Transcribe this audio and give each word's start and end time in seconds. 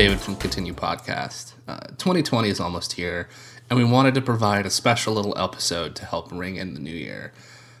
David 0.00 0.18
from 0.18 0.36
Continue 0.36 0.72
Podcast. 0.72 1.52
Uh, 1.68 1.80
2020 1.98 2.48
is 2.48 2.58
almost 2.58 2.94
here, 2.94 3.28
and 3.68 3.78
we 3.78 3.84
wanted 3.84 4.14
to 4.14 4.22
provide 4.22 4.64
a 4.64 4.70
special 4.70 5.12
little 5.12 5.36
episode 5.36 5.94
to 5.96 6.06
help 6.06 6.32
ring 6.32 6.56
in 6.56 6.72
the 6.72 6.80
new 6.80 6.90
year. 6.90 7.34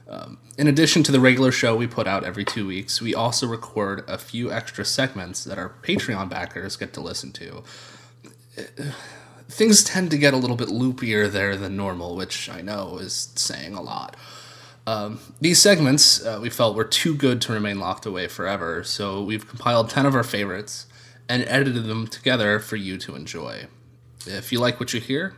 Um, 0.06 0.36
in 0.58 0.66
addition 0.66 1.02
to 1.04 1.12
the 1.12 1.18
regular 1.18 1.50
show 1.50 1.74
we 1.74 1.86
put 1.86 2.06
out 2.06 2.22
every 2.22 2.44
two 2.44 2.66
weeks, 2.66 3.00
we 3.00 3.14
also 3.14 3.46
record 3.46 4.04
a 4.06 4.18
few 4.18 4.52
extra 4.52 4.84
segments 4.84 5.44
that 5.44 5.56
our 5.56 5.70
Patreon 5.82 6.28
backers 6.28 6.76
get 6.76 6.92
to 6.92 7.00
listen 7.00 7.32
to. 7.32 7.62
Things 9.48 9.82
tend 9.82 10.10
to 10.10 10.18
get 10.18 10.34
a 10.34 10.36
little 10.36 10.56
bit 10.56 10.68
loopier 10.68 11.32
there 11.32 11.56
than 11.56 11.74
normal, 11.74 12.16
which 12.16 12.50
I 12.50 12.60
know 12.60 12.98
is 12.98 13.30
saying 13.34 13.72
a 13.72 13.80
lot. 13.80 14.14
Um, 14.86 15.20
these 15.40 15.62
segments 15.62 16.22
uh, 16.22 16.38
we 16.42 16.50
felt 16.50 16.76
were 16.76 16.84
too 16.84 17.14
good 17.14 17.40
to 17.40 17.52
remain 17.54 17.80
locked 17.80 18.04
away 18.04 18.28
forever, 18.28 18.84
so 18.84 19.22
we've 19.22 19.48
compiled 19.48 19.88
10 19.88 20.04
of 20.04 20.14
our 20.14 20.22
favorites 20.22 20.84
and 21.30 21.44
edited 21.46 21.84
them 21.84 22.08
together 22.08 22.58
for 22.58 22.74
you 22.74 22.98
to 22.98 23.14
enjoy. 23.14 23.68
If 24.26 24.50
you 24.50 24.58
like 24.58 24.80
what 24.80 24.92
you 24.92 25.00
hear, 25.00 25.36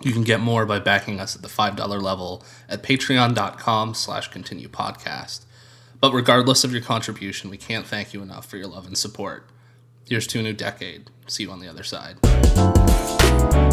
you 0.00 0.12
can 0.12 0.22
get 0.22 0.38
more 0.38 0.64
by 0.64 0.78
backing 0.78 1.18
us 1.18 1.34
at 1.34 1.42
the 1.42 1.48
$5 1.48 2.00
level 2.00 2.44
at 2.68 2.84
patreon.com 2.84 3.94
slash 3.94 4.28
continue 4.28 4.68
podcast. 4.68 5.44
But 6.00 6.12
regardless 6.12 6.62
of 6.62 6.72
your 6.72 6.82
contribution, 6.82 7.50
we 7.50 7.56
can't 7.56 7.84
thank 7.84 8.14
you 8.14 8.22
enough 8.22 8.46
for 8.46 8.58
your 8.58 8.68
love 8.68 8.86
and 8.86 8.96
support. 8.96 9.50
Here's 10.08 10.28
to 10.28 10.38
a 10.38 10.42
new 10.42 10.52
decade. 10.52 11.10
See 11.26 11.42
you 11.42 11.50
on 11.50 11.58
the 11.58 11.68
other 11.68 11.82
side. 11.82 12.20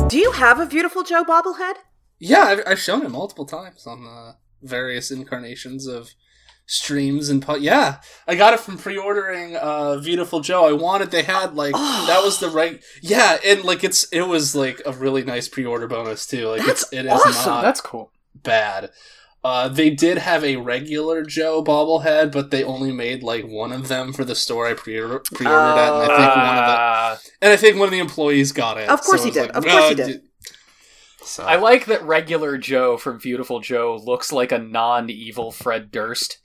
Do 0.09 0.17
you 0.17 0.31
have 0.31 0.59
a 0.59 0.65
beautiful 0.65 1.03
Joe 1.03 1.23
bobblehead? 1.23 1.75
Yeah, 2.17 2.41
I've, 2.41 2.63
I've 2.65 2.79
shown 2.79 3.05
it 3.05 3.11
multiple 3.11 3.45
times 3.45 3.85
on 3.85 4.07
uh, 4.07 4.33
various 4.63 5.11
incarnations 5.11 5.85
of 5.85 6.15
streams 6.67 7.29
and 7.29 7.41
po- 7.41 7.55
yeah. 7.55 7.97
I 8.27 8.35
got 8.35 8.53
it 8.53 8.59
from 8.59 8.77
pre-ordering 8.77 9.55
uh 9.55 9.99
beautiful 10.03 10.39
joe. 10.41 10.65
I 10.67 10.71
wanted 10.73 11.11
they 11.11 11.23
had 11.23 11.53
like 11.55 11.73
that 11.73 12.21
was 12.23 12.39
the 12.39 12.49
right 12.49 12.83
yeah 13.01 13.37
and 13.45 13.63
like 13.63 13.83
it's 13.83 14.05
it 14.05 14.23
was 14.23 14.55
like 14.55 14.81
a 14.85 14.91
really 14.91 15.23
nice 15.23 15.47
pre-order 15.47 15.87
bonus 15.87 16.25
too. 16.25 16.47
Like 16.47 16.65
That's 16.65 16.83
it's 16.83 16.93
it 16.93 17.05
is 17.05 17.11
awesome. 17.11 17.51
not 17.51 17.61
That's 17.61 17.81
cool. 17.81 18.11
bad. 18.33 18.91
Uh 19.43 19.67
they 19.67 19.91
did 19.91 20.17
have 20.17 20.43
a 20.43 20.55
regular 20.55 21.21
joe 21.23 21.63
bobblehead 21.63 22.31
but 22.31 22.49
they 22.49 22.63
only 22.63 22.91
made 22.91 23.21
like 23.21 23.45
one 23.45 23.71
of 23.71 23.87
them 23.87 24.11
for 24.11 24.25
the 24.25 24.33
store 24.33 24.65
i 24.65 24.73
pre- 24.73 24.95
pre-ordered 24.99 25.77
at 25.77 25.93
and 25.93 26.11
i 26.11 26.17
think 26.17 26.35
one 26.35 26.57
of 26.57 26.65
the 26.65 26.71
Uh, 26.71 27.17
and 27.43 27.53
i 27.53 27.55
think 27.55 27.77
one 27.77 27.87
of 27.87 27.91
the 27.91 27.99
employees 27.99 28.51
got 28.51 28.79
it. 28.79 28.89
Of 28.89 29.01
course 29.01 29.21
so 29.21 29.25
he 29.25 29.31
did. 29.31 29.51
Of 29.51 29.63
course 29.63 29.89
he 29.89 30.01
uh, 30.01 30.07
did. 30.07 30.21
so. 31.21 31.43
I 31.43 31.57
like 31.57 31.85
that 31.85 32.01
regular 32.03 32.57
Joe 32.57 32.97
from 32.97 33.19
Beautiful 33.19 33.59
Joe 33.59 33.99
looks 34.03 34.31
like 34.31 34.51
a 34.51 34.57
non-evil 34.57 35.51
Fred 35.51 35.91
Durst, 35.91 36.39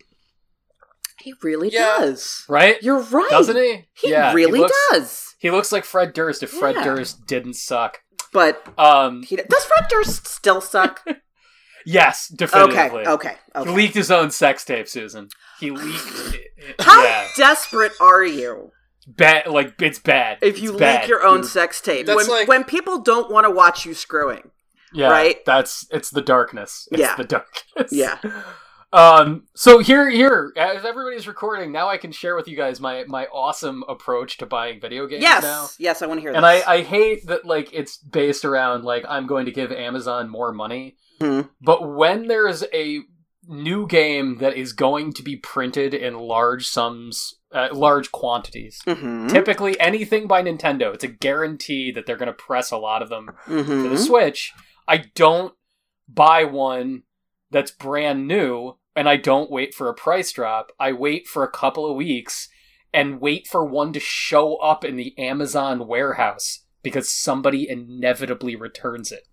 He 1.21 1.35
really 1.43 1.71
Yeah. 1.73 1.97
does. 1.99 2.45
right? 2.49 2.83
You're 2.83 3.01
right. 3.01 3.31
Doesn't 3.31 3.57
he? 3.57 3.87
He 3.95 4.11
yeah, 4.11 4.33
really 4.33 4.61
looks, 4.61 4.77
does. 4.93 5.35
He 5.39 5.51
looks 5.51 5.73
like 5.73 5.85
Fred 5.85 6.13
Durst 6.13 6.43
if 6.43 6.51
Fred 6.51 6.75
Yeah. 6.77 6.85
Durst 6.85 7.27
didn't 7.27 7.55
suck. 7.55 8.01
But 8.33 8.63
Um, 8.79 9.23
he 9.23 9.37
does 9.37 9.65
Fred 9.65 9.87
Durst 9.91 10.27
still 10.27 10.61
suck? 10.61 11.05
yes, 11.87 12.29
definitely. 12.29 12.73
okay, 12.73 12.85
definitively. 12.85 13.13
okay, 13.15 13.37
He 13.65 13.71
leaked 13.77 13.95
his 13.95 14.11
own 14.11 14.31
sex 14.31 14.65
tape, 14.65 14.89
Susan. 14.89 15.29
He 15.59 15.71
leaked. 15.71 16.37
How 16.81 17.03
yeah, 17.03 17.27
desperate 17.37 17.93
are 18.01 18.25
you 18.25 18.71
bad. 19.07 19.47
Like 19.49 19.81
it's 19.83 19.99
bad. 19.99 20.39
if 20.43 20.59
you 20.61 20.71
It's 20.71 20.73
leak 20.73 20.81
bad. 20.81 21.09
your 21.09 21.25
own 21.25 21.39
You- 21.39 21.45
sex 21.45 21.81
tape? 21.81 22.07
When, 22.07 22.27
like- 22.29 22.49
when 22.49 22.65
people 22.65 22.99
don't 23.01 23.31
want 23.31 23.45
to 23.47 23.51
watch 23.51 23.85
you 23.85 23.95
screwing. 23.95 24.51
yeah, 24.93 25.09
right? 25.11 25.45
That's 25.45 25.87
it's 25.91 26.11
the 26.11 26.23
darkness. 26.23 26.87
It's 26.93 27.01
Yeah. 27.01 27.17
the 27.17 27.25
darkness. 27.25 27.93
Yeah. 27.93 28.19
Um. 28.93 29.45
So 29.55 29.79
here, 29.79 30.11
here, 30.11 30.53
as 30.57 30.85
everybody's 30.85 31.29
recording, 31.29 31.71
now 31.71 31.89
I 31.89 31.97
can 31.97 32.11
share 32.11 32.35
with 32.35 32.49
you 32.49 32.57
guys 32.57 32.81
my 32.81 33.05
my 33.07 33.27
awesome 33.27 33.85
approach 33.89 34.39
to 34.39 34.47
buying 34.47 34.81
video 34.81 35.07
games 35.07 35.23
Yes, 35.23 35.43
now. 35.45 35.69
yes, 35.79 36.03
I 36.03 36.07
want 36.07 36.19
to 36.19 36.23
hear 36.23 36.33
this. 36.33 36.37
And 36.39 36.47
I, 36.47 36.57
this. 36.57 36.67
I 36.67 36.83
hate 36.83 37.27
that 37.27 37.45
like 37.45 37.71
it's 37.73 37.99
based 37.99 38.45
around 38.45 38.85
like 38.85 39.05
I'm 39.09 39.27
going 39.29 39.47
to 39.47 39.53
give 39.53 39.71
Amazon 39.71 40.29
more 40.29 40.53
money. 40.53 40.97
Mhm. 41.21 41.51
But 41.61 41.89
when 41.95 42.27
there's 42.27 42.65
a 42.75 43.01
new 43.47 43.87
game 43.87 44.39
that 44.39 44.57
is 44.57 44.73
going 44.73 45.13
to 45.13 45.23
be 45.23 45.37
printed 45.37 45.95
in 45.95 46.15
large 46.15 46.67
sums, 46.67 47.35
uh, 47.53 47.69
large 47.73 48.11
quantities, 48.11 48.81
Mhm, 48.87 49.29
typically 49.31 49.79
anything 49.81 50.27
by 50.27 50.43
Nintendo, 50.43 50.93
it's 50.95 51.05
a 51.05 51.09
guarantee 51.09 51.93
that 51.93 52.07
they're 52.07 52.17
going 52.17 52.27
to 52.27 52.33
press 52.33 52.71
a 52.73 52.77
lot 52.77 53.03
of 53.03 53.09
them 53.09 53.31
for 53.47 53.63
the. 53.63 53.99
Switch. 53.99 54.53
I 54.89 55.05
don't 55.15 55.55
buy 56.09 56.43
one 56.45 57.03
that's 57.53 57.71
brand 57.71 58.27
new 58.29 58.77
and 58.97 59.09
I 59.09 59.17
don't 59.17 59.51
wait 59.51 59.75
for 59.75 59.89
a 59.89 59.95
price 59.95 60.33
drop. 60.33 60.73
I 60.79 60.93
wait 60.93 61.27
for 61.27 61.43
a 61.43 61.51
couple 61.51 61.89
of 61.89 61.97
weeks 61.97 62.49
and 62.93 63.21
wait 63.21 63.47
for 63.47 63.65
one 63.65 63.93
to 63.93 64.01
show 64.01 64.57
up 64.57 64.85
in 64.85 64.97
the 64.97 65.17
Amazon 65.19 65.87
warehouse 65.87 66.65
because 66.83 67.11
somebody 67.11 67.69
inevitably 67.69 68.57
returns 68.57 69.13
it. 69.13 69.29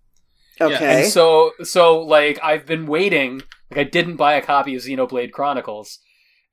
Okay. 0.60 1.02
And 1.02 1.06
so 1.06 1.52
so 1.62 2.00
like 2.00 2.38
I've 2.42 2.66
been 2.66 2.86
waiting, 2.86 3.42
like 3.70 3.78
I 3.78 3.84
didn't 3.84 4.16
buy 4.16 4.34
a 4.34 4.42
copy 4.42 4.74
of 4.74 4.82
Xenoblade 4.82 5.32
Chronicles 5.32 5.98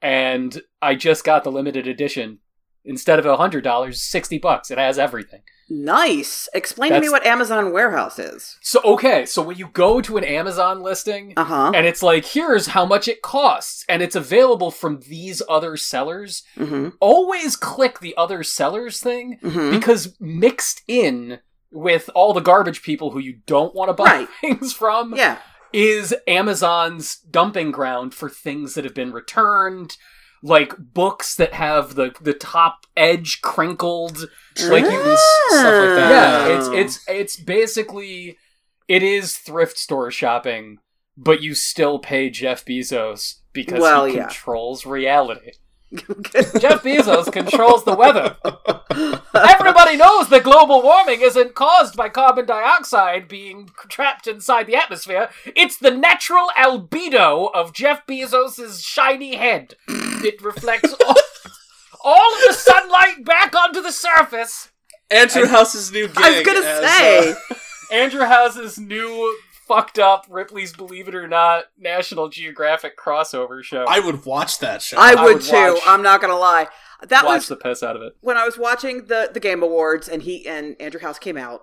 and 0.01 0.61
I 0.81 0.95
just 0.95 1.23
got 1.23 1.43
the 1.43 1.51
limited 1.51 1.87
edition. 1.87 2.39
Instead 2.87 3.17
of 3.17 3.25
a 3.25 3.37
hundred 3.37 3.63
dollars, 3.63 4.01
sixty 4.01 4.37
bucks. 4.37 4.69
It 4.69 4.77
has 4.77 4.99
everything. 4.99 5.41
Nice. 5.69 6.47
Explain 6.53 6.91
to 6.91 7.01
me 7.01 7.09
what 7.09 7.25
Amazon 7.25 7.71
Warehouse 7.71 8.19
is. 8.19 8.57
So 8.61 8.79
okay, 8.83 9.25
so 9.25 9.41
when 9.41 9.57
you 9.57 9.67
go 9.67 10.01
to 10.01 10.17
an 10.17 10.23
Amazon 10.23 10.81
listing, 10.81 11.33
Uh 11.37 11.43
huh. 11.43 11.71
and 11.73 11.85
it's 11.85 12.03
like 12.03 12.25
here's 12.25 12.67
how 12.67 12.85
much 12.85 13.07
it 13.07 13.21
costs 13.21 13.83
and 13.89 14.01
it's 14.01 14.15
available 14.15 14.71
from 14.71 14.99
these 15.07 15.41
other 15.49 15.77
sellers 15.77 16.43
Mm-hmm. 16.57 16.89
always 16.99 17.55
click 17.55 17.99
the 17.99 18.15
other 18.17 18.43
sellers 18.43 18.99
thing 18.99 19.37
Mm-hmm. 19.41 19.71
because 19.77 20.15
mixed 20.19 20.81
in 20.87 21.39
with 21.71 22.09
all 22.15 22.33
the 22.33 22.39
garbage 22.41 22.81
people 22.83 23.11
who 23.11 23.19
you 23.19 23.39
don't 23.45 23.75
want 23.75 23.89
to 23.89 23.93
buy 23.93 24.03
Right. 24.05 24.29
things 24.41 24.71
from 24.73 25.15
Yeah. 25.15 25.39
is 25.73 26.13
Amazon's 26.27 27.17
dumping 27.17 27.71
ground 27.71 28.13
for 28.13 28.29
things 28.29 28.75
that 28.75 28.83
have 28.85 28.93
been 28.93 29.11
returned 29.11 29.97
like 30.45 30.73
books 30.77 31.35
that 31.35 31.53
have 31.53 31.95
the 31.95 32.13
the 32.21 32.33
top 32.33 32.85
edge 32.95 33.41
crinkled 33.41 34.29
like 34.67 34.83
you 34.83 34.89
Mutants, 34.91 35.21
stuff 35.49 35.63
like 35.63 35.95
that. 35.95 36.09
yeah, 36.09 36.57
it's 36.57 36.67
it's 36.67 37.09
it's 37.09 37.35
basically 37.37 38.37
it 38.87 39.01
is 39.01 39.37
thrift 39.37 39.77
store 39.79 40.11
shopping, 40.11 40.77
but 41.17 41.41
you 41.41 41.55
still 41.55 41.97
pay 41.97 42.29
Jeff 42.29 42.63
Bezos 42.63 43.39
because 43.53 43.79
Well, 43.81 44.05
he 44.05 44.15
yeah. 44.17 44.27
controls 44.27 44.85
reality. 44.85 45.53
Jeff 45.95 46.83
Bezos 46.83 47.31
controls 47.31 47.83
the 47.85 47.95
weather. 47.95 48.35
Everybody 49.33 49.97
knows 49.97 50.29
that 50.29 50.43
global 50.43 50.81
warming 50.83 51.21
isn't 51.21 51.55
caused 51.55 51.95
by 51.95 52.09
carbon 52.09 52.45
dioxide 52.45 53.27
being 53.27 53.69
trapped 53.89 54.27
inside 54.27 54.67
the 54.67 54.75
atmosphere. 54.75 55.29
It's 55.45 55.77
the 55.77 55.91
natural 55.91 56.47
albedo 56.57 57.49
of 57.53 57.73
Jeff 57.73 58.05
Bezos' 58.05 58.83
shiny 58.83 59.35
head. 59.35 59.75
It 60.25 60.41
reflects 60.41 60.93
all, 61.05 61.15
all 62.03 62.33
of 62.35 62.41
the 62.47 62.53
sunlight 62.53 63.23
back 63.25 63.55
onto 63.55 63.81
the 63.81 63.91
surface. 63.91 64.71
Andrew 65.11 65.45
House's 65.45 65.91
new 65.91 66.07
gig. 66.07 66.17
I 66.17 66.29
was 66.31 66.41
gonna 66.45 66.59
as, 66.65 66.91
say. 66.97 67.31
uh, 67.31 67.35
Andrew 67.91 68.25
House's 68.25 68.77
new 68.79 69.37
fucked 69.67 69.97
up 69.99 70.25
Ripley's 70.29 70.73
Believe 70.73 71.07
It 71.07 71.15
or 71.15 71.27
Not 71.27 71.65
National 71.77 72.29
Geographic 72.29 72.97
crossover 72.97 73.63
show. 73.63 73.85
I 73.87 73.99
would 73.99 74.25
watch 74.25 74.59
that 74.59 74.81
show. 74.81 74.97
I 74.97 75.13
I 75.13 75.23
would 75.23 75.33
would 75.35 75.41
too. 75.43 75.53
watch- 75.55 75.81
I'm 75.85 76.01
not 76.01 76.21
gonna 76.21 76.37
lie. 76.37 76.67
That 77.07 77.25
watch 77.25 77.37
was 77.41 77.47
the 77.49 77.55
piss 77.57 77.83
out 77.83 77.95
of 77.95 78.01
it. 78.01 78.13
when 78.21 78.37
I 78.37 78.45
was 78.45 78.57
watching 78.57 79.05
the 79.05 79.29
the 79.33 79.39
Game 79.39 79.61
Awards 79.61 80.07
and 80.07 80.23
he 80.23 80.47
and 80.47 80.75
Andrew 80.79 81.01
House 81.01 81.19
came 81.19 81.37
out. 81.37 81.61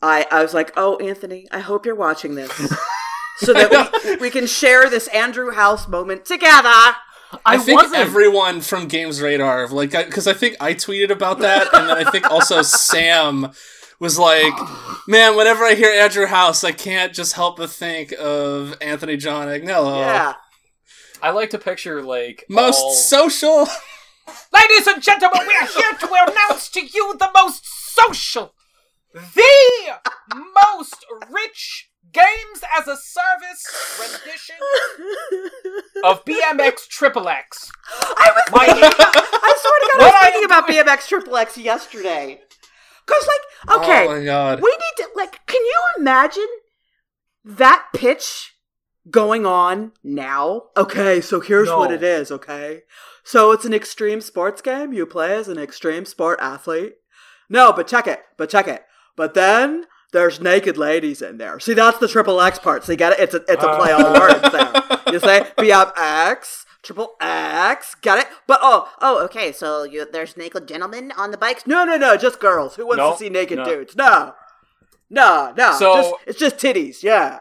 I 0.00 0.26
I 0.30 0.42
was 0.42 0.52
like, 0.54 0.72
oh 0.76 0.96
Anthony, 0.96 1.46
I 1.52 1.60
hope 1.60 1.86
you're 1.86 1.94
watching 1.94 2.34
this, 2.34 2.50
so 3.38 3.52
that 3.52 3.92
we, 4.04 4.16
we 4.16 4.30
can 4.30 4.46
share 4.48 4.90
this 4.90 5.06
Andrew 5.08 5.52
House 5.52 5.86
moment 5.86 6.24
together. 6.24 6.96
I, 7.46 7.58
think 7.58 7.80
wasn't- 7.82 8.00
everyone 8.00 8.60
from 8.60 8.88
Games 8.88 9.20
Radar, 9.20 9.68
like, 9.68 9.90
because 9.92 10.26
I, 10.26 10.34
think 10.34 10.56
I 10.60 10.74
tweeted 10.74 11.10
about 11.10 11.38
that, 11.40 11.72
and 11.74 11.88
then 11.88 11.96
I 11.96 12.10
think 12.10 12.30
also 12.30 12.62
Sam 12.62 13.50
was 14.00 14.18
like, 14.18 14.52
"Man, 15.06 15.36
whenever 15.36 15.64
I 15.64 15.74
hear 15.74 15.90
Andrew 15.90 16.26
House, 16.26 16.64
I 16.64 16.72
can't 16.72 17.14
just 17.14 17.34
help 17.34 17.56
but 17.58 17.70
think 17.70 18.12
of 18.18 18.76
Anthony 18.80 19.16
John 19.16 19.48
Agnello, 19.48 19.96
Yeah, 20.00 20.34
I 21.22 21.30
like 21.30 21.50
to 21.50 21.58
picture 21.58 22.02
like 22.02 22.44
most 22.48 22.80
all- 22.80 22.92
social." 22.92 23.68
Ladies 24.54 24.86
and 24.86 25.02
gentlemen, 25.02 25.42
we 25.46 25.54
are 25.54 25.66
here 25.66 25.92
to 25.98 26.06
announce 26.06 26.68
to 26.70 26.80
you 26.80 27.16
the 27.18 27.30
most 27.34 27.64
social, 27.94 28.54
the 29.12 29.94
most 30.74 31.04
rich 31.30 31.90
games 32.12 32.62
as 32.78 32.86
a 32.88 32.96
service 32.96 33.98
rendition 34.00 34.56
of 36.04 36.24
BMX 36.26 36.86
Triple 36.88 37.28
X. 37.28 37.70
I 38.00 38.30
was 38.34 38.44
My- 38.52 38.66
thinking, 38.66 38.84
I 38.98 39.54
swear 39.60 39.78
to 39.80 39.90
God, 39.92 40.02
I 40.02 40.04
What 40.04 40.12
was 40.12 40.14
I 40.20 40.30
thinking 40.30 40.44
about 40.44 40.68
BMX 40.68 41.08
Triple 41.08 41.36
X 41.36 41.58
yesterday. 41.58 42.40
Cause 43.06 43.26
like, 43.26 43.40
oh 43.68 43.80
okay, 43.82 44.06
Oh 44.06 44.18
my 44.18 44.24
god. 44.24 44.60
we 44.62 44.70
need 44.70 45.04
to 45.04 45.08
like. 45.16 45.44
Can 45.46 45.60
you 45.60 45.82
imagine 45.98 46.46
that 47.44 47.86
pitch 47.94 48.54
going 49.10 49.44
on 49.44 49.92
now? 50.04 50.62
Okay, 50.76 51.20
so 51.20 51.40
here's 51.40 51.68
what 51.68 51.90
it 51.90 52.02
is. 52.04 52.30
Okay, 52.30 52.82
so 53.24 53.50
it's 53.50 53.64
an 53.64 53.74
extreme 53.74 54.20
sports 54.20 54.62
game. 54.62 54.92
You 54.92 55.04
play 55.06 55.34
as 55.34 55.48
an 55.48 55.58
extreme 55.58 56.04
sport 56.04 56.38
athlete. 56.40 56.94
No, 57.48 57.72
but 57.72 57.88
check 57.88 58.06
it. 58.06 58.20
But 58.38 58.48
check 58.48 58.68
it. 58.68 58.84
But 59.16 59.34
then 59.34 59.86
there's 60.12 60.40
naked 60.40 60.76
ladies 60.76 61.22
in 61.22 61.38
there. 61.38 61.58
See, 61.60 61.74
that's 61.74 61.98
the 61.98 62.08
triple 62.08 62.40
X 62.40 62.58
part. 62.58 62.84
So 62.84 62.92
you 62.92 62.98
got 62.98 63.12
it. 63.14 63.20
It's 63.20 63.34
a 63.34 63.38
it's 63.48 63.62
a 63.64 63.76
play 63.76 63.92
on 63.92 64.04
uh. 64.04 64.20
words 64.20 64.52
there. 64.52 65.12
You 65.12 65.18
say 65.18 65.46
BMX, 65.58 66.64
triple 66.82 67.12
X. 67.20 67.94
Got 67.96 68.18
it. 68.18 68.26
But 68.46 68.60
oh 68.62 68.88
oh 69.00 69.24
okay. 69.24 69.52
So 69.52 69.84
you 69.84 70.06
there's 70.10 70.36
naked 70.36 70.68
gentlemen 70.68 71.12
on 71.16 71.30
the 71.30 71.38
bikes. 71.38 71.66
No 71.66 71.84
no 71.84 71.96
no, 71.96 72.16
just 72.16 72.40
girls. 72.40 72.76
Who 72.76 72.86
wants 72.86 72.98
Nope, 72.98 73.14
to 73.18 73.24
see 73.24 73.28
naked 73.30 73.58
no. 73.58 73.64
dudes? 73.64 73.96
No. 73.96 74.34
No, 75.10 75.52
no. 75.56 75.72
So- 75.78 75.94
just, 75.94 76.14
it's 76.26 76.38
just 76.38 76.56
titties. 76.56 77.02
Yeah. 77.02 77.40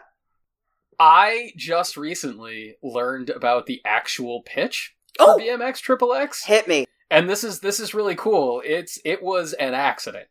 I 1.00 1.52
just 1.58 1.98
recently 1.98 2.76
learned 2.84 3.30
about 3.32 3.66
the 3.66 3.82
actual 3.86 4.44
pitch 4.44 4.94
Oh! 5.20 5.38
BMX 5.40 5.80
Triple 5.80 6.14
X. 6.14 6.46
Hit 6.46 6.68
me. 6.68 6.86
and 7.10 7.30
this 7.30 7.44
is 7.44 7.60
this 7.62 7.80
is 7.80 7.94
really 7.94 8.16
cool 8.16 8.62
it's 8.64 9.00
it 9.04 9.22
was 9.24 9.54
an 9.54 9.74
accident 9.74 10.28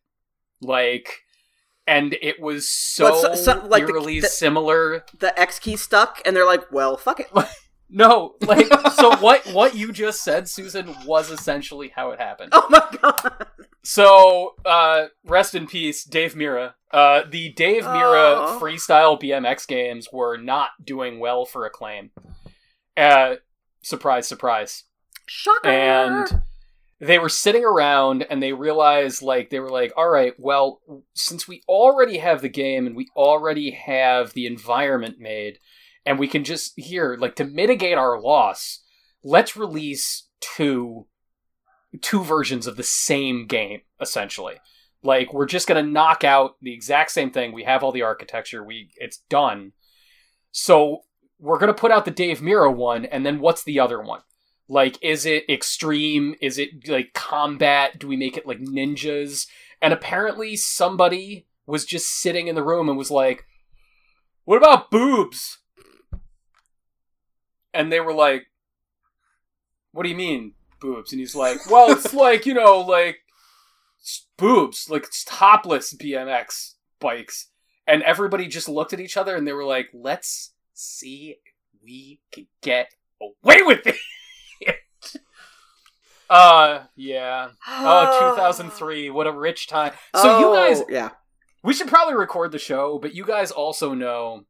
like 0.62 1.08
and 1.90 2.16
it 2.22 2.40
was 2.40 2.68
so, 2.68 3.20
so- 3.20 3.34
so- 3.34 3.66
like 3.66 3.84
the- 3.86 3.92
eerily 3.92 4.20
the- 4.20 4.28
similar 4.28 5.04
The 5.18 5.38
X 5.38 5.58
key 5.58 5.76
stuck, 5.76 6.22
and 6.24 6.34
they're 6.34 6.46
like, 6.46 6.70
"Well, 6.72 6.96
fuck 6.96 7.20
it." 7.20 7.28
no 7.92 8.36
like 8.46 8.68
so 8.92 9.16
what 9.16 9.44
what 9.48 9.74
you 9.74 9.90
just 9.90 10.22
said 10.22 10.48
susan 10.48 10.94
was 11.04 11.28
essentially 11.28 11.88
how 11.96 12.12
it 12.12 12.20
happened 12.20 12.50
Oh 12.54 12.64
my 12.70 12.86
god. 13.02 13.46
so 13.82 14.54
uh 14.64 15.06
rest 15.24 15.56
in 15.56 15.66
peace 15.66 16.04
dave 16.04 16.34
mirra 16.36 16.74
uh 16.92 17.22
the 17.28 17.52
dave 17.52 17.82
mirra 17.82 18.34
Oh. 18.46 18.58
freestyle 18.62 19.20
bmx 19.20 19.66
games 19.66 20.06
were 20.12 20.36
not 20.36 20.68
doing 20.84 21.18
well 21.18 21.44
for 21.44 21.66
acclaim 21.66 22.12
uh 22.96 23.34
surprise 23.82 24.28
surprise 24.28 24.84
Shocker. 25.26 25.68
and 25.68 26.42
they 27.00 27.18
were 27.18 27.28
sitting 27.28 27.64
around 27.64 28.26
and 28.28 28.42
they 28.42 28.52
realized 28.52 29.22
like 29.22 29.50
they 29.50 29.60
were 29.60 29.70
like 29.70 29.92
all 29.96 30.08
right 30.08 30.34
well 30.38 30.80
since 31.14 31.48
we 31.48 31.62
already 31.68 32.18
have 32.18 32.42
the 32.42 32.48
game 32.48 32.86
and 32.86 32.94
we 32.94 33.08
already 33.16 33.70
have 33.70 34.32
the 34.34 34.46
environment 34.46 35.18
made 35.18 35.58
and 36.04 36.18
we 36.18 36.28
can 36.28 36.44
just 36.44 36.72
here 36.76 37.16
like 37.18 37.36
to 37.36 37.44
mitigate 37.44 37.96
our 37.96 38.20
loss 38.20 38.80
let's 39.22 39.56
release 39.56 40.28
two 40.40 41.06
two 42.00 42.22
versions 42.22 42.66
of 42.66 42.76
the 42.76 42.82
same 42.82 43.46
game 43.46 43.80
essentially. 44.00 44.56
Like 45.02 45.32
we're 45.32 45.46
just 45.46 45.66
going 45.66 45.84
to 45.84 45.90
knock 45.90 46.24
out 46.24 46.56
the 46.60 46.74
exact 46.74 47.10
same 47.10 47.30
thing. 47.30 47.52
We 47.52 47.64
have 47.64 47.82
all 47.82 47.92
the 47.92 48.02
architecture. 48.02 48.62
We 48.64 48.90
it's 48.96 49.18
done. 49.28 49.72
So 50.52 51.00
we're 51.38 51.58
going 51.58 51.72
to 51.72 51.80
put 51.80 51.90
out 51.90 52.04
the 52.04 52.10
Dave 52.10 52.40
Mirra 52.40 52.74
one 52.74 53.04
and 53.06 53.24
then 53.24 53.40
what's 53.40 53.64
the 53.64 53.80
other 53.80 54.00
one 54.00 54.20
like 54.70 54.98
is 55.02 55.26
it 55.26 55.50
extreme? 55.50 56.36
Is 56.40 56.56
it 56.56 56.88
like 56.88 57.12
combat? 57.12 57.98
Do 57.98 58.06
we 58.06 58.16
make 58.16 58.36
it 58.36 58.46
like 58.46 58.60
ninjas? 58.60 59.48
And 59.82 59.92
apparently 59.92 60.54
somebody 60.54 61.46
was 61.66 61.84
just 61.84 62.08
sitting 62.08 62.46
in 62.46 62.54
the 62.54 62.62
room 62.62 62.88
and 62.88 62.96
was 62.96 63.10
like 63.10 63.46
what 64.44 64.58
about 64.58 64.90
boobs? 64.90 65.58
And 67.74 67.90
they 67.90 67.98
were 67.98 68.14
like 68.14 68.46
what 69.90 70.04
do 70.04 70.08
you 70.08 70.14
mean 70.16 70.52
boobs? 70.80 71.12
And 71.12 71.18
he's 71.18 71.34
like 71.34 71.68
well 71.68 71.90
it's 71.90 72.14
like 72.14 72.46
you 72.46 72.54
know 72.54 72.80
like 72.80 73.18
boobs 74.38 74.88
like 74.88 75.02
it's 75.02 75.24
topless 75.24 75.92
bmx 75.94 76.74
bikes. 77.00 77.48
And 77.88 78.04
everybody 78.04 78.46
just 78.46 78.68
looked 78.68 78.92
at 78.92 79.00
each 79.00 79.16
other 79.16 79.34
and 79.34 79.44
they 79.48 79.52
were 79.52 79.64
like 79.64 79.88
let's 79.92 80.52
see 80.74 81.38
if 81.44 81.54
we 81.82 82.20
can 82.30 82.46
get 82.62 82.94
away 83.20 83.62
with 83.62 83.84
it 83.84 83.96
uh 86.30 86.84
yeah 86.96 87.48
oh 87.68 88.30
2003 88.36 89.10
what 89.10 89.26
a 89.26 89.32
rich 89.32 89.66
time 89.66 89.92
so 90.14 90.38
you 90.38 90.54
guys 90.56 90.80
Oh, 90.80 90.86
yeah. 90.88 91.10
we 91.62 91.74
should 91.74 91.88
probably 91.88 92.14
record 92.14 92.52
the 92.52 92.58
show, 92.58 92.98
but 92.98 93.14
you 93.14 93.24
guys 93.26 93.50
also 93.50 93.92
know, 93.92 94.44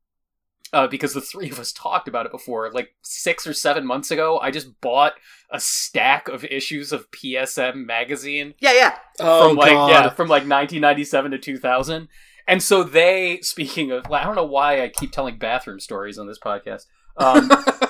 uh, 0.72 0.86
because 0.86 1.14
the 1.14 1.20
three 1.20 1.50
of 1.50 1.58
us 1.58 1.72
talked 1.72 2.06
about 2.06 2.26
it 2.26 2.30
before, 2.32 2.70
like 2.70 2.90
six 3.02 3.44
or 3.46 3.52
seven 3.52 3.84
months 3.84 4.10
ago, 4.12 4.38
I 4.38 4.52
just 4.52 4.80
bought 4.80 5.14
a 5.50 5.58
stack 5.58 6.28
of 6.28 6.44
issues 6.44 6.92
of 6.92 7.10
PSM 7.10 7.84
magazine 7.86 8.54
Yeah, 8.60 8.74
yeah. 8.74 8.94
Oh 9.18 9.50
like 9.56 9.72
god. 9.72 9.88
yeah, 9.90 10.08
from 10.10 10.28
like 10.28 10.42
1997 10.42 11.32
to 11.32 11.38
2000. 11.38 12.08
And 12.46 12.62
so 12.62 12.82
they, 12.84 13.40
speaking 13.42 13.90
of, 13.90 14.10
I 14.12 14.22
don't 14.24 14.36
know 14.36 14.44
why 14.44 14.82
I 14.82 14.88
keep 14.88 15.10
telling 15.12 15.38
bathroom 15.38 15.80
stories 15.80 16.18
on 16.18 16.26
this 16.28 16.38
podcast. 16.38 16.86
Um, 17.16 17.50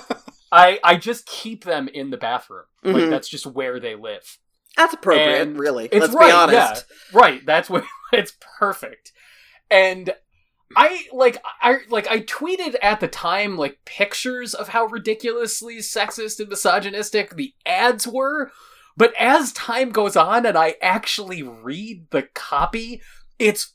I 0.52 0.78
I 0.82 0.96
just 0.96 1.26
keep 1.26 1.64
them 1.64 1.88
in 1.88 2.10
the 2.10 2.16
bathroom. 2.16 2.64
Like 2.82 2.94
Mhm. 3.04 3.10
that's 3.10 3.28
just 3.28 3.46
where 3.46 3.78
they 3.80 3.94
live. 3.94 4.38
That's 4.76 4.94
appropriate, 4.94 5.42
And 5.42 5.58
really. 5.58 5.88
Let's 5.92 6.14
right, 6.14 6.28
be 6.28 6.32
honest. 6.32 6.86
yeah. 7.12 7.18
Right, 7.20 7.44
that's 7.46 7.68
what 7.68 7.84
it's 8.12 8.32
perfect. 8.58 9.12
And 9.70 10.14
I 10.76 11.02
like 11.12 11.36
I 11.60 11.78
like 11.88 12.06
I 12.08 12.20
tweeted 12.20 12.76
at 12.80 13.00
the 13.00 13.08
time 13.08 13.56
like 13.56 13.78
pictures 13.84 14.54
of 14.54 14.68
how 14.68 14.86
ridiculously 14.86 15.78
sexist 15.78 16.38
and 16.38 16.48
misogynistic 16.48 17.34
the 17.34 17.52
ads 17.66 18.06
were, 18.06 18.52
but 18.96 19.12
as 19.18 19.52
time 19.52 19.90
goes 19.90 20.16
on 20.16 20.46
and 20.46 20.56
I 20.56 20.76
actually 20.80 21.42
read 21.42 22.06
the 22.10 22.22
copy, 22.34 23.02
it's 23.38 23.74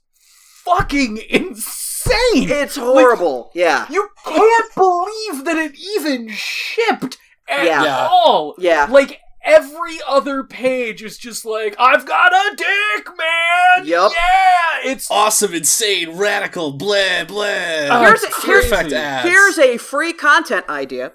fucking 0.63 1.18
insane. 1.30 1.94
It's 2.07 2.75
horrible. 2.75 3.51
yeah. 3.53 3.85
you 3.89 4.09
can't 4.25 4.75
believe 4.75 5.45
that 5.45 5.57
it 5.57 5.77
even 5.97 6.29
shipped 6.29 7.17
at 7.49 7.65
Yeah. 7.65 7.83
Yeah. 7.83 8.07
all. 8.11 8.55
Yeah. 8.57 8.87
Like 8.89 9.19
every 9.43 9.97
other 10.07 10.43
page 10.43 11.03
is 11.03 11.17
just 11.17 11.45
like, 11.45 11.75
I've 11.79 12.05
got 12.05 12.33
a 12.33 12.55
dick, 12.55 13.07
man. 13.17 13.85
Yup. 13.87 14.11
Yeah, 14.13 14.91
it's 14.91 15.09
awesome, 15.11 15.53
insane, 15.53 16.17
radical, 16.17 16.73
blah 16.73 17.23
blah. 17.25 17.45
Oh, 17.45 18.03
Here's 18.05 18.23
a- 18.23 18.27
here's- 18.45 18.69
perfect 18.69 18.79
crazy. 18.89 18.95
ads. 18.95 19.29
Here's 19.29 19.59
a 19.59 19.77
free 19.77 20.13
content 20.13 20.65
idea 20.69 21.13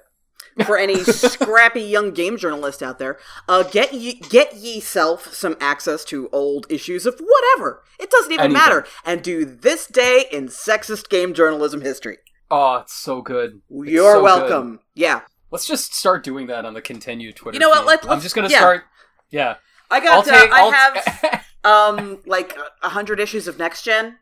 for 0.64 0.76
any 0.78 1.02
scrappy 1.04 1.82
young 1.82 2.12
game 2.12 2.36
journalist 2.36 2.82
out 2.82 2.98
there. 2.98 3.18
Uh, 3.48 3.62
get 3.62 3.92
ye 3.94 4.14
get 4.14 4.56
ye 4.56 4.80
self 4.80 5.32
some 5.34 5.56
access 5.60 6.04
to 6.06 6.28
old 6.32 6.66
issues 6.70 7.06
of 7.06 7.20
whatever. 7.20 7.82
It 7.98 8.10
doesn't 8.10 8.32
even 8.32 8.46
Anything. 8.46 8.52
matter. 8.62 8.86
And 9.04 9.22
do 9.22 9.44
this 9.44 9.86
day 9.86 10.24
in 10.32 10.46
sexist 10.48 11.08
game 11.08 11.34
journalism 11.34 11.80
history. 11.80 12.18
oh, 12.50 12.76
it's 12.76 12.94
so 12.94 13.22
good. 13.22 13.60
It's 13.70 13.90
You're 13.90 14.12
so 14.14 14.18
good. 14.18 14.24
welcome. 14.24 14.80
Yeah. 14.94 15.20
Let's 15.52 15.66
just 15.66 15.94
start 15.94 16.22
doing 16.22 16.46
that 16.46 16.64
on 16.64 16.74
the 16.74 16.80
continue 16.82 17.32
Twitter. 17.32 17.56
You 17.56 17.60
know 17.60 17.70
what, 17.70 17.84
let's- 17.86 18.06
I'm 18.06 18.20
just 18.20 18.34
gonna 18.36 18.48
yeah. 18.48 18.58
start. 18.58 18.84
Yeah, 19.30 19.56
I 19.90 19.96
I'll 19.96 20.22
got 20.22 20.28
uh, 20.28 20.40
take. 20.40 20.52
I 20.52 20.60
I'll- 20.60 20.70
have 20.72 21.44
um 21.64 22.22
like 22.26 22.56
a 22.82 22.88
hundred 22.88 23.18
issues 23.20 23.46
of 23.48 23.58
next 23.58 23.82
gen. 23.82 24.18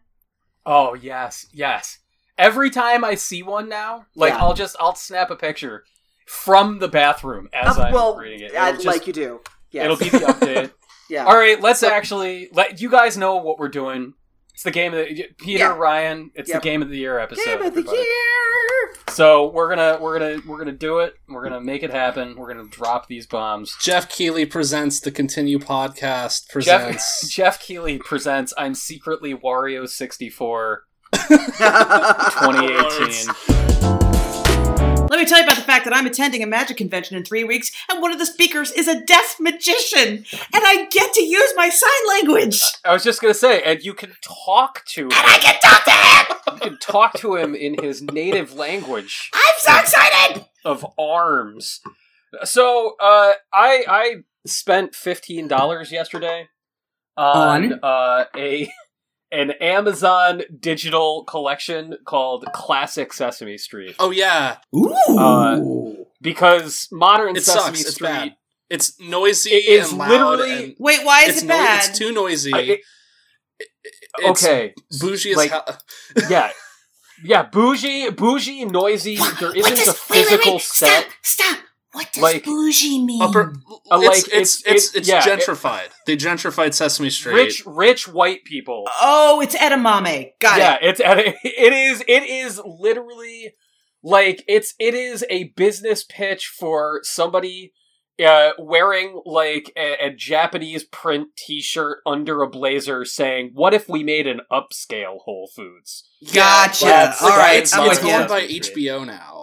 oh 0.67 0.95
yes, 0.95 1.47
yes. 1.53 1.99
Every 2.39 2.71
time 2.71 3.05
I 3.05 3.15
see 3.17 3.43
one 3.43 3.69
now, 3.69 4.07
like 4.15 4.33
Yeah. 4.33 4.39
I'll 4.39 4.55
just 4.55 4.77
I'll 4.81 4.95
snap 4.95 5.31
a 5.31 5.37
picture 5.37 5.85
from 6.29 6.79
the 6.79 6.89
bathroom 6.89 7.49
as 7.53 7.79
Uh, 7.79 7.83
I'm 7.85 7.93
well, 7.93 8.17
reading 8.17 8.41
it. 8.41 8.55
I- 8.55 8.71
It'll 8.71 8.83
just- 8.83 8.87
like 8.99 9.07
you 9.07 9.13
do. 9.13 9.41
Yes. 9.71 9.85
It'll 9.85 9.97
be 9.97 10.09
the 10.09 10.19
update. 10.19 10.71
yeah. 11.11 11.25
All 11.27 11.37
right, 11.37 11.61
let's 11.61 11.81
So- 11.81 11.89
actually 11.91 12.49
let 12.53 12.81
you 12.81 12.91
guys 12.91 13.17
know 13.17 13.37
what 13.37 13.59
we're 13.59 13.69
doing. 13.69 14.15
It's 14.55 14.63
the 14.65 14.71
game 14.73 14.93
of 14.93 15.07
the 15.07 15.27
Peter 15.39 15.59
Yeah. 15.61 15.77
Ryan. 15.77 16.33
It's 16.35 16.49
Yep. 16.49 16.63
the 16.63 16.69
game 16.69 16.83
of 16.83 16.89
the 16.91 16.99
year 16.99 17.19
episode. 17.21 17.45
Game 17.45 17.63
of 17.63 17.75
the 17.75 17.81
everybody. 17.81 17.97
year. 17.99 18.95
So 19.11 19.47
we're 19.49 19.69
gonna 19.69 19.99
we're 20.01 20.19
gonna 20.19 20.41
we're 20.47 20.59
gonna 20.59 20.73
do 20.73 20.99
it. 20.99 21.15
We're 21.29 21.45
gonna 21.45 21.61
make 21.61 21.83
it 21.85 21.93
happen. 21.93 22.35
We're 22.37 22.53
gonna 22.53 22.69
drop 22.69 23.07
these 23.07 23.25
bombs. 23.27 23.77
Geoff 23.81 24.09
Keighley 24.09 24.45
presents 24.47 24.99
the 25.01 25.11
Continue 25.13 25.59
podcast 25.61 26.47
Jeff 26.47 26.53
presents. 26.53 27.29
Geoff 27.31 27.61
Keighley 27.61 27.99
presents 27.99 28.53
I'm 28.59 28.75
secretly 28.75 29.33
Wario 29.35 29.89
64 29.89 30.83
2018. 31.15 33.98
Let 35.11 35.19
me 35.21 35.25
tell 35.27 35.39
you 35.39 35.45
about 35.45 35.57
the 35.57 35.63
fact 35.63 35.85
that 35.85 35.95
I'm 35.95 36.07
attending 36.07 36.43
a 36.43 36.47
magic 36.47 36.77
convention 36.77 37.17
in 37.17 37.25
three 37.25 37.43
weeks, 37.45 37.71
and 37.91 38.03
one 38.03 38.13
of 38.13 38.19
the 38.19 38.27
speakers 38.27 38.71
is 38.73 38.89
a 38.89 39.01
deaf 39.05 39.37
magician, 39.41 40.25
and 40.53 40.63
I 40.65 40.87
get 40.91 41.15
to 41.15 41.23
use 41.23 41.53
my 41.57 41.69
sign 41.71 42.09
language. 42.09 42.61
I 42.85 42.93
was 42.93 43.05
just 43.05 43.21
gonna 43.23 43.33
say, 43.35 43.63
and 43.63 43.83
you 43.83 43.95
can 43.95 44.13
talk 44.23 44.85
to 44.89 45.03
him. 45.07 45.13
And 45.13 45.27
I 45.27 45.39
can 45.39 45.61
talk 45.61 45.85
to 45.85 45.91
him. 45.91 46.55
You 46.55 46.71
can 46.71 46.79
talk 46.79 47.15
to 47.21 47.37
him 47.37 47.55
in 47.55 47.83
his 47.83 48.03
native 48.03 48.55
language. 48.55 49.31
I'm 49.35 49.55
so 49.59 49.79
excited. 49.79 50.45
of 50.65 50.85
arms. 50.99 51.81
So 52.45 52.97
uh, 53.01 53.33
I 53.53 53.85
I 53.89 54.15
spent 54.47 54.95
fifteen 54.95 55.49
dollars 55.49 55.91
yesterday 55.91 56.49
on, 57.17 57.73
On? 57.73 57.81
uh, 57.83 58.25
a 58.37 58.71
an 59.31 59.51
Amazon 59.61 60.43
digital 60.59 61.25
collection 61.25 61.99
called 62.07 62.45
Classic 62.55 63.13
Sesame 63.13 63.59
Street 63.59 63.95
Oh 63.99 64.11
yeah, 64.11 64.57
Ooh. 64.75 64.93
Uh, 65.19 65.61
because 66.21 66.89
modern 66.91 67.37
it 67.37 67.43
Sesame 67.45 67.61
sucks. 67.77 67.81
It's 67.83 67.95
Street 67.95 68.07
bad. 68.09 68.37
It's 68.71 69.01
noisy 69.01 69.51
It 69.51 69.69
is 69.81 69.91
and 69.91 69.99
loud. 69.99 70.11
literally- 70.11 70.65
and 70.65 70.75
Wait, 70.79 71.05
why 71.05 71.23
is 71.23 71.29
it's 71.37 71.43
it 71.43 71.47
no- 71.47 71.55
bad? 71.55 71.89
it's 71.89 71.99
too 71.99 72.13
noisy. 72.13 72.53
I- 72.55 72.59
it- 72.61 72.81
It's 74.19 74.45
okay 74.45 74.75
bougie 75.01 75.31
as 75.33 75.37
like- 75.37 75.51
hell. 75.51 75.79
yeah 76.29 76.51
yeah 77.25 77.43
bougie 77.45 78.11
bougie 78.11 78.65
noisy 78.65 79.17
there 79.17 79.49
What 79.51 79.57
isn't 79.57 79.75
does- 79.77 79.89
a 79.89 79.93
wait, 79.93 79.99
wait, 80.11 80.25
physical 80.29 80.53
wait. 80.55 80.63
set 80.63 81.07
Stop, 81.23 81.55
stop. 81.55 81.59
What 81.99 82.13
does 82.13 82.23
Like, 82.23 82.45
bougie 82.45 83.05
mean? 83.05 83.21
Upper, 83.23 83.55
Uh, 83.91 84.01
it's, 84.03 84.07
like, 84.07 84.19
it's 84.19 84.33
it's- 84.33 84.63
it's 84.67 84.95
it- 84.95 84.99
it's 85.01 85.09
yeah, 85.09 85.19
it- 85.19 85.41
gentrified. 85.41 85.89
they 86.07 86.17
gentrified 86.17 86.75
Sesame 86.75 87.11
Street. 87.11 87.35
Rich, 87.35 87.63
rich 87.67 88.09
white 88.09 88.45
people. 88.45 88.89
oh, 89.01 89.41
it's 89.41 89.57
edamame. 89.57 90.31
Got 90.41 90.59
yeah, 90.59 90.77
it. 90.81 91.01
it's 91.01 91.01
it 91.45 91.73
is 91.73 92.03
it 92.07 92.23
is 92.23 92.61
literally 92.65 93.55
like 94.03 94.45
it's 94.49 94.75
it 94.79 94.95
is 94.95 95.25
a 95.29 95.45
business 95.57 96.05
pitch 96.05 96.47
for 96.47 97.01
somebody 97.03 97.73
uh, 98.25 98.51
wearing 98.59 99.21
like 99.25 99.73
a, 99.77 100.07
a 100.07 100.11
Japanese 100.13 100.83
print 100.83 101.29
T-shirt 101.37 101.99
under 102.05 102.43
a 102.43 102.49
blazer, 102.51 103.05
saying, 103.05 103.51
"What 103.55 103.75
if 103.75 103.89
we 103.89 104.03
made 104.03 104.27
an 104.27 104.41
upscale 104.51 105.19
Whole 105.25 105.49
Foods?" 105.55 106.03
Gotcha. 106.35 106.85
That's- 106.85 107.23
All 107.23 107.29
right, 107.29 107.59
it's, 107.61 107.73
I'm 107.73 107.89
it's 107.89 108.03
owned 108.03 108.29
by 108.29 108.43
HBO 108.43 109.05
now. 109.07 109.38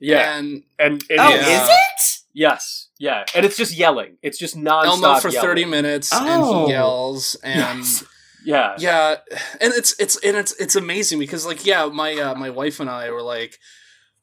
Yeah, 0.00 0.36
and 0.38 0.62
and, 0.78 1.02
and 1.10 1.20
Oh, 1.20 1.28
Yeah. 1.28 1.62
is 1.64 1.68
it? 1.68 2.20
yes, 2.32 2.88
yeah, 2.98 3.24
and 3.34 3.44
it's 3.44 3.56
just 3.56 3.76
yelling. 3.76 4.16
It's 4.22 4.38
just 4.38 4.56
nonstop 4.56 4.84
Elmo 4.86 5.20
for 5.20 5.28
yelling. 5.28 5.46
thirty 5.48 5.64
minutes, 5.66 6.12
and 6.12 6.42
Oh. 6.42 6.66
he 6.66 6.72
yells, 6.72 7.36
and 7.42 7.80
Yes. 7.80 8.04
Yeah, 8.42 8.74
yeah, 8.78 9.16
and 9.60 9.74
it's 9.74 9.94
it's 10.00 10.16
and 10.24 10.34
it's 10.36 10.52
it's 10.52 10.74
amazing 10.74 11.18
because 11.18 11.44
like 11.44 11.66
yeah, 11.66 11.84
my 11.92 12.14
uh, 12.14 12.34
my 12.34 12.48
wife 12.48 12.80
and 12.80 12.88
I 12.88 13.10
were 13.10 13.20
like, 13.20 13.58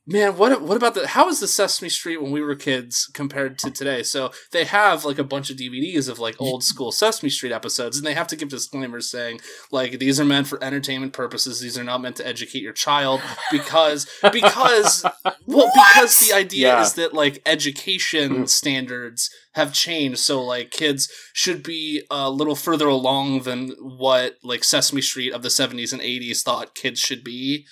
man, 0.08 0.38
what 0.38 0.62
what 0.62 0.78
about 0.78 0.94
the 0.96 1.08
how 1.08 1.28
is 1.30 1.40
the 1.40 1.48
Sesame 1.48 1.90
Street 1.90 2.22
when 2.22 2.32
we 2.32 2.42
were 2.42 2.56
kids 2.56 3.10
compared 3.14 3.60
to 3.60 3.70
today? 3.70 4.02
So 4.04 4.32
they 4.52 4.64
have 4.64 5.04
like 5.06 5.20
a 5.20 5.24
bunch 5.24 5.50
of 5.50 5.58
DVDs 5.58 6.08
of 6.10 6.18
like 6.18 6.36
old 6.40 6.64
school 6.64 6.92
Sesame 6.92 7.30
Street 7.30 7.52
episodes, 7.52 7.98
and 7.98 8.06
they 8.08 8.14
have 8.14 8.28
to 8.28 8.36
give 8.36 8.50
disclaimers 8.50 9.12
saying 9.12 9.42
like 9.72 10.00
these 10.00 10.20
are 10.20 10.26
meant 10.26 10.48
for 10.48 10.64
entertainment 10.64 11.14
purposes. 11.14 11.60
These 11.60 11.78
are 11.78 11.84
not 11.84 12.02
meant 12.02 12.16
to 12.16 12.28
educate 12.28 12.62
your 12.64 12.74
child 12.74 13.22
because 13.52 14.08
because 14.32 15.04
well 15.46 15.72
because 15.76 16.20
the 16.20 16.34
idea 16.34 16.68
Yeah. 16.70 16.82
is 16.82 16.94
that 16.94 17.14
like 17.14 17.42
education 17.46 18.08
Mm. 18.28 18.50
standards 18.50 19.30
have 19.54 19.74
changed 19.74 20.20
so 20.20 20.42
like 20.44 20.72
kids 20.72 21.10
should 21.34 21.64
be 21.64 22.04
a 22.12 22.30
little 22.30 22.56
further 22.56 22.88
along 22.88 23.42
than 23.42 23.70
what 23.80 24.36
like 24.44 24.64
sesame 24.64 25.02
street 25.02 25.34
of 25.34 25.42
the 25.42 25.50
70s 25.50 25.92
and 25.94 26.02
80s 26.02 26.42
thought 26.44 26.76
kids 26.76 27.00
should 27.00 27.24
be 27.24 27.66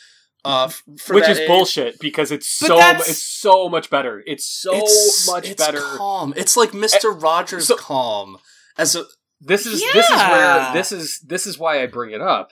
uh 0.45 0.67
for 0.99 1.15
which 1.15 1.25
that 1.25 1.31
is 1.31 1.39
age. 1.39 1.47
bullshit 1.47 1.99
because 1.99 2.31
it's 2.31 2.59
But 2.59 2.67
so 2.67 2.77
it's 3.11 3.23
so 3.23 3.67
much 3.69 3.89
better. 3.89 4.23
It's 4.25 4.45
so 4.45 4.71
it's 4.73 5.27
much 5.29 5.49
it's 5.49 5.63
better. 5.65 5.81
calm 5.81 6.33
it's 6.37 6.55
like 6.55 6.71
mr 6.71 7.19
rogers 7.21 7.67
so- 7.67 7.75
calm 7.77 8.37
as 8.77 8.95
a 8.95 9.03
this 9.41 9.65
is 9.65 9.81
this 9.93 10.09
is 10.09 10.15
where 10.17 10.71
this 10.73 10.91
is 10.91 11.19
this 11.27 11.45
is 11.45 11.59
why 11.59 11.81
I 11.83 11.87
bring 11.87 12.11
it 12.11 12.21
up. 12.21 12.51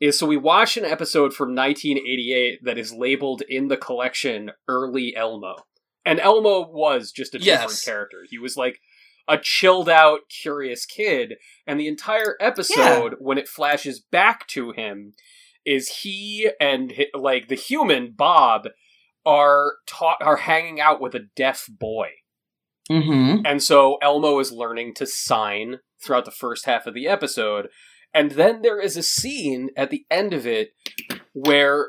Is 0.00 0.18
so 0.18 0.26
we 0.26 0.36
watch 0.36 0.76
an 0.76 0.84
episode 0.84 1.32
from 1.34 1.54
1988 1.56 2.60
that 2.64 2.78
is 2.78 2.92
labeled 2.92 3.42
in 3.48 3.66
the 3.68 3.76
collection 3.76 4.52
early 4.68 5.16
Elmo. 5.16 5.56
And 6.04 6.20
Elmo 6.20 6.68
was 6.70 7.10
just 7.12 7.34
a 7.34 7.38
different 7.38 7.70
Yes. 7.72 7.84
character. 7.84 8.18
He 8.30 8.38
was 8.38 8.56
like 8.56 8.78
a 9.26 9.38
chilled 9.38 9.88
out, 9.88 10.20
curious 10.30 10.86
kid. 10.86 11.34
And 11.66 11.80
the 11.80 11.88
entire 11.88 12.36
episode, 12.40 13.16
when 13.18 13.38
it 13.38 13.48
flashes 13.48 13.98
back 14.00 14.46
to 14.48 14.70
him, 14.70 15.14
is 15.68 15.98
he 16.00 16.50
and 16.58 16.94
like 17.14 17.48
the 17.48 17.54
human 17.54 18.14
Bob 18.16 18.68
are 19.26 19.74
taught 19.86 20.16
are 20.22 20.36
hanging 20.36 20.80
out 20.80 21.00
with 21.00 21.14
a 21.14 21.26
deaf 21.36 21.66
boy. 21.68 22.08
Mm-hmm. 22.90 23.44
And 23.44 23.62
so 23.62 23.98
Elmo 24.00 24.38
is 24.38 24.50
learning 24.50 24.94
to 24.94 25.06
sign 25.06 25.80
throughout 26.02 26.24
the 26.24 26.30
first 26.30 26.64
half 26.64 26.86
of 26.86 26.94
the 26.94 27.06
episode. 27.06 27.68
And 28.14 28.30
then 28.30 28.62
there 28.62 28.80
is 28.80 28.96
a 28.96 29.02
scene 29.02 29.68
at 29.76 29.90
the 29.90 30.06
end 30.10 30.32
of 30.32 30.46
it 30.46 30.70
where 31.34 31.88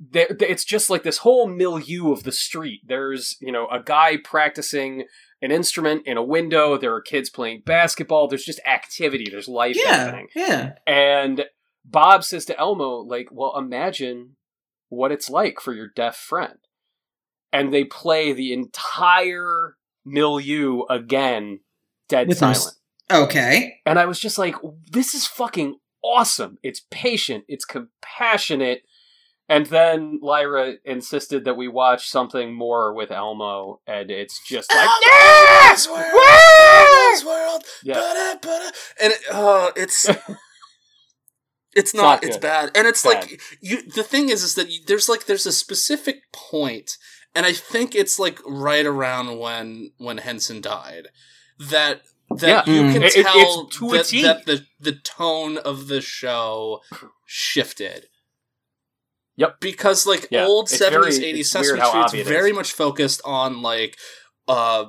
there, 0.00 0.28
it's 0.40 0.64
just 0.64 0.88
like 0.88 1.02
this 1.02 1.18
whole 1.18 1.46
milieu 1.46 2.10
of 2.12 2.22
the 2.22 2.32
street. 2.32 2.80
There's, 2.86 3.36
you 3.40 3.52
know, 3.52 3.66
a 3.68 3.82
guy 3.82 4.16
practicing 4.16 5.04
an 5.42 5.50
instrument 5.50 6.02
in 6.06 6.16
a 6.16 6.22
window. 6.22 6.78
There 6.78 6.94
are 6.94 7.02
kids 7.02 7.28
playing 7.28 7.64
basketball. 7.66 8.28
There's 8.28 8.44
just 8.44 8.60
activity. 8.66 9.26
There's 9.30 9.48
life 9.48 9.76
Yeah. 9.78 9.96
happening. 9.96 10.28
Yeah. 10.34 10.74
And 10.86 11.44
Bob 11.90 12.24
says 12.24 12.44
to 12.46 12.58
Elmo, 12.58 12.98
like, 12.98 13.28
well, 13.30 13.56
imagine 13.58 14.36
what 14.88 15.12
it's 15.12 15.30
like 15.30 15.60
for 15.60 15.72
your 15.72 15.88
deaf 15.94 16.16
friend. 16.16 16.58
And 17.52 17.72
they 17.72 17.84
play 17.84 18.32
the 18.32 18.52
entire 18.52 19.76
milieu 20.04 20.82
again, 20.90 21.60
dead 22.08 22.28
With 22.28 22.38
silent. 22.38 22.56
s- 22.58 22.74
Okay. 23.10 23.80
And 23.86 23.98
I 23.98 24.04
was 24.04 24.20
just 24.20 24.36
like, 24.38 24.54
this 24.90 25.14
is 25.14 25.26
fucking 25.26 25.78
awesome. 26.04 26.58
It's 26.62 26.82
patient, 26.90 27.44
it's 27.48 27.64
compassionate. 27.64 28.82
And 29.48 29.64
then 29.66 30.18
Lyra 30.22 30.74
insisted 30.84 31.46
that 31.46 31.56
we 31.56 31.68
watch 31.68 32.06
something 32.06 32.52
more 32.54 32.92
with 32.92 33.10
Elmo, 33.10 33.80
and 33.86 34.10
it's 34.10 34.38
just 34.46 34.70
like, 34.74 34.86
Elmo's 34.86 35.88
world, 35.88 36.20
Elmo's 36.70 37.24
world, 37.24 37.62
Yeah. 37.82 37.94
ba-da, 37.94 38.34
ba-da. 38.42 38.70
and 39.02 39.12
it, 39.14 39.20
uh, 39.32 39.70
it's 39.74 40.06
it's 41.78 41.94
not 41.94 42.02
not 42.02 42.24
it's 42.24 42.36
bad 42.36 42.70
and 42.74 42.86
it's 42.86 43.02
Bad. 43.02 43.14
like 43.30 43.40
you 43.60 43.82
the 43.82 44.02
thing 44.02 44.28
is 44.28 44.42
is 44.42 44.54
that 44.56 44.70
you, 44.70 44.80
there's 44.86 45.08
like 45.08 45.26
there's 45.26 45.46
a 45.46 45.52
specific 45.52 46.16
point 46.32 46.96
and 47.34 47.46
i 47.46 47.52
think 47.52 47.94
it's 47.94 48.18
like 48.18 48.38
right 48.46 48.86
around 48.86 49.38
when 49.38 49.92
when 49.98 50.18
henson 50.18 50.60
died 50.60 51.08
that 51.58 52.02
that 52.30 52.66
Yeah. 52.66 52.72
you 52.74 52.82
Mm. 52.82 52.92
can 52.92 53.02
It- 53.04 53.16
it- 53.16 53.24
tell 53.26 53.66
it's 53.92 54.10
to 54.10 54.22
that, 54.22 54.44
that 54.46 54.46
the 54.46 54.66
the 54.78 54.92
tone 54.98 55.56
of 55.58 55.88
the 55.88 56.00
show 56.00 56.80
shifted 57.26 58.06
Yep. 59.36 59.60
because 59.60 60.06
like 60.06 60.26
Yeah, 60.30 60.46
old 60.46 60.66
it's 60.70 60.78
70s 60.82 61.18
very- 61.18 61.32
80s 61.34 61.40
it's 61.40 61.50
sesame 61.50 61.66
weird 61.68 61.78
how 61.80 61.88
street's 61.90 62.06
obvious 62.08 62.28
very 62.28 62.52
much 62.52 62.72
focused 62.72 63.20
on 63.24 63.62
like 63.62 63.96
uh 64.48 64.86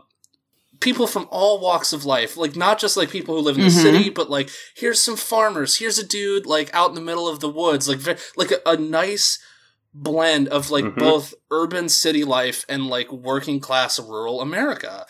people 0.80 1.08
from 1.08 1.28
all 1.30 1.60
walks 1.60 1.92
of 1.94 2.06
life 2.06 2.38
like 2.38 2.56
not 2.56 2.80
just 2.80 2.96
like 2.96 3.10
people 3.10 3.36
who 3.36 3.42
live 3.42 3.58
in 3.58 3.64
the 3.64 3.70
Mhm. 3.70 3.82
city 3.82 4.10
but 4.10 4.30
like 4.30 4.50
here's 4.76 5.02
some 5.02 5.18
farmers 5.18 5.78
here's 5.78 5.98
a 6.00 6.06
dude 6.08 6.46
like 6.46 6.74
out 6.74 6.90
in 6.90 6.96
the 6.96 7.02
middle 7.02 7.28
of 7.28 7.40
the 7.42 7.50
woods 7.50 7.88
like 7.90 8.00
ve- 8.00 8.16
like 8.38 8.52
a, 8.52 8.60
a 8.66 8.78
nice 8.78 9.40
blend 9.94 10.48
of 10.50 10.70
like 10.72 10.86
Mhm. 10.86 10.96
both 11.00 11.34
urban 11.52 11.90
city 11.90 12.24
life 12.24 12.64
and 12.70 12.88
like 12.88 13.12
working 13.12 13.60
class 13.60 14.00
rural 14.00 14.40
america 14.40 15.06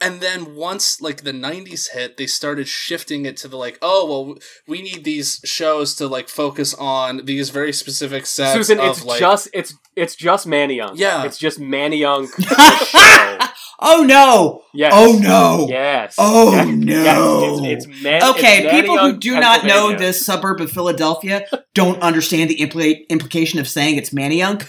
and 0.00 0.20
then 0.20 0.54
once 0.56 1.00
like 1.00 1.22
the 1.22 1.32
90s 1.32 1.90
hit 1.92 2.16
they 2.16 2.26
started 2.26 2.66
shifting 2.68 3.24
it 3.24 3.36
to 3.38 3.46
the 3.48 3.56
like 3.56 3.78
oh 3.80 4.04
well 4.06 4.36
we 4.66 4.82
need 4.82 5.04
these 5.04 5.40
shows 5.44 5.94
to 5.94 6.08
like 6.08 6.28
focus 6.28 6.74
on 6.74 7.24
these 7.24 7.50
very 7.50 7.72
specific 7.72 8.26
sets 8.26 8.54
Susan, 8.54 8.80
of 8.80 8.90
it's 8.90 9.04
like 9.04 9.20
just 9.20 9.48
it's 9.54 9.72
it's 9.96 10.16
just 10.16 10.46
Manayunk. 10.48 10.94
Yeah. 10.96 11.24
it's 11.24 11.38
just 11.38 11.60
Manayunk. 11.60 12.28
show. 12.90 13.38
Oh 13.80 14.02
no! 14.06 14.62
Yes. 14.72 14.92
Oh 14.94 15.18
no! 15.20 15.66
Yes. 15.68 16.14
Oh, 16.18 16.52
Yes. 16.52 16.66
no. 16.68 16.94
Yes. 16.94 17.60
It's, 17.84 17.86
it's 17.86 18.02
Man- 18.02 18.22
Okay, 18.30 18.64
it's 18.64 18.70
people 18.72 18.98
who 18.98 19.16
do 19.18 19.38
not 19.40 19.64
know 19.64 19.94
this 19.96 20.24
suburb 20.24 20.60
of 20.60 20.70
Philadelphia 20.70 21.46
don't 21.74 22.00
understand 22.02 22.50
the 22.50 22.56
impli- 22.56 23.08
implication 23.08 23.58
of 23.58 23.68
saying 23.68 23.96
it's 23.96 24.10
Manayunk. 24.10 24.66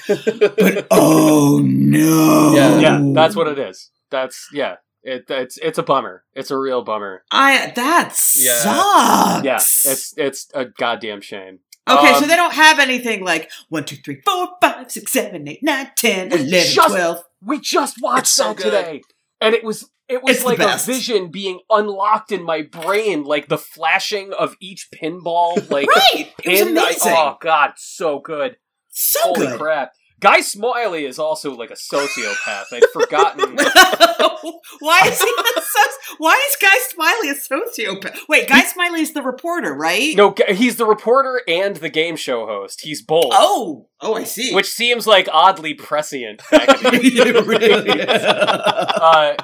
But 0.58 0.88
oh 0.92 1.62
no! 1.64 2.54
Yeah. 2.56 2.80
Yeah, 2.80 3.12
that's 3.14 3.36
what 3.36 3.48
it 3.48 3.60
is. 3.60 3.90
That's 4.12 4.48
yeah. 4.54 4.76
It, 5.04 5.26
it's 5.30 5.58
it's 5.60 5.78
a 5.78 5.84
bummer. 5.84 6.24
It's 6.34 6.50
a 6.50 6.58
real 6.58 6.84
bummer. 6.84 7.24
I 7.32 7.72
that 7.76 8.18
Yeah. 8.36 8.54
sucks. 8.58 9.46
Yeah, 9.46 9.58
it's 9.92 10.14
it's 10.18 10.48
a 10.56 10.66
goddamn 10.66 11.22
shame. 11.22 11.60
okay. 11.88 12.14
so 12.14 12.24
um, 12.24 12.28
they 12.28 12.36
don't 12.36 12.54
have 12.56 12.80
anything 12.80 13.24
like 13.24 13.52
one, 13.70 13.84
two, 13.86 13.98
three, 13.98 14.20
four, 14.26 14.48
five, 14.60 14.90
six, 14.92 15.12
seven, 15.12 15.48
eight, 15.48 15.60
nine, 15.62 15.92
ten, 15.96 16.30
We 16.30 16.38
eleven, 16.38 16.50
just- 16.74 16.88
twelve. 16.90 17.24
We 17.46 17.60
just 17.60 17.98
watched 18.02 18.28
so 18.28 18.50
that 18.50 18.58
good. 18.58 18.64
today, 18.64 19.02
and 19.42 19.54
it 19.54 19.64
was 19.64 19.90
it 20.08 20.24
was 20.24 20.38
It's 20.38 20.46
like 20.46 20.60
a 20.60 20.78
vision 20.78 21.32
being 21.32 21.60
unlocked 21.70 22.32
in 22.32 22.44
my 22.44 22.62
brain, 22.62 23.24
like 23.24 23.48
the 23.48 23.58
flashing 23.58 24.34
of 24.34 24.56
each 24.60 24.88
pinball, 24.94 25.70
like 25.72 25.88
Right. 25.88 26.32
It 26.44 26.50
was 26.50 26.60
pin. 26.62 26.78
Amazing. 26.78 27.14
oh 27.16 27.38
god, 27.42 27.74
so 27.78 28.20
good. 28.20 28.58
so 28.90 29.20
Holy 29.22 29.48
good. 29.48 29.60
crap! 29.60 29.92
Guy 30.26 30.42
Smiley 30.42 31.06
is 31.06 31.20
also 31.20 31.56
like 31.56 31.70
a 31.70 31.76
sociopath. 31.76 32.66
I'd 32.74 32.84
forgotten. 32.92 33.58
why 34.80 35.02
is 35.06 35.22
he 35.22 35.30
a 35.30 35.62
soci- 35.62 36.16
Why 36.18 36.50
is 36.50 36.58
Guy 36.60 36.78
Smiley 36.90 37.30
a 37.30 37.36
sociopath? 37.36 38.18
Wait, 38.28 38.50
Guy 38.50 38.62
Smiley 38.62 39.02
is 39.02 39.14
the 39.14 39.22
reporter, 39.22 39.76
right? 39.76 40.16
no, 40.16 40.34
he's 40.50 40.78
the 40.78 40.86
reporter 40.88 41.44
and 41.48 41.76
the 41.76 41.90
game 41.90 42.16
show 42.16 42.48
host. 42.48 42.82
He's 42.82 43.04
both. 43.04 43.34
Oh, 43.34 43.88
oh, 44.02 44.16
I 44.16 44.24
see. 44.24 44.52
Which 44.56 44.66
seems 44.66 45.06
like 45.06 45.30
oddly 45.32 45.76
prescient. 45.76 46.42
Back 46.50 46.70
in 46.70 46.84
the 46.84 47.02
It 47.28 47.46
really 47.46 48.00
is. 48.02 48.24
uh, 48.24 49.36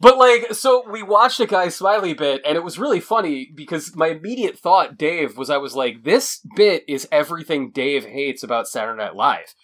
but 0.00 0.16
like, 0.16 0.54
so 0.54 0.82
we 0.90 1.02
watched 1.02 1.40
a 1.40 1.46
guy 1.46 1.68
Smiley 1.68 2.14
bit, 2.14 2.40
and 2.46 2.56
it 2.56 2.64
was 2.64 2.78
really 2.78 3.00
funny 3.00 3.52
because 3.54 3.94
my 3.94 4.08
immediate 4.08 4.58
thought, 4.58 4.96
Dave, 4.96 5.36
was 5.36 5.50
I 5.50 5.58
was 5.58 5.74
like, 5.74 6.04
this 6.04 6.40
bit 6.56 6.84
is 6.88 7.06
everything 7.12 7.70
Dave 7.70 8.06
hates 8.06 8.42
about 8.42 8.66
Saturday 8.66 8.96
Night 8.96 9.14
Live, 9.14 9.54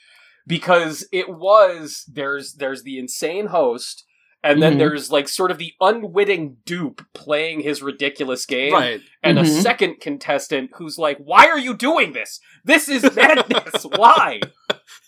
because 0.46 1.06
it 1.12 1.28
was 1.28 2.04
there's 2.10 2.54
there's 2.54 2.82
the 2.82 2.98
insane 2.98 3.46
host. 3.46 4.04
And 4.44 4.60
then 4.60 4.74
Mhm. 4.74 4.78
there's 4.78 5.12
like 5.12 5.28
sort 5.28 5.52
of 5.52 5.58
the 5.58 5.72
unwitting 5.80 6.56
dupe 6.66 7.06
playing 7.14 7.60
his 7.60 7.80
ridiculous 7.80 8.44
game, 8.44 8.72
right 8.72 9.00
and 9.22 9.38
a 9.38 9.42
Mhm. 9.42 9.62
second 9.62 10.00
contestant 10.00 10.70
who's 10.74 10.98
like, 10.98 11.18
"Why 11.18 11.46
are 11.46 11.60
you 11.60 11.74
doing 11.74 12.12
this? 12.12 12.40
This 12.64 12.88
is 12.88 13.04
madness. 13.14 13.84
Why?" 13.96 14.40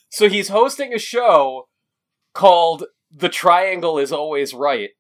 so 0.09 0.29
he's 0.29 0.50
hosting 0.50 0.95
a 0.95 1.00
show 1.00 1.67
called 2.33 2.85
the 3.11 3.29
triangle 3.29 3.99
is 3.99 4.12
always 4.12 4.55
right. 4.55 4.91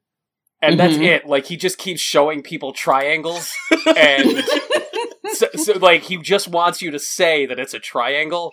And 0.60 0.80
that's 0.80 0.94
Mhm. 0.96 1.04
it. 1.06 1.26
Like 1.26 1.46
he 1.46 1.56
just 1.56 1.78
keeps 1.78 2.00
showing 2.00 2.42
people 2.42 2.72
triangles 2.72 3.52
and 3.96 4.44
so, 5.32 5.46
so 5.54 5.72
like 5.78 6.02
he 6.02 6.16
just 6.16 6.48
wants 6.48 6.82
you 6.82 6.90
to 6.90 6.98
say 6.98 7.46
that 7.46 7.60
it's 7.60 7.74
a 7.74 7.78
triangle 7.78 8.52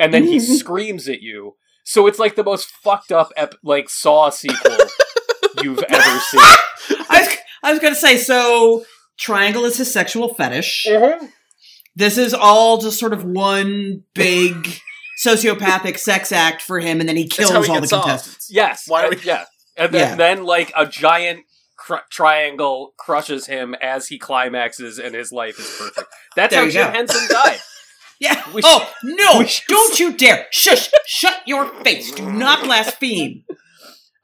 and 0.00 0.12
then 0.12 0.24
he 0.24 0.40
screams 0.58 1.08
at 1.08 1.22
you. 1.22 1.54
So 1.84 2.06
it's 2.06 2.18
like 2.18 2.34
the 2.36 2.44
most 2.44 2.68
fucked 2.68 3.12
up 3.12 3.32
ep- 3.36 3.54
like 3.62 3.88
Saw 3.88 4.30
sequel 4.30 4.76
you've 5.62 5.82
ever 5.82 6.18
seen. 6.20 6.40
I 6.40 7.06
was, 7.20 7.36
I 7.62 7.70
was 7.72 7.80
gonna 7.80 7.94
say, 7.94 8.16
so 8.16 8.84
triangle 9.18 9.64
is 9.64 9.76
his 9.76 9.92
sexual 9.92 10.34
fetish. 10.34 10.86
Mm-hmm. 10.88 11.26
This 11.96 12.16
is 12.18 12.32
all 12.34 12.78
just 12.78 12.98
sort 12.98 13.12
of 13.12 13.24
one 13.24 14.04
big 14.14 14.54
sociopathic 15.24 15.98
sex 15.98 16.32
act 16.32 16.62
for 16.62 16.80
him, 16.80 17.00
and 17.00 17.08
then 17.08 17.16
he 17.16 17.26
kills 17.26 17.50
he 17.50 17.56
all 17.56 17.62
the 17.62 17.80
gets 17.80 17.92
off. 17.92 18.04
contestants. 18.04 18.48
Yes. 18.50 18.84
Why 18.86 19.04
are 19.06 19.10
we- 19.10 19.18
yeah. 19.24 19.44
And 19.76 19.92
then, 19.92 20.10
Yeah. 20.10 20.14
then 20.16 20.44
like 20.44 20.72
a 20.76 20.86
giant 20.86 21.40
cr- 21.76 22.06
triangle 22.10 22.94
crushes 22.98 23.46
him 23.46 23.74
as 23.82 24.06
he 24.08 24.18
climaxes 24.18 24.98
and 24.98 25.14
his 25.14 25.32
life 25.32 25.58
is 25.58 25.74
perfect. 25.78 26.08
That's 26.36 26.50
There 26.50 26.60
how 26.60 26.66
you 26.66 26.72
Jim 26.72 26.86
go. 26.86 26.92
Henson 26.92 27.28
died. 27.30 27.58
Yeah. 28.20 28.44
We 28.54 28.62
oh 28.64 28.90
no! 29.04 29.44
should- 29.44 29.66
Don't 29.68 29.98
you 30.00 30.12
dare! 30.16 30.46
Shush! 30.50 30.90
Shut 31.06 31.40
your 31.46 31.66
face! 31.84 32.12
Do 32.12 32.30
not 32.30 32.62
blaspheme. 32.64 33.44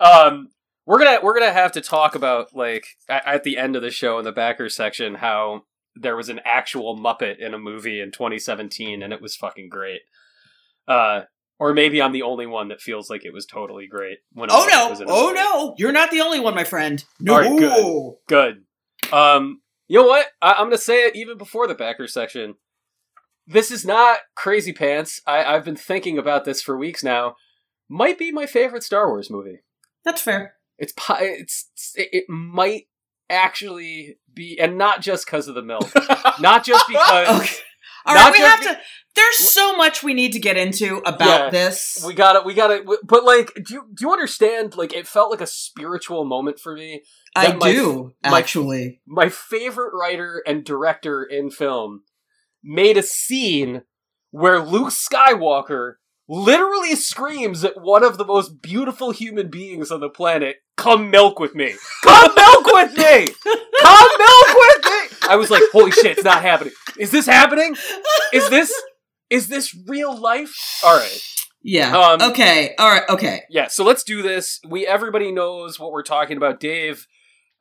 um 0.00 0.48
we're 0.84 0.98
gonna 0.98 1.18
we're 1.22 1.34
gonna 1.38 1.52
have 1.52 1.72
to 1.72 1.80
talk 1.80 2.14
about 2.14 2.54
like 2.54 2.84
at, 3.08 3.26
at 3.26 3.44
the 3.44 3.56
end 3.56 3.74
of 3.76 3.82
the 3.82 3.90
show 3.90 4.18
in 4.18 4.24
the 4.24 4.32
backer 4.32 4.68
section 4.68 5.14
how 5.16 5.62
there 5.94 6.16
was 6.16 6.28
an 6.28 6.40
actual 6.44 6.96
muppet 6.96 7.38
in 7.38 7.54
a 7.54 7.58
movie 7.58 8.00
in 8.00 8.10
2017 8.12 9.02
and 9.02 9.12
it 9.12 9.22
was 9.22 9.34
fucking 9.36 9.68
great 9.70 10.00
uh 10.88 11.22
or 11.58 11.72
maybe 11.72 12.02
i'm 12.02 12.12
the 12.12 12.22
only 12.22 12.46
one 12.46 12.68
that 12.68 12.80
feels 12.82 13.08
like 13.08 13.24
it 13.24 13.32
was 13.32 13.46
totally 13.46 13.86
great 13.86 14.18
when 14.32 14.48
Oh 14.52 14.66
no! 14.70 14.94
Oh 15.08 15.26
movie. 15.28 15.34
no! 15.40 15.74
You're 15.78 15.92
not 15.92 16.10
the 16.10 16.20
only 16.20 16.38
one, 16.40 16.54
my 16.54 16.64
friend. 16.64 17.02
No. 17.18 17.38
Right, 17.38 17.58
good. 17.58 18.14
good 18.28 19.12
um 19.12 19.60
you 19.88 19.98
know 20.00 20.06
what 20.06 20.26
I, 20.42 20.52
i'm 20.54 20.66
gonna 20.66 20.78
say 20.78 21.06
it 21.06 21.16
even 21.16 21.38
before 21.38 21.66
the 21.66 21.74
backer 21.74 22.06
section 22.08 22.54
this 23.46 23.70
is 23.70 23.84
not 23.84 24.18
crazy 24.34 24.72
pants 24.72 25.20
I, 25.26 25.44
i've 25.44 25.64
been 25.64 25.76
thinking 25.76 26.18
about 26.18 26.44
this 26.44 26.60
for 26.62 26.76
weeks 26.76 27.02
now 27.04 27.36
might 27.88 28.18
be 28.18 28.32
my 28.32 28.46
favorite 28.46 28.82
star 28.82 29.08
wars 29.08 29.30
movie 29.30 29.60
That's 30.04 30.20
fair. 30.22 30.54
It's 30.78 30.92
it's 31.20 31.92
it, 31.94 32.24
might 32.28 32.84
actually 33.30 34.18
be, 34.32 34.58
and 34.60 34.76
not 34.78 35.00
just 35.00 35.26
because 35.26 35.48
of 35.48 35.54
the 35.54 35.62
milk, 35.62 35.90
not 36.40 36.64
just 36.64 36.86
because 36.86 37.40
Okay. 37.40 37.54
All 38.04 38.14
right, 38.14 38.32
we 38.32 38.38
have 38.38 38.60
to. 38.60 38.78
There's 39.16 39.36
so 39.38 39.76
much 39.76 40.02
we 40.04 40.14
need 40.14 40.32
to 40.34 40.38
get 40.38 40.56
into 40.56 40.98
about 40.98 41.26
Yeah. 41.46 41.50
this. 41.50 42.04
we 42.06 42.14
got 42.14 42.36
it. 42.36 42.44
We 42.44 42.54
got 42.54 42.70
it. 42.70 42.84
But 43.02 43.24
like, 43.24 43.52
do 43.64 43.74
you 43.74 43.82
do 43.94 44.04
you 44.06 44.12
understand? 44.12 44.76
Like, 44.76 44.92
it 44.92 45.08
felt 45.08 45.30
like 45.32 45.40
a 45.40 45.46
spiritual 45.46 46.24
moment 46.24 46.60
for 46.60 46.74
me. 46.74 47.02
I 47.34 47.52
my- 47.54 47.72
do 47.72 48.12
my- 48.22 48.38
actually. 48.38 49.00
My 49.06 49.28
favorite 49.28 49.92
writer 49.92 50.40
and 50.46 50.64
director 50.64 51.24
in 51.24 51.50
film 51.50 52.02
made 52.66 52.96
a 52.96 53.02
scene 53.02 53.82
where 54.30 54.60
Luke 54.60 54.90
Skywalker 54.90 55.94
literally 56.28 56.96
screams 56.96 57.64
at 57.64 57.80
one 57.80 58.04
of 58.04 58.18
the 58.18 58.24
most 58.24 58.60
beautiful 58.60 59.12
human 59.12 59.48
beings 59.48 59.90
on 59.90 60.00
the 60.00 60.08
planet, 60.08 60.56
"Come 60.76 61.10
milk 61.10 61.38
with 61.38 61.54
me! 61.54 61.74
Come 62.02 62.34
milk 62.34 62.66
with 62.66 62.96
me! 62.96 63.28
Come 63.80 64.08
milk 64.18 64.56
with 64.56 64.84
me!" 64.84 65.16
I 65.28 65.36
was 65.36 65.50
like, 65.50 65.62
"Holy 65.72 65.92
shit, 65.92 66.18
it's 66.18 66.24
not 66.24 66.42
happening! 66.42 66.72
Is 66.98 67.10
this 67.10 67.26
happening? 67.26 67.76
Is 68.32 68.48
this 68.50 68.72
is 69.30 69.48
this 69.48 69.74
real 69.86 70.18
life?" 70.18 70.54
All 70.84 70.96
right. 70.96 71.22
Yeah. 71.62 71.96
Um, 71.96 72.30
okay. 72.30 72.74
All 72.78 72.88
right. 72.88 73.02
Okay. 73.08 73.42
Yeah, 73.50 73.66
so 73.68 73.84
let's 73.84 74.04
do 74.04 74.22
this. 74.22 74.60
We 74.68 74.86
everybody 74.86 75.32
knows 75.32 75.80
what 75.80 75.92
we're 75.92 76.02
talking 76.02 76.36
about. 76.36 76.60
Dave, 76.60 77.06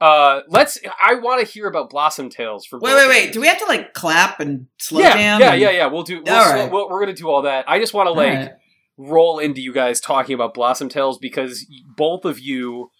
uh 0.06 0.42
let's 0.48 0.78
I 1.02 1.16
want 1.16 1.46
to 1.46 1.52
hear 1.52 1.68
about 1.68 1.90
Blossom 1.90 2.30
Tales 2.30 2.66
from 2.66 2.80
Wait, 2.82 2.94
wait, 2.94 3.08
wait. 3.08 3.34
Do 3.34 3.42
we 3.42 3.48
have 3.48 3.60
to 3.60 3.66
like 3.66 3.94
clap 3.94 4.40
and 4.40 4.68
slow 4.78 5.02
yeah, 5.02 5.14
jam? 5.14 5.40
yeah, 5.42 5.52
and- 5.54 5.62
yeah, 5.62 5.70
yeah. 5.72 5.86
We'll 5.88 6.04
do. 6.04 6.22
We'll, 6.26 6.36
All 6.36 6.44
slow- 6.46 6.54
right. 6.54 6.72
we'll- 6.72 6.90
we're 6.90 7.00
gonna 7.00 7.14
do 7.14 7.30
all 7.30 7.42
that. 7.44 7.66
I 7.68 7.80
just 7.80 7.94
want 7.94 8.08
to 8.08 8.12
like 8.12 8.34
right. 8.34 8.52
roll 8.98 9.40
into 9.40 9.62
you 9.62 9.74
guys 9.74 10.00
talking 10.00 10.34
about 10.36 10.54
Blossom 10.54 10.90
Tales 10.90 11.18
because 11.18 11.66
both 11.96 12.26
of 12.26 12.40
you 12.40 12.92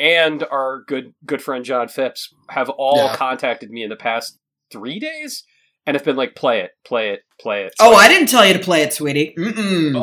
and 0.00 0.42
our 0.50 0.82
good 0.86 1.14
good 1.26 1.42
friend 1.42 1.64
John 1.64 1.88
Phipps 1.88 2.32
have 2.50 2.68
all 2.70 2.96
Yeah. 2.96 3.16
contacted 3.16 3.70
me 3.70 3.82
in 3.82 3.90
the 3.90 3.96
past 3.96 4.38
three 4.70 4.98
days 4.98 5.44
and 5.86 5.96
have 5.96 6.04
been 6.04 6.16
like, 6.16 6.34
play 6.36 6.60
it, 6.60 6.70
play 6.84 7.10
it, 7.10 7.20
play 7.40 7.64
it. 7.64 7.74
Oh, 7.80 7.94
I 7.94 8.06
didn't 8.08 8.28
tell 8.28 8.46
you 8.46 8.52
to 8.54 8.60
play 8.60 8.82
it, 8.82 8.92
sweetie. 8.92 9.34
Mm-mm. 9.36 9.94
Oh, 9.96 10.02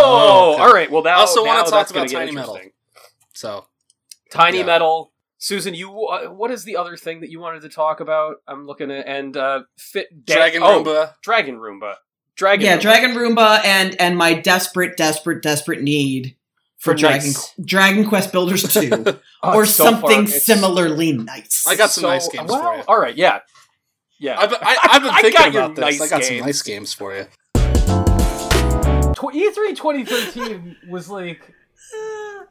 Oh, 0.00 0.52
okay. 0.54 0.62
all 0.62 0.72
right. 0.72 0.90
Well, 0.90 1.02
now 1.02 1.16
I 1.18 1.20
also 1.20 1.44
now 1.44 1.56
wanna 1.56 1.70
talk 1.70 1.90
about 1.90 2.08
Tiny 2.08 2.32
Metal. 2.32 2.58
So 3.34 3.66
Tiny 4.30 4.58
Yeah. 4.58 4.64
Metal. 4.66 5.12
Susan, 5.38 5.72
you 5.72 6.06
uh, 6.06 6.26
what 6.26 6.50
is 6.50 6.64
the 6.64 6.76
other 6.76 6.96
thing 6.96 7.20
that 7.20 7.30
you 7.30 7.38
wanted 7.38 7.62
to 7.62 7.68
talk 7.68 8.00
about? 8.00 8.36
I'm 8.48 8.66
looking 8.66 8.90
at 8.90 9.06
and 9.06 9.36
uh 9.36 9.62
fit 9.76 10.26
Dragon 10.26 10.62
oh, 10.64 10.82
Roomba. 10.82 11.14
Dragon 11.22 11.58
Roomba. 11.58 11.94
Dragon 12.34 12.66
yeah, 12.66 12.76
Roomba. 12.76 12.80
Dragon 12.82 13.10
Roomba 13.12 13.64
and 13.64 14.00
and 14.00 14.18
my 14.18 14.34
desperate, 14.34 14.96
desperate, 14.96 15.42
desperate 15.42 15.80
need 15.80 16.34
for, 16.76 16.92
For 16.92 16.98
Dragon 16.98 17.28
nice. 17.28 17.54
Dragon 17.64 18.08
Quest 18.08 18.32
Builders 18.32 18.62
two, 18.74 18.90
Oh, 19.42 19.54
or 19.54 19.64
so 19.64 19.84
something 19.84 20.24
it's 20.24 20.44
similarly 20.44 21.12
nice. 21.12 21.64
I 21.68 21.76
got 21.76 21.90
some 21.90 22.02
so- 22.02 22.08
nice 22.08 22.28
games 22.28 22.50
well, 22.50 22.60
for 22.60 22.76
you. 22.76 22.82
All 22.88 23.00
right, 23.00 23.16
yeah, 23.16 23.38
yeah. 24.18 24.40
I've 24.40 24.50
been, 24.50 24.58
I, 24.60 24.76
I've 24.90 25.02
been 25.02 25.14
thinking 25.14 25.32
got 25.32 25.48
about 25.50 25.76
this. 25.76 25.82
nice 25.82 26.00
I 26.00 26.08
got 26.08 26.24
some 26.24 26.38
nice 26.38 26.62
games 26.62 26.92
for 26.92 27.14
you. 27.16 27.26
Tw- 29.14 29.34
E3 29.34 29.76
2013 29.76 30.76
was 30.88 31.08
like 31.08 31.54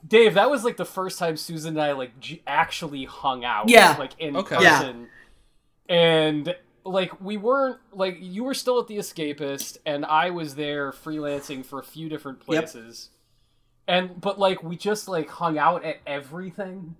Dave. 0.07 0.35
That 0.35 0.49
was 0.49 0.63
like 0.63 0.77
the 0.77 0.85
first 0.85 1.19
time 1.19 1.37
Susan 1.37 1.75
and 1.77 1.81
I 1.81 1.91
like 1.93 2.19
g- 2.19 2.41
actually 2.47 3.05
hung 3.05 3.43
out. 3.45 3.69
Yeah. 3.69 3.95
like 3.97 4.11
in 4.19 4.35
Okay. 4.37 4.57
Yeah. 4.61 4.79
person, 4.79 5.07
and 5.89 6.55
like 6.85 7.19
we 7.21 7.37
weren't 7.37 7.77
like 7.91 8.17
you 8.21 8.43
were 8.43 8.53
still 8.53 8.79
at 8.79 8.87
the 8.87 8.97
Escapist, 8.97 9.77
and 9.85 10.05
I 10.05 10.29
was 10.29 10.55
there 10.55 10.91
freelancing 10.91 11.65
for 11.65 11.79
a 11.79 11.83
few 11.83 12.09
different 12.09 12.39
Yep. 12.39 12.45
places, 12.45 13.09
and 13.87 14.19
but 14.21 14.39
like 14.39 14.63
we 14.63 14.77
just 14.77 15.07
like 15.07 15.29
hung 15.29 15.57
out 15.57 15.83
at 15.83 15.97
everything. 16.07 16.95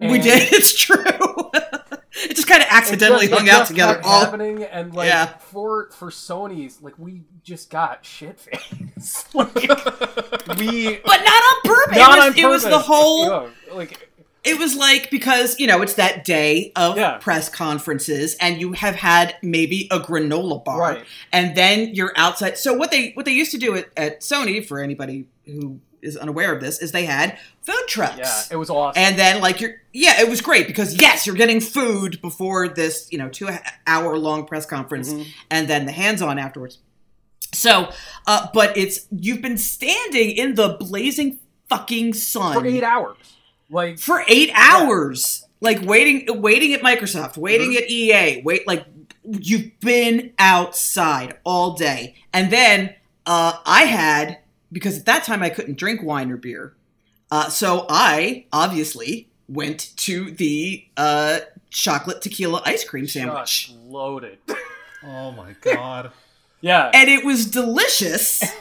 we 0.00 0.18
did. 0.18 0.48
It's 0.52 0.76
true. 0.76 0.96
it 1.06 2.34
just 2.36 2.48
kind 2.48 2.62
of 2.62 2.63
it 2.63 2.63
accidentally 2.74 3.28
just- 3.28 3.38
hung 3.40 3.48
out 3.48 3.66
together. 3.66 4.00
All 4.04 4.24
happening, 4.24 4.62
and 4.64 4.94
like 4.94 5.08
Yeah. 5.08 5.26
for 5.38 5.90
for 5.90 6.10
Sony's, 6.10 6.80
like 6.82 6.98
we 6.98 7.22
just 7.42 7.70
got 7.70 8.04
shit 8.04 8.38
face. 8.40 9.24
like 9.34 9.54
we 10.58 10.96
but 11.04 11.20
not 11.20 11.42
on 11.42 11.60
purpose. 11.64 11.96
not 11.98 12.18
it 12.18 12.20
was, 12.20 12.32
on 12.34 12.38
it 12.38 12.46
was 12.46 12.62
the 12.64 12.78
whole. 12.78 13.26
Yeah, 13.28 13.48
like 13.74 14.10
It 14.44 14.58
was 14.58 14.76
like 14.76 15.10
because 15.10 15.58
you 15.58 15.66
know 15.66 15.80
it's 15.82 15.94
that 15.94 16.24
day 16.24 16.72
of 16.76 16.96
Yeah. 16.98 17.18
press 17.18 17.48
conferences, 17.48 18.36
and 18.40 18.60
you 18.60 18.72
have 18.72 18.94
had 18.96 19.36
maybe 19.42 19.88
a 19.90 19.98
granola 20.00 20.62
bar, 20.64 20.78
right. 20.80 21.04
and 21.32 21.56
then 21.56 21.94
you're 21.94 22.12
outside. 22.16 22.58
So 22.58 22.74
what 22.74 22.90
they 22.90 23.12
what 23.14 23.24
they 23.24 23.32
used 23.32 23.52
to 23.52 23.58
do 23.58 23.74
at, 23.76 23.88
at 23.96 24.20
Sony, 24.20 24.64
for 24.64 24.80
anybody 24.80 25.26
who 25.46 25.80
is 26.04 26.16
unaware 26.16 26.54
of 26.54 26.60
this, 26.60 26.80
is 26.80 26.92
they 26.92 27.04
had 27.06 27.38
food 27.62 27.84
trucks. 27.88 28.18
Yeah, 28.18 28.42
it 28.52 28.56
was 28.56 28.70
awesome. 28.70 29.02
and 29.02 29.18
then 29.18 29.40
like 29.40 29.60
you're 29.60 29.76
yeah, 29.92 30.20
it 30.20 30.28
was 30.28 30.40
great 30.40 30.66
because 30.66 31.00
yes, 31.00 31.26
you're 31.26 31.36
getting 31.36 31.60
food 31.60 32.20
before 32.22 32.68
this 32.68 33.08
you 33.10 33.18
know 33.18 33.28
two 33.28 33.48
hour 33.86 34.16
long 34.18 34.46
press 34.46 34.66
conference, 34.66 35.12
Mhm. 35.12 35.26
and 35.50 35.68
then 35.68 35.86
the 35.86 35.92
hands 35.92 36.22
on 36.22 36.38
afterwards. 36.38 36.78
So, 37.52 37.90
uh, 38.26 38.48
but 38.52 38.76
it's 38.76 39.06
you've 39.10 39.40
been 39.42 39.58
standing 39.58 40.30
in 40.32 40.54
the 40.56 40.76
blazing 40.80 41.38
fucking 41.68 42.14
sun 42.14 42.54
for 42.60 42.66
eight 42.66 42.82
hours. 42.82 43.16
Like 43.70 43.98
for 43.98 44.22
eight 44.28 44.50
hours, 44.54 45.46
like 45.60 45.80
waiting, 45.82 46.42
waiting 46.42 46.74
at 46.74 46.82
Microsoft, 46.82 47.36
waiting 47.36 47.76
at 47.76 47.88
EA, 47.90 48.42
wait, 48.44 48.66
like 48.66 48.84
you've 49.24 49.78
been 49.80 50.32
outside 50.38 51.38
all 51.44 51.74
day, 51.74 52.14
and 52.32 52.50
then 52.52 52.94
uh, 53.24 53.54
I 53.64 53.84
had 53.84 54.38
because 54.74 54.98
at 54.98 55.06
that 55.06 55.24
time 55.24 55.42
I 55.42 55.48
couldn't 55.48 55.78
drink 55.78 56.02
wine 56.02 56.30
or 56.30 56.36
beer, 56.36 56.74
uh, 57.30 57.48
so 57.48 57.86
I 57.88 58.44
obviously 58.52 59.28
went 59.48 59.96
to 59.98 60.30
the 60.32 60.84
uh, 60.96 61.38
chocolate 61.70 62.20
tequila 62.20 62.60
ice 62.66 62.84
cream 62.84 63.06
sandwich, 63.06 63.68
just 63.68 63.78
loaded. 63.78 64.38
Oh 65.06 65.32
my 65.32 65.54
god. 65.60 66.12
Yeah. 66.62 66.90
and 66.94 67.10
it 67.10 67.24
was 67.24 67.46
delicious. 67.46 68.42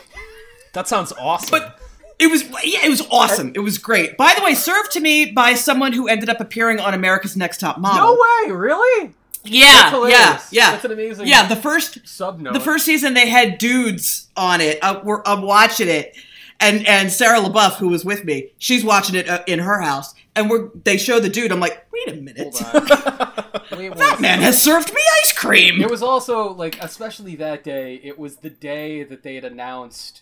That 0.74 0.88
sounds 0.88 1.14
awesome. 1.20 1.52
But 1.52 1.80
it 2.20 2.32
was 2.32 2.44
yeah, 2.66 2.84
it 2.86 2.90
was 2.90 3.06
awesome. 3.12 3.52
It 3.56 3.60
was 3.60 3.78
great. 3.78 4.18
By 4.18 4.34
the 4.36 4.44
way, 4.44 4.56
served 4.56 4.92
to 4.94 5.00
me 5.00 5.26
by 5.32 5.54
someone 5.54 5.94
who 5.94 6.08
ended 6.08 6.30
up 6.30 6.42
appearing 6.42 6.80
on 6.80 6.94
America's 6.96 7.38
Next 7.38 7.60
Top 7.60 7.78
Model. 7.78 8.08
no 8.08 8.14
way, 8.48 8.52
really? 8.52 9.14
Yeah, 9.46 9.92
That's 9.92 10.52
yeah, 10.54 10.64
yeah, 10.64 10.72
That's 10.72 10.86
an 10.86 10.92
amazing 10.92 11.28
yeah. 11.28 11.48
The 11.48 11.58
first 11.58 12.08
sub 12.08 12.40
note. 12.40 12.54
the 12.54 12.62
first 12.62 12.86
season 12.86 13.14
they 13.14 13.28
had 13.28 13.58
dudes 13.58 14.30
on 14.38 14.62
it. 14.62 14.80
Uh, 14.82 15.02
we're, 15.04 15.22
I'm 15.26 15.42
watching 15.42 15.90
it, 15.90 16.16
and 16.62 16.88
and 16.88 17.12
Sarah 17.12 17.40
LeBoeuf, 17.40 17.74
who 17.76 17.90
was 17.90 18.06
with 18.06 18.24
me, 18.24 18.52
she's 18.58 18.86
watching 18.86 19.16
it 19.16 19.28
uh, 19.28 19.44
in 19.46 19.60
her 19.60 19.82
house, 19.82 20.14
and 20.36 20.50
we're 20.50 20.70
they 20.86 20.96
show 20.98 21.20
the 21.20 21.28
dude. 21.30 21.52
I'm 21.52 21.60
like, 21.60 21.86
wait 21.92 22.18
a 22.18 22.22
minute, 22.22 22.56
Hold 22.58 22.92
on. 22.92 23.44
Wait, 23.78 23.96
that 23.96 24.20
man 24.22 24.40
has 24.42 24.62
served 24.62 24.94
me 24.94 25.02
ice 25.24 25.34
cream. 25.34 25.82
It 25.82 25.90
was 25.90 26.04
also 26.04 26.54
like, 26.54 26.80
especially 26.82 27.36
that 27.38 27.64
day. 27.64 28.00
It 28.04 28.20
was 28.20 28.38
the 28.38 28.50
day 28.52 29.04
that 29.04 29.24
they 29.24 29.36
had 29.36 29.44
announced. 29.46 30.22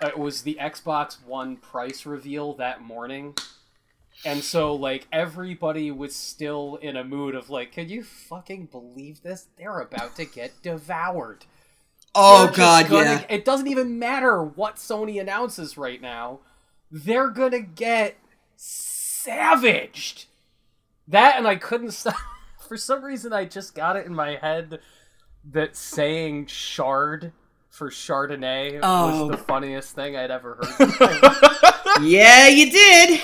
Uh, 0.00 0.08
it 0.08 0.18
was 0.18 0.42
the 0.42 0.56
Xbox 0.60 1.22
One 1.24 1.56
price 1.56 2.06
reveal 2.06 2.54
that 2.54 2.80
morning, 2.82 3.34
And 4.24 4.42
so, 4.42 4.74
like, 4.74 5.06
everybody 5.12 5.90
was 5.90 6.16
still 6.16 6.76
in 6.82 6.96
a 6.96 7.04
mood 7.04 7.34
of, 7.34 7.50
like, 7.50 7.72
can 7.72 7.88
you 7.88 8.02
fucking 8.02 8.66
believe 8.66 9.22
this? 9.22 9.46
They're 9.56 9.78
about 9.80 10.16
to 10.16 10.24
get 10.24 10.52
devoured. 10.62 11.44
Oh 12.14 12.50
god, 12.54 12.88
gonna- 12.88 13.04
yeah. 13.04 13.24
It 13.28 13.44
doesn't 13.44 13.66
even 13.68 13.98
matter 13.98 14.42
what 14.42 14.76
Sony 14.76 15.20
announces 15.20 15.76
right 15.76 16.00
now. 16.00 16.40
They're 16.90 17.28
gonna 17.28 17.60
get 17.60 18.16
savaged. 18.56 20.26
That 21.08 21.36
and 21.36 21.46
I 21.46 21.56
couldn't 21.56 21.90
stop. 21.92 22.14
For 22.66 22.76
some 22.76 23.04
reason, 23.04 23.32
I 23.32 23.44
just 23.44 23.74
got 23.74 23.96
it 23.96 24.06
in 24.06 24.14
my 24.14 24.36
head 24.36 24.80
that 25.52 25.76
saying 25.76 26.46
"shard" 26.46 27.32
for 27.68 27.90
Chardonnay 27.90 28.80
Oh. 28.82 29.26
was 29.26 29.36
the 29.38 29.44
funniest 29.44 29.94
thing 29.94 30.16
I'd 30.16 30.30
ever 30.30 30.54
heard. 30.78 31.32
Yeah, 32.02 32.46
you 32.48 32.70
did. 32.70 33.20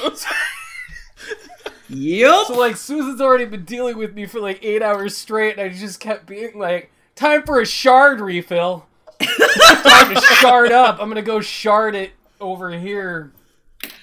Yup. 1.94 2.46
so 2.46 2.54
like 2.58 2.76
Susan's 2.76 3.20
already 3.20 3.44
been 3.44 3.64
dealing 3.64 3.98
with 3.98 4.14
me 4.14 4.26
for 4.26 4.40
like 4.40 4.58
eight 4.64 4.82
hours 4.82 5.16
straight, 5.16 5.52
and 5.58 5.60
I 5.60 5.68
just 5.68 6.00
kept 6.00 6.26
being 6.26 6.58
like, 6.58 6.90
"Time 7.14 7.42
for 7.42 7.60
a 7.60 7.66
shard 7.66 8.20
refill. 8.20 8.86
Time 9.20 10.14
to 10.14 10.20
shard 10.40 10.72
up. 10.72 10.98
I'm 11.00 11.08
gonna 11.08 11.22
go 11.22 11.40
shard 11.40 11.94
it 11.94 12.12
over 12.40 12.70
here 12.70 13.32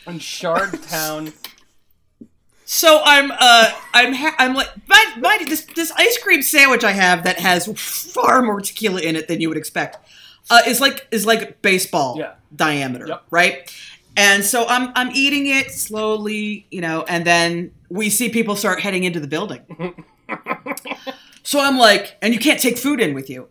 in 0.07 0.19
Shard 0.19 0.81
Town." 0.83 1.33
So 2.65 3.01
I'm 3.03 3.31
uh 3.31 3.71
I'm 3.93 4.13
ha- 4.13 4.35
I'm 4.37 4.53
like 4.53 4.69
mind 5.17 5.41
you, 5.41 5.47
this 5.47 5.65
this 5.75 5.91
ice 5.93 6.17
cream 6.21 6.41
sandwich 6.43 6.83
I 6.83 6.91
have 6.91 7.23
that 7.23 7.39
has 7.39 7.65
far 8.13 8.43
more 8.43 8.61
tequila 8.61 9.01
in 9.01 9.15
it 9.15 9.27
than 9.27 9.41
you 9.41 9.49
would 9.49 9.57
expect. 9.57 9.97
Uh, 10.51 10.61
is 10.67 10.79
like 10.79 11.07
is 11.11 11.25
like 11.25 11.61
baseball 11.63 12.15
Yeah. 12.19 12.33
diameter, 12.55 13.07
Yep. 13.07 13.23
right? 13.31 13.75
And 14.17 14.43
so 14.43 14.65
I'm 14.67 14.91
I'm 14.95 15.09
eating 15.13 15.47
it 15.47 15.71
slowly, 15.71 16.67
you 16.71 16.81
know, 16.81 17.03
and 17.07 17.25
then 17.25 17.71
we 17.89 18.09
see 18.09 18.29
people 18.29 18.55
start 18.55 18.81
heading 18.81 19.03
into 19.03 19.19
the 19.19 19.27
building. 19.27 20.03
so 21.43 21.59
I'm 21.59 21.77
like, 21.77 22.17
and 22.21 22.33
you 22.33 22.39
can't 22.39 22.59
take 22.59 22.77
food 22.77 22.99
in 22.99 23.13
with 23.13 23.29
you. 23.29 23.47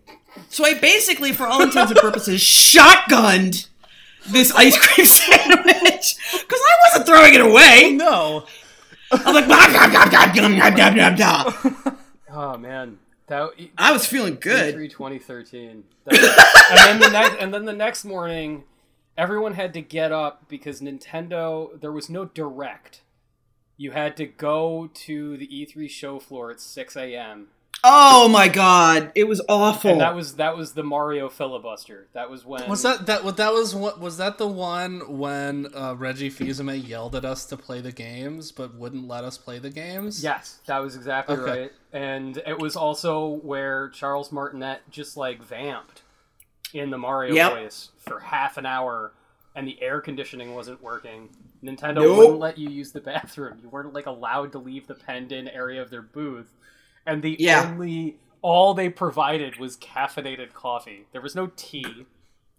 So 0.49 0.65
I 0.65 0.75
basically, 0.75 1.33
for 1.33 1.47
all 1.47 1.63
intents 1.63 1.91
and 1.91 2.01
purposes, 2.01 2.41
shotgunned 2.41 3.69
this 4.29 4.53
ice 4.55 4.79
cream 4.79 5.07
sandwich 5.07 6.17
because 6.33 6.61
I 6.61 6.73
wasn't 6.89 7.07
throwing 7.07 7.35
it 7.35 7.41
away. 7.41 7.93
No. 7.93 8.45
I'm 9.11 9.35
like, 9.35 9.49
"Bah, 9.49 9.69
bah, 9.73 9.89
bah, 9.91 10.11
bah, 10.11 10.33
bah, 10.33 10.59
bah, 10.59 10.93
bah, 10.95 11.17
bah, 11.17 11.53
bah." 11.83 11.93
Oh 12.31 12.59
man, 12.59 12.99
that 13.27 13.51
I 13.79 13.91
was 13.91 14.07
feeling 14.07 14.37
good. 14.39 14.75
E3 14.75 14.91
2013. 14.91 15.85
And 16.07 16.19
then 16.21 17.01
the 17.01 17.11
next, 17.11 17.37
and 17.41 17.55
then 17.55 17.65
the 17.65 17.73
next 17.73 18.05
morning, 18.05 18.65
everyone 19.17 19.55
had 19.55 19.73
to 19.75 19.81
get 19.81 20.13
up 20.13 20.47
because 20.49 20.81
Nintendo. 20.83 21.81
There 21.81 21.91
was 21.93 22.11
no 22.11 22.27
direct. 22.27 23.01
You 23.79 23.93
had 23.93 24.17
to 24.19 24.27
go 24.27 24.91
to 24.93 25.37
the 25.39 25.47
E3 25.47 25.89
show 25.89 26.19
floor 26.19 26.51
at 26.51 26.61
6 26.61 26.97
a.m. 26.97 27.47
Oh 27.85 28.27
my 28.27 28.49
god, 28.49 29.13
it 29.15 29.29
was 29.29 29.41
awful. 29.49 29.93
And 29.93 30.01
that 30.01 30.17
was 30.17 30.35
that 30.35 30.57
was 30.57 30.73
the 30.73 30.83
Mario 30.83 31.29
filibuster. 31.29 32.09
That 32.13 32.29
was 32.29 32.45
when 32.45 32.69
Was 32.69 32.83
that 32.83 33.07
that? 33.07 33.23
What 33.23 33.37
that 33.37 33.53
was? 33.53 33.73
What 33.73 34.01
was 34.01 34.17
that? 34.17 34.37
The 34.37 34.49
one 34.49 35.17
when 35.17 35.69
uh, 35.73 35.95
Reggie 35.97 36.29
Fils-Aimé 36.29 36.87
yelled 36.89 37.15
at 37.15 37.25
us 37.25 37.47
to 37.47 37.57
play 37.57 37.81
the 37.81 37.93
games, 37.93 38.51
but 38.51 38.75
wouldn't 38.75 39.07
let 39.07 39.23
us 39.23 39.39
play 39.39 39.61
the 39.61 39.71
games? 39.71 40.25
Yes, 40.25 40.59
that 40.67 40.79
was 40.81 40.97
exactly 40.97 41.37
Okay. 41.37 41.61
right. 41.63 41.73
And 41.93 42.43
it 42.45 42.59
was 42.59 42.75
also 42.75 43.29
where 43.45 43.91
Charles 43.91 44.33
Martinet 44.33 44.81
just 44.91 45.17
like 45.17 45.41
vamped 45.41 46.03
in 46.75 46.91
the 46.91 46.99
Mario 46.99 47.33
Yep. 47.37 47.53
voice 47.53 47.91
for 47.99 48.19
half 48.19 48.57
an 48.57 48.67
hour 48.67 49.13
and 49.55 49.69
the 49.69 49.81
air 49.81 50.01
conditioning 50.01 50.53
wasn't 50.53 50.83
working. 50.83 51.29
Nintendo 51.63 51.97
Nope. 51.97 52.17
wouldn't 52.19 52.39
let 52.39 52.59
you 52.59 52.69
use 52.71 52.93
the 52.93 53.01
bathroom. 53.01 53.59
You 53.63 53.69
weren't 53.69 53.93
like 53.93 54.07
allowed 54.07 54.53
to 54.53 54.59
leave 54.59 54.87
the 54.87 54.95
penned 54.95 55.33
in 55.33 55.49
area 55.49 55.83
of 55.83 55.91
their 55.91 56.03
booth. 56.03 56.55
And 57.07 57.23
the 57.23 57.37
Yeah. 57.39 57.69
only 57.71 58.17
all 58.43 58.75
they 58.75 58.89
provided 58.89 59.57
was 59.59 59.77
caffeinated 59.77 60.53
coffee. 60.53 61.07
There 61.13 61.21
was 61.21 61.35
no 61.35 61.51
tea. 61.57 62.07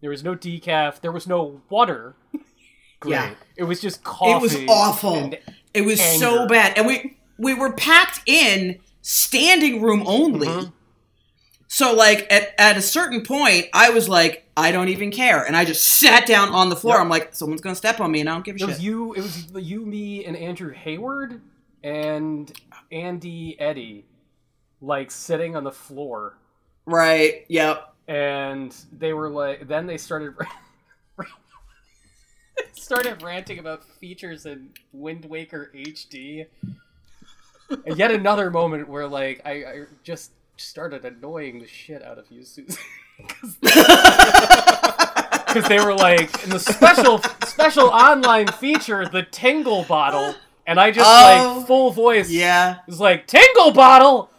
There 0.01 0.09
was 0.09 0.23
no 0.23 0.35
decaf. 0.35 0.99
There 1.01 1.12
was 1.12 1.27
no 1.27 1.62
water. 1.69 2.15
yeah, 3.05 3.35
It 3.55 3.63
was 3.63 3.79
just 3.81 4.03
coffee. 4.03 4.31
it 4.33 4.41
was 4.41 4.55
awful. 4.69 5.15
and 5.15 5.39
it 5.73 5.81
was 5.83 6.01
so 6.01 6.47
bad, 6.47 6.77
and 6.77 6.85
we 6.88 7.17
we 7.38 7.53
were 7.53 7.71
packed 7.71 8.21
in 8.25 8.79
standing 9.01 9.81
room 9.81 10.03
only. 10.05 10.47
Mhm. 10.47 10.73
So 11.71 11.93
like 11.93 12.25
at, 12.34 12.53
at 12.58 12.77
a 12.77 12.82
certain 12.82 13.23
point, 13.23 13.67
I 13.73 13.91
was 13.91 14.10
like, 14.10 14.49
I 14.58 14.71
don't 14.71 14.89
even 14.89 15.12
care, 15.12 15.43
and 15.45 15.55
I 15.55 15.65
just 15.65 15.84
sat 15.84 16.25
down 16.25 16.49
on 16.49 16.69
the 16.69 16.75
floor. 16.75 16.95
Yep. 16.95 17.01
I'm 17.03 17.10
like, 17.10 17.36
someone's 17.36 17.62
gonna 17.62 17.75
step 17.75 17.99
on 18.01 18.12
me, 18.12 18.21
and 18.21 18.29
I 18.29 18.34
don't 18.34 18.43
give 18.43 18.55
a 18.55 18.60
shit. 18.60 18.69
It 18.69 18.71
was 18.71 18.84
you. 18.84 19.13
It 19.13 19.21
was 19.21 19.47
you, 19.53 19.86
me, 19.86 20.25
and 20.25 20.36
Andrew 20.36 20.73
Hayward 20.73 21.41
and 21.84 22.51
Andy 22.91 23.55
Eddy, 23.60 24.05
like 24.82 25.12
sitting 25.12 25.55
on 25.55 25.63
the 25.63 25.71
floor, 25.71 26.38
Right? 26.86 27.45
Yep. 27.49 27.93
and 28.08 28.75
they 28.91 29.13
were 29.13 29.29
like. 29.29 29.67
Then 29.67 29.86
they 29.86 29.97
started. 29.97 30.34
started 32.73 33.21
ranting 33.21 33.60
about 33.60 33.84
features 33.84 34.47
in 34.47 34.71
Wind 34.91 35.25
Waker 35.25 35.71
HD. 35.75 36.47
And 37.86 37.97
yet 37.97 38.10
another 38.10 38.49
moment 38.49 38.89
where 38.89 39.08
like 39.08 39.41
I, 39.45 39.51
I 39.51 39.84
just 40.03 40.32
started 40.59 41.03
annoying 41.05 41.59
the 41.59 41.67
shit 41.67 42.03
out 42.03 42.17
of 42.17 42.25
you, 42.29 42.43
Susan. 42.43 42.75
Because 45.49 45.67
they 45.67 45.79
were 45.83 45.95
like 45.95 46.43
in 46.43 46.51
the 46.51 46.59
special 46.59 47.17
special 47.47 47.85
online 47.85 48.45
feature, 48.47 49.07
the 49.09 49.23
Tingle 49.23 49.83
bottle, 49.83 50.35
and 50.67 50.79
I 50.79 50.91
just 50.91 51.09
Oh, 51.09 51.55
like 51.57 51.65
full 51.67 51.89
voice 51.89 52.29
Yeah. 52.29 52.77
was 52.85 52.99
like 52.99 53.25
Tingle 53.25 53.71
bottle. 53.71 54.29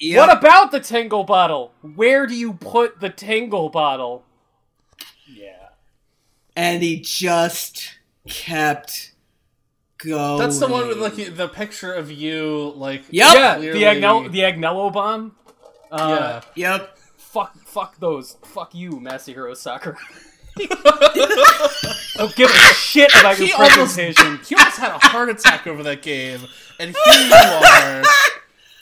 Yep. 0.00 0.18
What 0.18 0.36
about 0.38 0.72
the 0.72 0.80
Tingle 0.80 1.22
bottle? 1.22 1.72
Where 1.82 2.26
do 2.26 2.34
you 2.34 2.54
put 2.54 2.98
the 2.98 3.10
Tingle 3.10 3.68
bottle? 3.68 4.24
Yeah. 5.32 5.68
and 6.56 6.82
he 6.82 6.98
just 7.00 7.98
kept 8.26 9.12
going. 9.98 10.38
That's 10.40 10.58
the 10.58 10.66
one 10.66 10.88
with 10.88 10.98
like 10.98 11.36
the 11.36 11.46
picture 11.48 11.92
of 11.94 12.10
you, 12.10 12.72
like 12.74 13.04
Yep. 13.10 13.34
Yeah, 13.34 13.54
clearly- 13.56 13.78
the 13.78 13.84
Agnello, 13.84 14.32
the 14.32 14.40
Agnello 14.40 14.92
bomb. 14.92 15.36
Uh, 15.90 16.40
yeah. 16.54 16.72
Yep. 16.76 16.98
Fuck, 17.16 17.56
fuck 17.64 17.98
those. 17.98 18.36
Fuck 18.42 18.74
you, 18.74 18.92
Masahiro 18.92 19.56
Sakurai. 19.56 19.96
Don't 22.16 22.34
give 22.36 22.50
a 22.50 22.74
shit 22.74 23.10
about 23.18 23.38
your 23.38 23.46
He 23.48 23.52
almost, 23.52 23.74
presentation. 23.96 24.40
he 24.46 24.54
almost 24.56 24.78
had 24.78 24.90
a 24.90 24.98
heart 25.08 25.28
attack 25.28 25.66
over 25.66 25.82
that 25.84 26.02
game, 26.02 26.40
and 26.78 26.94
here 26.94 27.14
you 27.26 27.32
are. 27.32 28.02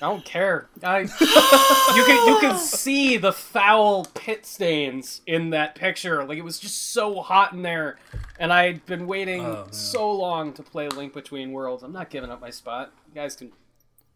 I 0.00 0.06
don't 0.06 0.24
care. 0.24 0.68
I, 0.84 1.00
you 1.00 1.08
can 1.08 2.28
you 2.28 2.38
can 2.40 2.56
see 2.56 3.16
the 3.16 3.32
foul 3.32 4.04
pit 4.14 4.46
stains 4.46 5.22
in 5.26 5.50
that 5.50 5.74
picture. 5.74 6.24
Like 6.24 6.38
it 6.38 6.44
was 6.44 6.58
just 6.60 6.92
so 6.92 7.20
hot 7.20 7.52
in 7.52 7.62
there, 7.62 7.98
and 8.38 8.52
I'd 8.52 8.86
been 8.86 9.06
waiting 9.08 9.44
Oh, 9.44 9.66
so 9.72 10.10
long 10.12 10.52
to 10.54 10.62
play 10.62 10.88
Link 10.88 11.12
Between 11.12 11.50
Worlds. 11.50 11.82
I'm 11.82 11.92
not 11.92 12.10
giving 12.10 12.30
up 12.30 12.40
my 12.40 12.50
spot. 12.50 12.92
You 13.08 13.14
guys 13.14 13.34
can 13.34 13.50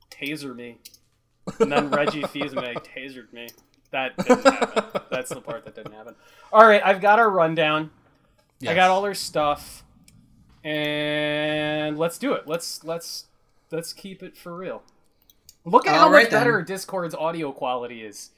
taser 0.09 0.55
me, 0.55 0.79
and 1.61 1.71
then 1.73 1.91
Reggie 1.91 2.23
Fils-Aimé 2.23 2.85
tasered 2.85 3.33
me. 3.33 3.49
That 3.91 4.17
didn't 4.17 4.43
happen. 4.45 5.03
That's 5.11 5.29
the 5.31 5.41
part 5.41 5.65
that 5.67 5.75
didn't 5.75 5.93
happen. 5.93 6.15
All 6.53 6.67
right, 6.67 6.81
I've 6.85 7.01
got 7.01 7.19
our 7.19 7.29
rundown. 7.31 7.91
I 8.67 8.75
got 8.75 8.91
all 8.91 9.05
our 9.05 9.15
stuff, 9.15 9.85
and 10.65 11.99
let's 11.99 12.19
do 12.19 12.33
it. 12.33 12.45
Let's 12.47 12.85
let's 12.85 13.27
let's 13.71 13.93
keep 13.93 14.23
it 14.23 14.37
for 14.37 14.57
real. 14.57 14.83
Look 15.65 15.87
at 15.87 15.95
how 15.95 16.05
All 16.07 16.11
much 16.11 16.31
then. 16.31 16.41
better 16.41 16.63
Discord's 16.63 17.15
audio 17.15 17.53
quality 17.53 18.03
is. 18.05 18.31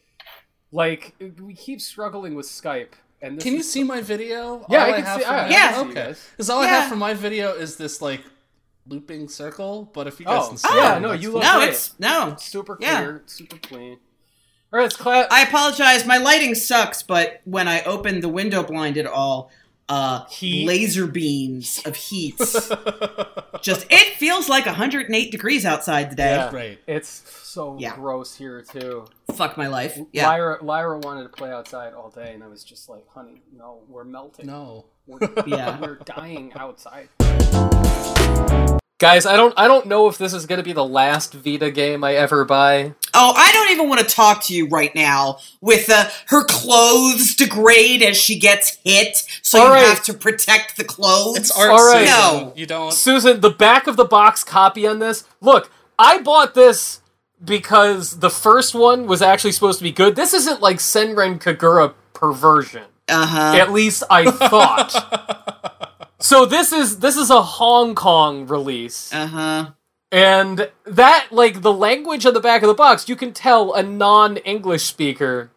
Like 0.72 1.14
we 1.40 1.54
keep 1.54 1.80
struggling 1.80 2.34
with 2.34 2.46
Skype, 2.46 2.92
and 3.22 3.36
this 3.36 3.44
Can 3.44 3.52
you 3.52 3.60
is- 3.60 3.70
see 3.70 3.84
my 3.84 4.00
video? 4.00 4.66
Yeah, 4.68 4.84
All 4.86 4.92
I 4.94 5.02
can 5.02 5.18
see- 5.18 5.24
from 5.24 5.34
I- 5.34 5.42
my- 5.42 5.48
see 5.72 5.80
you 5.84 5.90
okay. 5.90 6.14
Because 6.32 6.50
all 6.50 6.62
I 6.62 6.66
have 6.66 6.88
for 6.88 6.96
my 6.96 7.14
video 7.14 7.52
is 7.52 7.76
this 7.76 8.02
like 8.02 8.22
looping 8.86 9.28
circle. 9.28 9.90
But 9.94 10.06
if 10.06 10.18
you 10.20 10.26
guys 10.26 10.44
Oh, 10.44 10.48
can 10.48 10.56
see, 10.58 10.68
oh, 10.70 10.76
yeah, 10.76 10.96
it, 10.96 11.00
no, 11.00 11.12
you 11.12 11.32
fine. 11.32 11.32
look- 11.34 11.42
No, 11.44 11.58
great. 11.58 11.68
it's 11.70 11.94
no. 11.98 12.36
super 12.38 12.76
Yeah. 12.80 12.96
clear, 12.98 13.22
super 13.26 13.56
clean. 13.58 13.98
All 14.72 14.78
right, 14.80 14.86
it's 14.86 14.96
class. 14.96 15.26
I 15.30 15.42
apologize. 15.42 16.04
My 16.06 16.16
lighting 16.18 16.54
sucks, 16.54 17.02
but 17.02 17.40
when 17.44 17.68
I 17.68 17.82
opened 17.84 18.22
the 18.22 18.28
window 18.28 18.62
blind 18.64 18.98
at 18.98 19.06
all, 19.06 19.50
uh, 19.88 20.24
Heat. 20.26 20.66
laser 20.66 21.06
beams 21.06 21.80
of 21.84 21.94
heat. 21.94 22.36
Just 23.62 23.86
it 23.90 24.14
feels 24.16 24.48
like 24.48 24.64
108 24.66 25.30
degrees 25.30 25.64
outside 25.66 26.10
today. 26.10 26.36
Yeah. 26.36 26.50
Great. 26.50 26.78
It's 26.86 27.08
so 27.44 27.76
Yeah. 27.78 27.94
gross 27.94 28.34
here 28.34 28.62
too. 28.62 29.06
Fuck 29.34 29.56
my 29.56 29.66
life. 29.68 29.98
Yeah. 30.12 30.26
Lyra, 30.28 30.58
Lyra 30.64 30.98
wanted 30.98 31.24
to 31.24 31.28
play 31.28 31.52
outside 31.52 31.92
all 31.92 32.10
day, 32.10 32.32
and 32.34 32.42
I 32.42 32.46
was 32.48 32.64
just 32.64 32.88
like, 32.88 33.06
"Honey, 33.10 33.42
no, 33.56 33.80
we're 33.88 34.04
melting. 34.04 34.46
No. 34.46 34.86
We're, 35.06 35.18
Yeah. 35.46 35.78
we're 35.78 35.96
dying 35.96 36.52
outside." 36.56 37.10
Guys, 39.04 39.26
I 39.26 39.36
don't 39.36 39.52
I 39.58 39.68
don't 39.68 39.84
know 39.84 40.08
if 40.08 40.16
this 40.16 40.32
is 40.32 40.46
going 40.46 40.56
to 40.56 40.62
be 40.62 40.72
the 40.72 40.82
last 40.82 41.34
Vita 41.34 41.70
game 41.70 42.02
I 42.02 42.14
ever 42.14 42.46
buy. 42.46 42.94
Oh, 43.12 43.34
I 43.36 43.52
don't 43.52 43.70
even 43.70 43.86
want 43.86 44.00
to 44.00 44.06
talk 44.06 44.42
to 44.44 44.54
you 44.54 44.66
right 44.68 44.94
now. 44.94 45.40
With 45.60 45.90
uh, 45.90 46.08
her 46.28 46.42
clothes 46.44 47.34
degrade 47.34 48.02
as 48.02 48.16
she 48.16 48.38
gets 48.38 48.78
hit, 48.82 49.18
so 49.42 49.58
All 49.58 49.66
you 49.66 49.72
right. 49.74 49.86
have 49.88 50.02
to 50.04 50.14
protect 50.14 50.78
the 50.78 50.84
clothes. 50.84 51.36
It's 51.36 51.50
art. 51.50 51.70
All 51.70 51.86
right. 51.86 52.08
Susan. 52.08 52.46
No. 52.46 52.52
you 52.56 52.64
don't. 52.64 52.94
Susan, 52.94 53.40
the 53.42 53.50
back 53.50 53.86
of 53.86 53.96
the 53.96 54.06
box 54.06 54.42
copy 54.42 54.86
on 54.86 55.00
this. 55.00 55.24
Look, 55.42 55.70
I 55.98 56.22
bought 56.22 56.54
this 56.54 57.02
because 57.44 58.20
the 58.20 58.30
first 58.30 58.74
one 58.74 59.06
was 59.06 59.20
actually 59.20 59.52
supposed 59.52 59.80
to 59.80 59.84
be 59.84 59.92
good. 59.92 60.16
This 60.16 60.32
isn't 60.32 60.62
like 60.62 60.78
Senran 60.78 61.38
Kagura 61.38 61.92
perversion. 62.14 62.84
Uh 63.06 63.26
huh. 63.26 63.58
At 63.58 63.70
least 63.70 64.02
I 64.08 64.30
thought. 64.30 65.82
so 66.24 66.46
this 66.46 66.72
is 66.72 67.00
this 67.00 67.18
is 67.18 67.28
a 67.28 67.42
Hong 67.42 67.94
Kong 67.94 68.46
release. 68.46 69.12
Uh 69.12 69.26
huh. 69.26 69.70
And 70.10 70.70
that, 70.86 71.26
like, 71.32 71.60
the 71.62 71.72
language 71.72 72.24
on 72.24 72.34
the 72.34 72.40
back 72.40 72.62
of 72.62 72.68
the 72.68 72.74
box, 72.74 73.08
you 73.08 73.16
can 73.16 73.32
tell 73.32 73.74
a 73.74 73.82
non 73.82 74.38
English 74.38 74.84
speaker 74.84 75.50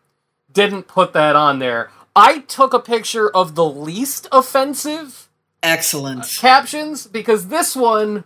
didn't 0.52 0.88
put 0.88 1.14
that 1.14 1.36
on 1.38 1.60
there. 1.60 1.92
I 2.16 2.40
took 2.40 2.74
a 2.74 2.80
picture 2.80 3.30
of 3.30 3.56
the 3.56 3.64
least 3.64 4.28
offensive 4.32 5.30
Excellent. 5.64 6.26
captions 6.38 7.08
because 7.08 7.48
this 7.48 7.76
one. 7.76 8.26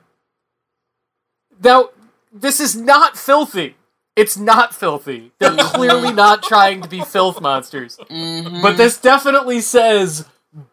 Now, 1.64 1.90
this 2.34 2.60
is 2.60 2.76
not 2.76 3.18
filthy. 3.18 3.76
It's 4.16 4.36
not 4.38 4.74
filthy. 4.74 5.32
They're 5.38 5.56
clearly 5.58 6.12
not 6.12 6.42
trying 6.42 6.82
to 6.82 6.90
be 6.90 7.02
filth 7.02 7.40
monsters. 7.40 8.00
Mhm. 8.10 8.64
But 8.64 8.78
this 8.78 8.98
definitely 8.98 9.62
says 9.62 10.26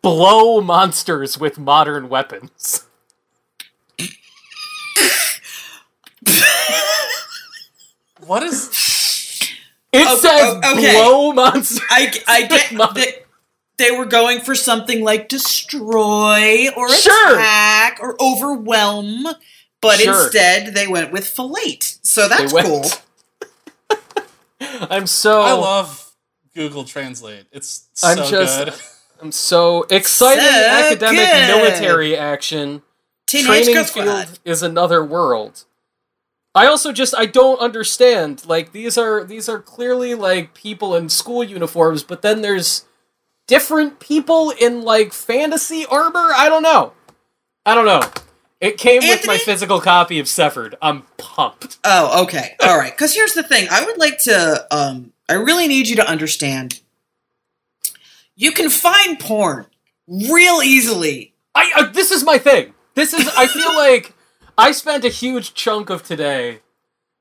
blow 0.02 0.60
monsters 0.60 1.38
with 1.38 1.58
modern 1.58 2.08
weapons. 2.08 2.86
What 8.26 8.42
is? 8.42 8.68
It 9.92 10.06
Oh, 10.06 10.16
says 10.18 10.60
oh, 10.62 10.72
okay. 10.76 10.92
blow 10.92 11.32
monsters. 11.32 11.80
I, 11.90 12.12
I 12.26 12.46
get 12.46 12.72
Mother- 12.72 13.00
that 13.00 13.24
they 13.78 13.90
were 13.92 14.04
going 14.04 14.40
for 14.40 14.54
something 14.54 15.02
like 15.02 15.28
destroy 15.28 16.68
or 16.76 16.90
Sure. 16.90 17.34
attack 17.38 17.98
or 18.00 18.20
overwhelm, 18.20 19.24
but 19.80 19.98
Sure. 20.00 20.24
instead 20.24 20.74
they 20.74 20.86
went 20.88 21.12
with 21.12 21.26
fillate. 21.26 21.98
So 22.02 22.28
that's 22.28 22.52
went- 22.52 22.66
cool. 22.66 22.84
I'm 24.60 25.06
so 25.06 25.40
I 25.42 25.52
love 25.52 26.12
Google 26.54 26.84
Translate. 26.84 27.46
It's 27.52 27.86
so 27.94 28.08
I'm 28.08 28.28
just- 28.28 28.64
good. 28.64 28.74
I'm 29.20 29.32
so 29.32 29.84
exciting 29.90 30.44
So 30.44 30.50
academic 30.50 31.28
military 31.48 32.16
action. 32.16 32.82
Teenage 33.26 33.46
Training 33.46 33.74
Ghost 33.74 33.90
Squad. 33.90 34.04
field 34.04 34.38
is 34.44 34.62
another 34.62 35.04
world. 35.04 35.64
I 36.54 36.66
also 36.66 36.92
just 36.92 37.14
I 37.16 37.26
don't 37.26 37.60
understand. 37.60 38.46
Like 38.46 38.72
these 38.72 38.96
are 38.96 39.24
these 39.24 39.48
are 39.48 39.60
clearly 39.60 40.14
like 40.14 40.54
people 40.54 40.94
in 40.94 41.08
school 41.08 41.44
uniforms, 41.44 42.02
but 42.02 42.22
then 42.22 42.42
there's 42.42 42.86
different 43.46 44.00
people 44.00 44.50
in 44.50 44.82
like 44.82 45.12
fantasy 45.12 45.84
armor. 45.86 46.30
I 46.34 46.48
don't 46.48 46.62
know. 46.62 46.92
I 47.66 47.74
don't 47.74 47.86
know. 47.86 48.02
It 48.60 48.76
came 48.76 49.00
with 49.02 49.26
my 49.26 49.38
physical 49.38 49.80
copy 49.80 50.18
of 50.18 50.26
Severed. 50.26 50.74
I'm 50.82 51.02
pumped. 51.16 51.78
Oh, 51.84 52.24
okay. 52.24 52.56
All 52.60 52.76
right. 52.76 52.90
Because 52.90 53.14
here's 53.14 53.34
the 53.34 53.44
thing. 53.44 53.68
I 53.70 53.84
would 53.84 53.98
like 53.98 54.18
to, 54.20 54.66
um, 54.72 55.12
I 55.28 55.34
really 55.34 55.68
need 55.68 55.86
you 55.86 55.94
to 55.96 56.08
understand. 56.08 56.80
You 58.40 58.52
can 58.52 58.70
find 58.70 59.18
porn 59.18 59.66
real 60.06 60.62
easily. 60.62 61.34
I 61.56 61.72
uh, 61.76 61.86
this 61.90 62.12
is 62.12 62.22
my 62.24 62.38
thing. 62.38 62.72
This 62.94 63.12
is 63.12 63.28
I 63.36 63.48
feel 63.48 63.74
like 63.76 64.14
I 64.56 64.70
spent 64.70 65.04
a 65.04 65.08
huge 65.08 65.54
chunk 65.54 65.90
of 65.90 66.04
today 66.04 66.60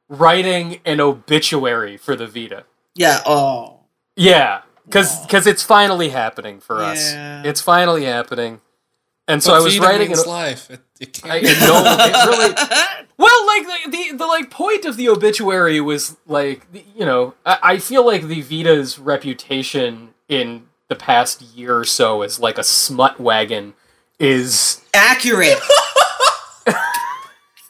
writing 0.08 0.80
an 0.86 1.02
obituary 1.02 1.98
for 1.98 2.16
the 2.16 2.28
Vita. 2.28 2.66
Yeah. 2.96 3.22
Oh. 3.26 3.80
Yeah, 4.16 4.62
because 4.86 5.22
because 5.26 5.48
it's 5.48 5.64
finally 5.64 6.10
happening 6.10 6.60
for 6.60 6.84
us. 6.84 7.12
Yeah. 7.14 7.42
It's 7.46 7.62
finally 7.62 8.06
happening, 8.06 8.62
and 9.28 9.42
so 9.42 9.52
But 9.54 9.58
I 9.58 9.64
was 9.64 9.76
Vita 9.78 9.88
writing. 9.90 10.08
means 10.10 10.22
An, 10.22 10.30
life. 10.30 10.70
It, 10.70 10.82
it 11.00 11.22
I, 11.26 11.40
can't. 11.42 11.60
no, 11.62 11.84
it 11.84 12.28
really. 12.28 13.08
Well, 13.18 13.48
like 13.48 13.64
the, 13.86 13.90
the 13.92 14.18
the 14.18 14.26
like 14.28 14.52
point 14.52 14.86
of 14.86 14.98
the 14.98 15.10
obituary 15.10 15.82
was 15.82 16.16
like 16.28 16.66
you 16.96 17.06
know 17.06 17.34
I, 17.44 17.60
I 17.64 17.78
feel 17.80 18.06
like 18.06 18.28
the 18.28 18.42
Vita's 18.42 18.98
reputation 19.00 20.10
in 20.30 20.67
the 20.90 20.96
past 20.96 21.42
year 21.42 21.78
or 21.78 21.84
so 21.86 22.22
as 22.22 22.40
like 22.40 22.58
a 22.58 22.64
smut 22.64 23.20
wagon 23.20 23.74
is 24.20 24.82
Accurate. 24.94 25.58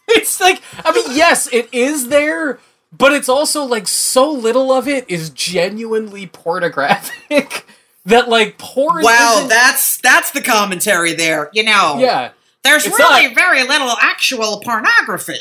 it's 0.09 0.39
like 0.39 0.61
I 0.83 0.91
mean 0.93 1.05
yes 1.15 1.51
it 1.51 1.69
is 1.73 2.07
there 2.09 2.59
but 2.97 3.11
it's 3.11 3.27
also 3.29 3.63
like 3.65 3.87
so 3.87 4.31
little 4.31 4.71
of 4.71 4.87
it 4.87 5.05
is 5.09 5.29
genuinely 5.31 6.27
pornographic 6.27 7.65
that 8.05 8.29
like 8.29 8.57
porn 8.57 9.03
wow. 9.03 9.45
That's 9.49 9.97
that's 9.97 10.31
the 10.31 10.41
commentary 10.41 11.13
there. 11.13 11.49
You 11.53 11.63
know. 11.63 11.97
yeah 11.99 12.31
There's 12.63 12.85
It's 12.85 12.97
really 12.97 13.27
not- 13.27 13.35
very 13.35 13.63
little 13.63 13.91
actual 14.01 14.61
pornography. 14.63 15.39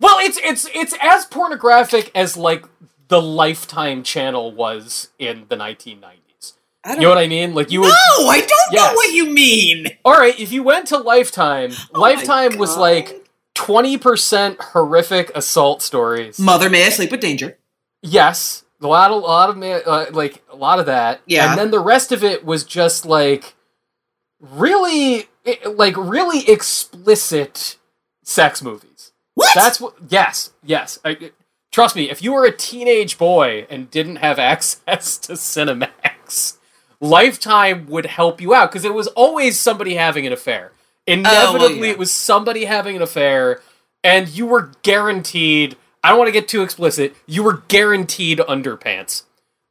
well 0.00 0.18
it's 0.20 0.38
it's 0.42 0.66
it's 0.74 0.94
as 1.02 1.26
pornographic 1.26 2.10
as 2.14 2.36
like 2.36 2.64
the 3.08 3.20
lifetime 3.20 4.02
channel 4.02 4.50
was 4.52 5.10
in 5.18 5.44
the 5.48 5.56
1990s 5.56 6.04
I 6.04 6.25
you 6.88 7.00
know 7.00 7.08
what 7.08 7.18
i 7.18 7.26
mean 7.26 7.54
like 7.54 7.70
you 7.70 7.80
would 7.80 7.88
No, 7.88 8.28
I 8.28 8.40
don't 8.40 8.74
know 8.74 8.92
what 8.94 9.12
you 9.12 9.30
mean. 9.30 9.86
all 10.04 10.14
right 10.14 10.38
if 10.38 10.52
you 10.52 10.62
went 10.62 10.86
to 10.88 10.98
lifetime 10.98 11.72
Oh 11.94 12.00
lifetime 12.00 12.58
was 12.58 12.76
like 12.76 13.28
20% 13.54 14.56
horrific 14.60 15.30
assault 15.34 15.82
stories 15.82 16.38
Mother, 16.38 16.68
may 16.68 16.84
I 16.86 16.90
sleep 16.90 17.10
with 17.10 17.20
danger? 17.20 17.56
Yes, 18.02 18.64
a 18.82 18.86
lot, 18.86 19.10
of, 19.10 19.22
a 19.22 19.26
lot 19.26 19.50
of 19.50 19.62
uh, 19.62 20.06
like 20.12 20.42
a 20.50 20.56
lot 20.56 20.78
of 20.78 20.86
that. 20.86 21.22
Yeah. 21.26 21.48
and 21.50 21.58
then 21.58 21.70
the 21.70 21.80
rest 21.80 22.12
of 22.12 22.22
it 22.22 22.44
was 22.44 22.62
just 22.64 23.06
like 23.06 23.54
really, 24.38 25.28
like 25.64 25.96
really 25.96 26.48
explicit 26.48 27.78
sex 28.22 28.62
movies. 28.62 29.12
What? 29.34 29.54
That's 29.54 29.80
what. 29.80 29.94
Yes, 30.08 30.52
yes. 30.62 30.98
I, 31.04 31.32
trust 31.72 31.96
me. 31.96 32.10
If 32.10 32.22
you 32.22 32.32
were 32.32 32.44
a 32.44 32.52
teenage 32.56 33.18
boy 33.18 33.66
and 33.70 33.90
didn't 33.90 34.16
have 34.16 34.38
access 34.52 35.18
to 35.18 35.32
Cinemax, 35.32 36.55
Lifetime 37.00 37.86
would 37.86 38.06
help 38.06 38.40
you 38.40 38.54
out 38.54 38.70
because 38.70 38.84
it 38.84 38.94
was 38.94 39.06
always 39.08 39.58
somebody 39.58 39.94
having 39.94 40.26
an 40.26 40.32
affair. 40.32 40.72
Inevitably, 41.06 41.66
oh, 41.66 41.84
yeah. 41.84 41.90
it 41.92 41.98
was 41.98 42.10
somebody 42.10 42.64
having 42.64 42.96
an 42.96 43.02
affair, 43.02 43.60
and 44.02 44.28
you 44.28 44.46
were 44.46 44.72
guaranteed. 44.82 45.76
I 46.02 46.10
don't 46.10 46.18
want 46.18 46.28
to 46.28 46.32
get 46.32 46.48
too 46.48 46.62
explicit. 46.62 47.14
You 47.26 47.42
were 47.42 47.62
guaranteed 47.68 48.38
underpants. 48.38 49.22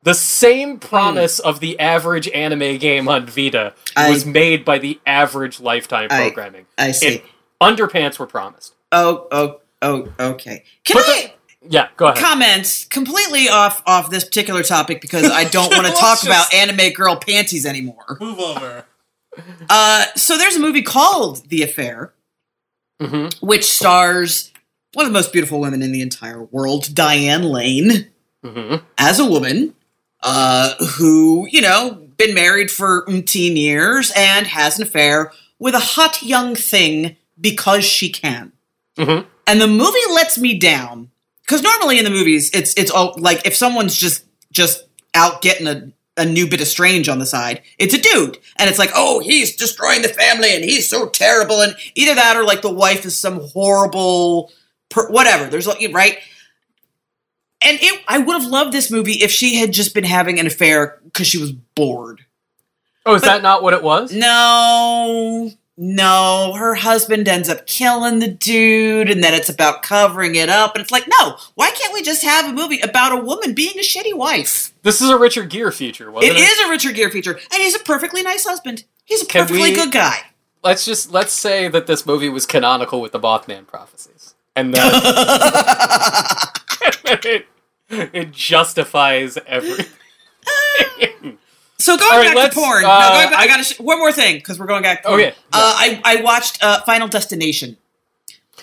The 0.04 0.14
same 0.14 0.80
promise 0.80 1.40
hmm. 1.40 1.48
of 1.48 1.60
the 1.60 1.80
average 1.80 2.30
anime 2.30 2.78
game 2.78 3.08
on 3.08 3.26
Vita 3.26 3.74
I- 3.98 4.10
was 4.10 4.26
made 4.26 4.64
by 4.64 4.78
the 4.78 5.00
average 5.06 5.60
Lifetime 5.60 6.08
I- 6.12 6.28
programming. 6.28 6.68
I 6.78 6.92
see. 6.92 7.08
It- 7.08 7.26
underpants 7.62 8.20
were 8.20 8.28
promised. 8.28 8.76
oh, 8.92 9.28
oh, 9.32 9.62
oh. 9.82 10.08
Okay. 10.20 10.64
Can 10.84 10.98
But 10.98 11.06
I? 11.08 11.35
Yeah, 11.70 11.90
go 11.98 12.08
ahead. 12.08 12.24
comments 12.24 12.86
completely 12.86 13.50
off 13.50 13.82
off 13.86 14.10
this 14.10 14.24
particular 14.24 14.64
topic 14.64 15.02
because 15.02 15.30
I 15.32 15.46
don't 15.46 15.72
want 15.72 15.86
to 15.88 15.94
talk 15.94 16.20
just- 16.22 16.26
about 16.26 16.54
anime 16.54 16.92
girl 16.94 17.16
panties 17.16 17.66
anymore. 17.66 18.18
Move 18.20 18.40
over. 18.40 18.86
Uh, 19.70 20.06
so 20.16 20.38
there's 20.38 20.56
a 20.56 20.60
movie 20.60 20.82
called 20.82 21.48
The 21.50 21.62
Affair, 21.64 22.14
hmm 23.02 23.28
which 23.42 23.66
stars 23.66 24.52
one 24.94 25.06
of 25.06 25.12
the 25.12 25.18
most 25.18 25.34
beautiful 25.34 25.60
women 25.60 25.82
in 25.82 25.92
the 25.92 26.02
entire 26.02 26.42
world, 26.44 26.94
Diane 26.96 27.44
Lane, 27.44 28.08
hmm 28.44 28.76
as 28.98 29.20
a 29.20 29.26
woman, 29.26 29.76
uh, 30.24 30.74
who 30.98 31.48
you 31.50 31.62
know 31.62 32.02
been 32.18 32.34
married 32.34 32.72
for 32.72 33.06
umpteen 33.08 33.58
years 33.58 34.12
and 34.16 34.48
has 34.48 34.78
an 34.80 34.84
affair 34.88 35.34
with 35.60 35.74
a 35.76 35.80
hot 35.80 36.24
young 36.24 36.56
thing 36.56 37.18
because 37.40 37.84
she 37.84 38.10
can. 38.10 38.54
Mhm. 38.98 39.26
And 39.48 39.60
the 39.62 39.68
movie 39.68 40.00
lets 40.14 40.38
me 40.38 40.58
down 40.58 41.12
because 41.46 41.62
normally 41.62 41.98
in 41.98 42.04
the 42.04 42.10
movies 42.10 42.50
it's 42.54 42.74
it's 42.76 42.92
all 42.92 43.16
like 43.18 43.46
if 43.46 43.56
someone's 43.56 43.96
just 43.96 44.26
just 44.52 44.86
out 45.14 45.42
getting 45.42 45.68
a 45.68 45.92
a 46.18 46.26
new 46.26 46.48
bit 46.48 46.62
of 46.62 46.68
strange 46.68 47.10
on 47.10 47.20
the 47.20 47.26
side 47.26 47.62
it's 47.78 47.94
a 47.94 48.02
dude. 48.02 48.38
And 48.58 48.70
it's 48.70 48.80
like 48.80 48.92
oh 48.96 49.20
he's 49.20 49.56
destroying 49.56 50.02
the 50.02 50.08
family 50.10 50.56
and 50.56 50.64
he's 50.64 50.90
so 50.90 51.10
terrible. 51.10 51.62
And 51.62 51.76
either 51.96 52.16
that 52.16 52.38
or 52.38 52.44
like 52.44 52.62
the 52.62 52.72
wife 52.72 53.06
is 53.06 53.18
some 53.18 53.42
horrible 53.50 54.52
per- 54.90 55.10
whatever. 55.12 55.50
There's 55.50 55.68
like 55.68 55.80
right? 55.94 56.20
And 57.62 57.80
it 57.82 58.02
I 58.08 58.20
would 58.20 58.42
have 58.42 58.50
loved 58.50 58.72
this 58.72 58.90
movie 58.90 59.24
if 59.24 59.32
she 59.32 59.56
had 59.56 59.74
just 59.74 59.94
been 59.94 60.04
having 60.04 60.40
an 60.40 60.48
affair 60.48 61.02
because 61.04 61.28
she 61.28 61.38
was 61.38 61.52
bored. 61.52 62.26
Oh, 63.06 63.16
is 63.16 63.22
that 63.22 63.44
not 63.44 63.62
what 63.62 63.74
it 63.74 63.84
was? 63.84 64.12
no, 64.14 65.52
no. 65.78 66.54
Her 66.58 66.76
husband 66.76 67.28
ends 67.28 67.50
up 67.50 67.66
killing 67.68 68.20
the 68.20 68.28
dude, 68.28 69.10
and 69.10 69.24
then 69.24 69.34
it's 69.34 69.50
about 69.50 69.82
covering 69.84 70.36
it 70.36 70.50
up. 70.50 70.76
And 70.76 70.82
it's 70.82 70.92
like, 70.92 71.08
no, 71.20 71.38
why 71.56 71.72
can't 71.72 71.94
we 71.94 72.02
just 72.02 72.24
have 72.24 72.46
a 72.50 72.54
movie 72.54 72.80
about 72.82 73.12
a 73.12 73.18
woman 73.24 73.54
being 73.54 73.78
a 73.78 73.82
shitty 73.84 74.14
wife? 74.16 74.74
This 74.84 75.02
is 75.02 75.10
a 75.10 75.18
Richard 75.18 75.50
Gere 75.50 75.72
feature, 75.72 76.12
wasn't 76.12 76.34
It 76.34 76.40
it? 76.40 76.44
is 76.44 76.60
a 76.66 76.70
Richard 76.70 76.96
Gere 76.96 77.10
feature, 77.12 77.34
and 77.34 77.62
he's 77.62 77.76
a 77.76 77.80
perfectly 77.80 78.22
nice 78.24 78.46
husband. 78.46 78.86
He's 79.04 79.22
a 79.22 79.26
perfectly 79.26 79.62
we- 79.72 79.76
good 79.76 79.92
guy. 79.92 80.18
let's 80.64 80.86
just 80.86 81.12
let's 81.12 81.34
say 81.34 81.68
that 81.68 81.88
this 81.88 82.06
movie 82.06 82.30
was 82.30 82.46
canonical 82.46 83.00
with 83.02 83.12
the 83.12 83.20
Mothman 83.20 83.68
prophecies, 83.68 84.34
and 84.56 84.74
that 84.74 86.52
it, 87.26 87.46
it 87.90 88.32
justifies 88.32 89.38
everything. 89.46 89.92
So 91.78 91.98
going 91.98 92.10
right, 92.28 92.36
back 92.36 92.52
to 92.52 92.56
porn. 92.60 92.86
uh, 92.86 92.88
no, 92.88 93.10
going 93.18 93.30
back, 93.32 93.40
I, 93.40 93.44
I- 93.44 93.48
gotta 93.48 93.64
sh- 93.64 93.80
one 93.80 93.98
more 94.00 94.12
thing 94.12 94.36
because 94.38 94.58
we're 94.60 94.66
going 94.66 94.84
back. 94.84 95.02
To 95.04 95.10
porn. 95.10 95.20
Okay. 95.22 95.30
Uh, 95.30 95.34
I 95.54 96.02
I 96.06 96.22
watched 96.22 96.64
uh, 96.64 96.82
Final 96.84 97.08
Destination 97.08 97.78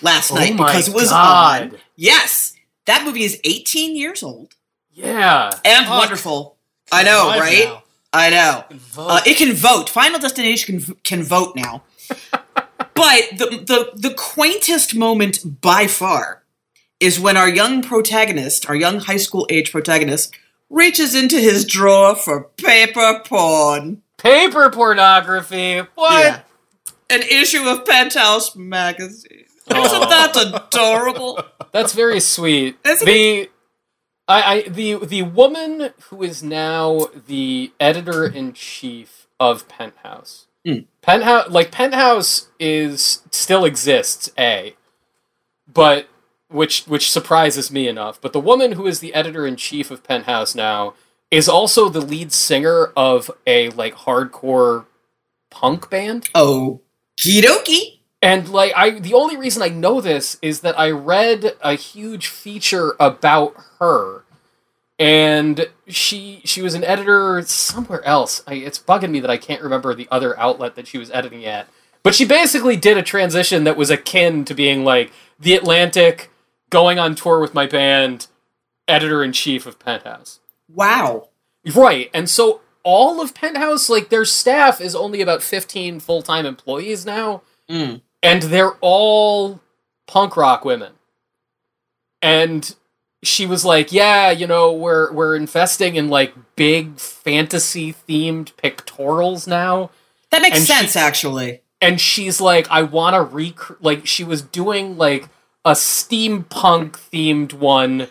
last 0.01 0.31
Oh 0.31 0.35
night 0.35 0.57
because 0.57 0.87
it 0.87 0.93
was 0.95 1.09
God. 1.09 1.61
on. 1.73 1.77
Yes, 1.95 2.55
that 2.85 3.05
movie 3.05 3.23
is 3.23 3.39
18 3.43 3.95
years 3.95 4.23
old 4.23 4.55
Yeah, 4.93 5.51
and 5.63 5.85
Fuck. 5.85 5.99
wonderful. 5.99 6.57
I 6.91 7.03
know, 7.03 7.29
right? 7.39 7.65
now. 7.65 7.83
I 8.11 8.29
know. 8.29 8.63
And 8.69 8.79
vote. 8.79 9.07
Uh, 9.09 9.21
it 9.25 9.37
can 9.37 9.53
vote. 9.53 9.89
Final 9.89 10.19
Destination 10.19 10.79
can 10.81 10.95
can 11.03 11.23
vote 11.23 11.55
now. 11.55 11.83
but 12.95 13.21
the, 13.37 13.63
the 13.65 13.91
the 14.09 14.13
quaintest 14.15 14.95
moment 14.95 15.61
by 15.61 15.87
far 15.87 16.43
is 16.99 17.19
when 17.19 17.37
our 17.37 17.49
young 17.49 17.81
protagonist, 17.83 18.67
our 18.69 18.75
young 18.75 18.99
high 19.01 19.17
school 19.17 19.45
age 19.49 19.71
protagonist, 19.71 20.33
reaches 20.69 21.15
into 21.15 21.39
his 21.39 21.65
drawer 21.65 22.15
for 22.15 22.49
paper 22.57 23.21
porn. 23.25 24.01
paper 24.17 24.69
pornography. 24.69 25.79
What? 25.95 26.23
Yeah. 26.23 26.41
An 27.09 27.21
issue 27.21 27.67
of 27.67 27.85
Penthouse 27.85 28.55
magazine. 28.55 29.45
Isn't 29.69 30.09
that 30.09 30.35
adorable? 30.35 31.39
That's 31.71 31.93
very 31.93 32.19
sweet. 32.19 32.81
That's 32.83 33.03
the 33.03 33.49
I, 34.27 34.41
I 34.41 34.61
the 34.63 34.95
the 35.05 35.23
woman 35.23 35.93
who 36.09 36.23
is 36.23 36.41
now 36.43 37.07
the 37.27 37.71
editor 37.79 38.25
in 38.25 38.53
chief 38.53 39.27
of 39.39 39.67
Penthouse. 39.67 40.47
Mm. 40.65 40.85
Penthouse 41.01 41.49
like 41.49 41.71
Penthouse 41.71 42.49
is 42.59 43.21
still 43.31 43.65
exists, 43.65 44.31
A. 44.37 44.75
But 45.71 46.07
which 46.53 46.85
which 46.85 47.11
surprises 47.11 47.71
me 47.71 47.87
enough. 47.87 48.21
But 48.21 48.33
the 48.33 48.39
woman 48.39 48.73
who 48.73 48.85
is 48.85 48.99
the 48.99 49.13
editor 49.13 49.45
in 49.45 49.55
chief 49.55 49.91
of 49.91 50.03
Penthouse 50.03 50.55
now 50.55 50.93
is 51.31 51.49
also 51.49 51.89
the 51.89 52.01
lead 52.01 52.31
singer 52.31 52.91
of 52.95 53.31
a 53.47 53.69
like 53.69 53.95
hardcore 53.95 54.85
punk 55.49 55.89
band. 55.89 56.29
Oh, 56.35 56.81
kidoki. 57.17 57.99
And 58.21 58.47
like 58.49 58.73
I 58.75 58.91
the 58.91 59.13
only 59.13 59.35
reason 59.35 59.61
I 59.61 59.69
know 59.69 59.99
this 59.99 60.37
is 60.41 60.61
that 60.61 60.79
I 60.79 60.91
read 60.91 61.55
a 61.61 61.73
huge 61.73 62.27
feature 62.27 62.95
about 62.99 63.55
her 63.79 64.23
and 64.99 65.67
she 65.87 66.41
she 66.45 66.61
was 66.61 66.73
an 66.75 66.83
editor 66.83 67.41
somewhere 67.41 68.03
else. 68.05 68.43
I, 68.47 68.55
it's 68.55 68.79
bugging 68.79 69.11
me 69.11 69.19
that 69.19 69.29
I 69.29 69.37
can't 69.37 69.61
remember 69.61 69.93
the 69.93 70.07
other 70.11 70.39
outlet 70.39 70.75
that 70.75 70.87
she 70.87 70.97
was 70.97 71.11
editing 71.11 71.45
at. 71.45 71.67
But 72.03 72.15
she 72.15 72.25
basically 72.25 72.75
did 72.75 72.97
a 72.97 73.03
transition 73.03 73.63
that 73.63 73.77
was 73.77 73.89
akin 73.89 74.45
to 74.45 74.53
being 74.53 74.83
like 74.83 75.11
the 75.39 75.55
Atlantic 75.55 76.29
going 76.69 76.99
on 76.99 77.15
tour 77.15 77.39
with 77.39 77.53
my 77.53 77.65
band, 77.67 78.27
editor 78.87 79.23
in 79.23 79.31
chief 79.31 79.65
of 79.65 79.79
Penthouse. 79.79 80.39
Wow. 80.67 81.29
Right. 81.75 82.09
And 82.13 82.29
so 82.29 82.61
all 82.83 83.21
of 83.21 83.33
Penthouse, 83.33 83.89
like 83.89 84.09
their 84.09 84.25
staff 84.25 84.81
is 84.81 84.95
only 84.95 85.21
about 85.21 85.41
15 85.43 85.99
full 85.99 86.21
time 86.21 86.45
employees 86.45 87.05
now 87.05 87.41
Mm. 87.69 88.01
and 88.21 88.41
they're 88.43 88.73
all 88.81 89.61
punk 90.07 90.35
rock 90.35 90.65
women. 90.65 90.93
And 92.21 92.75
she 93.23 93.45
was 93.45 93.63
like, 93.65 93.91
"Yeah, 93.91 94.31
you 94.31 94.47
know, 94.47 94.71
we're 94.73 95.11
we're 95.13 95.35
investing 95.35 95.95
in 95.95 96.09
like 96.09 96.33
big 96.55 96.97
fantasy 96.99 97.93
themed 97.93 98.53
pictorials 98.53 99.47
now." 99.47 99.91
That 100.31 100.41
makes 100.41 100.57
And 100.57 100.67
she- 100.67 100.73
sense, 100.73 100.95
actually. 100.95 101.61
And 101.81 101.99
she's 101.99 102.39
like, 102.41 102.67
"I 102.69 102.81
want 102.83 103.13
to 103.15 103.21
rec 103.21 103.81
like 103.81 104.05
she 104.07 104.23
was 104.23 104.41
doing 104.41 104.97
like 104.97 105.29
a 105.65 105.71
steampunk 105.71 106.91
themed 107.11 107.53
one 107.53 108.07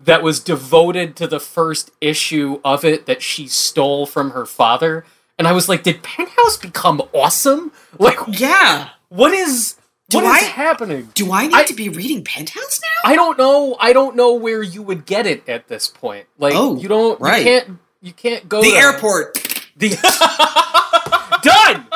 that 0.00 0.22
was 0.22 0.40
devoted 0.40 1.16
to 1.16 1.26
the 1.26 1.40
first 1.40 1.90
issue 2.00 2.60
of 2.64 2.84
it 2.84 3.06
that 3.06 3.22
she 3.22 3.46
stole 3.48 4.06
from 4.06 4.30
her 4.30 4.46
father." 4.46 5.04
And 5.38 5.46
I 5.46 5.52
was 5.52 5.68
like, 5.68 5.82
"Did 5.84 6.02
Penthouse 6.02 6.56
become 6.56 7.02
awesome? 7.12 7.72
Like 7.98 8.18
Yeah. 8.28 8.88
what 9.08 9.32
is 9.32 9.76
Do 10.08 10.18
what 10.18 10.24
is 10.24 10.42
I- 10.42 10.46
happening?" 10.46 11.10
Do 11.14 11.32
I 11.32 11.46
need 11.46 11.54
I- 11.54 11.64
to 11.64 11.74
be 11.74 11.88
reading 11.88 12.24
Penthouse 12.24 12.80
now? 12.80 13.10
I 13.10 13.14
don't 13.14 13.38
know. 13.38 13.76
I 13.80 13.92
don't 13.92 14.16
know 14.16 14.32
where 14.34 14.62
you 14.62 14.82
would 14.82 15.04
get 15.06 15.26
it 15.26 15.48
at 15.48 15.68
this 15.68 15.86
point. 15.88 16.26
Like 16.38 16.54
Oh, 16.56 16.76
you 16.76 16.88
don't. 16.88 17.20
right. 17.20 17.38
You 17.38 17.44
can't. 17.44 17.78
You 18.00 18.12
can't 18.12 18.48
go 18.48 18.62
the 18.62 18.70
to 18.70 18.76
airport. 18.76 19.34
The 19.76 19.90
done. 21.42 21.86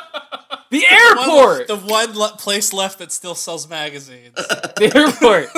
The 0.73 0.83
One- 0.91 1.19
airport. 1.29 1.67
the 1.69 1.77
one 1.77 2.19
le- 2.19 2.37
place 2.39 2.73
left 2.73 2.99
that 2.99 3.13
still 3.13 3.35
sells 3.35 3.69
magazines. 3.69 4.35
the 4.37 4.91
airport. 4.95 5.53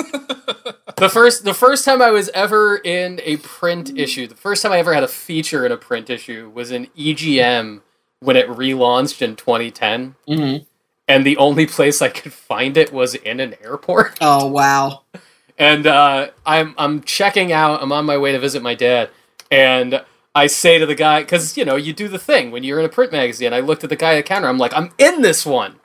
the 0.97 1.09
first. 1.09 1.43
The 1.45 1.53
first 1.53 1.85
time 1.85 2.01
I 2.01 2.11
was 2.11 2.29
ever 2.33 2.75
in 2.77 3.19
a 3.23 3.37
print 3.37 3.97
issue. 3.97 4.27
The 4.27 4.35
first 4.35 4.61
time 4.61 4.71
I 4.73 4.77
ever 4.79 4.93
had 4.93 5.03
a 5.03 5.07
feature 5.07 5.65
in 5.65 5.71
a 5.71 5.77
print 5.77 6.09
issue 6.09 6.51
was 6.53 6.69
in 6.71 6.87
EGM 6.97 7.81
when 8.19 8.35
it 8.35 8.47
relaunched 8.49 9.21
in 9.21 9.35
2010. 9.37 10.15
Mm-hmm. 10.27 10.63
And 11.07 11.25
the 11.25 11.37
only 11.37 11.65
place 11.65 12.01
I 12.01 12.09
could 12.09 12.33
find 12.33 12.75
it 12.77 12.91
was 12.91 13.15
in 13.15 13.39
an 13.39 13.55
airport. 13.63 14.17
Oh 14.21 14.47
wow. 14.47 15.03
and 15.57 15.87
uh, 15.87 16.27
I'm 16.45 16.75
I'm 16.77 17.01
checking 17.03 17.53
out. 17.53 17.81
I'm 17.81 17.91
on 17.93 18.05
my 18.05 18.17
way 18.17 18.33
to 18.33 18.39
visit 18.39 18.61
my 18.61 18.75
dad, 18.75 19.09
and 19.49 20.03
I 20.35 20.47
say 20.47 20.77
to 20.77 20.85
the 20.85 20.95
guy, 20.95 21.21
because 21.21 21.55
you 21.57 21.63
know 21.63 21.77
you 21.77 21.93
do 21.93 22.07
the 22.09 22.19
thing 22.19 22.51
when 22.51 22.63
you're 22.63 22.79
in 22.79 22.85
a 22.85 22.89
print 22.89 23.11
magazine. 23.13 23.53
I 23.53 23.61
looked 23.61 23.83
at 23.85 23.89
the 23.89 23.95
guy 23.95 24.13
at 24.13 24.17
the 24.17 24.23
counter. 24.23 24.47
I'm 24.49 24.57
like, 24.57 24.73
I'm 24.75 24.91
in 24.97 25.21
this 25.21 25.45
one, 25.45 25.77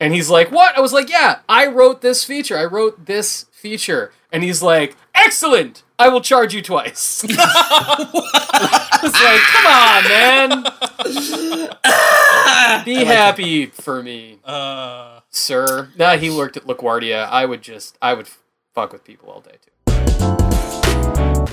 and 0.00 0.14
he's 0.14 0.30
like, 0.30 0.50
What? 0.50 0.76
I 0.76 0.80
was 0.80 0.92
like, 0.94 1.10
Yeah, 1.10 1.40
I 1.48 1.66
wrote 1.66 2.00
this 2.00 2.24
feature. 2.24 2.56
I 2.56 2.64
wrote 2.64 3.04
this 3.06 3.44
feature, 3.52 4.12
and 4.32 4.42
he's 4.42 4.62
like, 4.62 4.96
Excellent. 5.14 5.82
I 5.98 6.08
will 6.08 6.20
charge 6.20 6.54
you 6.54 6.60
twice. 6.62 7.24
I 7.30 8.98
was 9.02 9.12
like, 9.12 9.40
Come 9.52 9.66
on, 9.66 11.64
man. 11.68 12.84
Be 12.84 13.04
happy 13.04 13.66
for 13.66 14.02
me, 14.02 14.38
Uh, 14.44 15.20
sir. 15.30 15.90
Nah, 15.98 16.16
he 16.16 16.30
worked 16.30 16.56
at 16.56 16.64
LaGuardia. 16.64 17.28
I 17.28 17.44
would 17.46 17.60
just, 17.62 17.96
I 18.00 18.14
would 18.14 18.28
fuck 18.74 18.92
with 18.92 19.04
people 19.04 19.30
all 19.30 19.40
day 19.40 19.56
too. 19.64 20.45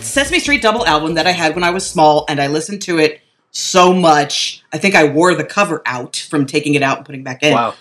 Sesame 0.01 0.39
Street 0.39 0.62
double 0.62 0.86
album 0.86 1.15
that 1.15 1.27
I 1.27 1.32
had 1.32 1.56
when 1.56 1.63
I 1.63 1.69
was 1.71 1.86
small, 1.89 2.25
and 2.29 2.41
I 2.41 2.47
listened 2.47 2.82
to 2.84 2.99
it 2.99 3.21
so 3.51 3.93
much. 3.93 4.63
I 4.71 4.77
think 4.77 4.95
I 4.95 5.06
wore 5.06 5.34
the 5.36 5.43
cover 5.43 5.82
out 5.86 6.17
from 6.29 6.45
taking 6.45 6.73
it 6.75 6.84
out 6.84 6.97
and 6.97 7.06
putting 7.06 7.21
it 7.21 7.25
back 7.25 7.43
in. 7.43 7.53
Wow. 7.53 7.75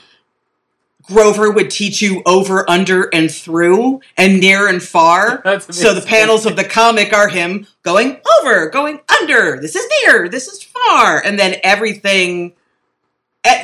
Grover 1.05 1.51
would 1.51 1.69
teach 1.71 2.01
you 2.01 2.23
over, 2.25 2.69
under, 2.71 3.05
and 3.13 3.31
through, 3.31 4.01
and 4.17 4.39
near 4.41 4.69
and 4.69 4.81
far. 4.83 5.41
That's 5.45 5.77
so 5.77 5.95
the 5.95 6.01
panels 6.07 6.47
of 6.47 6.55
the 6.57 6.65
comic 6.65 7.13
are 7.13 7.29
him 7.29 7.67
going 7.83 8.21
over, 8.41 8.69
going 8.71 9.01
under. 9.21 9.61
This 9.61 9.75
is 9.75 9.85
near. 10.05 10.29
This 10.29 10.47
is 10.47 10.63
far, 10.63 11.21
and 11.25 11.39
then 11.39 11.57
everything, 11.65 12.53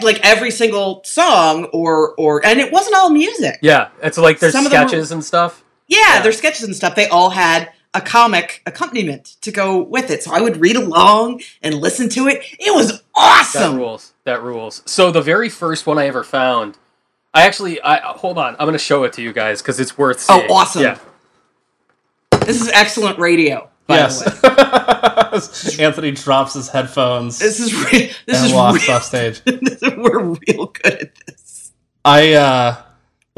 like 0.02 0.18
every 0.24 0.50
single 0.50 1.02
song, 1.04 1.66
or 1.66 2.14
or, 2.16 2.44
and 2.44 2.58
it 2.58 2.72
wasn't 2.72 2.96
all 2.96 3.10
music. 3.10 3.58
Yeah, 3.62 3.90
it's 4.02 4.18
like 4.18 4.40
there's 4.40 4.52
Some 4.52 4.64
them 4.64 4.72
were- 4.72 4.88
sketches 4.88 5.12
and 5.12 5.24
stuff. 5.24 5.62
Yeah, 5.86 5.98
Yeah. 6.16 6.22
their 6.22 6.32
sketches 6.32 6.64
and 6.64 6.74
stuff. 6.76 6.96
They 6.96 7.06
all 7.08 7.30
had 7.30 7.70
a 7.94 8.00
comic 8.00 8.62
accompaniment 8.66 9.36
to 9.40 9.50
go 9.50 9.82
with 9.82 10.10
it. 10.10 10.22
So 10.22 10.32
I 10.32 10.40
would 10.40 10.58
read 10.58 10.76
along 10.76 11.40
and 11.62 11.74
listen 11.74 12.08
to 12.10 12.28
it. 12.28 12.42
It 12.58 12.74
was 12.74 13.02
awesome. 13.14 13.60
That 13.60 13.66
awesome. 13.66 13.76
rules. 13.76 14.12
That 14.24 14.42
rules. 14.42 14.82
So 14.86 15.10
the 15.10 15.22
very 15.22 15.48
first 15.48 15.86
one 15.86 15.98
I 15.98 16.06
ever 16.06 16.22
found, 16.22 16.76
I 17.32 17.46
actually, 17.46 17.80
I 17.82 17.98
hold 18.00 18.38
on, 18.38 18.56
I'm 18.58 18.66
gonna 18.66 18.78
show 18.78 19.04
it 19.04 19.12
to 19.14 19.22
you 19.22 19.32
guys 19.32 19.62
because 19.62 19.80
it's 19.80 19.96
worth 19.96 20.26
Oh, 20.28 20.46
awesome. 20.50 20.82
Yeah. 20.82 20.98
This 22.40 22.60
is 22.60 22.68
excellent 22.70 23.18
radio. 23.18 23.68
By 23.86 23.96
yes. 23.96 24.22
the 24.22 25.76
way. 25.78 25.84
Anthony 25.84 26.10
drops 26.10 26.52
his 26.52 26.68
headphones 26.68 27.38
This 27.38 27.58
is 27.58 27.74
re- 27.74 28.12
this 28.26 28.38
and 28.38 28.46
is 28.46 28.52
walks 28.52 28.86
real, 28.86 28.96
off 28.96 29.02
stage. 29.04 29.40
we're 29.96 30.20
real 30.20 30.66
good 30.66 30.94
at 30.94 31.14
this. 31.26 31.72
I 32.04 32.34
uh 32.34 32.82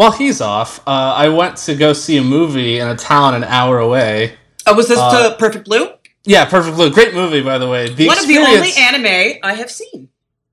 while 0.00 0.12
he's 0.12 0.40
off, 0.40 0.80
uh, 0.88 1.12
I 1.14 1.28
went 1.28 1.58
to 1.58 1.74
go 1.74 1.92
see 1.92 2.16
a 2.16 2.22
movie 2.22 2.78
in 2.78 2.88
a 2.88 2.96
town 2.96 3.34
an 3.34 3.44
hour 3.44 3.78
away. 3.78 4.32
Oh, 4.70 4.74
was 4.74 4.88
this 4.88 4.98
Uh, 4.98 5.30
to 5.30 5.36
Perfect 5.36 5.64
Blue? 5.66 5.88
Yeah, 6.24 6.44
Perfect 6.44 6.76
Blue, 6.76 6.90
great 6.90 7.14
movie 7.14 7.40
by 7.42 7.58
the 7.58 7.68
way. 7.68 7.88
The 7.92 8.06
One 8.06 8.18
of 8.18 8.26
the 8.28 8.38
only 8.38 8.72
anime 8.78 9.38
I 9.42 9.54
have 9.54 9.70
seen. 9.70 10.08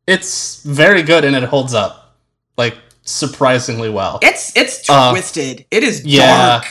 it's 0.08 0.62
very 0.64 1.04
good 1.04 1.26
and 1.26 1.36
it 1.36 1.44
holds 1.44 1.74
up 1.74 2.16
like 2.58 2.76
surprisingly 3.04 3.90
well. 3.90 4.20
It's 4.22 4.52
it's 4.56 4.90
Uh, 4.90 5.12
twisted. 5.12 5.66
it 5.72 5.84
is 5.84 6.04
yeah. 6.06 6.62
dark. 6.62 6.66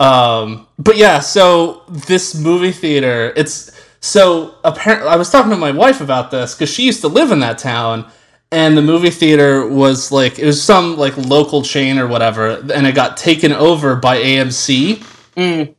Um, 0.00 0.66
but 0.78 0.96
yeah, 0.96 1.20
so 1.20 1.82
this 1.88 2.34
movie 2.34 2.72
theater, 2.72 3.32
it's 3.36 3.70
so 4.00 4.54
apparently 4.64 5.08
I 5.08 5.16
was 5.16 5.30
talking 5.30 5.50
to 5.50 5.56
my 5.56 5.70
wife 5.70 6.00
about 6.00 6.30
this 6.30 6.54
because 6.54 6.68
she 6.72 6.82
used 6.84 7.00
to 7.02 7.08
live 7.08 7.30
in 7.30 7.40
that 7.40 7.58
town, 7.58 8.04
and 8.50 8.76
the 8.76 8.82
movie 8.82 9.10
theater 9.10 9.66
was 9.66 10.10
like 10.12 10.38
it 10.38 10.46
was 10.46 10.62
some 10.62 10.96
like 10.96 11.16
local 11.16 11.62
chain 11.62 11.98
or 11.98 12.06
whatever, 12.06 12.50
and 12.74 12.86
it 12.86 12.94
got 12.94 13.16
taken 13.16 13.52
over 13.52 13.96
by 13.96 14.18
AMC 14.18 15.02
Mm. 15.36 15.74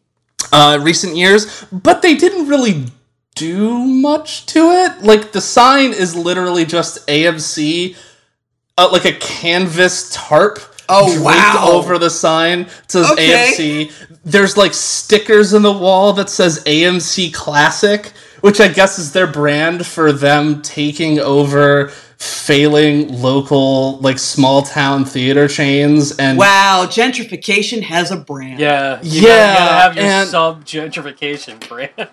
Uh, 0.55 0.79
recent 0.81 1.17
years, 1.17 1.65
but 1.71 2.01
they 2.01 2.15
didn't 2.15 2.47
really 2.47 2.85
do 3.35 3.79
much 3.85 4.45
to 4.47 4.59
it. 4.71 5.03
Like 5.03 5.33
the 5.33 5.41
sign 5.41 5.91
is 5.91 6.15
literally 6.15 6.65
just 6.65 7.05
AMC 7.07 7.97
uh, 8.77 8.89
like 8.91 9.05
a 9.05 9.13
canvas 9.13 10.09
tarp. 10.13 10.59
Oh, 10.87 11.21
wow. 11.21 11.67
Over 11.71 11.97
the 11.97 12.09
sign 12.09 12.67
says 12.87 13.11
Okay. 13.11 13.51
AMC. 13.89 14.19
There's 14.23 14.55
like 14.55 14.73
stickers 14.73 15.53
in 15.53 15.61
the 15.61 15.71
wall 15.73 16.13
that 16.13 16.29
says 16.29 16.63
AMC 16.63 17.33
Classic, 17.33 18.13
which 18.41 18.61
I 18.61 18.67
guess 18.69 18.97
is 18.99 19.11
their 19.11 19.27
brand 19.27 19.85
for 19.85 20.11
them 20.11 20.61
taking 20.61 21.19
over 21.19 21.91
failing 22.17 23.21
local 23.21 23.97
like 23.99 24.19
small 24.19 24.61
town 24.61 25.05
theater 25.05 25.47
chains 25.47 26.15
and 26.17 26.37
Wow, 26.37 26.85
gentrification 26.89 27.81
has 27.83 28.11
a 28.11 28.17
brand. 28.17 28.59
Yeah, 28.59 28.99
you 29.01 29.21
Yeah, 29.27 29.53
gotta, 29.53 29.59
gotta 29.59 29.73
have 29.81 29.95
your 29.95 30.05
and- 30.05 30.29
sub 30.29 30.65
gentrification 30.65 31.67
brand. 31.67 32.09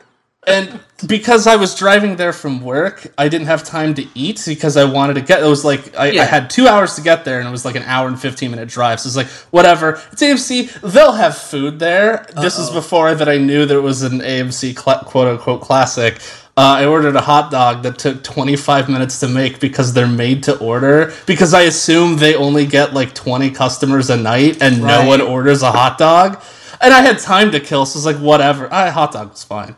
and 0.46 0.80
because 1.06 1.46
I 1.46 1.54
was 1.54 1.74
driving 1.76 2.16
there 2.16 2.32
from 2.32 2.62
work, 2.62 3.06
I 3.16 3.28
didn't 3.28 3.46
have 3.46 3.62
time 3.62 3.94
to 3.94 4.04
eat 4.16 4.42
because 4.44 4.76
I 4.76 4.82
wanted 4.84 5.14
to 5.14 5.20
get. 5.20 5.40
It 5.42 5.46
was 5.46 5.64
like 5.64 5.96
I, 5.96 6.10
Yeah. 6.10 6.22
I 6.22 6.24
had 6.24 6.50
two 6.50 6.66
hours 6.66 6.94
to 6.96 7.00
get 7.00 7.24
there, 7.24 7.38
and 7.38 7.46
it 7.46 7.52
was 7.52 7.64
like 7.64 7.76
an 7.76 7.84
hour 7.84 8.08
and 8.08 8.20
fifteen 8.20 8.50
minute 8.50 8.68
drive. 8.68 8.98
So 9.00 9.06
it's 9.06 9.16
like 9.16 9.28
whatever. 9.52 10.00
It's 10.10 10.20
AMC. 10.22 10.80
They'll 10.92 11.12
have 11.12 11.36
food 11.38 11.78
there. 11.78 12.26
This 12.40 12.58
is 12.58 12.70
before 12.70 13.14
that 13.14 13.28
I 13.28 13.38
knew 13.38 13.66
there 13.66 13.80
was 13.82 14.02
an 14.02 14.20
AMC 14.20 14.76
cl- 14.76 15.00
quote 15.04 15.28
unquote 15.28 15.60
classic. 15.60 16.18
Uh, 16.54 16.80
I 16.80 16.84
ordered 16.84 17.16
a 17.16 17.22
hot 17.22 17.50
dog 17.50 17.82
that 17.84 17.98
took 17.98 18.22
25 18.22 18.90
minutes 18.90 19.20
to 19.20 19.28
make 19.28 19.58
because 19.58 19.94
they're 19.94 20.06
made 20.06 20.42
to 20.44 20.58
order. 20.58 21.14
Because 21.26 21.54
I 21.54 21.62
assume 21.62 22.18
they 22.18 22.34
only 22.34 22.66
get 22.66 22.92
like 22.92 23.14
20 23.14 23.50
customers 23.50 24.10
a 24.10 24.18
night 24.18 24.62
and 24.62 24.82
no 24.82 25.06
one 25.06 25.22
orders 25.22 25.62
a 25.62 25.72
hot 25.72 25.96
dog. 25.96 26.42
And 26.82 26.92
I 26.92 27.00
had 27.00 27.18
time 27.18 27.52
to 27.52 27.60
kill, 27.60 27.86
so 27.86 27.96
it's 27.98 28.04
like 28.04 28.22
whatever. 28.22 28.70
I 28.72 28.90
hot 28.90 29.12
dog 29.12 29.30
was 29.30 29.44
fine. 29.44 29.76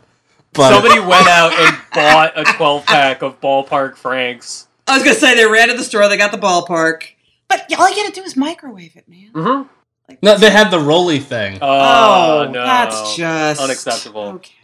But 0.51 0.71
Somebody 0.71 0.99
went 0.99 1.27
out 1.27 1.53
and 1.53 1.77
bought 1.93 2.33
a 2.37 2.43
12 2.43 2.85
pack 2.85 3.21
of 3.21 3.39
ballpark 3.39 3.95
Franks. 3.95 4.67
I 4.87 4.95
was 4.95 5.03
gonna 5.03 5.15
say 5.15 5.35
they 5.35 5.45
ran 5.45 5.69
to 5.69 5.75
the 5.75 5.83
store, 5.83 6.07
they 6.09 6.17
got 6.17 6.31
the 6.31 6.37
ballpark, 6.37 7.03
but 7.47 7.71
all 7.77 7.89
you 7.89 7.95
gotta 7.95 8.13
do 8.13 8.21
is 8.21 8.35
microwave 8.35 8.95
it, 8.95 9.07
man. 9.07 9.31
Mm-hmm. 9.33 10.15
no, 10.21 10.37
they 10.37 10.49
had 10.49 10.69
the 10.71 10.79
roly 10.79 11.19
thing. 11.19 11.57
Oh, 11.61 12.45
oh, 12.47 12.51
no. 12.51 12.63
that's 12.63 13.15
just 13.15 13.61
unacceptable. 13.61 14.21
Okay. 14.21 14.54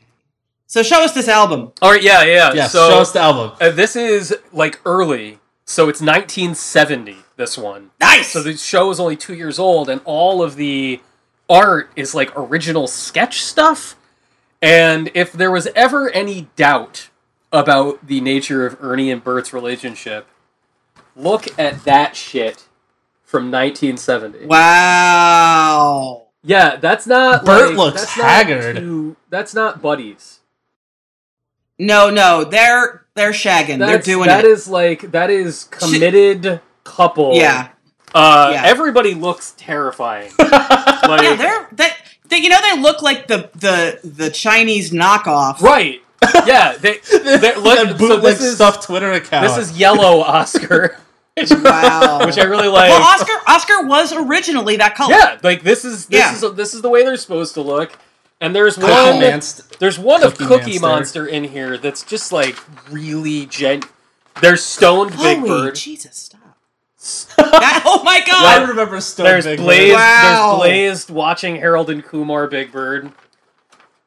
So 0.71 0.83
show 0.83 1.03
us 1.03 1.11
this 1.11 1.27
album. 1.27 1.73
All 1.81 1.91
right, 1.91 2.01
yeah, 2.01 2.23
yeah. 2.23 2.53
yeah, 2.53 2.67
so 2.69 2.87
show 2.89 2.99
us 2.99 3.11
the 3.11 3.19
album. 3.19 3.51
uh, 3.59 3.71
this 3.71 3.97
is 3.97 4.33
like 4.53 4.79
early, 4.85 5.39
so 5.65 5.89
it's 5.89 5.99
1970. 5.99 7.17
This 7.35 7.57
one. 7.57 7.91
Nice. 7.99 8.31
So 8.31 8.41
the 8.41 8.55
show 8.55 8.89
is 8.89 8.97
only 8.97 9.17
two 9.17 9.33
years 9.33 9.59
old, 9.59 9.89
and 9.89 9.99
all 10.05 10.41
of 10.41 10.55
the 10.55 11.01
art 11.49 11.91
is 11.97 12.15
like 12.15 12.31
original 12.37 12.87
sketch 12.87 13.41
stuff. 13.41 13.97
And 14.61 15.11
if 15.13 15.33
there 15.33 15.51
was 15.51 15.67
ever 15.75 16.09
any 16.11 16.47
doubt 16.55 17.09
about 17.51 18.07
the 18.07 18.21
nature 18.21 18.65
of 18.65 18.81
Ernie 18.81 19.11
and 19.11 19.21
Bert's 19.21 19.51
relationship, 19.51 20.25
look 21.17 21.47
at 21.59 21.83
that 21.83 22.15
shit 22.15 22.63
from 23.25 23.51
1970. 23.51 24.45
wow. 24.45 26.27
Yeah, 26.43 26.77
that's 26.77 27.05
not. 27.05 27.43
Bert 27.43 27.71
like- 27.71 27.77
looks 27.77 28.01
that's 28.05 28.17
not 28.17 28.25
haggard. 28.25 28.77
two- 28.77 29.17
that's 29.29 29.53
not 29.53 29.81
buddies. 29.81 30.37
No, 31.81 32.09
no, 32.09 32.43
they're 32.43 33.05
they're 33.15 33.31
shagging. 33.31 33.79
they're 33.79 33.99
doing 33.99 34.27
That 34.27 34.45
it. 34.45 34.51
is 34.51 34.67
like 34.67 35.11
that 35.11 35.29
is 35.29 35.63
committed 35.65 36.61
couple. 36.83 37.33
yeah, 37.35 37.69
Uh, 38.13 38.51
Yeah. 38.53 38.63
Everybody 38.65 39.13
looks 39.13 39.53
terrifying. 39.57 40.31
like, 40.39 41.21
yeah. 41.23 41.35
They're 41.35 41.67
that. 41.73 41.97
They, 42.29 42.37
you 42.37 42.49
know, 42.49 42.59
they 42.61 42.79
look 42.81 43.01
like 43.01 43.27
the 43.27 43.49
the 43.55 43.99
the 44.07 44.29
Chinese 44.29 44.91
knockoff. 44.91 45.59
right. 45.61 46.01
Yeah, 46.45 46.77
they. 46.77 46.99
They're, 47.11 47.57
look, 47.57 47.77
that 47.79 47.87
so 47.89 47.97
bootleg 47.97 48.21
this 48.21 48.41
is 48.41 48.55
stuff 48.55 48.85
Twitter 48.85 49.11
account. 49.13 49.47
this 49.47 49.57
is 49.57 49.77
yellow 49.77 50.19
Oscar, 50.21 50.97
Wow. 51.35 52.21
which 52.25 52.37
I 52.37 52.43
really 52.43 52.67
like. 52.67 52.89
well, 52.91 53.01
Oscar 53.01 53.33
Oscar 53.47 53.85
was 53.87 54.13
originally 54.13 54.77
that 54.77 54.93
color. 54.95 55.15
yeah, 55.15 55.39
like 55.43 55.63
this 55.63 55.83
is 55.83 56.05
this 56.05 56.19
Yeah. 56.19 56.33
is 56.35 56.55
this 56.55 56.73
is 56.75 56.81
the 56.83 56.89
way 56.89 57.03
they're 57.03 57.17
supposed 57.17 57.55
to 57.55 57.61
look. 57.61 57.97
And 58.41 58.55
there's 58.55 58.75
Cookie 58.75 58.91
one 58.91 59.19
Manst- 59.19 59.79
there's 59.79 59.99
one 59.99 60.23
of 60.23 60.35
Cookie 60.35 60.47
Cookie 60.47 60.79
Monster. 60.79 61.21
Monster 61.21 61.27
in 61.27 61.43
here 61.45 61.77
that's 61.77 62.03
just 62.03 62.31
like 62.31 62.57
really 62.89 63.45
gen. 63.45 63.83
There's 64.41 64.63
stoned 64.63 65.11
Big 65.11 65.37
Holy 65.39 65.49
Bird. 65.49 65.75
Jesus! 65.75 66.17
Stop. 66.17 67.35
That- 67.37 67.83
oh 67.85 68.03
my 68.03 68.19
god! 68.27 68.61
I 68.63 68.67
remember 68.67 68.99
Stone 68.99 69.25
There's 69.25 69.45
Big 69.45 69.59
Bird. 69.59 69.63
Blazed. 69.65 69.93
Wow. 69.95 70.57
There's 70.57 70.59
Blazed 70.59 71.09
watching 71.11 71.55
Harold 71.57 71.89
and 71.91 72.03
Kumar 72.03 72.47
Big 72.47 72.71
Bird, 72.71 73.11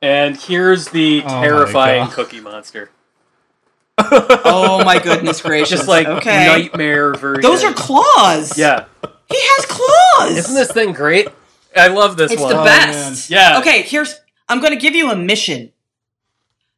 and 0.03 0.37
here's 0.37 0.89
the 0.89 1.23
Oh 1.25 1.29
terrifying 1.29 2.05
God. 2.07 2.13
Cookie 2.15 2.41
Monster. 2.41 2.91
Oh 4.47 4.83
my 4.85 4.99
goodness 4.99 5.41
gracious! 5.43 5.71
Just 5.71 5.89
like 5.89 6.07
okay, 6.09 6.47
nightmare 6.47 7.15
version. 7.15 7.43
those 7.43 7.63
are 7.63 7.73
claws. 7.73 8.59
yeah. 8.59 8.87
he 9.29 9.37
has 9.39 9.67
claws. 9.67 10.37
Isn't 10.37 10.55
this 10.57 10.73
thing 10.73 10.93
great? 10.93 11.29
I 11.77 11.89
love 11.89 12.17
this 12.17 12.33
It's 12.33 12.41
one. 12.43 12.51
It's 12.53 12.57
the 12.57 12.61
Oh, 12.61 12.65
best. 12.65 13.31
Yeah. 13.31 13.59
Okay, 13.61 13.83
here's. 13.83 14.21
I'm 14.49 14.61
going 14.61 14.73
to 14.73 14.79
give 14.79 14.95
you 14.95 15.11
a 15.11 15.17
mission. 15.17 15.73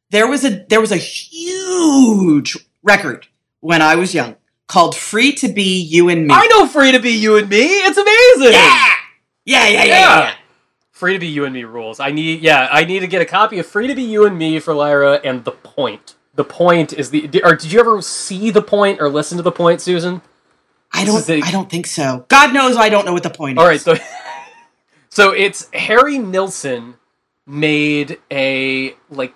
There 0.09 0.27
was 0.27 0.45
a 0.45 0.65
there 0.69 0.79
was 0.79 0.91
a 0.91 0.97
huge 0.97 2.57
record 2.81 3.27
when 3.59 3.81
I 3.81 3.95
was 3.95 4.13
young 4.13 4.37
called 4.67 4.95
"Free 4.95 5.33
to 5.33 5.49
Be 5.51 5.81
You 5.81 6.07
and 6.09 6.27
Me." 6.27 6.33
I 6.33 6.47
know 6.47 6.65
"Free 6.67 6.91
to 6.93 6.99
Be 6.99 7.11
You 7.11 7.35
and 7.37 7.49
Me." 7.49 7.57
It's 7.65 7.97
amazing. 7.97 8.53
Yeah, 8.53 8.93
yeah, 9.45 9.67
yeah, 9.67 9.83
yeah. 9.83 9.83
Yeah. 9.85 10.19
yeah. 10.19 10.33
Free 10.91 11.13
to 11.13 11.19
Be 11.19 11.27
You 11.27 11.43
and 11.45 11.53
Me 11.53 11.63
rules. 11.65 11.99
I 11.99 12.11
need. 12.11 12.41
Yeah, 12.41 12.69
I 12.71 12.85
need 12.85 12.99
to 13.01 13.07
get 13.07 13.21
a 13.21 13.25
copy 13.25 13.59
of 13.59 13.65
Free 13.65 13.87
to 13.87 13.95
Be 13.95 14.03
You 14.03 14.25
and 14.25 14.37
Me 14.37 14.59
for 14.59 14.73
Lyra 14.73 15.19
and 15.23 15.43
The 15.43 15.51
Point. 15.51 16.15
The 16.35 16.45
Point 16.45 16.93
is 16.93 17.09
the. 17.09 17.29
Or 17.43 17.55
did 17.55 17.71
you 17.71 17.79
ever 17.79 18.01
see 18.01 18.49
The 18.49 18.61
Point 18.61 19.01
or 19.01 19.09
listen 19.09 19.35
to 19.37 19.43
The 19.43 19.51
Point, 19.51 19.81
Susan? 19.81 20.21
I 20.93 21.03
don't. 21.03 21.25
the- 21.25 21.43
I 21.43 21.51
don't 21.51 21.69
think 21.69 21.85
so. 21.85 22.25
God 22.29 22.53
knows 22.53 22.77
I 22.77 22.87
don't 22.87 23.05
know 23.05 23.13
what 23.13 23.23
the 23.23 23.29
point 23.29 23.57
All 23.57 23.67
is. 23.67 23.85
right, 23.85 23.97
so 23.99 24.03
so 25.09 25.31
it's 25.31 25.69
Harry 25.73 26.17
Nilsson 26.17 26.95
made 27.47 28.19
a 28.29 28.95
like 29.09 29.33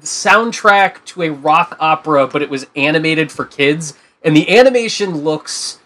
soundtrack 0.00 1.04
to 1.06 1.22
a 1.22 1.30
rock 1.30 1.76
opera, 1.78 2.26
but 2.26 2.42
it 2.42 2.50
was 2.50 2.66
animated 2.74 3.30
for 3.30 3.44
kids, 3.44 3.94
and 4.22 4.36
the 4.36 4.56
animation 4.56 5.18
looks 5.18 5.78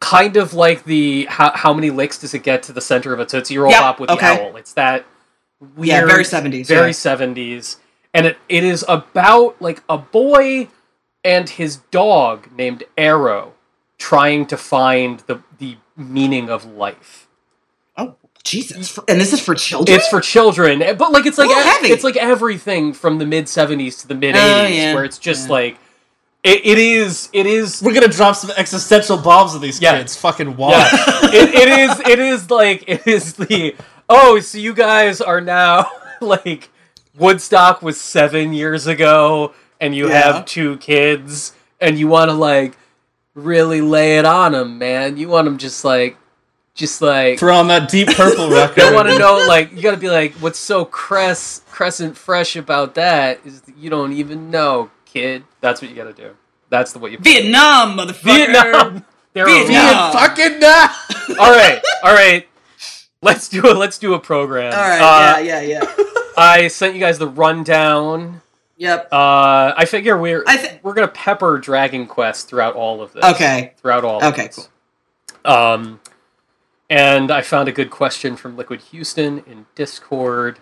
kind 0.00 0.36
of 0.36 0.54
like 0.54 0.84
the 0.84 1.26
how, 1.28 1.50
how 1.54 1.72
many 1.74 1.90
licks 1.90 2.18
does 2.18 2.32
it 2.34 2.42
get 2.42 2.62
to 2.64 2.72
the 2.72 2.80
center 2.80 3.12
of 3.12 3.20
a 3.20 3.26
tootsie 3.26 3.58
roll 3.58 3.70
Yep, 3.70 3.80
pop 3.80 4.00
with 4.00 4.10
okay. 4.10 4.36
the 4.36 4.42
owl? 4.42 4.56
It's 4.56 4.72
that 4.74 5.04
weird, 5.60 5.88
Yeah, 5.88 6.06
very 6.06 6.24
70s, 6.24 6.66
very 6.66 6.88
yeah. 6.88 6.92
seventies, 6.92 7.78
and 8.14 8.26
it, 8.26 8.38
it 8.48 8.64
is 8.64 8.84
about 8.88 9.60
like 9.60 9.82
a 9.88 9.98
boy 9.98 10.68
and 11.24 11.48
his 11.48 11.76
dog 11.90 12.48
named 12.56 12.84
Arrow 12.96 13.54
trying 13.98 14.46
to 14.46 14.56
find 14.56 15.20
the 15.20 15.42
the 15.58 15.76
meaning 15.96 16.48
of 16.48 16.64
life. 16.64 17.26
Jesus! 18.44 18.88
For- 18.90 19.04
And 19.08 19.20
this 19.20 19.32
is 19.32 19.40
for 19.40 19.54
children. 19.54 19.96
It's 19.98 20.08
for 20.08 20.20
children, 20.20 20.80
eh, 20.82 20.94
but 20.94 21.12
like 21.12 21.26
it's 21.26 21.38
like 21.38 21.50
Ooh, 21.50 21.54
ev- 21.58 21.64
heavy. 21.64 21.88
it's 21.88 22.04
like 22.04 22.16
everything 22.16 22.92
from 22.92 23.18
the 23.18 23.26
mid 23.26 23.44
'70s 23.46 24.00
to 24.00 24.08
the 24.08 24.14
mid 24.14 24.34
'80s, 24.34 24.38
Oh, 24.64 24.66
yeah, 24.66 24.94
where 24.94 25.04
it's 25.04 25.18
just 25.18 25.46
yeah. 25.48 25.52
like 25.52 25.78
it, 26.42 26.64
it 26.64 26.78
is 26.78 27.28
it 27.34 27.44
is 27.46 27.82
We're 27.82 27.92
gonna 27.94 28.08
drop 28.08 28.34
some 28.36 28.50
existential 28.56 29.18
bombs 29.18 29.54
on 29.54 29.60
these 29.60 29.80
Yeah. 29.80 29.98
kids. 29.98 30.16
Fucking 30.16 30.56
watch. 30.56 30.74
yeah 30.74 31.20
it, 31.32 31.54
it 31.54 31.68
is 31.68 32.00
it 32.08 32.18
is 32.18 32.50
like 32.50 32.84
it 32.88 33.06
is 33.06 33.34
the 33.34 33.76
oh 34.08 34.40
so 34.40 34.56
you 34.58 34.72
guys 34.72 35.20
are 35.20 35.40
now 35.42 35.86
like 36.22 36.70
Woodstock 37.18 37.82
was 37.82 38.00
seven 38.00 38.54
years 38.54 38.86
ago 38.86 39.52
and 39.80 39.94
you 39.94 40.08
Yeah. 40.08 40.32
have 40.32 40.46
two 40.46 40.78
kids 40.78 41.52
and 41.80 41.98
you 41.98 42.08
want 42.08 42.30
to 42.30 42.34
like 42.34 42.76
really 43.34 43.80
lay 43.80 44.18
it 44.18 44.24
on 44.24 44.52
them, 44.52 44.78
man. 44.78 45.16
You 45.18 45.28
want 45.28 45.44
them 45.44 45.58
just 45.58 45.84
like 45.84 46.16
just 46.80 47.00
like 47.02 47.38
Throw 47.38 47.54
on 47.56 47.68
that 47.68 47.88
deep 47.90 48.08
purple 48.08 48.48
record. 48.50 48.82
you 48.82 48.94
want 48.94 49.08
to 49.08 49.18
know 49.18 49.44
like 49.46 49.70
you 49.72 49.82
got 49.82 49.90
to 49.92 49.96
be 49.98 50.08
like 50.10 50.32
what's 50.34 50.58
so 50.58 50.84
cress 50.84 51.60
crescent 51.70 52.16
fresh 52.16 52.56
about 52.56 52.94
that 52.96 53.38
is 53.44 53.60
that 53.62 53.76
you 53.76 53.90
don't 53.90 54.12
even 54.12 54.50
know 54.50 54.90
kid 55.04 55.44
that's 55.60 55.80
what 55.82 55.90
you 55.90 55.96
got 55.96 56.04
to 56.04 56.12
do 56.12 56.34
that's 56.70 56.92
the 56.92 56.98
what 56.98 57.12
you 57.12 57.18
Vietnam, 57.18 57.96
motherfucker. 57.98 58.22
Vietnam 58.46 59.04
They're 59.34 59.44
Vietnam. 59.46 60.12
Fucking 60.12 60.58
nah. 60.58 60.88
all 61.38 61.52
right 61.52 61.80
all 62.02 62.12
right 62.14 62.48
let's 63.22 63.48
do 63.48 63.64
it 63.66 63.76
let's 63.76 63.98
do 63.98 64.14
a 64.14 64.18
program 64.18 64.72
All 64.72 64.80
right. 64.80 65.36
uh, 65.36 65.38
yeah, 65.40 65.60
yeah, 65.60 65.84
yeah. 65.84 66.04
I 66.38 66.68
sent 66.68 66.94
you 66.94 67.00
guys 67.00 67.18
the 67.18 67.28
rundown 67.28 68.40
Yep. 68.78 69.08
uh 69.12 69.74
I 69.76 69.84
figure 69.84 70.16
we're 70.16 70.42
I 70.46 70.56
thi- 70.56 70.78
we're 70.82 70.94
gonna 70.94 71.08
pepper 71.08 71.58
Dragon 71.58 72.06
Quest 72.06 72.48
throughout 72.48 72.74
all 72.74 73.02
of 73.02 73.12
this 73.12 73.22
Okay. 73.24 73.74
throughout 73.76 74.04
all 74.04 74.22
of 74.22 74.32
Okay. 74.32 74.46
this. 74.46 74.68
Cool. 75.44 75.52
Um, 75.52 76.00
and 76.90 77.30
I 77.30 77.40
found 77.40 77.68
a 77.68 77.72
good 77.72 77.90
question 77.90 78.36
from 78.36 78.56
Liquid 78.56 78.80
Houston 78.90 79.38
in 79.46 79.66
Discord. 79.76 80.58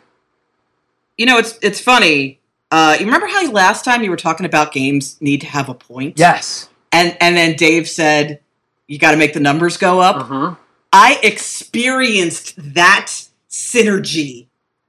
You 1.16 1.26
know, 1.26 1.39
it's 1.39 1.59
it's 1.62 1.81
funny. 1.81 2.39
Uh, 2.70 2.97
you 3.01 3.07
remember 3.07 3.26
how 3.26 3.51
last 3.51 3.85
time 3.85 4.05
you 4.05 4.11
were 4.11 4.16
talking 4.16 4.45
about 4.45 4.72
games 4.72 5.20
need 5.22 5.41
to 5.41 5.47
have 5.47 5.68
a 5.70 5.74
point? 5.74 6.18
Yes. 6.18 6.68
And 6.93 7.16
and 7.20 7.37
then 7.37 7.57
Dave 7.57 7.89
said 7.89 8.41
you 8.87 8.99
got 8.99 9.12
to 9.12 9.16
make 9.16 9.33
the 9.33 9.41
numbers 9.41 9.76
go 9.76 10.01
up. 10.01 10.26
hmm 10.26 10.51
I 10.93 11.18
experienced 11.22 12.55
that 12.74 13.12
synergy 13.51 14.47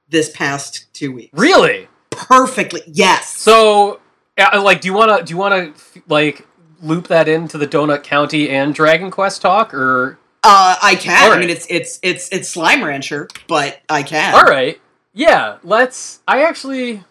this 0.08 0.30
past 0.30 0.92
two 0.94 1.12
weeks. 1.12 1.38
Really? 1.38 1.88
Perfectly. 2.10 2.82
Yes. 2.86 3.36
So, 3.36 4.00
like, 4.38 4.80
do 4.80 4.88
you 4.88 4.94
want 4.94 5.18
to? 5.18 5.24
Do 5.24 5.32
you 5.32 5.36
want 5.36 5.76
to 5.76 6.02
like 6.08 6.46
loop 6.82 7.08
that 7.08 7.28
into 7.28 7.58
the 7.58 7.66
Donut 7.66 8.02
County 8.02 8.48
and 8.50 8.74
Dragon 8.74 9.10
Quest 9.10 9.42
talk, 9.42 9.74
or 9.74 10.18
Uh, 10.42 10.76
I 10.82 10.94
can. 10.94 11.30
All 11.30 11.36
I 11.36 11.38
mean, 11.40 11.50
it's 11.50 11.66
it's 11.68 11.98
it's 12.02 12.28
it's 12.32 12.48
Slime 12.48 12.82
Rancher, 12.82 13.28
but 13.46 13.80
I 13.88 14.02
can. 14.02 14.34
all 14.34 14.44
right, 14.44 14.80
yeah, 15.12 15.58
let's. 15.62 16.20
I 16.26 16.42
actually, 16.44 17.04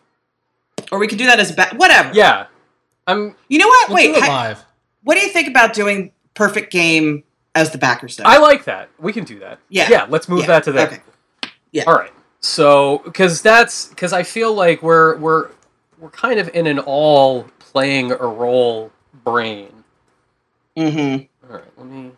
Or 0.91 0.97
we 0.99 1.07
can 1.07 1.17
do 1.19 1.25
that 1.27 1.39
as 1.39 1.51
a 1.51 1.53
ba- 1.53 1.73
whatever. 1.75 2.11
yeah, 2.13 2.47
I'm. 3.05 3.35
You 3.47 3.59
know 3.59 3.67
what? 3.67 3.89
We'll 3.89 3.95
Wait. 3.97 4.07
do 4.07 4.15
it 4.15 4.23
hi- 4.23 4.27
live. 4.49 4.65
what 5.03 5.15
do 5.15 5.21
you 5.21 5.29
think 5.29 5.47
about 5.47 5.73
doing 5.73 6.11
perfect 6.33 6.71
game 6.71 7.23
as 7.53 7.69
the 7.71 7.77
backer 7.77 8.07
stuff? 8.07 8.25
I 8.25 8.39
like 8.39 8.63
that. 8.65 8.89
We 8.97 9.13
can 9.13 9.25
do 9.25 9.37
that. 9.39 9.59
Yeah. 9.69 9.87
yeah. 9.89 10.05
Let's 10.09 10.27
move 10.27 10.41
Yeah, 10.41 10.47
that 10.47 10.63
to 10.63 10.71
there. 10.71 10.87
okay. 10.87 11.01
Yeah. 11.71 11.83
All 11.85 11.93
right. 11.95 12.11
So, 12.41 12.99
because 13.05 13.41
that's 13.43 13.89
because 13.89 14.11
I 14.11 14.23
feel 14.23 14.53
like 14.55 14.81
we're 14.81 15.17
we're 15.17 15.49
we're 15.99 16.09
kind 16.09 16.39
of 16.39 16.49
in 16.55 16.65
an 16.65 16.79
all 16.79 17.43
playing 17.59 18.11
a 18.11 18.15
role 18.17 18.91
brain. 19.23 19.83
Mm-hmm. 20.75 21.51
All 21.51 21.57
right, 21.59 21.67
let 21.77 21.85
me 21.87 22.11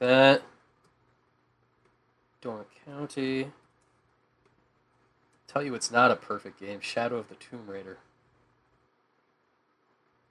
do 0.00 0.06
that. 0.06 0.42
Donut 2.42 2.64
County. 2.84 3.50
Tell 5.48 5.62
you 5.62 5.74
it's 5.74 5.90
not 5.90 6.10
a 6.10 6.16
perfect 6.16 6.60
game. 6.60 6.80
Shadow 6.80 7.16
of 7.16 7.28
the 7.28 7.34
Tomb 7.36 7.66
Raider. 7.66 7.98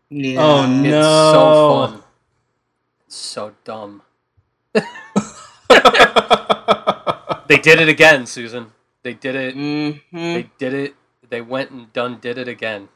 Yeah. 0.10 0.38
Oh, 0.40 0.64
It's 0.64 0.92
No. 0.92 1.32
so 1.32 1.88
fun. 1.92 2.04
It's 3.08 3.16
so 3.16 3.54
dumb. 3.64 4.02
They 7.48 7.58
did 7.58 7.80
it 7.80 7.88
again, 7.88 8.26
Susan. 8.26 8.72
They 9.04 9.14
did 9.14 9.36
it. 9.36 9.56
Mm-hmm. 9.56 10.18
They 10.18 10.50
did 10.58 10.74
it. 10.74 10.96
They 11.30 11.42
went 11.42 11.70
and 11.70 11.94
done 11.94 12.18
did 12.20 12.40
it 12.40 12.48
again. 12.48 12.90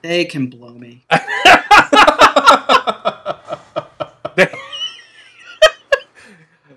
They 0.00 0.24
can 0.26 0.46
blow 0.46 0.74
me. 0.74 1.04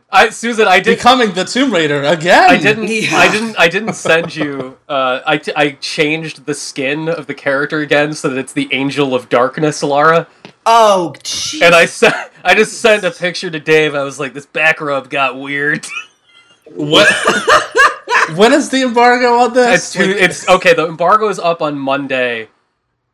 I 0.10 0.30
Susan, 0.30 0.68
I 0.68 0.80
did. 0.80 0.98
Becoming 0.98 1.34
the 1.34 1.44
Tomb 1.44 1.74
Raider 1.74 2.02
again. 2.04 2.50
I 2.50 2.58
didn't. 2.58 2.88
Yeah. 2.88 3.18
I 3.18 3.32
didn't. 3.32 3.60
I 3.60 3.68
didn't 3.68 3.94
send 3.94 4.36
you. 4.36 4.78
Uh, 4.88 5.20
I 5.26 5.38
t- 5.38 5.52
I 5.56 5.72
changed 5.72 6.46
the 6.46 6.54
skin 6.54 7.10
of 7.10 7.28
the 7.28 7.34
character 7.34 7.80
again 7.80 8.14
so 8.14 8.30
that 8.30 8.38
it's 8.38 8.54
the 8.54 8.70
Angel 8.72 9.14
of 9.14 9.28
Darkness, 9.30 9.84
Lara. 9.84 10.28
Oh, 10.66 11.14
jeez. 11.20 11.62
And 11.62 11.76
I 11.76 11.86
sent. 11.86 12.16
I 12.44 12.56
just 12.56 12.80
sent 12.80 13.04
a 13.04 13.12
picture 13.12 13.50
to 13.50 13.60
Dave. 13.60 13.96
I 13.96 14.04
was 14.04 14.20
like, 14.20 14.34
this 14.34 14.46
back 14.46 14.80
rub 14.80 15.10
got 15.10 15.38
weird. 15.40 15.86
What? 16.74 17.08
when 18.36 18.54
is 18.54 18.70
the 18.70 18.84
embargo 18.84 19.40
on 19.40 19.54
this? 19.54 19.94
it's 19.94 19.94
too. 19.94 20.12
It's 20.12 20.48
okay. 20.50 20.74
The 20.74 20.88
embargo 20.88 21.28
is 21.28 21.40
up 21.40 21.62
on 21.62 21.78
Monday, 21.78 22.50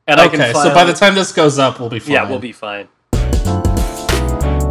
and 0.08 0.20
I 0.20 0.28
can. 0.28 0.42
okay. 0.42 0.54
can. 0.54 0.64
So 0.64 0.74
by 0.74 0.84
the 0.84 0.94
time 0.94 1.16
this 1.16 1.32
goes 1.32 1.58
up, 1.60 1.80
we'll 1.80 1.90
be 1.90 2.00
fine. 2.00 2.12
yeah, 2.14 2.30
we'll 2.30 2.40
be 2.40 2.52
fine. 2.52 2.88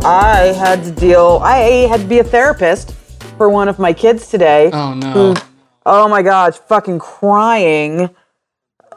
I 0.04 0.52
had 0.56 0.82
to 0.82 0.90
deal. 0.90 1.38
I 1.44 1.86
had 1.88 2.00
to 2.00 2.06
be 2.06 2.18
a 2.18 2.24
therapist 2.24 2.92
for 3.38 3.48
one 3.48 3.68
of 3.68 3.78
my 3.78 3.92
kids 3.92 4.28
today. 4.28 4.68
Oh 4.72 4.94
no. 4.94 5.34
Oh 5.86 6.08
my 6.08 6.22
gosh, 6.22 6.56
fucking 6.56 6.98
crying. 6.98 8.10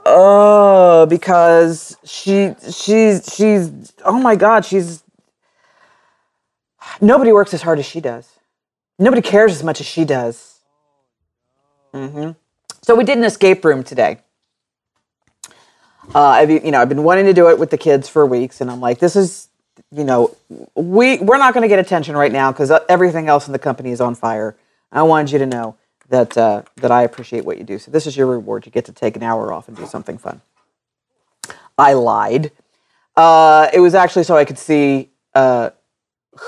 Oh, 0.03 1.05
because 1.05 1.95
she 2.03 2.55
she's 2.71 3.31
she's 3.31 3.93
oh 4.03 4.19
my 4.19 4.35
god, 4.35 4.65
she's 4.65 5.03
nobody 6.99 7.31
works 7.31 7.53
as 7.53 7.61
hard 7.61 7.77
as 7.77 7.85
she 7.85 8.01
does. 8.01 8.27
Nobody 8.97 9.21
cares 9.21 9.51
as 9.51 9.63
much 9.63 9.79
as 9.79 9.85
she 9.85 10.05
does. 10.05 10.59
Mm-hmm. 11.93 12.31
So 12.81 12.95
we 12.95 13.03
did 13.03 13.19
an 13.19 13.25
escape 13.25 13.63
room 13.63 13.83
today. 13.83 14.21
Uh, 16.15 16.19
I've 16.19 16.49
you 16.49 16.71
know 16.71 16.81
I've 16.81 16.89
been 16.89 17.03
wanting 17.03 17.25
to 17.25 17.33
do 17.33 17.49
it 17.49 17.59
with 17.59 17.69
the 17.69 17.77
kids 17.77 18.09
for 18.09 18.25
weeks, 18.25 18.59
and 18.59 18.71
I'm 18.71 18.79
like, 18.79 18.97
this 18.97 19.15
is 19.15 19.49
you 19.91 20.03
know 20.03 20.35
we 20.75 21.17
we're 21.19 21.37
not 21.37 21.53
going 21.53 21.61
to 21.61 21.67
get 21.67 21.79
attention 21.79 22.15
right 22.15 22.31
now 22.31 22.51
because 22.51 22.71
everything 22.89 23.27
else 23.27 23.47
in 23.47 23.53
the 23.53 23.59
company 23.59 23.91
is 23.91 24.01
on 24.01 24.15
fire. 24.15 24.55
I 24.91 25.03
wanted 25.03 25.31
you 25.31 25.39
to 25.39 25.45
know 25.45 25.75
that 26.09 26.37
uh, 26.37 26.63
that 26.77 26.91
I 26.91 27.03
appreciate 27.03 27.45
what 27.45 27.57
you 27.57 27.63
do. 27.63 27.79
So 27.79 27.91
this 27.91 28.07
is 28.07 28.17
your 28.17 28.27
reward. 28.27 28.65
You 28.65 28.71
get 28.71 28.85
to 28.85 28.91
take 28.91 29.15
an 29.15 29.23
hour 29.23 29.51
off 29.51 29.67
and 29.67 29.75
do 29.75 29.85
something 29.85 30.17
fun. 30.17 30.41
I 31.77 31.93
lied. 31.93 32.51
Uh, 33.15 33.69
it 33.73 33.79
was 33.79 33.95
actually 33.95 34.23
so 34.23 34.35
I 34.35 34.45
could 34.45 34.59
see 34.59 35.09
uh, 35.33 35.71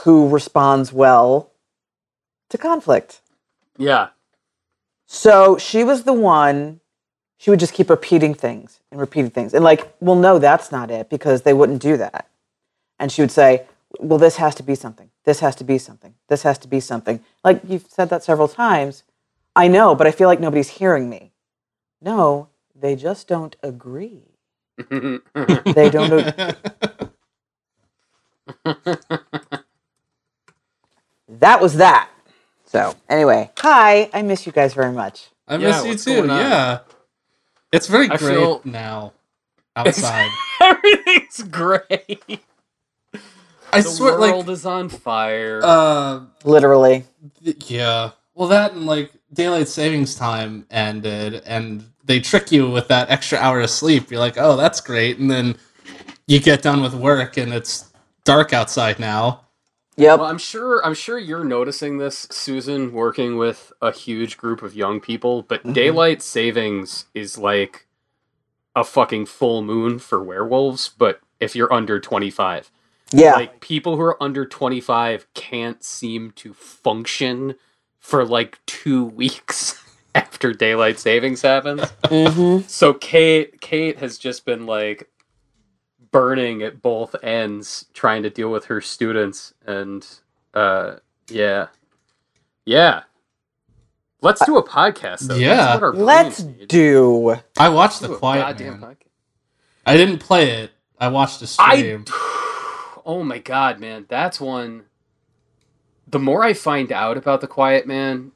who 0.03 0.29
responds 0.29 0.91
well 0.91 1.51
to 2.49 2.57
conflict. 2.57 3.21
Yeah. 3.77 4.09
So 5.05 5.57
she 5.57 5.83
was 5.83 6.03
the 6.03 6.13
one. 6.13 6.81
She 7.37 7.49
would 7.49 7.59
just 7.59 7.73
keep 7.73 7.89
repeating 7.89 8.33
things 8.33 8.79
and 8.91 8.99
repeating 8.99 9.29
things, 9.31 9.53
and 9.53 9.63
like, 9.63 9.93
well, 9.99 10.15
no, 10.15 10.39
that's 10.39 10.71
not 10.71 10.89
it 10.89 11.09
because 11.09 11.43
they 11.43 11.53
wouldn't 11.53 11.81
do 11.81 11.95
that. 11.97 12.27
And 12.99 13.11
she 13.11 13.21
would 13.21 13.31
say, 13.31 13.65
well, 13.99 14.19
this 14.19 14.37
has 14.37 14.55
to 14.55 14.63
be 14.63 14.75
something. 14.75 15.09
This 15.23 15.39
has 15.41 15.55
to 15.57 15.63
be 15.63 15.77
something. 15.77 16.13
This 16.27 16.43
has 16.43 16.57
to 16.59 16.67
be 16.67 16.79
something. 16.79 17.19
Like 17.43 17.61
you've 17.67 17.87
said 17.89 18.09
that 18.09 18.23
several 18.23 18.47
times. 18.47 19.03
I 19.55 19.67
know, 19.67 19.95
but 19.95 20.07
I 20.07 20.11
feel 20.11 20.27
like 20.27 20.39
nobody's 20.39 20.69
hearing 20.69 21.09
me. 21.09 21.31
No, 22.01 22.49
they 22.75 22.95
just 22.95 23.27
don't 23.27 23.55
agree. 23.63 24.23
They 24.91 25.89
don't. 25.89 26.11
ag- 26.13 26.55
that 31.29 31.61
was 31.61 31.75
that. 31.75 32.09
So 32.65 32.95
anyway, 33.09 33.51
hi. 33.57 34.09
I 34.13 34.21
miss 34.21 34.45
you 34.45 34.51
guys 34.51 34.73
very 34.73 34.91
much. 34.91 35.29
I 35.47 35.55
Yeah, 35.57 35.83
miss 35.83 36.07
you 36.07 36.13
too. 36.21 36.27
Yeah. 36.27 36.79
It's 37.71 37.87
very 37.87 38.09
I 38.09 38.17
great 38.17 38.35
feel- 38.35 38.61
now. 38.63 39.13
Outside. 39.75 40.29
Everything's 40.61 41.43
great. 41.43 42.41
I 43.73 43.81
swear 43.81 43.93
like, 43.93 43.93
The 43.93 43.93
swear, 43.95 44.13
world 44.15 44.49
like, 44.49 44.49
is 44.49 44.65
on 44.65 44.89
fire. 44.89 45.61
uh, 45.63 46.21
Literally. 46.43 47.05
yeah. 47.41 48.11
Well, 48.35 48.49
that 48.49 48.73
and 48.73 48.85
like 48.87 49.11
daylight 49.33 49.67
savings 49.69 50.15
time 50.15 50.65
ended, 50.71 51.43
and 51.45 51.85
they 52.05 52.19
trick 52.21 52.51
you 52.51 52.69
with 52.69 52.87
that 52.89 53.09
extra 53.11 53.39
hour 53.39 53.61
of 53.61 53.69
sleep. 53.69 54.11
You're 54.11 54.19
like, 54.21 54.37
oh, 54.37 54.57
that's 54.57 54.81
great, 54.81 55.19
and 55.19 55.31
then 55.31 55.57
you 56.27 56.39
get 56.41 56.61
done 56.63 56.81
with 56.81 56.93
work, 56.95 57.37
and 57.37 57.53
it's 57.53 57.91
dark 58.25 58.53
outside 58.53 58.99
now. 58.99 59.45
Yep. 59.97 60.19
Well, 60.19 60.29
I'm 60.29 60.39
sure. 60.39 60.85
I'm 60.85 60.95
sure 60.95 61.19
you're 61.19 61.43
noticing 61.45 61.97
this, 61.99 62.27
Susan, 62.31 62.93
working 62.93 63.37
with 63.37 63.73
a 63.81 63.91
huge 63.91 64.37
group 64.37 64.61
of 64.63 64.75
young 64.75 64.99
people. 65.01 65.43
But 65.43 65.63
Mm-hmm. 65.65 65.73
daylight 65.73 66.21
savings 66.21 67.05
is 67.15 67.37
like 67.37 67.87
a 68.75 68.83
fucking 68.83 69.27
full 69.27 69.63
moon 69.63 69.99
for 69.99 70.23
werewolves. 70.23 70.89
But 70.97 71.21
if 71.39 71.55
you're 71.55 71.73
under 71.73 71.99
25, 71.99 72.71
yeah. 73.11 73.33
like 73.33 73.59
people 73.59 73.95
who 73.95 74.01
are 74.01 74.21
under 74.21 74.45
25 74.45 75.27
can't 75.33 75.83
seem 75.83 76.31
to 76.31 76.53
function 76.53 77.55
for 77.99 78.25
like 78.25 78.59
two 78.65 79.05
weeks 79.21 79.81
after 80.15 80.53
daylight 80.53 80.99
savings 80.99 81.41
happens. 81.41 81.81
mm-hmm. 82.03 82.67
So 82.67 82.93
Kate 82.93 83.59
Kate 83.61 83.99
has 83.99 84.17
just 84.17 84.45
been 84.45 84.65
like 84.65 85.09
burning 86.11 86.63
at 86.63 86.81
both 86.81 87.15
ends 87.21 87.85
trying 87.93 88.23
to 88.23 88.29
deal 88.29 88.49
with 88.49 88.65
her 88.65 88.81
students 88.81 89.53
and 89.65 90.07
uh 90.53 90.95
yeah. 91.29 91.67
Yeah. 92.65 93.03
Let's 94.21 94.43
do 94.45 94.57
a 94.57 94.67
podcast 94.67 95.27
though. 95.27 95.35
Yeah. 95.35 95.75
Let's 95.93 96.43
need. 96.43 96.67
do. 96.67 97.35
I 97.57 97.69
watched 97.69 98.01
Do 98.01 98.07
the 98.07 98.15
Quiet 98.15 98.41
goddamn 98.41 98.79
Man. 98.79 98.89
podcast. 98.89 99.07
I 99.85 99.95
didn't 99.95 100.19
play 100.19 100.63
it. 100.63 100.71
I 100.99 101.09
watched 101.09 101.41
a 101.41 101.61
I 101.61 101.77
stream. 101.77 102.05
Oh 103.07 103.23
my 103.23 103.39
god, 103.39 103.79
man. 103.79 104.05
That's 104.09 104.39
one 104.39 104.83
the 106.09 106.19
more 106.19 106.43
I 106.43 106.53
find 106.53 106.91
out 106.91 107.17
about 107.17 107.41
the 107.41 107.47
Quiet 107.47 107.87
Man 107.87 108.31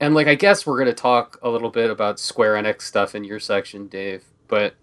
and 0.00 0.14
like 0.14 0.26
I 0.28 0.34
guess 0.36 0.64
we're 0.66 0.76
going 0.78 0.86
to 0.94 0.94
talk 0.94 1.38
a 1.42 1.50
little 1.50 1.70
bit 1.70 1.90
about 1.90 2.18
Square 2.18 2.54
Enix 2.54 2.82
stuff 2.82 3.14
in 3.14 3.24
your 3.24 3.38
section, 3.40 3.86
Dave, 3.88 4.24
but 4.48 4.74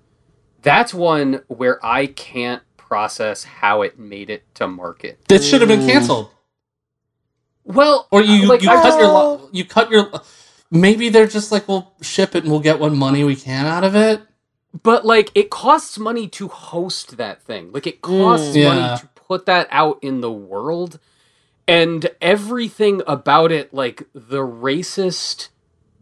that's 0.61 0.93
one 0.93 1.41
where 1.47 1.83
I 1.85 2.07
can't 2.07 2.61
process 2.77 3.43
how 3.45 3.81
it 3.81 3.97
made 3.97 4.29
it 4.29 4.43
to 4.55 4.67
market. 4.67 5.19
This 5.27 5.47
should 5.49 5.61
have 5.61 5.69
been 5.69 5.87
canceled. 5.87 6.29
Well, 7.63 8.07
Or 8.11 8.21
you 8.21 8.47
like, 8.47 8.61
you 8.61 8.69
I 8.69 8.75
cut 8.75 8.83
just- 8.85 8.99
your 8.99 9.49
you 9.51 9.65
cut 9.65 9.91
your. 9.91 10.11
Maybe 10.71 11.09
they're 11.09 11.27
just 11.27 11.51
like, 11.51 11.67
we'll 11.67 11.93
ship 12.01 12.35
it 12.35 12.43
and 12.43 12.51
we'll 12.51 12.59
get 12.61 12.79
what 12.79 12.91
money 12.93 13.23
we 13.23 13.35
can 13.35 13.65
out 13.65 13.83
of 13.83 13.95
it. 13.95 14.21
but 14.83 15.03
like 15.03 15.31
it 15.33 15.49
costs 15.49 15.97
money 15.97 16.27
to 16.27 16.47
host 16.47 17.17
that 17.17 17.41
thing. 17.41 17.71
Like 17.71 17.87
it 17.87 18.01
costs 18.01 18.55
Mm. 18.55 18.65
money 18.65 18.99
to 19.01 19.08
put 19.29 19.45
that 19.45 19.67
out 19.71 19.99
in 20.01 20.19
the 20.19 20.31
world. 20.31 20.99
And 21.67 22.09
everything 22.19 23.03
about 23.07 23.51
it, 23.51 23.73
like 23.73 24.07
the 24.13 24.39
racist 24.39 25.49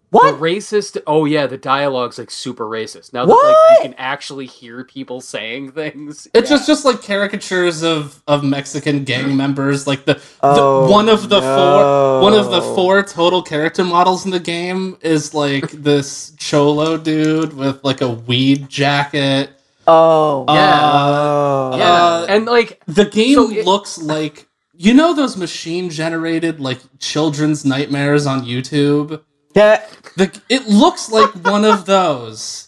what? 0.10 0.32
The 0.32 0.38
racist. 0.38 1.02
Oh 1.06 1.26
yeah, 1.26 1.48
the 1.48 1.58
dialogue's 1.58 2.18
like 2.18 2.32
super 2.32 2.66
racist. 2.66 3.12
Now 3.12 3.26
that 3.26 3.34
like 3.34 3.42
What? 3.42 3.72
you 3.72 3.90
can 3.90 3.94
actually 3.98 4.46
hear 4.46 4.86
people 4.86 5.20
saying 5.20 5.72
things. 5.74 6.28
It's 6.34 6.50
just 6.50 6.66
just 6.66 6.86
like 6.86 7.02
caricatures 7.02 7.84
of 7.84 8.24
of 8.26 8.44
Mexican 8.44 9.04
gang 9.04 9.26
mm. 9.26 9.36
members, 9.36 9.86
like 9.86 10.06
the, 10.06 10.22
Oh, 10.42 10.86
the 10.86 10.92
one 10.92 11.10
of 11.10 11.28
the 11.28 11.42
four 11.42 12.22
one 12.22 12.34
of 12.34 12.52
the 12.52 12.62
four 12.62 13.04
total 13.04 13.42
character 13.42 13.84
models 13.84 14.24
in 14.24 14.32
the 14.32 14.40
game 14.40 14.98
is 15.02 15.34
like 15.34 15.72
this 15.72 16.32
cholo 16.38 16.98
dude 16.98 17.54
with 17.54 17.84
like 17.84 18.00
a 18.00 18.10
weed 18.10 18.70
jacket 18.70 19.57
Oh. 19.88 20.46
Yeah. 20.50 20.80
Oh. 20.84 21.78
Yeah, 21.78 21.94
Uh, 21.94 22.26
and 22.30 22.46
like 22.46 22.82
The 22.88 23.06
game 23.06 23.36
So 23.36 23.50
it- 23.52 23.66
looks 23.66 23.98
like 23.98 24.48
you 24.80 24.94
know 24.94 25.14
those 25.14 25.38
machine 25.38 25.90
generated 25.90 26.60
like 26.60 26.80
children's 27.00 27.66
nightmares 27.66 28.28
on 28.28 28.46
YouTube. 28.46 29.22
Yeah. 29.56 29.84
The 30.18 30.40
it 30.50 30.68
looks 30.68 31.10
like 31.12 31.32
one 31.46 31.66
of 31.66 31.86
those. 31.86 32.68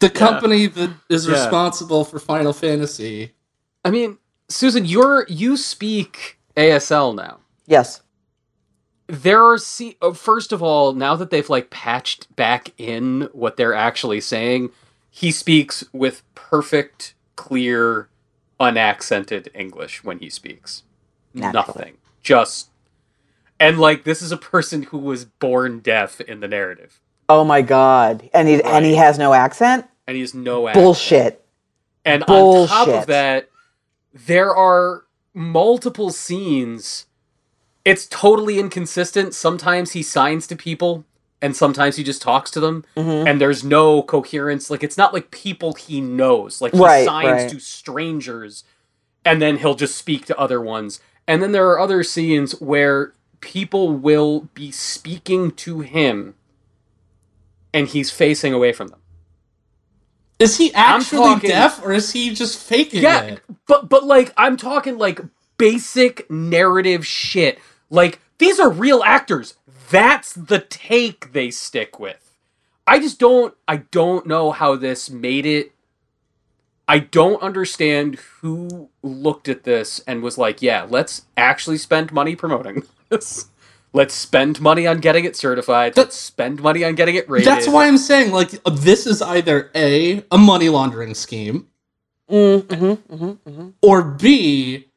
The 0.00 0.10
company 0.10 0.66
that 0.66 0.90
is 1.08 1.26
Yeah. 1.26 1.32
responsible 1.34 2.04
for 2.04 2.18
Final 2.18 2.52
Fantasy. 2.52 3.32
I 3.84 3.90
mean, 3.90 4.18
Susan, 4.48 4.84
you're 4.84 5.26
you 5.28 5.56
speak 5.56 6.38
ASL 6.56 7.12
now. 7.14 7.38
Yes. 7.66 8.02
There 9.08 9.42
are 9.42 9.56
see 9.58 9.96
uh, 10.02 10.12
first 10.12 10.52
of 10.52 10.62
all, 10.62 10.92
now 10.92 11.16
that 11.16 11.30
they've 11.30 11.48
like 11.48 11.70
patched 11.70 12.34
back 12.36 12.72
in 12.78 13.28
what 13.32 13.56
they're 13.56 13.74
actually 13.74 14.20
saying, 14.20 14.70
he 15.18 15.32
speaks 15.32 15.82
with 15.92 16.22
perfect, 16.36 17.14
clear, 17.34 18.08
unaccented 18.60 19.50
English 19.52 20.04
when 20.04 20.20
he 20.20 20.30
speaks. 20.30 20.84
Naturally. 21.34 21.52
Nothing. 21.52 21.96
Just 22.22 22.70
and 23.58 23.80
like 23.80 24.04
this 24.04 24.22
is 24.22 24.30
a 24.30 24.36
person 24.36 24.84
who 24.84 24.98
was 24.98 25.24
born 25.24 25.80
deaf 25.80 26.20
in 26.20 26.38
the 26.38 26.46
narrative. 26.46 27.00
Oh 27.28 27.42
my 27.42 27.62
god. 27.62 28.30
And 28.32 28.46
he 28.46 28.62
and 28.62 28.84
he 28.84 28.94
has 28.94 29.18
no 29.18 29.34
accent? 29.34 29.86
And 30.06 30.14
he 30.14 30.20
has 30.20 30.34
no 30.34 30.68
accent. 30.68 30.84
Bullshit. 30.84 31.44
And 32.04 32.22
on 32.22 32.68
top 32.68 32.86
of 32.86 33.06
that, 33.06 33.50
there 34.14 34.54
are 34.54 35.02
multiple 35.34 36.10
scenes. 36.10 37.06
It's 37.84 38.06
totally 38.06 38.60
inconsistent. 38.60 39.34
Sometimes 39.34 39.92
he 39.92 40.02
signs 40.04 40.46
to 40.46 40.54
people, 40.54 41.04
and 41.40 41.54
sometimes 41.56 41.96
he 41.96 42.02
just 42.04 42.20
talks 42.22 42.50
to 42.52 42.60
them, 42.60 42.84
Mhm. 42.96 43.28
and 43.28 43.40
there's 43.40 43.62
no 43.62 44.02
coherence. 44.02 44.70
Like, 44.70 44.82
it's 44.82 44.96
not 44.98 45.12
like 45.14 45.30
people 45.30 45.74
he 45.74 46.00
knows. 46.00 46.60
Like, 46.60 46.72
he 46.72 46.78
Right, 46.80 47.04
signs 47.04 47.42
right. 47.42 47.50
to 47.50 47.60
strangers, 47.60 48.64
and 49.24 49.40
then 49.40 49.58
he'll 49.58 49.74
just 49.76 49.96
speak 49.96 50.26
to 50.26 50.38
other 50.38 50.60
ones. 50.60 51.00
And 51.26 51.42
then 51.42 51.52
there 51.52 51.68
are 51.68 51.78
other 51.78 52.02
scenes 52.02 52.52
where 52.60 53.12
people 53.40 53.90
will 53.92 54.48
be 54.54 54.70
speaking 54.72 55.52
to 55.52 55.80
him, 55.80 56.34
and 57.72 57.86
he's 57.88 58.10
facing 58.10 58.52
away 58.52 58.72
from 58.72 58.88
them. 58.88 58.98
Is 60.38 60.56
he 60.56 60.72
actually 60.74 61.18
talking- 61.18 61.50
deaf 61.50 61.84
or 61.84 61.92
is 61.92 62.12
he 62.12 62.32
just 62.32 62.58
faking 62.58 63.02
Yeah, 63.02 63.22
it? 63.22 63.42
but 63.66 63.88
but 63.88 64.04
like 64.04 64.32
I'm 64.36 64.56
talking 64.56 64.96
like 64.96 65.20
basic 65.56 66.30
narrative 66.30 67.04
shit. 67.06 67.58
Like 67.90 68.20
these 68.38 68.60
are 68.60 68.70
real 68.70 69.02
actors. 69.04 69.54
That's 69.90 70.32
the 70.34 70.60
take 70.60 71.32
they 71.32 71.50
stick 71.50 72.00
with. 72.00 72.36
I 72.86 73.00
just 73.00 73.18
don't 73.18 73.54
I 73.68 73.78
don't 73.78 74.26
know 74.26 74.52
how 74.52 74.76
this 74.76 75.10
made 75.10 75.46
it 75.46 75.72
I 76.88 77.00
don't 77.00 77.42
understand 77.42 78.16
who 78.40 78.90
looked 79.02 79.48
at 79.48 79.64
this 79.64 80.00
and 80.06 80.22
was 80.22 80.38
like, 80.38 80.62
"Yeah, 80.62 80.86
let's 80.88 81.22
actually 81.36 81.78
spend 81.78 82.12
money 82.12 82.36
promoting 82.36 82.84
this. 83.10 83.48
Let's 83.92 84.14
spend 84.14 84.60
money 84.60 84.86
on 84.86 85.00
getting 85.00 85.24
it 85.24 85.36
certified. 85.36 85.96
Let's 85.96 86.16
spend 86.16 86.62
money 86.62 86.84
on 86.84 86.94
getting 86.94 87.16
it 87.16 87.28
rated." 87.28 87.46
That's 87.48 87.68
why 87.68 87.86
I'm 87.88 87.98
saying 87.98 88.32
like 88.32 88.50
this 88.64 89.06
is 89.06 89.22
either 89.22 89.70
a 89.74 90.24
a 90.32 90.38
money 90.38 90.68
laundering 90.70 91.14
scheme 91.14 91.68
Mm-hmm, 92.30 92.84
mm-hmm, 93.14 93.50
mm-hmm. 93.50 93.68
or 93.82 94.02
b 94.02 94.88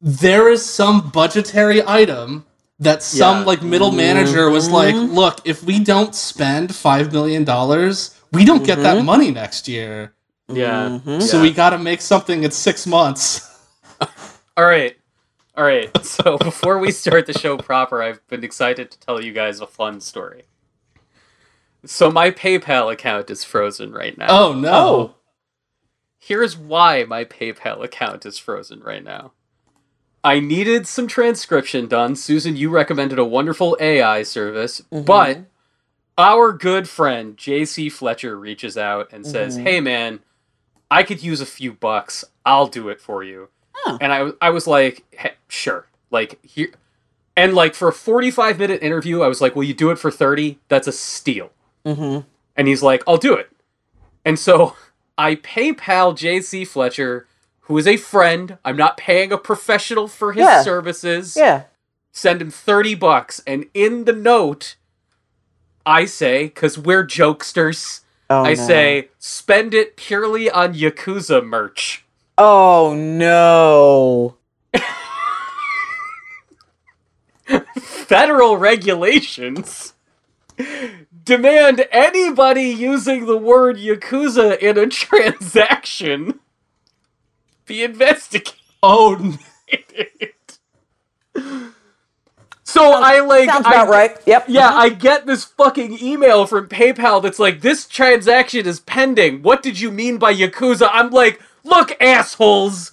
there 0.00 0.48
is 0.50 0.64
some 0.64 1.10
budgetary 1.10 1.82
item 1.86 2.46
that 2.80 3.02
some 3.02 3.40
Yeah. 3.40 3.44
like 3.44 3.62
middle 3.62 3.92
manager 3.92 4.50
was 4.50 4.68
like, 4.70 4.94
look, 4.94 5.40
if 5.44 5.62
we 5.62 5.78
don't 5.78 6.14
spend 6.14 6.74
five 6.74 7.12
million 7.12 7.44
dollars, 7.44 8.14
we 8.32 8.44
don't 8.44 8.64
get 8.64 8.78
that 8.82 9.04
money 9.04 9.30
next 9.30 9.68
year. 9.68 10.14
Yeah. 10.48 10.98
Mhm. 11.04 11.22
So 11.22 11.40
we 11.40 11.52
got 11.52 11.70
to 11.70 11.78
make 11.78 12.00
something 12.00 12.42
in 12.42 12.50
six 12.50 12.86
months. 12.86 13.46
All 14.56 14.64
right. 14.64 14.96
All 15.56 15.64
right. 15.64 15.90
So 16.04 16.38
before 16.38 16.78
we 16.78 16.90
start 16.90 17.26
the 17.26 17.38
show 17.38 17.56
proper, 17.56 18.02
I've 18.02 18.26
been 18.28 18.42
excited 18.44 18.90
to 18.90 18.98
tell 18.98 19.22
you 19.22 19.32
guys 19.32 19.60
a 19.60 19.66
fun 19.66 20.00
story. 20.00 20.44
So 21.84 22.10
my 22.10 22.30
PayPal 22.30 22.92
account 22.92 23.30
is 23.30 23.42
frozen 23.44 23.92
right 23.92 24.16
now. 24.18 24.26
Oh 24.28 24.52
no! 24.52 24.72
Oh. 24.74 25.14
Here's 26.18 26.56
why 26.56 27.04
my 27.04 27.24
PayPal 27.24 27.82
account 27.82 28.26
is 28.26 28.36
frozen 28.38 28.80
right 28.80 29.02
now. 29.02 29.32
I 30.22 30.40
needed 30.40 30.86
some 30.86 31.06
transcription 31.06 31.86
done. 31.86 32.14
Susan, 32.16 32.56
you 32.56 32.70
recommended 32.70 33.18
a 33.18 33.24
wonderful 33.24 33.76
AI 33.80 34.22
service, 34.22 34.82
but 34.90 35.40
our 36.18 36.52
good 36.52 36.88
friend 36.88 37.36
JC 37.36 37.90
Fletcher 37.90 38.38
reaches 38.38 38.76
out 38.76 39.10
and 39.12 39.26
says, 39.26 39.56
"Hey 39.56 39.80
man, 39.80 40.20
I 40.90 41.02
could 41.02 41.22
use 41.22 41.40
a 41.40 41.46
few 41.46 41.72
bucks. 41.72 42.24
I'll 42.44 42.66
do 42.66 42.88
it 42.88 43.00
for 43.00 43.24
you." 43.24 43.48
Oh. 43.86 43.98
And 44.00 44.12
I 44.12 44.32
I 44.40 44.50
was 44.50 44.66
like, 44.66 45.04
hey, 45.12 45.32
"Sure." 45.48 45.86
Like 46.10 46.44
here 46.44 46.72
and 47.36 47.54
like 47.54 47.74
for 47.74 47.88
a 47.88 47.92
45 47.92 48.58
minute 48.58 48.82
interview, 48.82 49.22
I 49.22 49.28
was 49.28 49.40
like, 49.40 49.56
"Will 49.56 49.64
you 49.64 49.74
do 49.74 49.90
it 49.90 49.98
for 49.98 50.10
30?" 50.10 50.58
That's 50.68 50.86
a 50.86 50.92
steal. 50.92 51.50
Mm-hmm. 51.84 52.26
And 52.56 52.68
he's 52.68 52.82
like, 52.82 53.02
I'll 53.06 53.16
do 53.16 53.34
it. 53.34 53.50
And 54.24 54.38
so 54.38 54.76
I 55.18 55.36
PayPal 55.36 56.14
JC 56.14 56.66
Fletcher, 56.66 57.26
who 57.70 57.78
is 57.78 57.86
a 57.86 57.96
friend. 57.96 58.58
I'm 58.64 58.76
not 58.76 58.96
paying 58.96 59.30
a 59.30 59.38
professional 59.38 60.08
for 60.08 60.32
his 60.32 60.42
Yeah. 60.44 60.62
services. 60.64 61.36
Yeah. 61.36 61.62
Send 62.10 62.42
him 62.42 62.50
30 62.50 62.96
bucks. 62.96 63.40
And 63.46 63.66
in 63.74 64.06
the 64.06 64.12
note, 64.12 64.74
I 65.86 66.04
say, 66.04 66.46
because 66.46 66.76
we're 66.76 67.06
jokesters, 67.06 68.00
Oh, 68.28 68.42
I 68.42 68.54
no. 68.54 68.66
say, 68.66 69.08
spend 69.20 69.72
it 69.72 69.94
purely 69.96 70.50
on 70.50 70.74
Yakuza 70.74 71.46
merch. 71.46 72.04
Oh 72.36 72.92
no. 72.96 74.34
Federal 77.78 78.56
regulations 78.56 79.92
demand 81.24 81.86
anybody 81.92 82.64
using 82.64 83.26
the 83.26 83.36
word 83.36 83.76
Yakuza 83.76 84.58
in 84.58 84.76
a 84.76 84.86
transaction 84.88 86.40
be 87.70 87.84
investigated. 87.84 88.54
Oh, 88.82 89.14
n- 89.16 89.38
So 92.64 92.92
I 92.92 93.18
like 93.20 93.50
Sounds 93.50 93.66
I- 93.66 93.70
about 93.70 93.88
right. 93.88 94.16
Yep. 94.26 94.44
Yeah, 94.48 94.68
mm-hmm. 94.68 94.78
I 94.78 94.88
get 94.90 95.26
this 95.26 95.44
fucking 95.44 95.98
email 96.02 96.46
from 96.46 96.68
PayPal 96.68 97.20
that's 97.22 97.38
like, 97.40 97.60
this 97.62 97.86
transaction 97.88 98.64
is 98.66 98.78
pending. 98.80 99.42
What 99.42 99.62
did 99.62 99.80
you 99.80 99.90
mean 99.90 100.18
by 100.18 100.32
Yakuza? 100.32 100.88
I'm 100.92 101.10
like, 101.10 101.40
look, 101.64 102.00
assholes. 102.00 102.92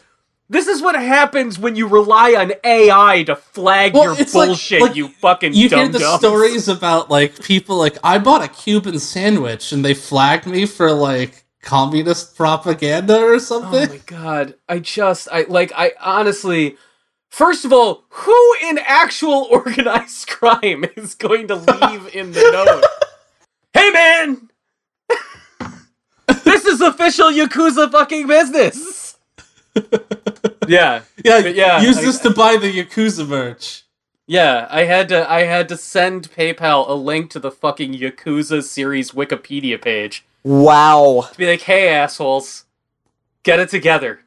This 0.49 0.67
is 0.67 0.81
what 0.81 0.95
happens 0.95 1.59
when 1.59 1.75
you 1.75 1.87
rely 1.87 2.33
on 2.33 2.53
AI 2.63 3.23
to 3.23 3.35
flag 3.35 3.93
Well, 3.93 4.03
your 4.05 4.21
it's 4.21 4.33
like- 4.33 4.47
bullshit, 4.47 4.81
like, 4.81 4.95
you 4.95 5.09
fucking 5.09 5.53
you 5.53 5.69
hear 5.69 5.83
dum 5.83 5.91
the 5.91 6.17
stories 6.17 6.67
about 6.69 7.09
like 7.11 7.41
people 7.43 7.77
like 7.77 7.97
I 8.03 8.17
bought 8.17 8.41
a 8.43 8.47
Cuban 8.47 8.97
sandwich 8.99 9.71
and 9.73 9.83
they 9.85 9.93
flagged 9.93 10.47
me 10.47 10.65
for 10.65 10.91
like 10.93 11.43
communist 11.61 12.35
propaganda 12.35 13.19
or 13.19 13.39
something. 13.39 13.89
Oh 13.89 13.93
my 13.93 14.01
god. 14.05 14.55
I 14.69 14.79
just 14.79 15.27
I 15.31 15.43
like 15.43 15.71
I 15.75 15.93
honestly 15.99 16.77
First 17.29 17.65
of 17.65 17.73
all, 17.73 18.05
who 18.09 18.55
in 18.63 18.79
actual 18.79 19.47
organized 19.51 20.27
crime 20.27 20.85
is 20.95 21.13
going 21.15 21.47
to 21.49 21.55
leave 21.55 22.07
in 22.15 22.31
the 22.31 22.49
note? 22.51 22.83
Hey 23.73 23.91
man! 23.91 24.49
this 26.43 26.65
is 26.65 26.81
official 26.81 27.27
Yakuza 27.29 27.91
fucking 27.91 28.27
business. 28.27 29.17
yeah. 30.67 31.01
yeah, 31.23 31.37
yeah, 31.39 31.81
use 31.81 31.97
I- 31.97 32.01
this 32.01 32.19
to 32.19 32.31
buy 32.31 32.57
the 32.57 32.71
Yakuza 32.71 33.27
merch. 33.27 33.83
Yeah, 34.29 34.67
I 34.69 34.83
had 34.83 35.07
to 35.09 35.29
I 35.31 35.43
had 35.43 35.69
to 35.69 35.77
send 35.77 36.31
PayPal 36.31 36.89
a 36.89 36.93
link 36.93 37.29
to 37.31 37.39
the 37.39 37.51
fucking 37.51 37.93
Yakuza 37.93 38.61
series 38.61 39.11
Wikipedia 39.11 39.81
page. 39.81 40.25
Wow. 40.47 41.27
To 41.29 41.37
be 41.37 41.45
like, 41.45 41.61
hey 41.61 41.89
assholes, 41.89 42.63
get 43.43 43.59
it 43.59 43.69
together. 43.69 44.21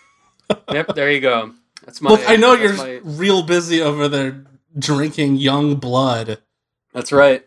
yep, 0.70 0.94
there 0.94 1.10
you 1.10 1.20
go. 1.20 1.52
That's 1.84 2.02
my 2.02 2.10
Look, 2.10 2.20
I 2.28 2.36
know 2.36 2.52
you're 2.52 2.74
my- 2.76 3.00
real 3.02 3.42
busy 3.42 3.80
over 3.80 4.06
there 4.06 4.44
drinking 4.78 5.36
young 5.36 5.76
blood. 5.76 6.38
That's 6.92 7.10
right. 7.10 7.46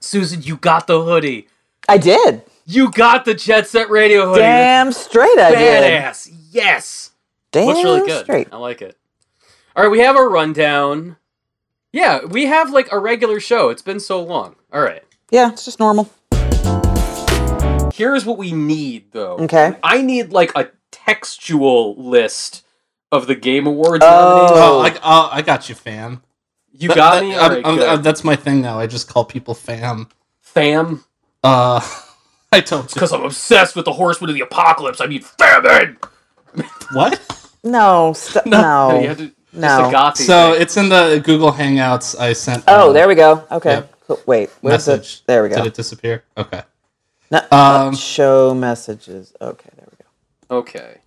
Susan, 0.00 0.42
you 0.42 0.56
got 0.56 0.86
the 0.86 1.02
hoodie. 1.02 1.48
I 1.86 1.98
did. 1.98 2.42
You 2.64 2.90
got 2.90 3.26
the 3.26 3.34
Jet 3.34 3.66
Set 3.66 3.90
Radio 3.90 4.26
hoodie. 4.28 4.40
Damn 4.40 4.90
straight 4.92 5.38
I 5.38 5.54
did. 5.54 5.82
Badass. 5.84 6.30
Yes. 6.50 7.10
Damn 7.52 7.66
Looks 7.66 7.84
really 7.84 8.06
good. 8.06 8.24
straight. 8.24 8.48
I 8.52 8.56
like 8.56 8.80
it. 8.80 8.96
All 9.76 9.82
right, 9.84 9.90
we 9.90 9.98
have 10.00 10.16
a 10.16 10.26
rundown. 10.26 11.16
Yeah, 11.92 12.24
we 12.24 12.46
have 12.46 12.70
like 12.70 12.90
a 12.90 12.98
regular 12.98 13.38
show. 13.38 13.68
It's 13.68 13.82
been 13.82 14.00
so 14.00 14.22
long. 14.22 14.56
All 14.72 14.80
right. 14.80 15.02
Yeah, 15.30 15.52
it's 15.52 15.66
just 15.66 15.78
normal. 15.78 16.10
Here's 17.96 18.24
what 18.26 18.38
we 18.38 18.50
need, 18.52 19.12
though. 19.12 19.36
Okay. 19.38 19.76
I 19.82 20.02
need 20.02 20.32
like 20.32 20.50
a 20.56 20.68
textual 20.90 21.94
list 21.96 22.64
of 23.12 23.28
the 23.28 23.36
Game 23.36 23.68
Awards 23.68 24.04
Oh. 24.04 24.48
nominees. 24.50 24.50
Oh, 24.60 24.80
I, 24.80 24.98
oh, 25.04 25.28
I 25.32 25.42
got 25.42 25.68
you, 25.68 25.76
fam. 25.76 26.22
You 26.72 26.88
That- 26.88 26.96
got 26.96 27.14
that- 27.14 27.22
me. 27.22 27.34
I'm- 27.36 27.42
All 27.42 27.48
right, 27.56 27.64
I'm- 27.66 27.80
I'm- 27.90 28.02
that's 28.02 28.24
my 28.24 28.34
thing 28.34 28.60
now. 28.60 28.80
I 28.80 28.88
just 28.88 29.08
call 29.08 29.24
people 29.24 29.54
fam. 29.54 30.08
Fam. 30.40 31.04
Uh, 31.44 31.80
I 32.52 32.60
told 32.62 32.84
you. 32.84 32.94
Because 32.94 33.12
I'm 33.12 33.22
obsessed 33.24 33.76
with 33.76 33.84
the 33.84 33.92
horsemen 33.92 34.30
of 34.30 34.34
the 34.34 34.40
apocalypse. 34.42 35.00
I 35.00 35.06
mean, 35.06 35.20
famine. 35.22 35.96
What? 36.92 37.20
No, 37.62 38.12
st- 38.14 38.46
No. 38.46 38.90
no. 38.90 39.00
You 39.00 39.08
had 39.08 39.18
to, 39.18 39.30
No. 39.52 39.88
Just 39.92 40.20
a 40.20 40.24
So 40.24 40.52
thing. 40.52 40.62
it's 40.62 40.76
in 40.76 40.88
the 40.88 41.22
Google 41.24 41.52
Hangouts 41.52 42.18
I 42.18 42.32
sent. 42.32 42.64
Oh, 42.66 42.90
uh, 42.90 42.92
there 42.92 43.06
we 43.06 43.14
go. 43.14 43.44
Okay. 43.52 43.84
Yep. 44.08 44.26
Wait, 44.26 44.50
where's 44.62 44.86
Message. 44.88 45.20
the? 45.20 45.32
There 45.32 45.42
we 45.44 45.48
go. 45.48 45.56
Did 45.56 45.66
it 45.66 45.74
disappear? 45.74 46.24
Okay. 46.36 46.62
No, 47.50 47.56
Um, 47.58 47.94
show 47.96 48.54
messages. 48.54 49.32
Okay, 49.40 49.70
there 49.76 49.86
we 49.90 49.96
go. 50.50 50.56
Okay. 50.58 50.98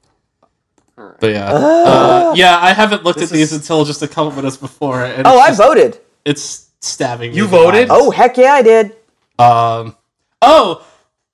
But 1.20 1.28
yeah, 1.30 1.52
uh, 1.54 2.34
yeah, 2.36 2.58
I 2.60 2.74
haven't 2.74 3.04
looked 3.04 3.22
at 3.22 3.30
these 3.30 3.52
is- 3.52 3.60
until 3.60 3.86
just 3.86 4.02
a 4.02 4.08
couple 4.08 4.32
minutes 4.32 4.58
before. 4.58 5.04
And 5.06 5.28
Oh, 5.28 5.34
it's 5.38 5.42
I 5.44 5.48
just- 5.50 5.62
voted. 5.62 6.00
It's 6.26 6.66
stabbing. 6.82 7.32
me 7.32 7.38
You 7.38 7.44
in 7.46 7.50
voted? 7.52 7.88
Oh, 7.92 8.10
heck 8.10 8.36
yeah, 8.38 8.54
I 8.54 8.62
did. 8.64 8.96
Um. 9.40 9.96
Oh, 10.42 10.82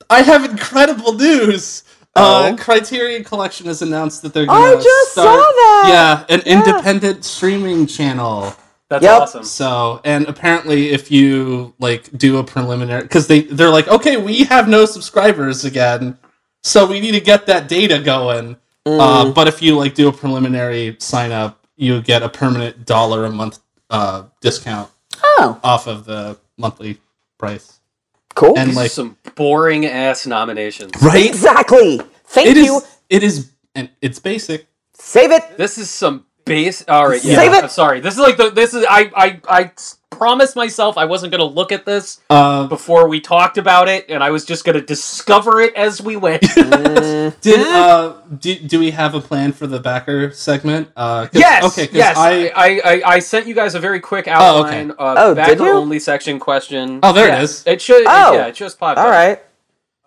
I 0.10 0.22
have 0.22 0.44
incredible 0.46 1.14
news. 1.14 1.84
Uh, 2.16 2.52
Oh? 2.52 2.56
Criterion 2.62 3.24
Collection 3.24 3.66
has 3.68 3.82
announced 3.82 4.22
that 4.22 4.34
they're 4.34 4.44
I 4.44 4.46
going 4.48 4.78
to 4.78 4.84
just 4.84 5.12
start, 5.14 5.28
saw 5.28 5.36
that! 5.40 5.84
Yeah, 6.30 6.36
an 6.36 6.42
independent 6.42 7.26
streaming 7.26 7.88
channel. 7.88 8.54
That's 8.94 9.04
Yep. 9.04 9.22
awesome. 9.22 9.44
So, 9.44 10.02
and 10.04 10.28
apparently, 10.28 10.90
if 10.92 11.10
you 11.12 11.74
like 11.80 12.16
do 12.18 12.38
a 12.38 12.44
preliminary, 12.44 13.02
because 13.04 13.28
they 13.28 13.42
they're 13.42 13.70
like, 13.72 13.88
okay, 13.88 14.18
we 14.18 14.44
have 14.46 14.68
no 14.70 14.86
subscribers 14.86 15.66
again, 15.66 16.18
so 16.62 16.86
we 16.86 17.00
need 17.00 17.14
to 17.14 17.20
get 17.22 17.46
that 17.48 17.68
data 17.68 18.00
going. 18.00 18.56
Uh, 18.86 19.32
but 19.32 19.48
if 19.48 19.62
you 19.62 19.76
like 19.78 19.96
do 19.96 20.10
a 20.10 20.12
preliminary 20.14 20.96
sign 21.00 21.32
up, 21.32 21.66
you 21.76 22.02
get 22.02 22.22
a 22.22 22.30
permanent 22.30 22.86
dollar 22.86 23.26
a 23.26 23.32
month 23.32 23.60
uh, 23.90 24.24
discount 24.42 24.90
Oh, 25.24 25.60
off 25.64 25.88
of 25.88 26.06
the 26.06 26.38
monthly 26.58 27.00
price. 27.40 27.80
cool. 28.36 28.58
And 28.58 28.70
These 28.70 28.76
like, 28.76 28.92
some 28.92 29.18
boring 29.36 29.86
ass 29.88 30.28
nominations. 30.28 30.92
right? 31.02 31.26
exactly. 31.26 32.00
Thank 32.26 32.50
It 32.50 32.58
you. 32.58 32.78
is. 32.78 32.98
It 33.10 33.24
is, 33.24 33.52
and 33.74 33.90
it's 34.02 34.20
basic. 34.20 34.68
Save 34.94 35.32
it. 35.32 35.58
This 35.58 35.78
is 35.78 35.90
some 35.90 36.26
base. 36.46 36.84
All 36.88 37.08
right, 37.08 37.24
yeah. 37.24 37.36
Save 37.36 37.54
it. 37.54 37.64
I'm 37.64 37.70
sorry. 37.70 38.00
This 38.00 38.14
is 38.16 38.20
like 38.20 38.38
the. 38.38 38.50
This 38.50 38.74
is. 38.74 38.86
I 38.90 39.12
I 39.16 39.40
I 39.48 39.72
promised 40.12 40.56
myself 40.56 40.96
I 40.98 41.06
wasn't 41.06 41.32
gonna 41.32 41.44
look 41.44 41.72
at 41.72 41.86
this 41.86 42.22
Uh, 42.30 42.68
before 42.68 43.08
we 43.08 43.20
talked 43.20 43.58
about 43.58 43.90
it, 43.90 44.06
and 44.10 44.24
I 44.24 44.30
was 44.30 44.46
just 44.46 44.64
gonna 44.64 44.82
discover 44.82 45.60
it 45.60 45.74
as 45.76 46.02
we 46.02 46.16
went. 46.16 46.42
did 47.42 47.68
uh, 47.68 48.14
do, 48.40 48.56
do 48.60 48.80
we 48.80 48.92
have 48.92 49.16
a 49.16 49.22
plan 49.22 49.52
for 49.54 49.66
the 49.68 49.80
backer 49.80 50.32
segment? 50.32 50.90
Uh, 50.96 51.26
'cause- 51.28 51.40
yes. 51.40 51.64
Okay. 51.66 51.90
yes. 51.92 52.16
I, 52.18 52.52
I, 52.56 52.82
I. 52.86 53.02
I 53.16 53.20
sent 53.20 53.48
you 53.48 53.56
guys 53.56 53.74
a 53.76 53.80
very 53.80 54.00
quick 54.00 54.28
okay. 54.28 54.32
outline. 54.36 54.92
Uh, 54.92 55.16
Oh, 55.18 55.34
did 55.34 55.36
backer 55.36 55.64
you? 55.64 55.72
only 55.72 56.00
section 56.00 56.40
question. 56.40 57.00
Oh, 57.04 57.12
there 57.14 57.26
it 57.28 57.32
Yeah, 57.32 57.42
is. 57.42 57.64
It 57.66 57.82
should. 57.82 58.04
Oh. 58.08 58.34
Yeah. 58.34 58.48
It 58.48 58.56
just 58.56 58.80
popped. 58.80 59.00
All 59.00 59.08
up. 59.08 59.12
right. 59.12 59.42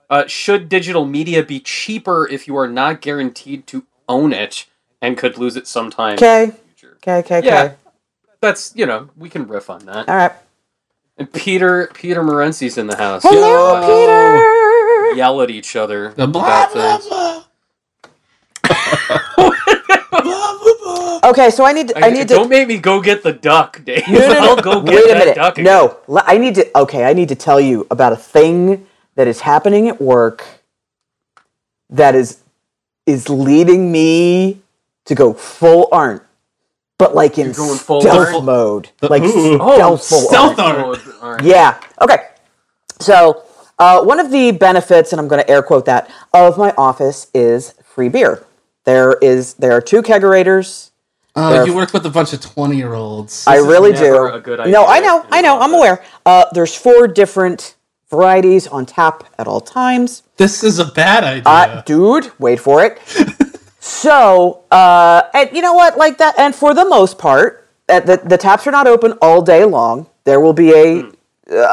Uh, 0.09 0.25
should 0.29 0.69
digital 0.69 1.05
media 1.05 1.43
be 1.43 1.59
cheaper 1.59 2.29
if 2.29 2.47
you 2.47 2.57
are 2.57 2.69
not 2.69 3.01
guaranteed 3.01 3.67
to 3.67 3.85
own 4.09 4.33
it 4.33 4.67
and 5.03 5.17
could 5.17 5.39
lose 5.39 5.57
it 5.57 5.67
sometime 5.67 6.15
Okay. 6.15 6.45
in 6.45 6.51
the 6.51 6.57
future? 6.57 6.97
Okay. 6.97 7.17
Okay. 7.19 7.39
Okay. 7.39 7.47
Yeah. 7.47 7.73
That's 8.41 8.73
you 8.77 8.87
know 8.87 9.09
we 9.17 9.29
can 9.29 9.47
riff 9.49 9.71
on 9.71 9.85
that. 9.87 10.09
All 10.09 10.17
right. 10.17 10.33
And 11.19 11.33
Peter 11.33 11.91
Peter 11.95 12.23
Morency's 12.23 12.79
in 12.79 12.87
the 12.87 12.97
house. 12.97 13.23
Hello, 13.25 13.81
Peter. 13.81 15.17
Yell 15.17 15.41
at 15.43 15.51
each 15.51 15.75
other. 15.77 16.13
The 16.13 16.27
blah 16.27 16.67
about 16.71 16.73
blah 16.73 16.99
blah. 17.09 17.43
Okay, 21.25 21.51
so 21.51 21.65
I 21.65 21.73
need 21.73 21.89
to, 21.89 22.05
I 22.05 22.11
need 22.11 22.29
to 22.29 22.35
Don't 22.35 22.49
make 22.49 22.69
me 22.69 22.79
go 22.79 23.01
get 23.01 23.25
the 23.25 23.33
duck, 23.33 23.83
Dave. 23.85 24.05
No, 24.09 24.19
no, 24.21 24.29
no. 24.29 24.39
I'll 24.51 24.57
go 24.63 24.81
get 24.81 24.95
Wait 24.95 25.05
a 25.05 25.09
that 25.09 25.19
minute. 25.19 25.35
duck. 25.35 25.59
again. 25.59 25.65
No, 25.65 25.97
I 26.25 26.39
need 26.39 26.55
to. 26.55 26.79
Okay, 26.79 27.05
I 27.05 27.15
need 27.15 27.29
to 27.31 27.35
tell 27.35 27.61
you 27.61 27.85
about 27.91 28.13
a 28.13 28.17
thing 28.17 28.87
that 29.17 29.27
is 29.27 29.41
happening 29.41 29.89
at 29.89 30.01
work 30.01 30.45
that 31.91 32.15
is 32.15 32.43
is 33.07 33.29
leading 33.29 33.91
me 33.91 34.61
to 35.07 35.15
go 35.15 35.33
full 35.33 35.89
Arnt, 35.93 36.23
but 36.99 37.15
like 37.15 37.39
in 37.39 37.53
full 37.55 37.75
stealth 38.01 38.07
Arnt? 38.35 38.45
mode, 38.45 38.89
The- 39.01 39.09
like 39.09 39.23
ooh. 39.23 39.59
Oh, 39.61 39.79
stealthful 39.97 40.27
stealth 40.29 40.59
Arnt. 40.59 40.79
Arnt. 40.79 41.01
Oh, 41.07 41.19
all 41.23 41.33
right. 41.33 41.43
Yeah. 41.43 41.81
Okay. 42.01 42.19
So 43.01 43.43
uh, 43.79 44.03
one 44.03 44.21
of 44.21 44.31
the 44.31 44.53
benefits, 44.53 45.13
and 45.13 45.21
I'm 45.21 45.29
going 45.29 45.43
to 45.43 45.51
air 45.51 45.63
quote 45.63 45.85
that, 45.87 46.11
of 46.33 46.57
my 46.59 46.73
office 46.79 47.29
is 47.35 47.75
free 47.85 48.09
beer. 48.09 48.45
There 48.85 49.15
is 49.21 49.55
there 49.55 49.73
are 49.73 49.81
two 49.81 50.03
kegerators. 50.03 50.91
Uh, 51.35 51.51
There- 51.51 51.67
you 51.67 51.75
work 51.75 51.93
with 51.93 52.07
a 52.07 52.11
bunch 52.11 52.33
of 52.33 52.41
twenty-year-olds. 52.41 53.47
I 53.47 53.57
is 53.59 53.67
really 53.67 53.93
never 53.93 54.29
do. 54.31 54.35
a 54.37 54.41
good 54.41 54.59
no, 54.71 54.87
I 54.87 55.01
know, 55.01 55.27
I 55.31 55.41
know, 55.43 55.57
an 55.57 55.63
I'm 55.63 55.75
aware. 55.75 56.03
Uh, 56.25 56.47
there's 56.53 56.75
four 56.75 57.07
different 57.09 57.75
varieties 58.09 58.67
on 58.69 58.87
tap 58.87 59.25
at 59.39 59.47
all 59.47 59.61
times. 59.61 60.23
This 60.39 60.63
is 60.65 60.79
a 60.79 60.85
bad 60.87 61.25
idea. 61.25 61.43
Uh, 61.45 61.83
dude, 61.83 62.31
wait 62.39 62.61
for 62.61 62.83
it. 62.85 62.99
so, 63.87 64.65
uh, 64.73 65.23
and 65.33 65.51
you 65.53 65.63
know 65.63 65.75
what, 65.75 65.97
like 65.97 66.19
that, 66.19 66.37
and 66.39 66.55
for 66.55 66.75
the 66.75 66.85
most 66.85 67.19
part, 67.19 67.69
uh, 67.89 68.01
the 68.01 68.17
the 68.25 68.37
taps 68.37 68.67
are 68.67 68.73
not 68.73 68.89
open 68.89 69.13
all 69.23 69.41
day 69.43 69.65
long. 69.65 70.09
There 70.25 70.41
will 70.41 70.53
be 70.53 70.73
a 70.75 71.05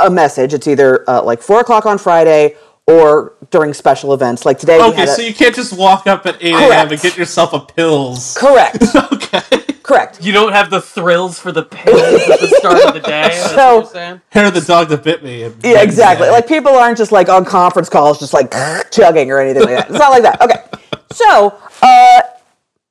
a 0.05 0.09
message. 0.11 0.53
It's 0.53 0.67
either 0.67 1.09
uh, 1.09 1.23
like 1.23 1.41
four 1.41 1.59
o'clock 1.61 1.87
on 1.87 1.97
Friday 1.97 2.55
or 2.85 3.33
during 3.49 3.73
special 3.73 4.13
events. 4.13 4.45
Like 4.45 4.59
today, 4.59 4.77
we 4.77 4.83
okay, 4.89 4.95
had 4.97 5.09
a- 5.09 5.11
so 5.13 5.21
you 5.23 5.33
can't 5.33 5.55
just 5.55 5.75
walk 5.75 6.05
up 6.05 6.25
at 6.27 6.37
eight 6.39 6.53
a.m. 6.53 6.91
And 6.91 7.01
get 7.01 7.17
yourself 7.17 7.51
a 7.53 7.59
pills. 7.61 8.37
correct, 8.37 8.83
okay. 9.13 9.41
correct. 9.81 10.23
You 10.23 10.33
don't 10.33 10.51
have 10.53 10.69
the 10.69 10.81
thrills 10.81 11.39
for 11.39 11.51
the 11.51 11.63
pills 11.63 11.97
at 12.29 12.39
the 12.41 12.47
start 12.59 12.83
of 12.85 12.93
the 12.93 12.99
day. 12.99 13.29
That's 13.29 13.49
So- 13.55 13.75
what 13.77 13.83
you're 13.85 13.91
saying. 13.91 14.21
Hair 14.29 14.45
of 14.49 14.53
the 14.53 14.61
dog 14.61 14.89
that 14.89 15.03
bit 15.03 15.23
me. 15.23 15.41
Yeah, 15.63 15.81
exactly. 15.81 16.29
Like 16.29 16.47
people 16.47 16.73
aren't 16.75 16.99
just 16.99 17.11
like 17.11 17.27
on 17.29 17.43
conference 17.43 17.89
calls, 17.89 18.19
just 18.19 18.33
like 18.33 18.51
chugging 18.91 19.31
or 19.31 19.39
anything 19.39 19.63
like 19.63 19.77
that. 19.77 19.89
It's 19.89 19.97
not 19.97 20.11
like 20.11 20.21
that. 20.23 20.39
Okay. 20.41 20.59
So, 21.13 21.57
uh, 21.81 22.21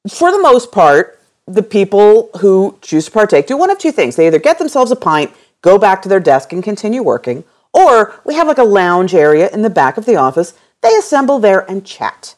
for 0.09 0.31
the 0.33 0.41
most 0.41 0.73
part, 0.73 1.18
the 1.47 1.62
people 1.62 2.31
who 2.41 2.79
choose 2.83 3.07
to 3.07 3.11
partake 3.11 3.47
do 3.47 3.57
one 3.57 3.70
of 3.70 3.79
two 3.79 3.93
things. 3.93 4.16
They 4.16 4.27
either 4.27 4.39
get 4.39 4.59
themselves 4.59 4.91
a 4.91 4.97
pint, 4.97 5.33
go 5.61 5.77
back 5.79 6.03
to 6.03 6.09
their 6.09 6.20
desk 6.20 6.53
and 6.53 6.62
continue 6.62 7.03
working, 7.03 7.45
or 7.73 8.20
we 8.25 8.35
have 8.35 8.47
like 8.47 8.59
a 8.59 8.64
lounge 8.64 9.14
area 9.14 9.49
in 9.51 9.62
the 9.62 9.70
back 9.70 9.97
of 9.97 10.07
the 10.07 10.16
office. 10.16 10.55
They 10.83 10.95
assemble 10.97 11.39
there 11.39 11.68
and 11.70 11.85
chat. 11.85 12.35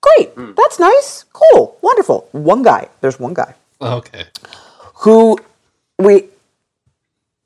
Great. 0.00 0.34
That's 0.56 0.78
nice. 0.78 1.24
Cool. 1.32 1.76
Wonderful. 1.82 2.28
One 2.32 2.62
guy. 2.62 2.88
There's 3.00 3.18
one 3.18 3.34
guy 3.34 3.54
Okay. 3.82 4.24
who 4.96 5.38
we 5.98 6.26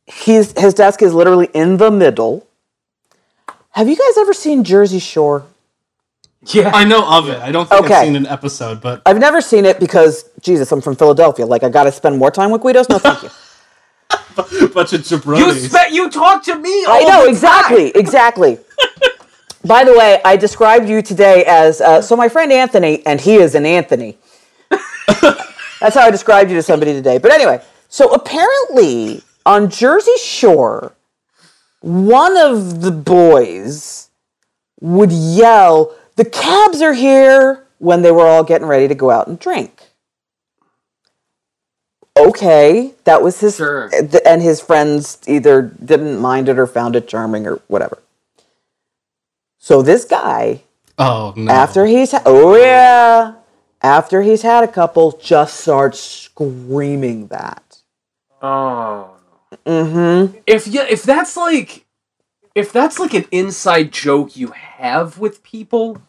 he's 0.07 0.59
his 0.59 0.75
desk 0.75 1.01
is 1.03 1.15
literally 1.15 1.49
in 1.55 1.79
the 1.79 1.91
middle. 1.91 2.47
Have 3.71 3.89
you 3.89 3.97
guys 3.97 4.19
ever 4.19 4.35
seen 4.35 4.65
Jersey 4.65 4.99
Shore? 4.99 5.47
Yeah. 6.47 6.71
I 6.75 6.85
know 6.85 7.07
of 7.07 7.29
it. 7.29 7.39
I 7.39 7.53
don't 7.53 7.69
think 7.69 7.85
Okay. 7.85 7.95
I've 7.95 8.05
seen 8.05 8.17
an 8.17 8.27
episode, 8.27 8.81
but 8.81 9.03
I've 9.05 9.19
never 9.19 9.41
seen 9.41 9.65
it 9.67 9.79
because 9.79 10.25
Jesus, 10.41 10.73
I'm 10.73 10.81
from 10.81 10.97
Philadelphia. 10.97 11.45
Like 11.47 11.63
I 11.63 11.69
got 11.69 11.85
to 11.85 11.93
spend 11.93 12.19
more 12.19 12.31
time 12.31 12.51
with 12.51 12.63
Guidos. 12.63 12.89
No, 12.89 12.99
thank 12.99 13.23
you. 13.23 13.31
a 14.39 14.69
bunch 14.75 14.93
of 14.95 15.01
You 15.11 15.19
jabronis. 15.19 15.69
spe- 15.69 15.93
you 15.93 16.09
talk 16.11 16.43
to 16.45 16.55
me. 16.59 16.85
I 16.89 17.05
know 17.07 17.25
the 17.25 17.29
exactly, 17.31 17.91
exactly. 17.95 18.59
By 19.65 19.85
the 19.85 19.93
way, 19.93 20.21
I 20.25 20.37
described 20.37 20.89
you 20.89 21.03
today 21.03 21.45
as 21.47 21.83
uh, 21.83 22.01
so 22.01 22.17
my 22.17 22.31
friend 22.31 22.51
Anthony, 22.51 23.05
and 23.05 23.21
he 23.21 23.35
is 23.35 23.55
an 23.55 23.67
Anthony. 23.67 24.17
That's 24.71 25.95
how 25.95 26.03
I 26.03 26.11
described 26.11 26.51
you 26.51 26.57
to 26.57 26.63
somebody 26.63 26.93
today. 26.95 27.19
But 27.19 27.33
anyway, 27.33 27.63
so 27.89 28.13
apparently 28.15 29.23
on 29.45 29.69
Jersey 29.69 30.17
Shore, 30.23 30.95
one 31.81 32.37
of 32.39 32.81
the 32.81 32.91
boys 32.91 34.09
would 34.81 35.13
yell, 35.13 35.95
"The 36.25 36.31
cabs 36.31 36.83
are 36.83 36.95
here!" 36.95 37.67
when 37.79 38.03
they 38.03 38.13
were 38.13 38.27
all 38.27 38.45
getting 38.45 38.69
ready 38.69 38.89
to 38.89 38.95
go 38.95 39.11
out 39.11 39.27
and 39.29 39.39
drink. 39.39 39.91
Okay, 42.19 42.95
that 43.05 43.23
was 43.23 43.41
his, 43.41 43.57
Sure. 43.57 43.91
and 44.27 44.43
his 44.43 44.61
friends 44.61 45.19
either 45.27 45.63
didn't 45.63 46.19
mind 46.21 46.49
it 46.49 46.59
or 46.59 46.67
found 46.67 46.97
it 46.97 47.09
charming 47.09 47.47
or 47.47 47.61
whatever. 47.69 47.99
So 49.59 49.83
this 49.83 50.05
guy 50.05 50.63
oh 50.99 51.35
no. 51.37 51.53
after 51.53 51.87
he's 51.87 52.13
ha- 52.13 52.23
oh 52.27 52.57
yeah 52.57 53.35
after 53.83 54.23
he's 54.23 54.43
had 54.43 54.65
a 54.65 54.69
couple 54.69 55.13
just 55.13 55.61
starts 55.61 56.01
screaming 56.01 57.29
that 57.29 57.79
Oh. 58.43 59.11
mm-hmm 59.67 60.37
If 60.47 60.67
you 60.69 60.83
if 60.83 61.03
that's 61.05 61.37
like 61.37 61.87
if 62.55 62.73
that's 62.73 62.99
like 62.99 63.15
an 63.15 63.27
inside 63.33 63.93
joke 63.93 64.37
you 64.37 64.49
have 64.53 65.19
with 65.19 65.43
people, 65.43 66.03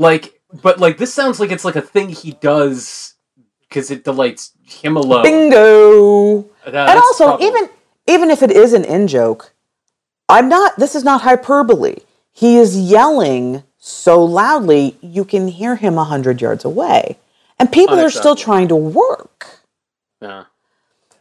like 0.00 0.40
but 0.62 0.80
like 0.80 0.96
this 0.98 1.14
sounds 1.14 1.38
like 1.38 1.50
it's 1.52 1.64
like 1.64 1.76
a 1.76 1.82
thing 1.82 2.08
he 2.08 2.32
does 2.32 3.14
because 3.68 3.90
it 3.92 4.02
delights 4.02 4.52
him 4.64 4.96
alone. 4.96 5.22
bingo! 5.22 6.46
And 6.66 6.76
also 6.76 7.26
probably- 7.26 7.46
even 7.46 7.68
even 8.08 8.30
if 8.30 8.42
it 8.42 8.50
is 8.50 8.72
an 8.72 8.84
in 8.84 9.06
joke 9.06 9.52
i'm 10.28 10.48
not 10.48 10.76
this 10.76 10.94
is 10.96 11.04
not 11.04 11.20
hyperbole. 11.22 11.96
He 12.32 12.56
is 12.56 12.78
yelling 12.78 13.64
so 13.76 14.24
loudly 14.24 14.96
you 15.02 15.24
can 15.24 15.48
hear 15.48 15.76
him 15.76 15.98
a 15.98 16.04
hundred 16.04 16.40
yards 16.40 16.64
away. 16.64 17.18
And 17.58 17.70
people 17.70 18.00
are 18.00 18.08
still 18.10 18.36
trying 18.36 18.68
to 18.68 18.76
work. 18.76 19.60
Yeah, 20.22 20.44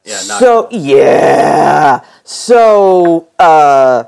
yeah, 0.06 0.22
not 0.28 0.40
so 0.40 0.70
yeah. 0.72 2.06
So 2.24 3.28
uh 3.38 4.06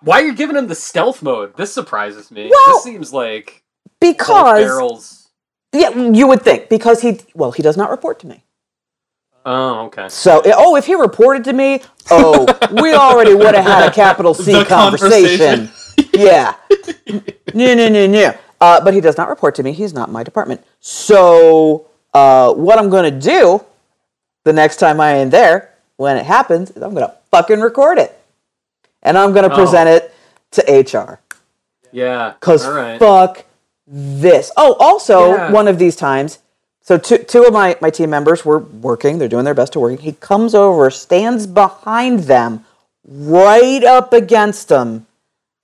Why 0.00 0.20
are 0.20 0.24
you 0.24 0.34
giving 0.34 0.56
him 0.56 0.68
the 0.68 0.76
stealth 0.76 1.22
mode? 1.22 1.56
This 1.56 1.74
surprises 1.74 2.30
me. 2.30 2.48
Well, 2.50 2.74
this 2.74 2.84
seems 2.84 3.12
like 3.12 3.63
because 4.00 5.28
yeah, 5.72 5.90
you 5.90 6.26
would 6.28 6.42
think 6.42 6.68
because 6.68 7.00
he 7.02 7.20
well 7.34 7.52
he 7.52 7.62
does 7.62 7.76
not 7.76 7.90
report 7.90 8.20
to 8.20 8.26
me. 8.26 8.42
Oh, 9.46 9.86
okay. 9.86 10.08
So 10.08 10.40
oh, 10.46 10.76
if 10.76 10.86
he 10.86 10.94
reported 10.94 11.44
to 11.44 11.52
me, 11.52 11.82
oh, 12.10 12.46
we 12.82 12.94
already 12.94 13.34
would 13.34 13.54
have 13.54 13.64
had 13.64 13.88
a 13.88 13.92
capital 13.92 14.32
C 14.34 14.52
The 14.52 14.64
conversation. 14.64 15.70
yeah, 16.14 16.54
no, 17.52 17.74
no, 17.74 17.88
no, 17.88 18.06
no. 18.06 18.34
Uh, 18.60 18.82
but 18.82 18.94
he 18.94 19.00
does 19.00 19.18
not 19.18 19.28
report 19.28 19.54
to 19.56 19.62
me. 19.62 19.72
He's 19.72 19.92
not 19.92 20.08
in 20.08 20.14
my 20.14 20.22
department. 20.22 20.64
So 20.80 21.88
uh, 22.14 22.54
what 22.54 22.78
I'm 22.78 22.88
going 22.88 23.12
to 23.12 23.18
do 23.20 23.62
the 24.44 24.52
next 24.52 24.76
time 24.78 25.00
I 25.00 25.12
am 25.16 25.28
there, 25.30 25.74
when 25.96 26.16
it 26.16 26.24
happens, 26.24 26.70
is 26.70 26.82
I'm 26.82 26.94
going 26.94 27.06
to 27.06 27.14
fucking 27.30 27.60
record 27.60 27.98
it, 27.98 28.18
and 29.02 29.18
I'm 29.18 29.32
going 29.32 29.46
to 29.48 29.52
Oh. 29.54 29.58
present 29.58 29.88
it 29.90 30.14
to 30.52 30.98
HR. 30.98 31.20
Yeah. 31.92 32.34
Cause 32.40 32.64
all 32.64 32.72
right. 32.72 32.98
fuck 32.98 33.44
this. 33.86 34.50
Oh, 34.56 34.74
also 34.80 35.34
Yeah. 35.34 35.50
one 35.52 35.68
of 35.68 35.78
these 35.78 35.96
times. 35.96 36.38
So 36.80 36.98
two 36.98 37.18
two 37.18 37.44
of 37.44 37.52
my 37.52 37.76
my 37.80 37.90
team 37.90 38.10
members 38.10 38.44
were 38.44 38.58
working. 38.58 39.18
They're 39.18 39.28
doing 39.28 39.44
their 39.44 39.54
best 39.54 39.72
to 39.74 39.80
work. 39.80 40.00
He 40.00 40.12
comes 40.12 40.54
over, 40.54 40.90
stands 40.90 41.46
behind 41.46 42.20
them, 42.20 42.64
right 43.08 43.82
up 43.82 44.12
against 44.12 44.68
them, 44.68 45.06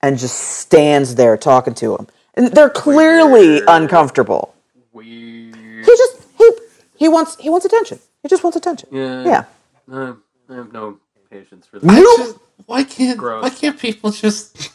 and 0.01 0.17
just 0.17 0.35
stands 0.37 1.15
there 1.15 1.37
talking 1.37 1.73
to 1.75 1.95
them. 1.97 2.07
And 2.33 2.47
they're 2.47 2.69
clearly 2.69 3.61
uncomfortable. 3.67 4.55
Weird. 4.93 5.55
He 5.85 5.85
just 5.85 6.17
he 6.37 6.51
he 6.97 7.07
wants 7.07 7.35
he 7.39 7.49
wants 7.49 7.65
attention. 7.65 7.99
He 8.23 8.29
just 8.29 8.43
wants 8.43 8.57
attention. 8.57 8.89
Yeah. 8.91 9.23
Yeah. 9.23 9.43
Uh, 9.91 10.13
I 10.49 10.55
have 10.55 10.71
no 10.73 10.97
patience 11.29 11.67
for 11.67 11.77
I 11.77 11.79
that. 11.95 12.15
just- 12.17 12.37
why 12.67 12.83
can't 12.83 13.17
Gross. 13.17 13.43
why 13.43 13.49
can't 13.49 13.77
people 13.79 14.11
just 14.11 14.69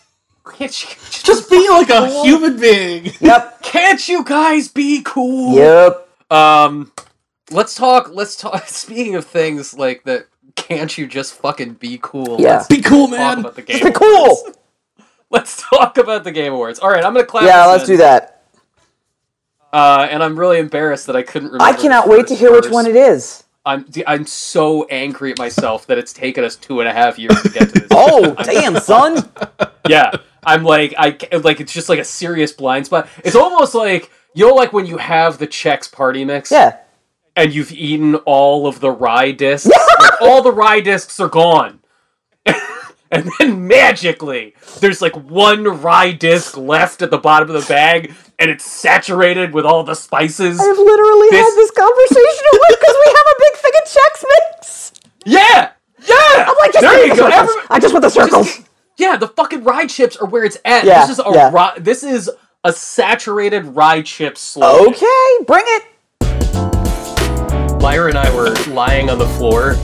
Can't 0.53 0.82
you, 0.82 0.88
just 1.11 1.51
be 1.51 1.68
like 1.68 1.90
a 1.90 2.09
human 2.22 2.59
being? 2.59 3.12
Yep. 3.20 3.62
can't 3.62 4.09
you 4.09 4.24
guys 4.24 4.68
be 4.68 5.03
cool? 5.05 5.55
Yep. 5.55 6.09
Um, 6.30 6.92
let's 7.51 7.74
talk. 7.74 8.11
Let's 8.12 8.36
talk. 8.36 8.66
Speaking 8.68 9.16
of 9.16 9.26
things 9.26 9.74
like 9.74 10.05
that, 10.05 10.26
can't 10.55 10.97
you 10.97 11.07
just 11.07 11.34
fucking 11.34 11.74
be 11.74 11.99
cool? 12.03 12.40
Yeah. 12.40 12.57
Let's 12.57 12.68
Be 12.68 12.82
cool, 12.82 13.09
talk 13.09 13.18
man. 13.18 13.38
about 13.40 13.55
the 13.55 13.62
game. 13.62 13.84
Be 13.84 13.92
cool. 13.92 14.38
Let's 15.30 15.61
talk 15.61 15.99
about 15.99 16.22
the 16.22 16.30
game 16.30 16.53
awards. 16.53 16.78
All 16.78 16.88
right, 16.88 17.05
I'm 17.05 17.12
gonna 17.12 17.26
clap. 17.26 17.44
Yeah, 17.44 17.66
this 17.66 17.78
let's 17.78 17.88
in. 17.90 17.94
do 17.94 17.97
that. 17.99 18.44
Uh, 19.72 20.07
and 20.09 20.22
I'm 20.22 20.38
really 20.38 20.61
embarrassed 20.61 21.09
that 21.09 21.16
I 21.16 21.22
couldn't 21.22 21.49
remember. 21.49 21.64
I 21.64 21.72
cannot 21.76 22.09
wait 22.09 22.28
to 22.28 22.34
first 22.34 22.40
hear 22.40 22.53
which 22.53 22.70
one 22.70 22.86
it 22.86 22.94
is. 22.94 23.42
I'm 23.66 23.84
I'm 24.07 24.24
so 24.24 24.84
angry 24.84 25.32
at 25.32 25.38
myself 25.38 25.88
that 25.88 25.99
it's 25.99 26.12
taken 26.12 26.44
us 26.44 26.55
two 26.55 26.78
and 26.78 26.88
a 26.88 26.92
half 26.92 27.18
years 27.18 27.42
to 27.42 27.49
get 27.49 27.68
to 27.70 27.80
this. 27.80 27.88
Oh, 27.90 28.34
damn, 28.44 28.76
son. 28.76 29.28
yeah, 29.88 30.12
I'm 30.47 30.62
like 30.64 30.94
I 30.97 31.18
like 31.42 31.61
it's 31.61 31.72
just 31.72 31.88
like 31.88 31.99
a 31.99 32.05
serious 32.05 32.53
blind 32.53 32.86
spot. 32.86 33.09
It's 33.24 33.36
almost 33.36 33.74
like 33.74 34.11
you 34.34 34.47
know, 34.49 34.55
like 34.55 34.72
when 34.72 34.86
you 34.86 34.99
have 34.99 35.38
the 35.38 35.47
Chex 35.47 35.90
Party 35.90 36.24
Mix, 36.24 36.51
Yeah. 36.53 36.76
and 37.34 37.55
you've 37.55 37.72
eaten 37.72 38.14
all 38.26 38.66
of 38.66 38.80
the 38.80 38.90
rye 38.90 39.32
discs. 39.32 39.66
like, 40.01 40.20
all 40.22 40.42
the 40.42 40.53
rye 40.53 40.80
discs 40.80 41.18
are 41.20 41.28
gone. 41.28 41.80
and 43.11 43.30
then 43.38 43.66
magically, 43.66 44.55
there's 44.80 45.01
like 45.01 45.16
one 45.16 45.64
rye 45.80 46.12
disc 46.12 46.57
left 46.57 47.01
at 47.03 47.11
the 47.11 47.18
bottom 47.18 47.49
of 47.51 47.61
the 47.62 47.66
bag, 47.68 48.12
and 48.38 48.51
it's 48.51 48.64
saturated 48.70 49.53
with 49.55 49.64
all 49.64 49.82
the 49.84 49.94
spices. 49.94 50.61
I've 50.61 50.76
literally 50.78 51.28
This- 51.30 51.40
had 51.47 51.55
this 51.57 51.70
conversation 51.70 52.44
at 52.53 52.68
because 52.78 52.97
we 53.07 53.12
have 53.16 53.26
a 53.26 53.36
big 53.38 53.55
thing 53.62 53.72
of 53.82 53.88
Chex 53.88 54.24
Mix. 54.28 54.92
Yeah! 55.24 55.70
Yeah! 56.07 56.44
I'm 56.47 56.55
like, 56.61 56.72
just 56.72 56.80
there 56.82 57.07
you 57.07 57.16
go. 57.16 57.28
circles. 57.30 57.32
Every- 57.51 57.62
I 57.70 57.78
just 57.80 57.94
want 57.94 58.03
the 58.03 58.11
circles. 58.11 58.47
just- 58.57 58.66
yeah, 58.97 59.16
the 59.16 59.28
fucking 59.28 59.64
rye 59.64 59.86
chips 59.86 60.16
are 60.16 60.26
where 60.26 60.44
it's 60.44 60.57
at. 60.64 60.84
Yeah, 60.84 61.07
this 61.07 61.18
is 61.18 61.24
a 61.24 61.30
yeah. 61.32 61.51
rye, 61.53 61.78
this 61.78 62.03
is 62.03 62.30
a 62.64 62.72
saturated 62.72 63.64
rye 63.64 64.03
chip 64.03 64.38
slogan. 64.38 64.94
okay, 64.94 65.44
bring 65.47 65.64
it. 65.66 65.84
Lyra 67.80 68.09
and 68.09 68.18
I 68.18 68.34
were 68.34 68.55
lying 68.72 69.11
on 69.11 69.18
the 69.18 69.28
floor 69.28 69.76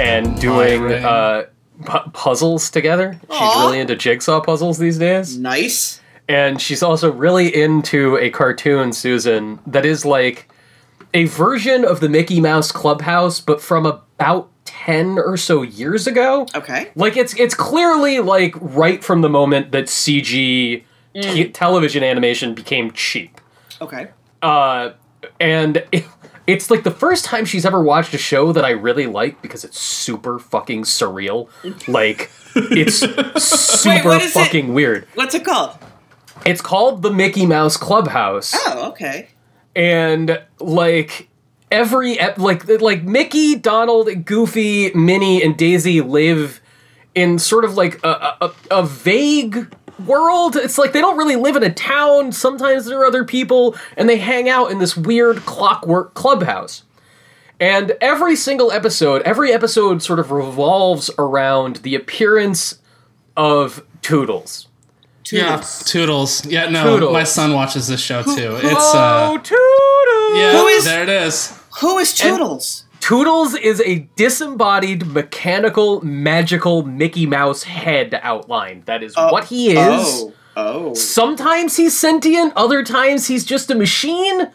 and 0.00 0.40
doing 0.40 0.90
uh, 0.90 1.46
pu- 1.84 2.10
puzzles 2.12 2.70
together. 2.70 3.20
She's 3.30 3.56
really 3.58 3.80
into 3.80 3.96
jigsaw 3.96 4.40
puzzles 4.40 4.78
these 4.78 4.98
days. 4.98 5.36
Nice. 5.36 6.00
And 6.28 6.60
she's 6.60 6.82
also 6.82 7.12
really 7.12 7.54
into 7.54 8.16
a 8.16 8.30
cartoon, 8.30 8.92
Susan, 8.94 9.60
that 9.66 9.84
is 9.84 10.06
like 10.06 10.48
a 11.12 11.24
version 11.26 11.84
of 11.84 12.00
the 12.00 12.08
Mickey 12.08 12.40
Mouse 12.40 12.72
Clubhouse, 12.72 13.40
but 13.40 13.60
from 13.60 13.84
about 13.84 14.48
10 14.64 15.18
or 15.18 15.36
so 15.36 15.62
years 15.62 16.06
ago. 16.06 16.46
Okay. 16.54 16.90
Like 16.94 17.16
it's 17.16 17.34
it's 17.38 17.54
clearly 17.54 18.20
like 18.20 18.54
right 18.60 19.02
from 19.02 19.20
the 19.20 19.28
moment 19.28 19.72
that 19.72 19.84
CG 19.86 20.82
te- 21.14 21.48
television 21.50 22.02
animation 22.02 22.54
became 22.54 22.90
cheap. 22.92 23.40
Okay. 23.80 24.08
Uh, 24.42 24.92
and 25.40 25.82
it, 25.92 26.04
it's 26.46 26.70
like 26.70 26.82
the 26.84 26.90
first 26.90 27.24
time 27.24 27.44
she's 27.44 27.64
ever 27.64 27.82
watched 27.82 28.12
a 28.14 28.18
show 28.18 28.52
that 28.52 28.64
I 28.64 28.70
really 28.70 29.06
like 29.06 29.40
because 29.42 29.64
it's 29.64 29.78
super 29.78 30.38
fucking 30.38 30.82
surreal. 30.82 31.48
Like 31.88 32.30
it's 32.54 32.96
super 33.42 34.08
what 34.08 34.22
is 34.22 34.30
it? 34.36 34.38
fucking 34.38 34.74
weird. 34.74 35.06
What's 35.14 35.34
it 35.34 35.44
called? 35.44 35.78
It's 36.44 36.60
called 36.60 37.00
the 37.02 37.10
Mickey 37.10 37.46
Mouse 37.46 37.76
Clubhouse, 37.78 38.52
Oh, 38.66 38.90
okay. 38.90 39.28
and 39.74 40.42
like 40.60 41.28
every 41.74 42.18
ep- 42.18 42.38
like 42.38 42.66
like 42.80 43.02
Mickey, 43.02 43.56
Donald, 43.56 44.24
Goofy, 44.24 44.92
Minnie, 44.94 45.42
and 45.42 45.56
Daisy 45.56 46.00
live 46.00 46.60
in 47.14 47.38
sort 47.38 47.64
of 47.64 47.76
like 47.76 48.02
a, 48.04 48.36
a, 48.40 48.52
a 48.70 48.82
vague 48.86 49.74
world. 50.06 50.56
It's 50.56 50.78
like 50.78 50.92
they 50.92 51.00
don't 51.00 51.18
really 51.18 51.36
live 51.36 51.56
in 51.56 51.62
a 51.64 51.72
town. 51.72 52.32
Sometimes 52.32 52.86
there 52.86 53.00
are 53.00 53.04
other 53.06 53.24
people, 53.24 53.74
and 53.96 54.08
they 54.08 54.18
hang 54.18 54.48
out 54.48 54.70
in 54.70 54.78
this 54.78 54.96
weird 54.96 55.38
clockwork 55.46 56.14
clubhouse. 56.14 56.84
And 57.60 57.92
every 58.00 58.36
single 58.36 58.72
episode, 58.72 59.22
every 59.22 59.52
episode 59.52 60.02
sort 60.02 60.18
of 60.18 60.30
revolves 60.30 61.10
around 61.18 61.76
the 61.76 61.94
appearance 61.94 62.78
of 63.36 63.84
Toodles. 64.02 64.68
Yeah, 65.30 65.56
Toodles. 65.56 65.84
Toodles. 65.84 66.46
Yeah, 66.46 66.68
no, 66.68 66.84
Toodles. 66.94 67.12
my 67.12 67.24
son 67.24 67.54
watches 67.54 67.88
this 67.88 68.00
show 68.00 68.22
too. 68.22 68.56
It's 68.62 68.74
oh, 68.74 69.36
uh, 69.36 69.38
Toodles! 69.38 70.38
yeah, 70.38 70.52
Who 70.60 70.66
is- 70.66 70.84
there 70.84 71.02
it 71.02 71.08
is. 71.08 71.58
Who 71.80 71.98
is 71.98 72.14
Toodles? 72.14 72.84
Toodles 73.00 73.54
is 73.54 73.82
a 73.82 74.08
disembodied, 74.16 75.06
mechanical, 75.06 76.00
magical 76.02 76.82
Mickey 76.84 77.26
Mouse 77.26 77.64
head 77.64 78.18
outline. 78.22 78.82
That 78.86 79.02
is 79.02 79.12
oh, 79.16 79.30
what 79.30 79.44
he 79.44 79.72
is. 79.72 79.76
Oh. 79.78 80.32
Oh. 80.56 80.94
Sometimes 80.94 81.76
he's 81.76 81.98
sentient, 81.98 82.52
other 82.54 82.84
times 82.84 83.26
he's 83.26 83.44
just 83.44 83.70
a 83.70 83.74
machine. 83.74 84.52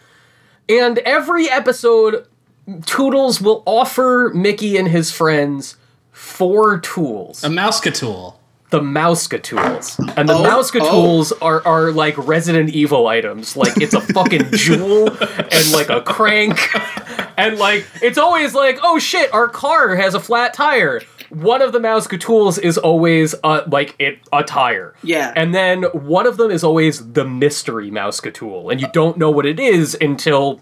And 0.69 0.99
every 0.99 1.49
episode, 1.49 2.25
Toodles 2.85 3.41
will 3.41 3.63
offer 3.65 4.31
Mickey 4.33 4.77
and 4.77 4.87
his 4.87 5.11
friends 5.11 5.75
four 6.11 6.79
tools. 6.79 7.43
A 7.43 7.49
Mouseketool. 7.49 8.35
The 8.69 8.79
Mouseketools. 8.81 10.13
And 10.15 10.29
the 10.29 10.33
Oh, 10.33 10.43
Mouska 10.43 10.79
oh. 10.81 10.91
tools 10.91 11.31
are, 11.41 11.65
are 11.65 11.91
like 11.91 12.15
Resident 12.17 12.69
Evil 12.69 13.07
items. 13.07 13.57
Like 13.57 13.77
it's 13.77 13.93
a 13.93 14.01
fucking 14.01 14.51
jewel 14.53 15.09
and 15.09 15.71
like 15.71 15.89
a 15.89 16.01
crank. 16.01 16.59
And 17.37 17.57
like 17.57 17.87
it's 18.01 18.17
always 18.17 18.53
like, 18.53 18.79
oh 18.83 18.99
shit, 18.99 19.33
our 19.33 19.47
car 19.47 19.95
has 19.95 20.13
a 20.13 20.19
flat 20.19 20.53
tire. 20.53 21.01
One 21.29 21.61
of 21.61 21.73
the 21.73 21.79
Mouseketools 21.79 22.59
is 22.59 22.77
always 22.77 23.35
uh, 23.43 23.61
like 23.67 23.95
it 23.99 24.19
a 24.33 24.43
tire. 24.43 24.95
Yeah. 25.03 25.33
And 25.35 25.53
then 25.53 25.83
one 25.83 26.25
of 26.27 26.37
them 26.37 26.51
is 26.51 26.63
always 26.63 27.13
the 27.13 27.25
mystery 27.25 27.89
Mouseketool. 27.91 28.71
And 28.71 28.81
you 28.81 28.87
don't 28.93 29.17
know 29.17 29.31
what 29.31 29.45
it 29.45 29.59
is 29.59 29.95
until 29.99 30.61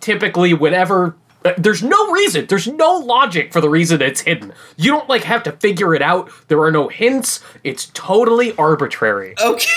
typically 0.00 0.54
whenever 0.54 1.16
there's 1.58 1.82
no 1.82 2.10
reason 2.10 2.46
there's 2.46 2.66
no 2.66 2.94
logic 2.96 3.52
for 3.52 3.60
the 3.60 3.68
reason 3.68 4.00
it's 4.02 4.20
hidden 4.22 4.52
you 4.76 4.90
don't 4.90 5.08
like 5.08 5.22
have 5.22 5.42
to 5.42 5.52
figure 5.52 5.94
it 5.94 6.02
out 6.02 6.30
there 6.48 6.60
are 6.60 6.70
no 6.72 6.88
hints 6.88 7.40
it's 7.64 7.86
totally 7.94 8.54
arbitrary 8.56 9.34
Okay. 9.40 9.68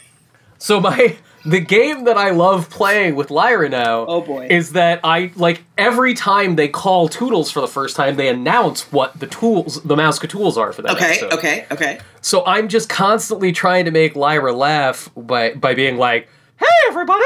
so 0.58 0.80
my 0.80 1.16
the 1.44 1.60
game 1.60 2.04
that 2.04 2.16
i 2.18 2.30
love 2.30 2.68
playing 2.70 3.14
with 3.14 3.30
lyra 3.30 3.68
now 3.68 4.04
Oh, 4.06 4.20
boy. 4.20 4.48
is 4.50 4.72
that 4.72 4.98
i 5.04 5.30
like 5.36 5.62
every 5.78 6.12
time 6.14 6.56
they 6.56 6.66
call 6.68 7.08
toodles 7.08 7.50
for 7.52 7.60
the 7.60 7.68
first 7.68 7.94
time 7.94 8.16
they 8.16 8.28
announce 8.28 8.90
what 8.90 9.18
the 9.20 9.26
tools 9.28 9.80
the 9.84 9.94
Mouseketools 9.94 10.56
are 10.56 10.72
for 10.72 10.82
that 10.82 10.92
Okay. 10.92 11.04
episode. 11.12 11.32
Okay. 11.34 11.66
Okay. 11.70 11.98
So 12.20 12.44
I'm 12.46 12.66
just 12.68 12.88
constantly 12.88 13.52
trying 13.52 13.84
to 13.84 13.90
make 13.92 14.16
Lyra 14.16 14.52
laugh 14.52 15.08
by 15.16 15.52
by 15.54 15.74
being 15.74 15.96
like, 15.98 16.28
"Hey 16.56 16.66
everybody, 16.88 17.22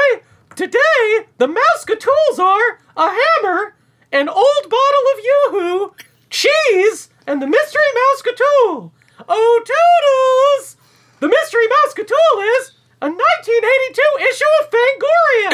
today 0.55 1.25
the 1.39 1.47
Mouseketools 1.47 2.37
are 2.37 2.77
a 2.97 3.09
hammer, 3.09 3.73
an 4.11 4.27
old 4.27 4.69
bottle 4.69 5.05
of 5.13 5.19
Yoo-hoo, 5.23 5.93
cheese, 6.29 7.09
and 7.25 7.41
the 7.41 7.47
mystery 7.47 7.81
Mouseketool. 7.95 8.91
Oh 9.29 9.63
toodles! 9.65 10.77
The 11.19 11.27
mystery 11.27 11.67
Mouseketool 11.67 12.59
is 12.59 12.71
a 13.01 13.09
1982 13.09 14.01
issue 14.29 14.51
of 14.59 14.69
Fangoria. 14.71 15.51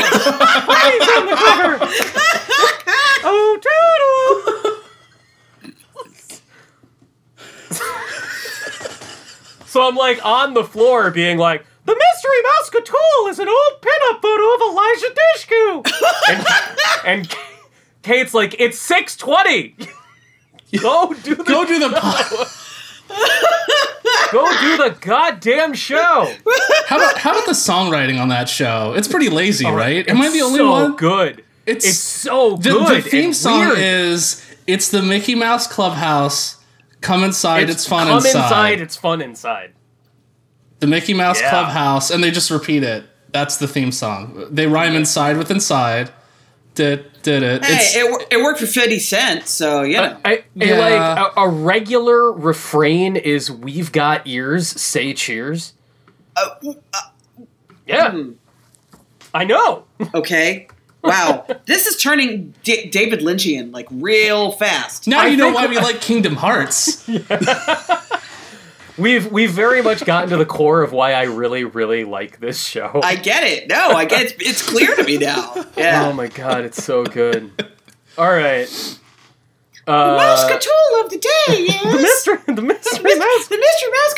Please 0.65 1.07
on 1.17 1.25
the 1.25 1.35
cover. 1.35 1.77
Oh 3.23 3.57
toodles! 3.61 4.81
So 9.65 9.87
I'm 9.87 9.95
like 9.95 10.25
on 10.25 10.53
the 10.53 10.63
floor 10.63 11.11
being 11.11 11.37
like, 11.37 11.65
the 11.85 11.93
mystery 11.95 12.41
mouse 12.43 12.69
Cthulhu 12.69 13.29
is 13.29 13.39
an 13.39 13.47
old 13.47 13.81
pinup 13.81 14.21
photo 14.21 14.53
of 14.55 14.61
Elijah 14.61 15.13
Dishku. 15.15 15.85
and, 16.29 16.45
and 17.05 17.35
Kate's 18.07 18.33
like, 18.33 18.55
it's 18.57 18.79
620. 18.79 19.75
Go 20.81 21.13
do 21.13 21.35
the 21.35 21.43
Go 21.43 21.65
do 21.65 21.77
the. 21.79 21.89
po- 21.89 22.45
go 24.31 24.45
do 24.59 24.77
the 24.77 24.97
goddamn 24.99 25.73
show. 25.73 26.33
how 26.87 26.97
about 26.97 27.17
how 27.17 27.31
about 27.31 27.45
the 27.45 27.53
songwriting 27.53 28.19
on 28.19 28.27
that 28.29 28.49
show? 28.49 28.93
It's 28.95 29.07
pretty 29.07 29.29
lazy, 29.29 29.65
right? 29.65 30.07
Am 30.09 30.21
I 30.21 30.25
It's 30.25 30.33
the 30.35 30.41
only 30.41 30.57
so 30.59 30.71
one? 30.71 30.95
good. 30.97 31.43
It's, 31.65 31.85
It's 31.85 31.97
so 31.97 32.55
the, 32.57 32.69
good. 32.71 33.03
the 33.03 33.09
theme 33.09 33.33
song 33.33 33.59
weird. 33.67 33.77
is 33.79 34.45
it's 34.67 34.89
the 34.91 35.01
Mickey 35.01 35.35
Mouse 35.35 35.67
Clubhouse. 35.67 36.57
Come 37.01 37.23
inside, 37.23 37.69
it's, 37.69 37.87
fun 37.87 38.07
inside. 38.09 38.31
come 38.31 38.41
inside. 38.43 38.81
It's 38.81 38.95
fun 38.97 39.21
inside. 39.21 39.73
The 40.79 40.87
Mickey 40.87 41.13
Mouse 41.13 41.39
Yeah. 41.39 41.49
Clubhouse, 41.49 42.09
and 42.11 42.21
they 42.23 42.31
just 42.31 42.51
repeat 42.51 42.83
it. 42.83 43.05
That's 43.31 43.57
the 43.57 43.67
theme 43.67 43.91
song. 43.91 44.47
They 44.51 44.67
rhyme 44.67 44.95
inside 44.95 45.37
with 45.37 45.49
inside. 45.51 46.11
Did 46.77 47.21
did 47.23 47.41
it? 47.41 47.65
Hey, 47.65 47.99
it, 48.01 48.27
it 48.29 48.37
worked 48.37 48.59
for 48.59 48.67
50 48.67 48.99
Cent, 48.99 49.47
so, 49.47 49.81
you 49.81 49.97
know. 49.97 50.15
I, 50.23 50.31
I- 50.31 50.43
Yeah. 50.53 50.77
like 50.77 51.33
a, 51.35 51.41
a 51.41 51.49
regular 51.49 52.31
refrain 52.31 53.15
is 53.15 53.49
"We've 53.49 53.91
got 53.91 54.27
ears, 54.27 54.67
say 54.67 55.15
cheers." 55.15 55.73
Uh, 56.35 56.49
yeah, 57.87 58.11
hmm. 58.11 58.31
I 59.33 59.43
know. 59.45 59.85
okay. 60.13 60.67
Wow. 61.03 61.47
this 61.65 61.87
is 61.87 61.99
turning 61.99 62.53
D- 62.63 62.89
David 62.91 63.21
Lynchian, 63.21 63.73
like, 63.73 63.87
real 63.89 64.51
fast. 64.51 65.07
now 65.07 65.21
I 65.21 65.27
you 65.29 65.37
know 65.37 65.45
think- 65.45 65.55
why 65.55 65.65
we 65.65 65.77
like 65.79 65.99
Kingdom 65.99 66.35
Hearts. 66.35 67.09
We've 68.97 69.31
we've 69.31 69.51
very 69.51 69.81
much 69.83 70.03
gotten 70.05 70.29
to 70.31 70.37
the 70.37 70.45
core 70.45 70.81
of 70.81 70.91
why 70.91 71.13
I 71.13 71.23
really 71.23 71.63
really 71.63 72.03
like 72.03 72.39
this 72.39 72.63
show. 72.63 72.99
I 73.03 73.15
get 73.15 73.43
it. 73.43 73.67
No, 73.69 73.91
I 73.91 74.05
get 74.05 74.25
it. 74.27 74.35
It's 74.39 74.67
clear 74.67 74.95
to 74.95 75.03
me 75.03 75.17
now. 75.17 75.65
Yeah. 75.77 76.07
oh 76.07 76.13
my 76.13 76.27
god, 76.27 76.65
it's 76.65 76.83
so 76.83 77.03
good. 77.05 77.51
All 78.17 78.31
right. 78.31 78.67
Mouse 79.87 80.43
Uh, 80.43 80.49
Cthulhu 80.49 81.05
of 81.05 81.11
the 81.11 81.17
day 81.19 81.53
is... 81.53 81.91
the 81.93 81.97
mystery, 82.01 82.37
the 82.55 82.61
mystery 82.61 83.03
Mis- 83.03 83.19
mouse. 83.19 83.47
the 83.47 83.57
Mystery 83.57 83.91
Mouse 83.91 84.15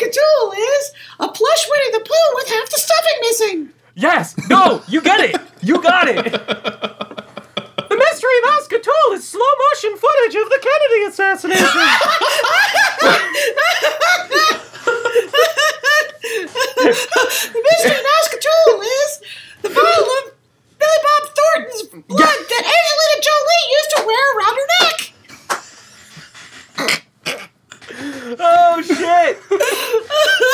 is 0.58 0.92
a 1.20 1.28
plush 1.28 1.68
Winnie 1.70 1.92
the 1.92 2.00
Pooh 2.00 2.34
with 2.34 2.48
half 2.48 2.70
the 2.70 2.78
stuffing 2.78 3.18
missing. 3.20 3.68
Yes, 3.94 4.34
no, 4.48 4.82
you 4.88 5.00
get 5.02 5.20
it. 5.20 5.36
You 5.62 5.80
got 5.82 6.08
it. 6.08 6.16
The 6.24 7.96
mystery 7.96 8.40
Mouseketool 8.46 9.12
is 9.14 9.28
slow 9.28 9.52
motion 9.70 9.96
footage 9.96 10.34
of 10.36 10.48
the 10.48 10.58
Kennedy 10.62 11.04
assassination. 11.08 11.80
The 16.80 17.60
Mystery 17.62 18.00
Mouseketool 18.06 18.80
is 18.82 19.10
the 19.62 19.68
vial 19.68 20.04
of 20.04 20.24
Billy 20.78 21.00
Bob 21.02 21.24
Thornton's 21.36 21.82
blood 22.08 22.38
that 22.48 22.64
Angelina 22.64 23.16
Jolie 23.22 23.64
used 23.70 23.90
to 23.96 24.00
wear 24.06 24.24
around 24.36 24.56
her 24.56 24.68
neck. 24.80 24.98
Oh 28.38 28.82
shit! 28.82 29.38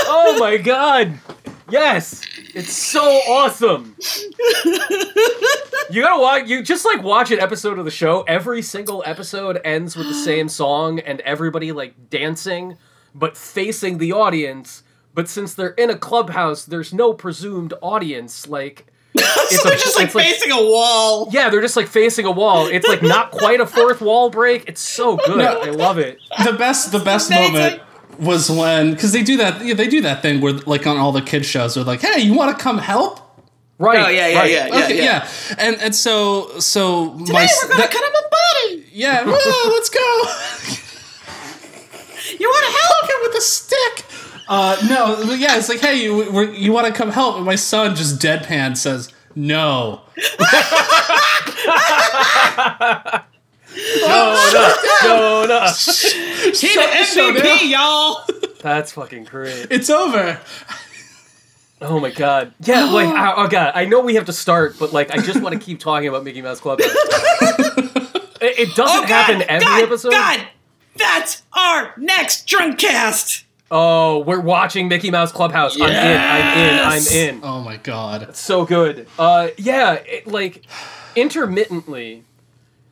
Oh 0.09 0.37
my 0.41 0.57
god! 0.57 1.20
Yes, 1.68 2.22
it's 2.55 2.72
so 2.72 3.03
awesome. 3.28 3.97
You 5.91 6.03
gotta 6.03 6.20
watch. 6.20 6.49
You 6.49 6.62
just 6.62 6.84
like 6.84 7.03
watch 7.03 7.30
an 7.30 7.39
episode 7.39 7.78
of 7.78 7.84
the 7.84 7.91
show. 7.91 8.22
Every 8.22 8.62
single 8.62 9.03
episode 9.07 9.61
ends 9.64 9.97
with 9.97 10.09
the 10.09 10.14
same 10.14 10.49
song 10.49 10.99
and 11.01 11.20
everybody 11.20 11.70
like 11.72 12.11
dancing, 12.11 12.76
but 13.19 13.37
facing 13.37 13.99
the 13.99 14.12
audience. 14.12 14.83
But 15.14 15.29
since 15.29 15.55
they're 15.55 15.71
in 15.71 15.89
a 15.91 15.97
clubhouse, 15.97 16.64
there's 16.67 16.93
no 16.93 17.14
presumed 17.14 17.73
audience. 17.81 18.47
Like 18.49 18.87
it's 19.14 19.62
so 19.62 19.69
they're 19.69 19.79
just 19.79 19.97
like 19.97 20.07
it's 20.07 20.14
like- 20.14 20.27
facing 20.27 20.53
a 20.53 20.61
wall. 20.62 21.29
yeah, 21.33 21.49
they're 21.49 21.62
just 21.62 21.77
like 21.77 21.87
facing 21.89 22.27
a 22.27 22.31
wall. 22.31 22.67
It's 22.67 22.87
like 22.87 23.03
not 23.03 23.31
quite 23.31 23.61
a 23.61 23.67
fourth 23.67 24.01
wall 24.03 24.29
break. 24.31 24.69
It's 24.69 24.81
so 24.83 25.17
good. 25.17 25.39
No. 25.39 25.61
I 25.62 25.71
love 25.71 25.99
it. 25.99 26.19
the 26.45 26.53
best 26.53 26.93
the 26.93 26.99
best 26.99 27.31
Amazing. 27.31 27.53
moment 27.55 27.83
was 28.19 28.51
when 28.51 28.93
because 28.93 29.12
they 29.12 29.23
do 29.23 29.37
that 29.39 29.64
yeah, 29.64 29.75
they 29.75 29.89
do 29.89 30.01
that 30.03 30.21
thing 30.23 30.41
where 30.41 30.53
like 30.67 30.87
on 30.87 30.97
all 30.99 31.12
the 31.12 31.21
kids 31.23 31.47
shows 31.47 31.75
they're 31.75 31.85
like 31.85 32.01
hey 32.01 32.21
you 32.21 32.33
want 32.35 32.57
to 32.57 32.62
come 32.62 32.79
help 32.79 33.21
Right. 33.79 33.99
Oh, 34.07 34.09
yeah, 34.09 34.27
yeah, 34.29 34.39
right. 34.39 34.51
yeah, 34.51 34.67
yeah. 34.69 34.85
okay 34.85 35.05
yeah, 35.05 35.29
and 35.59 35.77
and 35.83 35.95
so 35.95 36.59
so 36.59 37.12
my 37.12 37.27
Today 37.27 37.47
we're 37.62 37.69
gonna 37.69 37.81
that- 37.83 37.91
cut 37.91 38.05
him 38.05 38.14
a 38.14 38.25
body. 38.79 38.87
yeah 38.93 39.23
well, 39.27 39.71
let's 39.75 39.91
go 39.91 40.01
You 42.39 42.49
want 42.49 42.67
to 42.67 42.73
help? 42.81 42.95
Him 43.37 43.37
with 43.37 43.43
a 43.43 43.47
stick 43.47 44.05
uh 44.49 44.76
no 44.89 45.16
but 45.26 45.39
yeah 45.39 45.57
it's 45.57 45.68
like 45.68 45.80
hey 45.80 46.03
you 46.03 46.51
you 46.53 46.72
want 46.72 46.87
to 46.87 46.93
come 46.93 47.11
help 47.11 47.37
and 47.37 47.45
my 47.45 47.55
son 47.57 47.95
just 47.95 48.18
deadpan 48.20 48.76
says 48.76 49.12
no 49.34 50.01
No, 55.05 55.45
no. 55.47 55.61
He's 55.66 56.61
Shut 56.61 56.91
the 56.91 57.32
the 57.34 57.41
MVP, 57.41 57.43
down. 57.43 57.68
y'all. 57.68 58.22
That's 58.62 58.93
fucking 58.93 59.24
great. 59.24 59.66
it's 59.70 59.91
over 59.91 60.41
Oh 61.82 62.01
my 62.01 62.11
god. 62.11 62.55
Yeah, 62.61 62.84
like 62.91 63.07
oh, 63.09 63.34
oh 63.45 63.49
god, 63.49 63.72
I 63.74 63.84
know 63.84 64.01
we 64.01 64.14
have 64.14 64.24
to 64.26 64.32
start, 64.32 64.76
but 64.78 64.93
like 64.95 65.11
I 65.11 65.18
just 65.18 65.43
want 65.43 65.53
to 65.55 65.61
keep 65.64 65.78
talking 65.78 66.09
about 66.09 66.24
Mickey 66.24 66.41
Mouse 66.41 66.59
Club. 66.61 66.78
it, 66.82 66.91
it 68.41 68.74
doesn't 68.74 68.97
Oh, 68.97 69.01
God, 69.03 69.09
happen 69.09 69.43
every 69.43 69.66
God, 69.66 69.82
episode. 69.82 70.11
God, 70.12 70.49
that's 70.99 71.42
our 71.53 71.94
next 71.97 72.47
drunk 72.47 72.78
cast. 72.78 73.44
Oh, 73.70 74.18
we're 74.20 74.40
watching 74.40 74.86
Mickey 74.88 75.11
Mouse 75.11 75.32
Clubhouse. 75.32 75.74
I'm 75.80 75.88
in. 75.90 75.97
I'm 75.97 76.59
in. 76.59 76.78
I'm 76.80 77.07
in. 77.12 77.40
oh 77.42 77.61
my 77.62 77.76
god 77.78 78.36
So 78.36 78.64
good. 78.64 79.09
Uh, 79.18 79.49
yeah, 79.57 79.94
it, 79.94 80.26
like 80.26 80.64
intermittently. 81.16 82.22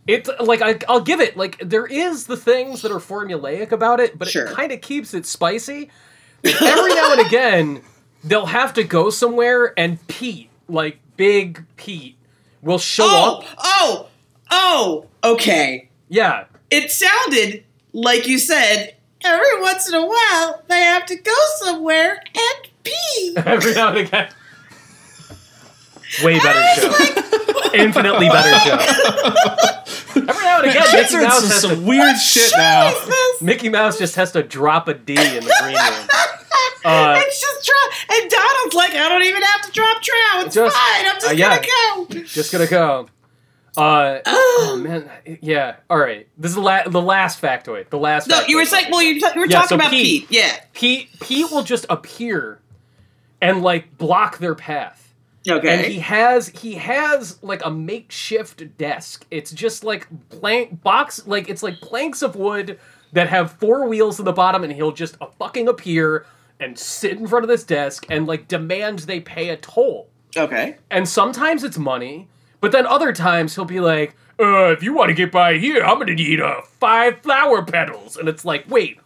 It's 0.06 0.28
like 0.40 0.60
I, 0.60 0.78
I'll 0.88 1.00
give 1.00 1.20
it 1.20 1.36
like 1.36 1.58
there 1.60 1.86
is 1.86 2.26
the 2.26 2.36
things 2.36 2.82
that 2.82 2.92
are 2.92 2.98
formulaic 2.98 3.72
about 3.72 4.00
it, 4.00 4.18
but 4.18 4.28
Sure. 4.28 4.46
it 4.46 4.54
kind 4.54 4.72
of 4.72 4.80
keeps 4.80 5.14
it 5.14 5.24
spicy. 5.26 5.90
Every 6.44 6.94
now 6.94 7.12
and 7.12 7.26
again, 7.26 7.82
they'll 8.22 8.44
have 8.46 8.74
to 8.74 8.84
go 8.84 9.08
somewhere, 9.08 9.72
and 9.78 10.04
Pete, 10.08 10.50
like 10.68 10.98
Big 11.16 11.64
Pete, 11.76 12.16
will 12.60 12.78
show 12.78 13.06
Oh, 13.06 13.38
up. 13.38 13.44
oh, 13.58 14.08
oh. 14.50 15.06
Okay. 15.24 15.88
Yeah, 16.10 16.44
It 16.70 16.90
sounded 16.90 17.64
like 17.94 18.26
you 18.26 18.38
said. 18.38 18.96
Every 19.24 19.62
once 19.62 19.88
in 19.88 19.94
a 19.94 20.04
while, 20.04 20.62
they 20.68 20.80
have 20.80 21.06
to 21.06 21.16
go 21.16 21.34
somewhere 21.60 22.22
and 22.34 22.70
pee. 22.82 23.34
every 23.46 23.72
now 23.72 23.88
and 23.88 23.98
again. 23.98 24.28
Way 26.22 26.38
better 26.38 26.80
show. 26.80 27.70
Infinitely 27.74 28.28
better 28.28 28.58
show. 28.60 28.76
Every 30.20 30.44
now 30.44 30.60
and 30.60 30.70
again, 30.70 30.84
Mickey 30.92 31.16
Mouse, 31.16 31.48
has 31.48 31.60
some 31.62 31.70
to, 31.70 31.80
weird 31.80 32.18
shit 32.18 32.52
now 32.56 32.92
Mickey 33.40 33.68
Mouse 33.70 33.98
just 33.98 34.14
has 34.16 34.30
to 34.32 34.42
drop 34.42 34.86
a 34.88 34.94
D 34.94 35.14
in 35.14 35.42
the 35.44 35.56
green 35.62 35.74
room. 35.74 36.08
Uh, 36.84 37.18
it's 37.18 37.40
just 37.40 37.66
drop. 37.66 37.92
And 38.10 38.30
Donald's 38.30 38.74
like, 38.74 38.90
I 38.90 39.08
don't 39.08 39.22
even 39.22 39.42
have 39.42 39.62
to 39.62 39.72
drop 39.72 40.02
trow. 40.02 40.42
It's 40.44 40.54
Just- 40.54 40.76
fine. 40.76 41.06
I'm 41.06 41.14
just 41.14 41.28
uh, 41.28 41.32
yeah. 41.32 41.62
gonna 41.62 42.06
go. 42.06 42.22
just 42.24 42.52
gonna 42.52 42.66
go. 42.66 43.08
Uh, 43.76 44.20
oh 44.26 44.80
man, 44.82 45.10
yeah. 45.40 45.76
All 45.90 45.98
right, 45.98 46.28
this 46.38 46.50
is 46.50 46.54
the, 46.56 46.60
la- 46.60 46.88
the 46.88 47.02
last 47.02 47.40
factoid. 47.42 47.90
The 47.90 47.98
last. 47.98 48.28
No, 48.28 48.40
you 48.46 48.56
were 48.56 48.64
saying. 48.64 48.86
Well, 48.90 49.02
you, 49.02 49.14
you 49.14 49.40
were 49.40 49.46
Yeah, 49.46 49.56
talking 49.62 49.68
so 49.68 49.74
about 49.76 49.90
Pete. 49.90 50.28
Pete. 50.28 50.30
Yeah. 50.30 50.56
Pete. 50.72 51.08
Pete 51.20 51.50
will 51.50 51.62
just 51.64 51.86
appear, 51.90 52.60
and 53.40 53.62
like 53.62 53.96
block 53.98 54.38
their 54.38 54.54
path. 54.54 55.00
Okay. 55.48 55.68
And 55.68 55.84
he 55.84 55.98
has 55.98 56.48
he 56.48 56.74
has 56.74 57.42
like 57.42 57.64
a 57.64 57.70
makeshift 57.70 58.78
desk. 58.78 59.26
It's 59.30 59.50
just 59.50 59.84
like 59.84 60.06
plank 60.30 60.82
box 60.82 61.26
like 61.26 61.48
it's 61.50 61.62
like 61.62 61.80
planks 61.80 62.22
of 62.22 62.34
wood 62.36 62.78
that 63.12 63.28
have 63.28 63.52
four 63.52 63.86
wheels 63.86 64.18
in 64.18 64.24
the 64.24 64.32
bottom, 64.32 64.64
and 64.64 64.72
he'll 64.72 64.92
just 64.92 65.16
uh, 65.20 65.26
fucking 65.38 65.68
appear 65.68 66.24
and 66.60 66.78
sit 66.78 67.18
in 67.18 67.26
front 67.26 67.44
of 67.44 67.48
this 67.48 67.64
desk 67.64 68.06
and 68.08 68.26
like 68.26 68.48
demand 68.48 69.00
they 69.00 69.20
pay 69.20 69.50
a 69.50 69.56
toll. 69.56 70.08
okay. 70.36 70.76
And 70.90 71.06
sometimes 71.08 71.62
it's 71.64 71.76
money, 71.76 72.28
but 72.64 72.72
then 72.72 72.86
other 72.86 73.12
times 73.12 73.54
he'll 73.54 73.66
be 73.66 73.78
like, 73.80 74.16
uh, 74.40 74.72
if 74.72 74.82
you 74.82 74.94
want 74.94 75.10
to 75.10 75.14
get 75.14 75.30
by 75.30 75.58
here, 75.58 75.84
I'm 75.84 75.98
gonna 75.98 76.14
need 76.14 76.40
uh 76.40 76.62
five 76.62 77.20
flower 77.20 77.62
petals. 77.62 78.16
And 78.16 78.26
it's 78.26 78.42
like, 78.42 78.64
wait, 78.70 78.98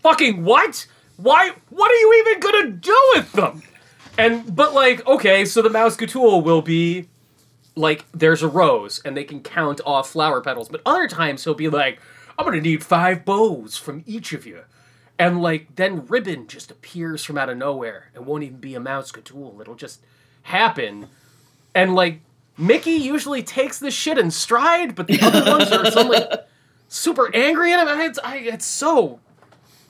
fucking 0.00 0.42
what? 0.42 0.88
Why 1.16 1.52
what 1.70 1.92
are 1.92 1.94
you 1.94 2.24
even 2.26 2.40
gonna 2.40 2.70
do 2.72 3.12
with 3.14 3.32
them? 3.34 3.62
And 4.18 4.56
but 4.56 4.74
like, 4.74 5.06
okay, 5.06 5.44
so 5.44 5.62
the 5.62 5.68
Mouseketool 5.68 6.42
will 6.42 6.60
be 6.60 7.06
like 7.76 8.04
there's 8.10 8.42
a 8.42 8.48
rose 8.48 9.00
and 9.04 9.16
they 9.16 9.22
can 9.22 9.44
count 9.44 9.80
off 9.86 10.10
flower 10.10 10.40
petals, 10.40 10.68
but 10.68 10.82
other 10.84 11.06
times 11.06 11.44
he'll 11.44 11.54
be 11.54 11.68
like, 11.68 12.00
I'm 12.36 12.44
gonna 12.44 12.60
need 12.60 12.82
five 12.82 13.24
bows 13.24 13.76
from 13.76 14.02
each 14.08 14.32
of 14.32 14.44
you. 14.44 14.62
And 15.20 15.40
like 15.40 15.76
then 15.76 16.04
ribbon 16.06 16.48
just 16.48 16.72
appears 16.72 17.22
from 17.22 17.38
out 17.38 17.48
of 17.48 17.56
nowhere. 17.58 18.10
It 18.12 18.24
won't 18.24 18.42
even 18.42 18.56
be 18.56 18.74
a 18.74 18.80
Mouseketool. 18.80 19.60
It'll 19.60 19.76
just 19.76 20.00
happen. 20.42 21.06
And 21.76 21.94
like 21.94 22.22
Mickey 22.58 22.92
usually 22.92 23.42
takes 23.42 23.78
this 23.78 23.94
shit 23.94 24.18
in 24.18 24.30
stride, 24.30 24.94
but 24.94 25.06
the 25.06 25.18
other 25.22 25.50
ones 25.50 25.70
are 25.72 25.90
some 25.90 26.08
like 26.08 26.28
super 26.88 27.34
angry 27.34 27.72
at 27.72 27.80
him. 27.80 27.88
I- 27.88 28.04
It's, 28.04 28.18
I, 28.22 28.36
it's 28.36 28.66
so 28.66 29.20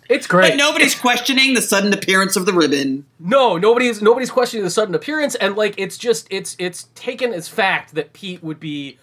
It's 0.09 0.27
great. 0.27 0.51
But 0.53 0.57
nobody's 0.57 0.95
questioning 0.99 1.55
the 1.55 1.63
sudden 1.63 1.93
appearance 1.93 2.37
of 2.37 2.47
the 2.47 2.53
ribbon. 2.53 3.05
No, 3.19 3.57
nobody's 3.59 4.01
nobody's 4.03 4.31
questioning 4.31 4.65
the 4.65 4.71
sudden 4.71 4.95
appearance, 4.95 5.35
and 5.37 5.57
like 5.57 5.75
it's 5.79 5.97
just 5.99 6.27
it's 6.31 6.55
it's 6.59 6.85
taken 6.95 7.33
as 7.33 7.49
fact 7.49 7.95
that 7.95 8.13
Pete 8.13 8.43
would 8.43 8.61
be 8.61 8.99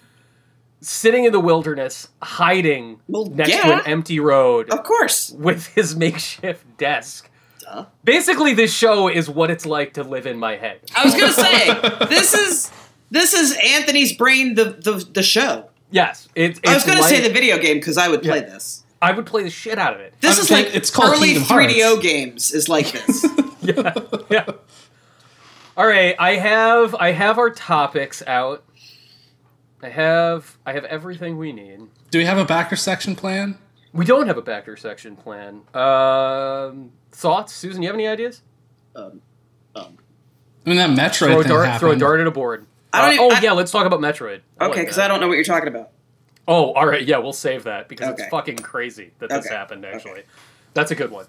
sitting 0.81 1.25
in 1.25 1.33
the 1.33 1.39
wilderness, 1.41 2.07
hiding 2.21 3.01
Well, 3.07 3.25
next 3.25 3.51
to 3.51 3.73
an 3.73 3.81
empty 3.85 4.19
road 4.21 4.69
Of 4.69 4.83
course. 4.83 5.31
with 5.31 5.67
his 5.67 5.95
makeshift 5.95 6.77
desk. 6.77 7.29
Duh. 7.59 7.85
Basically, 8.05 8.53
this 8.53 8.73
show 8.73 9.09
is 9.09 9.29
what 9.29 9.51
it's 9.51 9.65
like 9.65 9.93
to 9.95 10.03
live 10.03 10.25
in 10.25 10.37
my 10.39 10.55
head. 10.55 10.79
I 10.95 11.03
was 11.03 11.13
gonna 11.15 11.33
say 11.33 12.05
this 12.07 12.33
is 12.33 12.71
this 13.11 13.33
is 13.33 13.57
Anthony's 13.63 14.15
brain 14.15 14.55
the 14.55 14.65
the, 14.65 15.05
the 15.13 15.23
show. 15.23 15.69
Yes, 15.91 16.27
it, 16.35 16.51
it's 16.51 16.59
I 16.65 16.73
was 16.75 16.83
gonna 16.83 17.01
like, 17.01 17.09
say 17.09 17.21
the 17.21 17.33
video 17.33 17.57
game 17.57 17.77
because 17.77 17.97
I 17.97 18.07
would 18.07 18.21
play 18.21 18.39
Yeah. 18.39 18.45
this. 18.45 18.83
I 19.01 19.11
would 19.13 19.25
play 19.25 19.43
the 19.43 19.49
shit 19.49 19.79
out 19.79 19.93
of 19.93 20.01
it. 20.01 20.13
This 20.19 20.37
I 20.37 20.41
is 20.41 20.51
mean, 20.51 20.63
like 20.65 20.75
it's 20.75 20.89
called 20.91 21.13
early 21.13 21.35
3DO 21.35 22.01
games 22.01 22.51
is 22.51 22.67
like 22.67 22.91
this. 22.91 23.25
yeah, 23.61 23.93
yeah. 24.29 24.45
All 25.77 25.87
right, 25.87 26.15
I 26.19 26.35
have 26.35 26.93
I 26.95 27.11
have 27.13 27.37
our 27.37 27.49
topics 27.49 28.21
out. 28.27 28.63
I 29.81 29.87
have 29.89 30.57
I 30.65 30.73
have 30.73 30.83
everything 30.85 31.37
we 31.37 31.53
need. 31.53 31.79
Do 32.11 32.17
we 32.17 32.25
have 32.25 32.37
a 32.37 32.43
backer 32.45 32.75
section 32.75 33.15
plan? 33.15 33.57
We 33.93 34.03
don't 34.05 34.27
have 34.27 34.37
a 34.37 34.41
backer 34.41 34.75
section 34.75 35.15
plan. 35.15 35.61
Um, 35.73 36.91
thoughts, 37.11 37.53
Susan? 37.53 37.81
You 37.81 37.87
have 37.87 37.95
any 37.95 38.07
ideas? 38.07 38.41
um, 38.95 39.21
um, 39.75 39.97
I 40.65 40.69
mean, 40.69 40.77
that 40.77 40.89
Metroid 40.89 41.17
Throw 41.17 41.39
a 41.39 41.43
dart, 41.45 41.65
happened. 41.65 41.79
throw 41.79 41.91
a 41.91 41.95
dart 41.95 42.19
at 42.19 42.27
a 42.27 42.31
board. 42.31 42.65
I 42.93 43.01
don't 43.01 43.09
Uh, 43.09 43.13
even- 43.13 43.25
oh 43.25 43.35
I- 43.35 43.39
yeah, 43.41 43.51
let's 43.51 43.71
talk 43.71 43.85
about 43.85 43.99
Metroid. 43.99 44.41
Okay, 44.59 44.81
because. 44.81 44.97
I 44.97 45.07
don't 45.07 45.19
know 45.21 45.27
what 45.27 45.35
you're 45.35 45.43
talking 45.43 45.67
about. 45.67 45.89
Oh, 46.47 46.73
all 46.73 46.87
right. 46.87 47.05
Yeah, 47.05 47.17
we'll 47.19 47.33
save 47.33 47.65
that 47.65 47.87
because 47.87 48.07
Okay. 48.09 48.23
it's 48.23 48.31
fucking 48.31 48.57
crazy 48.57 49.11
that 49.19 49.29
this 49.29 49.45
Okay. 49.45 49.55
happened. 49.55 49.85
Actually, 49.85 50.23
that's 50.73 50.89
a 50.89 50.95
good 50.95 51.11
one. 51.11 51.27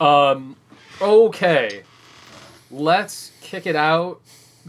Um, 0.00 0.56
okay, 1.02 1.82
let's 2.70 3.32
kick 3.42 3.66
it 3.66 3.76
out. 3.76 4.20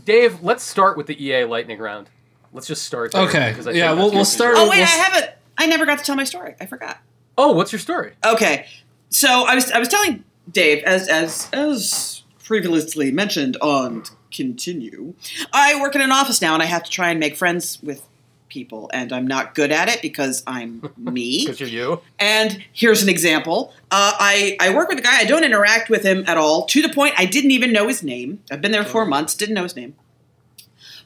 Dave, 0.03 0.41
let's 0.43 0.63
start 0.63 0.97
with 0.97 1.07
the 1.07 1.23
EA 1.23 1.45
lightning 1.45 1.79
round. 1.79 2.09
Let's 2.51 2.67
just 2.67 2.83
start. 2.83 3.11
There 3.13 3.21
Okay. 3.23 3.49
because 3.51 3.67
I 3.67 3.71
Yeah, 3.71 3.93
we'll- 3.93 4.11
we'll 4.11 4.25
start- 4.25 4.55
Oh 4.57 4.63
wait, 4.63 4.77
we'll 4.77 4.79
I 4.79 4.81
s- 4.83 4.97
haven't. 4.97 5.31
I 5.57 5.65
never 5.67 5.85
got 5.85 5.99
to 5.99 6.03
tell 6.03 6.15
my 6.15 6.23
story. 6.25 6.55
I 6.59 6.65
forgot. 6.65 6.97
Oh, 7.37 7.51
what's 7.53 7.71
your 7.71 7.79
story? 7.79 8.13
Okay, 8.25 8.65
so 9.09 9.43
I 9.43 9.55
was 9.55 9.71
I 9.71 9.79
was 9.79 9.87
telling 9.87 10.23
Dave 10.51 10.83
as 10.83 11.07
as 11.07 11.47
as 11.53 12.23
previously 12.43 13.11
mentioned 13.11 13.55
on 13.61 14.03
continue. 14.35 15.13
I 15.53 15.79
work 15.79 15.95
in 15.95 16.01
an 16.01 16.11
office 16.11 16.41
now, 16.41 16.53
and 16.53 16.61
I 16.61 16.65
have 16.65 16.83
to 16.83 16.91
try 16.91 17.09
and 17.09 17.19
make 17.19 17.35
friends 17.35 17.79
with 17.81 18.05
people, 18.49 18.89
and 18.93 19.11
I'm 19.11 19.27
not 19.27 19.53
good 19.53 19.71
at 19.71 19.89
it 19.89 20.01
because 20.01 20.43
I'm 20.47 20.89
me. 20.97 21.45
Because 21.45 21.59
you're 21.59 21.69
you. 21.69 22.01
And 22.19 22.63
here's 22.73 23.03
an 23.03 23.09
example. 23.09 23.73
Uh, 23.91 24.13
I, 24.19 24.57
I 24.59 24.73
work 24.73 24.89
with 24.89 24.99
a 24.99 25.01
guy. 25.01 25.17
I 25.19 25.25
don't 25.25 25.43
interact 25.43 25.89
with 25.89 26.03
him 26.03 26.23
at 26.27 26.37
all, 26.37 26.65
to 26.67 26.81
the 26.81 26.89
point 26.89 27.13
I 27.17 27.25
didn't 27.25 27.51
even 27.51 27.71
know 27.71 27.87
his 27.87 28.03
name. 28.03 28.41
I've 28.51 28.61
been 28.61 28.71
there 28.71 28.83
four 28.83 29.05
months, 29.05 29.35
didn't 29.35 29.55
know 29.55 29.63
his 29.63 29.75
name. 29.75 29.95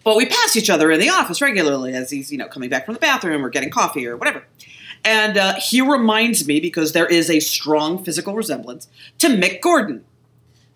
But 0.04 0.16
we 0.16 0.26
pass 0.26 0.56
each 0.56 0.70
other 0.70 0.92
in 0.92 1.00
the 1.00 1.10
office 1.10 1.42
regularly 1.42 1.94
as 1.94 2.10
he's, 2.10 2.32
you 2.32 2.38
know, 2.38 2.48
coming 2.48 2.70
back 2.70 2.86
from 2.86 2.94
the 2.94 3.00
bathroom 3.00 3.46
or 3.46 3.50
getting 3.50 3.70
coffee 3.70 4.08
or 4.08 4.16
whatever. 4.16 4.44
And 5.04 5.38
uh, 5.38 5.56
he 5.56 5.82
reminds 5.82 6.46
me, 6.48 6.60
because 6.60 6.94
there 6.94 7.06
is 7.06 7.30
a 7.30 7.40
strong 7.40 8.04
physical 8.04 8.34
resemblance, 8.34 8.88
to 9.20 9.28
Mick 9.28 9.62
Gordon. 9.62 10.04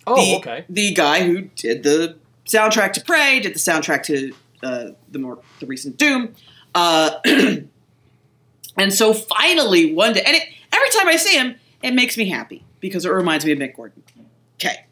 Oh, 0.06 0.16
the, 0.16 0.38
okay. 0.38 0.66
The 0.70 0.94
guy 0.94 1.26
who 1.26 1.44
did 1.56 1.84
the 1.84 2.18
soundtrack 2.58 2.94
to 2.94 3.02
Prey, 3.04 3.40
did 3.40 3.54
the 3.54 3.60
soundtrack 3.60 4.04
to 4.04 4.34
uh, 4.64 4.90
the 5.12 5.20
more 5.20 5.40
the 5.60 5.66
recent 5.66 5.98
Doom. 5.98 6.36
Uh, 6.76 7.20
and 8.78 8.94
so 8.94 9.14
finally 9.14 9.94
one 9.94 10.14
day, 10.14 10.24
and 10.26 10.36
it, 10.36 10.44
every 10.72 10.90
time 10.92 11.08
I 11.08 11.16
see 11.18 11.38
him, 11.38 11.56
it 11.82 11.94
makes 11.94 12.18
me 12.18 12.30
happy 12.30 12.64
because 12.80 13.06
it 13.06 13.10
reminds 13.10 13.46
me 13.46 13.52
of 13.52 13.60
Mick 13.60 13.76
Gordon. 13.76 14.04
Okay. 14.56 14.86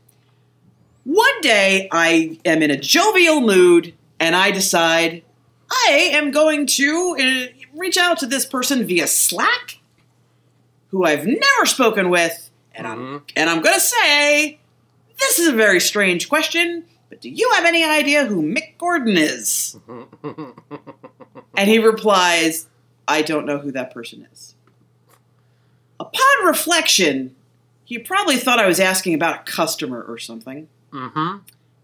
One 1.03 1.41
day 1.41 1.88
I 1.91 2.39
am 2.45 2.62
in 2.62 2.70
a 2.70 2.78
jovial 2.78 3.41
mood 3.41 3.93
and 4.20 4.36
I 4.36 4.51
decide 4.51 5.24
I 5.72 6.09
am 6.14 6.32
going 6.32 6.68
to 6.68 7.16
uh, 7.20 7.78
reach 7.78 7.97
out 7.97 8.20
to 8.20 8.26
this 8.28 8.45
person 8.45 8.86
via 8.86 9.07
Slack, 9.07 9.80
who 10.89 11.05
I've 11.05 11.26
never 11.26 11.66
spoken 11.66 12.09
with, 12.09 12.49
and 12.76 12.86
I'm 12.86 12.99
Mhm. 12.99 13.22
and 13.36 13.49
I'm 13.49 13.62
gonna 13.62 13.80
say 13.80 14.59
this 15.20 15.39
is 15.39 15.47
a 15.47 15.53
very 15.53 15.80
strange 15.80 16.28
question, 16.30 16.84
but 17.12 17.22
do 17.22 17.30
you 17.30 17.51
have 17.55 17.66
any 17.66 17.84
idea 17.84 18.26
who 18.26 18.41
Mick 18.41 18.80
Gordon 18.80 19.16
is? 19.18 19.78
And 20.24 21.70
he 21.70 21.78
replies, 21.78 22.68
I 23.07 23.22
don't 23.22 23.45
know 23.45 23.59
who 23.59 23.72
that 23.74 23.93
person 23.93 24.28
is. 24.32 24.55
Upon 25.99 26.45
reflection, 26.45 27.36
he 27.86 27.99
probably 27.99 28.38
thought 28.38 28.57
I 28.59 28.66
was 28.66 28.80
asking 28.80 29.14
about 29.14 29.36
a 29.41 29.43
customer 29.51 30.01
or 30.01 30.18
something. 30.18 30.68
Mm-hmm. 30.91 31.38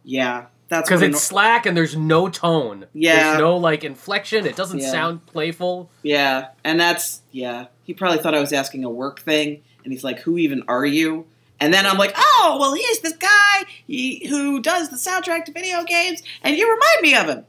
Yeah, 0.03 0.45
that's 0.69 0.87
Because 0.89 1.01
it's 1.03 1.17
it- 1.17 1.21
slack 1.21 1.65
and 1.65 1.75
there's 1.77 1.95
no 1.95 2.29
tone. 2.29 2.85
Yeah. 2.93 3.31
There's 3.31 3.39
no 3.39 3.57
like 3.57 3.83
inflection. 3.83 4.45
It 4.45 4.55
doesn't 4.55 4.79
Yeah. 4.79 4.89
sound 4.91 5.25
playful. 5.27 5.89
yeah, 6.01 6.47
and 6.63 6.79
that's 6.79 7.21
yeah. 7.31 7.67
He 7.83 7.93
probably 7.93 8.19
thought 8.19 8.33
I 8.33 8.39
was 8.39 8.53
asking 8.53 8.83
a 8.85 8.89
work 8.89 9.19
thing, 9.21 9.61
and 9.83 9.93
he's 9.93 10.03
like, 10.03 10.19
"Who 10.19 10.37
even 10.37 10.63
are 10.67 10.85
you?" 10.85 11.25
And 11.59 11.73
then 11.73 11.85
I'm 11.85 11.97
like, 11.97 12.13
"Oh, 12.15 12.57
well, 12.59 12.73
he's 12.73 12.99
this 13.01 13.17
guy 13.17 13.63
he, 13.87 14.27
who 14.27 14.61
does 14.61 14.89
the 14.89 14.95
soundtrack 14.97 15.45
to 15.45 15.51
video 15.51 15.83
games, 15.83 16.21
and 16.43 16.55
you 16.55 16.65
remind 16.71 17.01
me 17.01 17.15
of 17.15 17.27
him." 17.27 17.45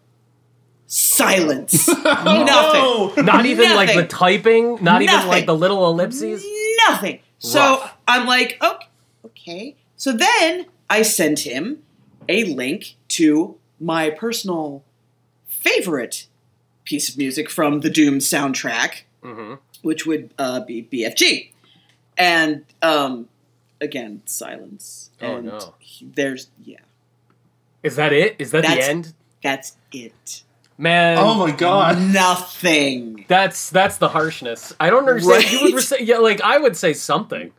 Silence. 0.86 1.86
Nothing. 2.04 3.24
Not 3.26 3.44
even 3.46 3.74
like 3.76 3.94
the 3.94 4.06
typing. 4.06 4.82
Not 4.82 5.02
even 5.02 5.26
like 5.28 5.44
the 5.46 5.54
little 5.54 5.86
ellipses. 5.90 6.44
Nothing. 6.88 7.20
So 7.38 7.60
Rough. 7.60 7.96
I'm 8.08 8.26
like, 8.26 8.56
okay, 8.62 8.86
okay. 9.26 9.76
So 9.96 10.12
then 10.12 10.66
I 10.88 11.02
sent 11.02 11.40
him 11.40 11.82
a 12.28 12.44
link 12.44 12.96
to 13.08 13.56
my 13.78 14.08
personal 14.10 14.82
favorite 15.46 16.26
piece 16.84 17.08
of 17.10 17.18
music 17.18 17.50
from 17.50 17.80
the 17.80 17.90
Doom 17.90 18.18
soundtrack, 18.18 19.02
Mm-hmm. 19.22 19.54
which 19.82 20.06
would 20.06 20.32
uh, 20.38 20.60
be 20.60 20.88
BFG. 20.90 21.50
And 22.16 22.64
um, 22.82 23.28
again, 23.80 24.22
silence. 24.26 25.10
Oh, 25.20 25.36
and 25.36 25.46
no. 25.46 25.74
he- 25.78 26.06
there's 26.06 26.48
yeah, 26.64 26.78
Is 27.82 27.96
that 27.96 28.12
it? 28.12 28.36
Is 28.38 28.50
that 28.52 28.62
That's- 28.62 28.84
the 28.86 28.90
end? 28.90 29.12
that's 29.42 29.76
it. 29.92 30.42
Man. 30.80 31.18
Oh 31.18 31.34
my 31.34 31.50
god. 31.50 32.00
Nothing. 32.00 33.24
That's 33.28 33.70
that's 33.70 33.98
the 33.98 34.08
harshness. 34.08 34.72
I 34.78 34.90
don't 34.90 35.08
understand. 35.08 35.50
You 35.50 35.62
would 35.64 35.74
Right? 35.74 35.82
say, 35.82 36.02
yeah, 36.02 36.18
like 36.18 36.40
I 36.42 36.58
would 36.58 36.76
say 36.76 36.92
something. 36.92 37.52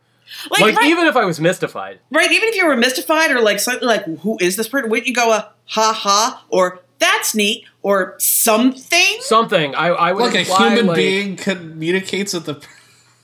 Like, 0.50 0.60
Like, 0.60 0.76
right, 0.76 0.86
even 0.86 1.06
if 1.06 1.16
I 1.16 1.24
was 1.24 1.40
mystified. 1.40 1.98
right, 2.12 2.30
even 2.30 2.48
if 2.48 2.54
you 2.54 2.64
were 2.66 2.76
mystified 2.76 3.30
or 3.32 3.40
like 3.40 3.58
something 3.58 3.86
like, 3.86 4.04
who 4.20 4.38
is 4.40 4.56
this 4.56 4.68
person? 4.68 4.88
Wouldn't 4.88 5.08
you 5.08 5.12
go 5.14 5.32
a 5.32 5.50
ha 5.66 5.92
ha 5.92 6.44
or 6.48 6.80
that's 6.98 7.34
neat 7.34 7.64
or 7.82 8.14
something? 8.18 9.16
Something. 9.20 9.74
I 9.74 9.88
I 9.88 10.12
would 10.12 10.32
Like 10.32 10.34
a 10.36 10.42
human 10.44 10.86
like- 10.86 10.96
being 10.96 11.36
communicates 11.36 12.32
with 12.32 12.46
the. 12.46 12.64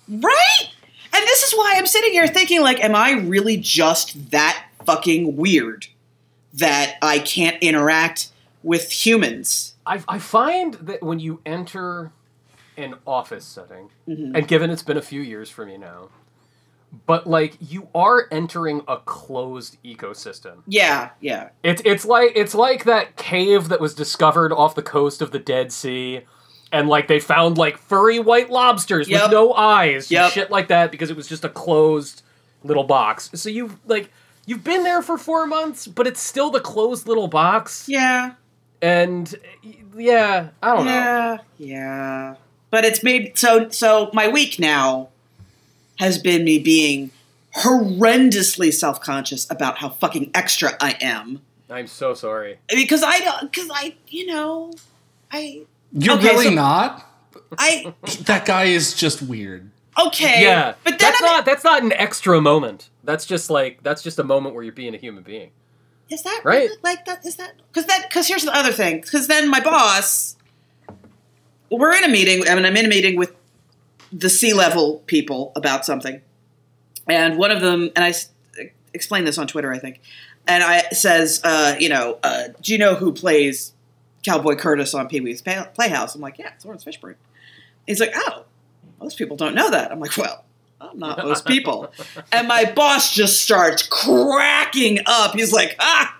Right? 0.08 0.68
And 1.16 1.26
this 1.26 1.42
is 1.42 1.52
why 1.54 1.74
I'm 1.76 1.86
sitting 1.86 2.12
here 2.12 2.26
thinking, 2.28 2.60
like, 2.60 2.82
am 2.84 2.94
I 2.94 3.12
really 3.12 3.56
just 3.56 4.30
that 4.32 4.66
fucking 4.84 5.36
weird 5.36 5.86
that 6.54 6.96
I 7.00 7.18
can't 7.20 7.60
interact 7.62 8.28
with 8.62 8.90
humans? 8.90 9.74
I, 9.86 10.02
I 10.08 10.18
find 10.18 10.74
that 10.74 11.02
when 11.02 11.18
you 11.20 11.40
enter 11.46 12.12
an 12.76 12.96
office 13.06 13.44
setting, 13.44 13.88
Mm-hmm. 14.08 14.36
and 14.36 14.46
given 14.46 14.70
it's 14.70 14.82
been 14.82 14.96
a 14.98 15.02
few 15.02 15.20
years 15.20 15.48
for 15.50 15.64
me 15.66 15.76
now, 15.78 16.10
but 17.06 17.26
like 17.26 17.56
you 17.60 17.88
are 17.94 18.28
entering 18.30 18.82
a 18.86 18.98
closed 18.98 19.78
ecosystem. 19.84 20.58
Yeah, 20.68 21.10
yeah. 21.20 21.48
It's 21.64 21.82
it's 21.84 22.04
like 22.04 22.32
it's 22.36 22.54
like 22.54 22.84
that 22.84 23.16
cave 23.16 23.68
that 23.68 23.80
was 23.80 23.94
discovered 23.94 24.52
off 24.52 24.74
the 24.76 24.82
coast 24.82 25.20
of 25.22 25.32
the 25.32 25.38
Dead 25.40 25.72
Sea, 25.72 26.20
and 26.78 26.88
like 26.88 27.08
they 27.08 27.20
found 27.20 27.58
like 27.58 27.78
furry 27.78 28.18
white 28.18 28.50
lobsters 28.50 29.08
Yep. 29.08 29.22
with 29.22 29.30
no 29.32 29.52
eyes, 29.54 30.10
Yep. 30.10 30.32
shit 30.32 30.50
like 30.50 30.68
that, 30.68 30.90
because 30.90 31.10
it 31.10 31.16
was 31.16 31.26
just 31.28 31.44
a 31.44 31.48
closed 31.48 32.22
little 32.64 32.84
box. 32.84 33.30
So 33.34 33.48
you've 33.48 33.76
like 33.86 34.10
you've 34.46 34.64
been 34.64 34.82
there 34.84 35.02
for 35.02 35.18
four 35.18 35.46
months, 35.46 35.86
but 35.86 36.06
it's 36.06 36.20
still 36.20 36.50
the 36.50 36.60
closed 36.60 37.06
little 37.08 37.28
box, 37.28 37.88
Yeah, 37.88 38.32
and 38.82 39.34
yeah, 39.96 40.48
I 40.62 40.76
don't 40.76 40.84
know. 40.86 40.90
yeah, 40.92 41.38
yeah. 41.58 42.34
But 42.70 42.84
it's 42.84 43.02
made 43.02 43.38
so 43.38 43.68
so 43.70 44.10
my 44.12 44.28
week 44.28 44.58
now 44.58 45.08
has 45.98 46.18
been 46.18 46.44
me 46.44 46.58
being 46.58 47.10
horrendously 47.56 48.72
self-conscious 48.72 49.50
about 49.50 49.78
how 49.78 49.88
fucking 49.88 50.30
extra 50.34 50.72
I 50.80 50.96
am. 51.00 51.40
I'm 51.70 51.86
so 51.86 52.14
sorry. 52.14 52.58
Because 52.68 53.02
I 53.02 53.18
don't 53.20 53.50
because 53.50 53.70
I 53.72 53.94
you 54.08 54.26
know 54.26 54.72
I 55.32 55.62
You're 55.92 56.16
Okay, 56.16 56.28
really 56.30 56.44
so- 56.46 56.50
not. 56.54 57.02
I 57.58 57.94
That 58.24 58.44
guy 58.44 58.64
is 58.64 58.92
just 58.94 59.22
weird. 59.22 59.70
okay. 60.06 60.42
Yeah, 60.42 60.74
But 60.84 60.98
then 60.98 60.98
that's 60.98 61.22
I'm- 61.22 61.32
not 61.32 61.44
that's 61.44 61.64
not 61.64 61.82
an 61.82 61.92
extra 61.92 62.40
moment. 62.40 62.88
That's 63.04 63.24
just 63.24 63.50
like 63.50 63.82
that's 63.82 64.02
just 64.02 64.18
a 64.18 64.24
moment 64.24 64.54
where 64.54 64.64
you're 64.64 64.72
being 64.74 64.94
a 64.94 64.98
human 64.98 65.22
being. 65.22 65.50
Is 66.10 66.22
that 66.22 66.40
Right. 66.44 66.68
really 66.68 66.76
like 66.82 67.04
that? 67.06 67.24
Is 67.24 67.36
that 67.36 67.54
because 67.72 67.86
that? 67.86 68.02
Because 68.08 68.26
here's 68.28 68.44
the 68.44 68.54
other 68.54 68.72
thing. 68.72 69.00
Because 69.00 69.26
then 69.28 69.48
my 69.48 69.60
boss, 69.60 70.36
we're 71.70 71.92
in 71.94 72.04
a 72.04 72.08
meeting. 72.08 72.48
I 72.48 72.54
mean, 72.54 72.64
I'm 72.64 72.76
in 72.76 72.84
a 72.86 72.88
meeting 72.88 73.16
with 73.16 73.32
the 74.12 74.28
C 74.30 74.52
level 74.52 75.02
people 75.06 75.52
about 75.56 75.84
something, 75.84 76.20
and 77.08 77.38
one 77.38 77.50
of 77.50 77.60
them, 77.60 77.90
and 77.96 78.04
I 78.04 78.10
s- 78.10 78.28
explained 78.94 79.26
this 79.26 79.36
on 79.38 79.46
Twitter, 79.46 79.72
I 79.72 79.78
think, 79.78 80.00
and 80.46 80.62
I 80.62 80.82
says, 80.92 81.40
uh, 81.44 81.74
you 81.78 81.88
know, 81.88 82.18
uh, 82.22 82.44
do 82.62 82.72
you 82.72 82.78
know 82.78 82.94
who 82.94 83.12
plays 83.12 83.72
Cowboy 84.26 84.56
Curtis 84.56 84.92
on 84.92 85.08
Pee 85.08 85.20
Wee's 85.20 85.40
Playhouse? 85.40 86.14
I'm 86.14 86.20
like, 86.20 86.38
yeah, 86.38 86.50
it's 86.54 86.64
Laurence 86.64 86.84
Fishburne. 86.84 87.14
He's 87.86 88.00
like, 88.00 88.12
oh, 88.14 88.44
most 89.00 89.16
people 89.16 89.36
don't 89.36 89.54
know 89.54 89.70
that. 89.70 89.92
I'm 89.92 90.00
like, 90.00 90.16
well, 90.16 90.44
I'm 90.80 90.98
not 90.98 91.18
most 91.18 91.46
people. 91.46 91.92
and 92.32 92.48
my 92.48 92.72
boss 92.74 93.14
just 93.14 93.40
starts 93.42 93.86
cracking 93.86 94.98
up. 95.06 95.34
He's 95.34 95.52
like, 95.52 95.76
ah, 95.78 96.16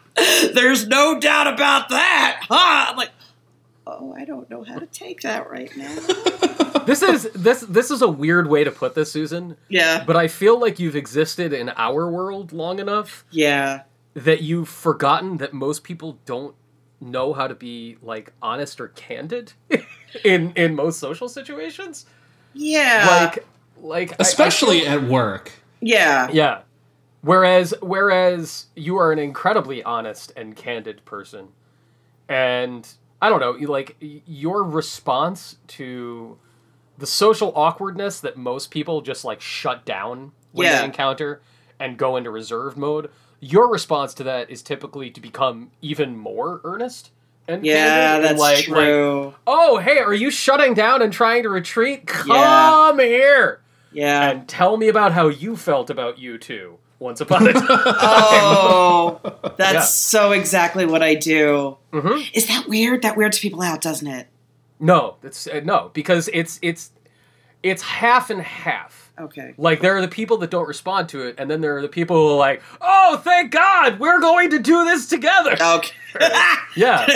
there's 0.55 0.87
no 0.87 1.19
doubt 1.19 1.49
about 1.53 1.89
that, 1.89 2.41
huh? 2.49 2.87
I'm 2.91 2.97
like, 2.97 3.11
oh, 3.87 4.15
I 4.17 4.25
don't 4.25 4.49
know 4.49 4.63
how 4.63 4.79
to 4.79 4.87
take 4.87 5.23
that 5.23 5.51
right 5.51 5.77
now. 5.77 5.97
This 6.87 7.03
is 7.03 7.29
this 7.35 7.63
this 7.63 7.91
is 7.91 8.01
a 8.01 8.07
weird 8.07 8.49
way 8.49 8.63
to 8.63 8.71
put 8.71 8.95
this, 8.95 9.11
Susan. 9.11 9.57
Yeah, 9.69 10.05
But 10.07 10.15
I 10.15 10.29
feel 10.29 10.61
like 10.61 10.79
you've 10.79 10.95
existed 10.95 11.53
in 11.53 11.71
our 11.71 12.09
world 12.09 12.53
long 12.53 12.79
enough 12.79 13.25
yeah, 13.33 13.83
that 14.15 14.43
you've 14.43 14.69
forgotten 14.69 15.39
that 15.39 15.53
most 15.53 15.83
people 15.83 16.21
don't 16.27 16.55
know 17.11 17.33
how 17.33 17.47
to 17.47 17.55
be 17.55 17.97
like 18.03 18.33
honest 18.43 18.81
or 18.81 18.89
candid 18.89 19.53
in 20.25 20.53
in 20.57 20.75
most 20.75 20.99
social 20.99 21.29
situations. 21.29 22.07
yeah, 22.55 23.07
Like 23.33 23.47
like 23.79 24.13
I- 24.13 24.15
I 24.15 24.17
Especially 24.21 24.81
feel- 24.81 24.91
at 24.93 25.03
work. 25.05 25.53
yeah, 25.81 26.29
yeah. 26.33 26.61
Whereas 27.23 27.75
whereas 27.83 28.67
you 28.77 28.97
are 28.99 29.11
an 29.13 29.19
incredibly 29.19 29.83
honest 29.83 30.33
and 30.37 30.55
candid 30.55 31.05
person, 31.05 31.49
and 32.29 32.87
I 33.21 33.29
don't 33.29 33.41
know, 33.41 33.57
you 33.57 33.67
like 33.67 33.97
your 34.01 34.63
response 34.63 35.57
to 35.69 36.39
the 36.99 37.07
social 37.07 37.53
awkwardness 37.57 38.21
that 38.21 38.37
most 38.37 38.71
people 38.71 39.01
just 39.01 39.25
like 39.25 39.41
shut 39.41 39.85
down 39.85 40.33
when 40.53 40.67
Yeah. 40.67 40.79
they 40.81 40.85
encounter 40.87 41.41
and 41.79 41.99
go 41.99 42.17
into 42.17 42.31
reserve 42.31 42.77
mode. 42.77 43.11
Your 43.41 43.69
response 43.71 44.15
to 44.15 44.25
that 44.25 44.51
is 44.51 44.63
typically 44.63 45.11
to 45.11 45.21
become 45.21 45.71
even 45.83 46.17
more 46.17 46.61
earnest 46.65 47.11
and 47.49 47.65
yeah. 47.65 48.19
That's 48.19 48.41
like, 48.41 48.57
like, 48.57 48.65
true. 48.67 49.35
oh 49.47 49.79
hey, 49.79 49.99
are 49.99 50.15
you 50.15 50.31
shutting 50.31 50.75
down 50.75 51.03
and 51.03 51.13
trying 51.13 51.43
to 51.45 51.49
retreat? 51.49 52.07
Come 52.07 52.99
Yeah. 52.99 53.05
here 53.07 53.61
yeah. 53.93 54.31
and 54.31 54.49
tell 54.49 54.77
me 54.77 54.89
about 54.89 55.13
how 55.13 55.29
you 55.29 55.57
felt 55.57 55.89
about 55.91 56.19
you 56.19 56.39
two 56.39 56.79
once 56.99 57.21
upon 57.21 57.47
a 57.47 57.53
time. 57.53 57.63
Oh, 57.69 59.21
that's 59.57 59.75
Yeah. 59.75 59.81
so 59.83 60.33
exactly 60.33 60.87
what 60.87 61.03
I 61.03 61.15
do. 61.15 61.77
Mhm. 61.93 62.29
Is 62.35 62.49
that 62.49 62.67
weird? 62.69 63.03
That 63.03 63.17
weirds 63.17 63.39
people 63.39 63.63
out, 63.63 63.81
doesn't 63.81 64.09
it? 64.09 64.27
No, 64.81 65.17
it's 65.23 65.47
uh, 65.47 65.61
no 65.65 65.91
because 65.95 66.29
it's 66.33 66.59
it's 66.63 66.91
it's 67.63 67.83
half 67.83 68.29
and 68.31 68.41
half. 68.43 69.06
Okay. 69.19 69.55
Like 69.57 69.81
there 69.81 69.97
are 69.97 70.01
the 70.03 70.09
people 70.09 70.37
that 70.39 70.51
don't 70.51 70.69
respond 70.69 71.09
to 71.11 71.23
it, 71.23 71.37
and 71.39 71.51
then 71.51 71.61
there 71.63 71.77
are 71.77 71.83
the 71.83 71.89
people 71.89 72.17
who 72.17 72.35
are 72.35 72.37
like, 72.37 72.63
"Oh, 72.81 73.17
thank 73.25 73.51
God, 73.51 73.99
we're 73.99 74.21
going 74.21 74.51
to 74.51 74.59
do 74.59 74.85
this 74.85 75.07
together." 75.07 75.57
Okay. 75.61 75.93
Yeah, 76.77 77.07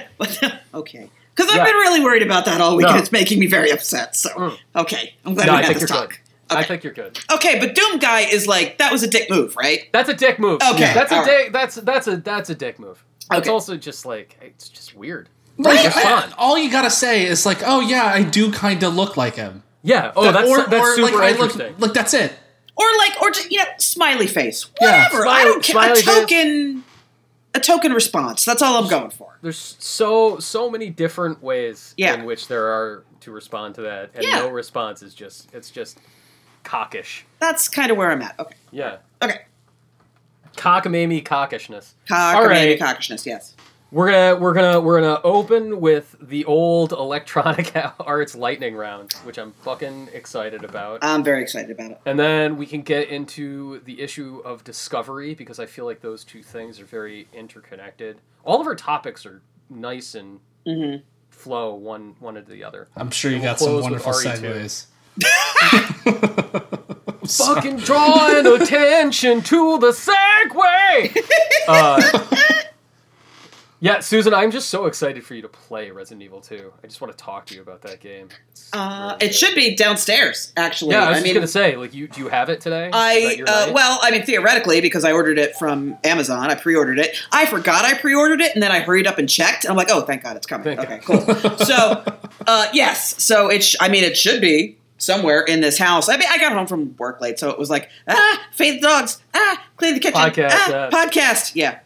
okay. 0.74 1.10
Because 1.36 1.50
I've 1.52 1.58
Yeah. 1.58 1.66
been 1.66 1.76
really 1.76 2.02
worried 2.04 2.22
about 2.24 2.46
that 2.46 2.62
all 2.62 2.76
week, 2.76 2.86
No. 2.86 2.92
and 2.92 3.00
it's 3.00 3.12
making 3.12 3.40
me 3.40 3.48
very 3.48 3.72
upset. 3.72 4.16
So, 4.16 4.30
Mm. 4.30 4.58
okay, 4.76 5.14
I'm 5.26 5.34
glad 5.34 5.48
no, 5.48 5.54
we 5.54 5.58
I 5.60 5.62
had 5.62 5.68
think 5.70 5.80
this 5.80 5.90
you're 5.90 6.00
talk. 6.00 6.10
good. 6.10 6.58
I 6.58 6.64
think 6.64 6.84
you're 6.84 6.94
good. 6.94 7.18
Okay, 7.32 7.60
but 7.60 7.74
Doom 7.76 7.98
Guy 8.00 8.22
is 8.22 8.46
like 8.48 8.78
that 8.80 8.92
was 8.92 9.04
a 9.04 9.08
dick 9.08 9.30
move, 9.30 9.56
right? 9.56 9.88
That's 9.94 10.10
a 10.10 10.14
dick 10.14 10.38
move. 10.38 10.62
Okay, 10.74 10.92
that's 10.94 11.12
a 11.12 11.16
all 11.16 11.26
dick. 11.26 11.54
That's 11.54 11.76
that's 11.76 12.08
a 12.08 12.18
that's 12.18 12.50
a 12.50 12.56
dick 12.56 12.78
move. 12.78 13.04
It's 13.32 13.40
Okay. 13.42 13.50
also 13.50 13.78
just 13.78 14.06
like 14.06 14.38
it's 14.42 14.68
just 14.70 14.96
weird. 14.96 15.30
Like, 15.58 15.80
I- 15.80 15.90
fun. 16.22 16.34
all 16.38 16.58
you 16.58 16.70
gotta 16.72 16.90
say 16.90 17.26
is 17.26 17.46
like, 17.46 17.60
oh 17.66 17.80
yeah, 17.82 18.06
I 18.06 18.24
do 18.24 18.52
kind 18.52 18.84
of 18.84 18.96
look 18.96 19.16
like 19.18 19.36
him. 19.36 19.64
Yeah. 19.84 20.12
Oh, 20.16 20.24
That- 20.26 20.34
that's 20.34 20.50
or, 20.50 20.58
that's 20.68 20.74
or, 20.74 20.96
super 20.96 21.18
like, 21.18 21.36
I 21.36 21.38
look, 21.38 21.52
interesting. 21.52 21.76
like 21.80 21.94
that's 21.94 22.14
it. 22.14 22.34
Or 22.78 22.86
like, 22.98 23.22
or 23.22 23.32
just, 23.32 23.52
you 23.52 23.58
know, 23.60 23.66
smiley 23.78 24.28
face, 24.28 24.68
Yeah, 24.82 25.04
whatever. 25.10 25.28
I 25.28 25.44
don't 25.44 25.64
care. 25.64 25.74
smiley 25.74 25.92
A 25.92 25.96
face. 25.96 26.06
token, 26.06 26.84
a 27.54 27.60
token 27.60 27.92
response. 27.94 28.46
That's 28.46 28.62
all 28.62 28.82
I'm 28.84 28.90
going 28.90 29.10
for. 29.12 29.38
There's 29.42 29.76
so 29.80 30.40
so 30.40 30.70
many 30.72 30.90
different 30.90 31.44
ways 31.44 31.94
Yeah. 31.98 32.14
in 32.14 32.26
which 32.26 32.48
there 32.48 32.68
are 32.68 33.04
to 33.22 33.32
respond 33.32 33.76
to 33.76 33.82
that, 33.82 34.12
and 34.16 34.24
Yeah. 34.24 34.40
no 34.40 34.50
response 34.50 35.04
is 35.04 35.14
just 35.14 35.54
it's 35.54 35.70
just 35.70 35.98
cockish. 36.64 37.24
That's 37.40 37.68
kind 37.68 37.92
of 37.92 37.98
where 37.98 38.10
I'm 38.12 38.22
at. 38.22 38.40
Okay. 38.40 38.56
Yeah, 38.72 38.98
Okay. 39.22 39.42
cockamamie 40.58 41.24
cockishness. 41.24 41.94
Cock 42.08 42.36
All 42.38 42.44
or 42.46 42.48
right. 42.50 42.80
cockishness, 42.80 43.26
yes. 43.26 43.56
We're 43.94 44.10
gonna 44.10 44.38
we're 44.40 44.54
gonna 44.54 44.80
we're 44.80 45.02
gonna 45.02 45.20
open 45.26 45.82
with 45.82 46.16
the 46.22 46.46
old 46.46 46.94
Electronic 46.94 47.74
Arts 48.00 48.36
lightning 48.36 48.74
round, 48.76 49.12
which 49.26 49.38
I'm 49.38 49.52
fucking 49.64 50.08
excited 50.14 50.64
about. 50.64 51.00
I'm 51.02 51.26
very 51.26 51.42
excited 51.42 51.72
about 51.72 51.92
it. 51.92 52.00
And 52.06 52.18
then 52.18 52.56
we 52.56 52.66
can 52.66 52.84
get 52.84 53.10
into 53.10 53.82
the 53.82 54.00
issue 54.00 54.42
of 54.46 54.64
discovery 54.64 55.34
because 55.34 55.60
I 55.60 55.66
feel 55.66 55.84
like 55.84 56.00
those 56.00 56.24
two 56.24 56.42
things 56.42 56.80
are 56.80 56.86
very 56.86 57.28
interconnected. 57.34 58.20
All 58.46 58.62
of 58.62 58.68
our 58.68 58.76
topics 58.76 59.26
are 59.26 59.42
nice 59.70 60.16
and 60.16 60.40
hmm 60.66 60.96
flow 61.30 61.76
one 61.76 62.16
one 62.20 62.38
into 62.38 62.52
the 62.52 62.64
other. 62.64 62.88
I'm 62.96 63.12
sure 63.12 63.30
you 63.30 63.38
We'll 63.40 63.46
got 63.48 63.60
some 63.60 63.68
close 63.70 63.84
wonderful 63.84 64.14
RE2. 64.14 64.40
segues. 64.40 64.86
Fucking 67.46 67.78
drawing 67.78 68.48
attention 68.48 69.42
to 69.42 69.78
the 69.80 69.92
segue. 69.92 71.18
Uh, 71.68 72.00
yeah, 73.84 74.00
Susan, 74.00 74.32
I'm 74.34 74.52
just 74.52 74.70
so 74.70 74.86
excited 74.86 75.26
for 75.26 75.34
you 75.34 75.42
to 75.42 75.48
play 75.50 75.90
Resident 75.90 76.22
Evil 76.22 76.40
2. 76.40 76.72
I 76.84 76.88
just 76.88 77.02
want 77.02 77.18
to 77.18 77.22
talk 77.22 77.48
to 77.48 77.56
you 77.56 77.62
about 77.62 77.82
that 77.82 78.00
game. 78.00 78.30
It's 78.52 78.70
Uh, 78.72 79.18
really 79.20 79.30
it 79.32 79.36
should 79.36 79.56
be 79.56 79.76
downstairs, 79.76 80.54
actually. 80.56 80.92
Yeah, 80.92 81.00
I 81.06 81.10
was 81.10 81.10
I 81.10 81.14
just 81.16 81.24
mean, 81.26 81.34
gonna 81.34 81.48
say, 81.48 81.76
like, 81.76 81.94
you 81.94 82.08
do 82.08 82.22
you 82.22 82.30
have 82.30 82.50
it 82.50 82.62
today? 82.62 82.92
I 82.94 83.42
uh, 83.46 83.72
well, 83.74 84.00
I 84.04 84.12
mean 84.12 84.24
theoretically 84.24 84.82
because 84.82 85.04
I 85.04 85.12
ordered 85.12 85.40
it 85.40 85.56
from 85.58 85.98
Amazon. 86.04 86.50
I 86.52 86.56
pre-ordered 86.56 87.00
it. 87.00 87.18
I 87.32 87.48
forgot 87.48 87.84
I 87.84 87.96
pre-ordered 87.98 88.40
it, 88.40 88.54
and 88.54 88.62
then 88.62 88.72
I 88.72 88.80
hurried 88.82 89.08
up 89.08 89.18
and 89.18 89.28
checked. 89.28 89.64
And 89.66 89.72
I'm 89.72 89.78
like, 89.78 89.90
oh, 89.90 90.02
thank 90.02 90.22
God, 90.24 90.38
it's 90.38 90.46
coming. 90.48 90.78
Thank 90.78 90.80
okay, 90.80 91.00
cool. 91.04 91.20
so, 91.66 92.04
uh, 92.48 92.68
yes, 92.74 93.22
so 93.22 93.50
it. 93.50 93.64
Sh- 93.64 93.76
I 93.82 93.90
mean, 93.90 94.04
it 94.04 94.16
should 94.16 94.42
be 94.42 94.78
somewhere 95.00 95.42
in 95.42 95.62
this 95.62 95.80
house. 95.80 96.08
I 96.08 96.18
mean, 96.18 96.28
I 96.30 96.38
got 96.38 96.54
home 96.54 96.68
from 96.68 96.96
work 96.98 97.20
late, 97.20 97.40
so 97.40 97.50
it 97.50 97.58
was 97.58 97.72
like, 97.72 97.90
ah, 98.08 98.48
feed 98.54 98.78
the 98.78 98.88
dogs, 98.88 99.20
ah, 99.34 99.66
clean 99.78 99.96
the 99.96 100.00
kitchen, 100.00 100.22
Podcast, 100.22 100.52
ah, 100.54 100.90
podcast, 100.92 101.54
yeah. 101.56 101.80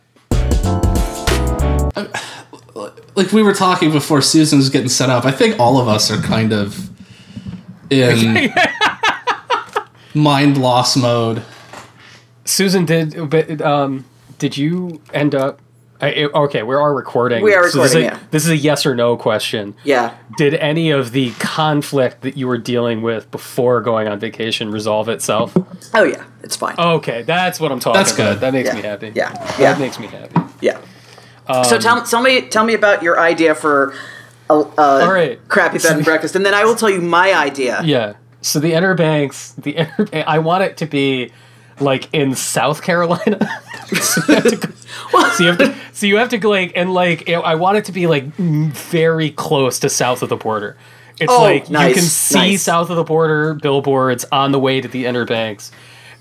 Like 3.15 3.31
we 3.31 3.41
were 3.43 3.53
talking 3.53 3.91
before 3.91 4.21
Susan 4.21 4.57
was 4.59 4.69
getting 4.69 4.89
set 4.89 5.09
up. 5.09 5.25
I 5.25 5.31
think 5.31 5.59
all 5.59 5.79
of 5.79 5.87
us 5.87 6.11
are 6.11 6.21
kind 6.21 6.51
of 6.53 6.89
in 7.89 8.51
mind 10.13 10.57
loss 10.57 10.95
mode. 10.97 11.43
Susan 12.45 12.85
did, 12.85 13.29
but 13.29 13.61
um, 13.61 14.05
did 14.37 14.57
you 14.57 15.01
end 15.13 15.33
up? 15.35 15.59
I, 16.01 16.09
it- 16.09 16.33
okay, 16.35 16.61
we 16.61 16.75
are 16.75 16.93
recording. 16.93 17.41
We 17.41 17.53
are 17.55 17.69
So 17.69 17.81
this, 17.81 17.91
is 17.91 17.95
recording, 17.95 18.17
a, 18.19 18.21
yeah. 18.21 18.27
this 18.31 18.43
is 18.43 18.49
a 18.49 18.57
yes 18.57 18.85
or 18.85 18.93
no 18.95 19.15
question. 19.15 19.73
Yeah. 19.85 20.13
Did 20.37 20.53
any 20.55 20.91
of 20.91 21.13
the 21.13 21.31
conflict 21.39 22.21
that 22.23 22.35
you 22.35 22.47
were 22.47 22.57
dealing 22.57 23.01
with 23.01 23.31
before 23.31 23.79
going 23.79 24.09
on 24.09 24.19
vacation 24.19 24.71
resolve 24.71 25.07
itself? 25.07 25.55
Oh 25.93 26.03
yeah, 26.03 26.25
it's 26.43 26.57
fine. 26.57 26.75
Okay, 26.77 27.23
that's 27.23 27.61
what 27.61 27.71
I'm 27.71 27.79
talking 27.79 27.97
That's 27.99 28.11
about. 28.13 28.33
good. 28.33 28.39
That 28.41 28.53
makes 28.53 28.67
Yeah. 28.69 28.75
me 28.75 28.81
happy. 28.81 29.11
Yeah. 29.15 29.31
That 29.31 29.59
Yeah. 29.59 29.77
makes 29.79 29.97
me 29.97 30.07
happy. 30.07 30.35
Yeah. 30.59 30.81
Um, 31.47 31.63
so 31.63 31.77
tell, 31.79 32.03
tell 32.03 32.21
me 32.21 32.41
tell 32.41 32.65
me 32.65 32.73
about 32.73 33.03
your 33.03 33.19
idea 33.19 33.55
for 33.55 33.93
a, 34.49 34.53
a 34.53 35.07
right. 35.11 35.47
crappy 35.47 35.79
bed 35.79 35.95
and 35.97 36.05
breakfast, 36.05 36.35
and 36.35 36.45
then 36.45 36.53
I 36.53 36.63
will 36.65 36.75
tell 36.75 36.89
you 36.89 37.01
my 37.01 37.33
idea. 37.33 37.81
Yeah. 37.83 38.13
So 38.41 38.59
the 38.59 38.73
Inner 38.73 38.93
Banks, 38.93 39.51
the 39.53 39.71
Inner, 39.71 40.07
I 40.27 40.39
want 40.39 40.63
it 40.63 40.77
to 40.77 40.85
be 40.85 41.31
like 41.79 42.09
in 42.13 42.35
South 42.35 42.81
Carolina. 42.83 43.39
so, 44.01 44.21
you 44.27 44.35
have 44.35 44.43
to, 44.43 44.55
go- 44.57 44.73
so 45.31 45.43
you 45.43 45.49
have 45.49 45.57
to, 45.57 45.75
so 45.93 46.05
you 46.05 46.17
have 46.17 46.29
to 46.29 46.37
go 46.37 46.49
like 46.49 46.71
and 46.75 46.93
like 46.93 47.27
you 47.27 47.35
know, 47.35 47.41
I 47.41 47.55
want 47.55 47.77
it 47.77 47.85
to 47.85 47.91
be 47.91 48.07
like 48.07 48.25
very 48.35 49.31
close 49.31 49.79
to 49.79 49.89
south 49.89 50.21
of 50.21 50.29
the 50.29 50.37
border. 50.37 50.77
It's 51.19 51.31
Oh, 51.31 51.41
like 51.41 51.69
you 51.69 51.77
can 51.77 52.01
see 52.03 52.35
nice. 52.51 52.61
south 52.63 52.89
of 52.89 52.97
the 52.97 53.03
border 53.03 53.53
billboards 53.53 54.25
on 54.31 54.51
the 54.51 54.59
way 54.59 54.81
to 54.81 54.87
the 54.87 55.05
Inner 55.05 55.25
Banks. 55.25 55.71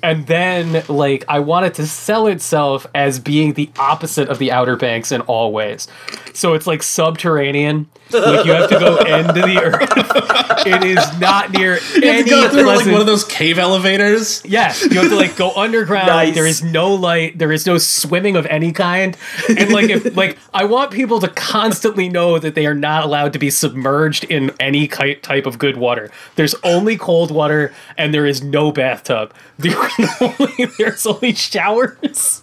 And 0.04 0.26
then, 0.26 0.84
like, 0.86 1.24
I 1.28 1.38
want 1.38 1.64
it 1.64 1.72
to 1.76 1.86
sell 1.86 2.26
itself 2.26 2.86
as 2.94 3.18
being 3.18 3.54
the 3.54 3.70
opposite 3.78 4.28
of 4.28 4.38
the 4.38 4.52
Outer 4.52 4.76
Banks 4.76 5.10
in 5.10 5.22
all 5.22 5.50
ways. 5.50 5.88
So 6.34 6.52
it's 6.52 6.66
like 6.66 6.82
subterranean. 6.82 7.88
Like 8.14 8.46
you 8.46 8.52
have 8.52 8.70
to 8.70 8.78
go 8.78 8.96
into 8.98 9.42
the 9.42 9.60
earth. 9.62 10.66
it 10.66 10.84
is 10.84 11.18
not 11.18 11.52
near 11.52 11.74
You 11.74 11.78
have 11.78 12.02
any 12.02 12.24
to 12.24 12.30
go 12.30 12.48
through 12.48 12.64
like 12.64 12.86
one 12.86 13.00
of 13.00 13.06
those 13.06 13.24
cave 13.24 13.58
elevators. 13.58 14.42
Yes, 14.44 14.82
you 14.82 15.00
have 15.00 15.10
to 15.10 15.16
like 15.16 15.36
go 15.36 15.52
underground. 15.54 16.08
Nice. 16.08 16.34
There 16.34 16.46
is 16.46 16.62
no 16.62 16.94
light. 16.94 17.38
There 17.38 17.52
is 17.52 17.66
no 17.66 17.78
swimming 17.78 18.36
of 18.36 18.46
any 18.46 18.72
kind. 18.72 19.16
And 19.48 19.72
like, 19.72 19.90
if 19.90 20.16
like, 20.16 20.38
I 20.52 20.64
want 20.64 20.90
people 20.90 21.20
to 21.20 21.28
constantly 21.28 22.08
know 22.08 22.38
that 22.38 22.54
they 22.54 22.66
are 22.66 22.74
not 22.74 23.04
allowed 23.04 23.32
to 23.34 23.38
be 23.38 23.50
submerged 23.50 24.24
in 24.24 24.52
any 24.60 24.86
type 24.88 25.46
of 25.46 25.58
good 25.58 25.76
water. 25.76 26.10
There's 26.36 26.54
only 26.62 26.96
cold 26.96 27.30
water, 27.30 27.72
and 27.96 28.14
there 28.14 28.26
is 28.26 28.42
no 28.42 28.72
bathtub. 28.72 29.32
There 29.56 29.76
only, 30.20 30.66
there's 30.78 31.06
only 31.06 31.32
showers. 31.32 32.42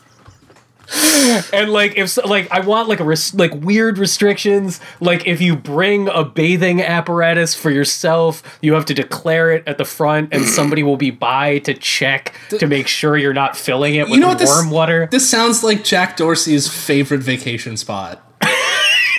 and 1.53 1.71
like 1.71 1.97
if 1.97 2.09
so- 2.09 2.27
like 2.27 2.51
I 2.51 2.59
want 2.59 2.89
like 2.89 2.99
a 2.99 3.03
res- 3.03 3.33
like 3.33 3.53
weird 3.53 3.97
restrictions. 3.97 4.79
Like 4.99 5.25
if 5.27 5.39
you 5.41 5.55
bring 5.55 6.09
a 6.09 6.23
bathing 6.23 6.81
apparatus 6.81 7.55
for 7.55 7.69
yourself, 7.69 8.59
you 8.61 8.73
have 8.73 8.85
to 8.85 8.93
declare 8.93 9.51
it 9.51 9.63
at 9.67 9.77
the 9.77 9.85
front, 9.85 10.33
and 10.33 10.43
somebody 10.57 10.83
will 10.83 10.97
be 10.97 11.11
by 11.11 11.59
to 11.59 11.73
check 11.73 12.35
to 12.49 12.67
make 12.67 12.87
sure 12.87 13.17
you're 13.17 13.33
not 13.33 13.55
filling 13.55 13.95
it 13.95 14.03
with 14.03 14.13
You 14.15 14.19
know 14.19 14.29
what 14.29 14.39
this 14.39 14.49
warm 14.49 14.69
water. 14.69 15.07
This 15.11 15.29
sounds 15.29 15.63
like 15.63 15.83
Jack 15.83 16.17
Dorsey's 16.17 16.67
favorite 16.67 17.21
vacation 17.21 17.77
spot. 17.77 18.21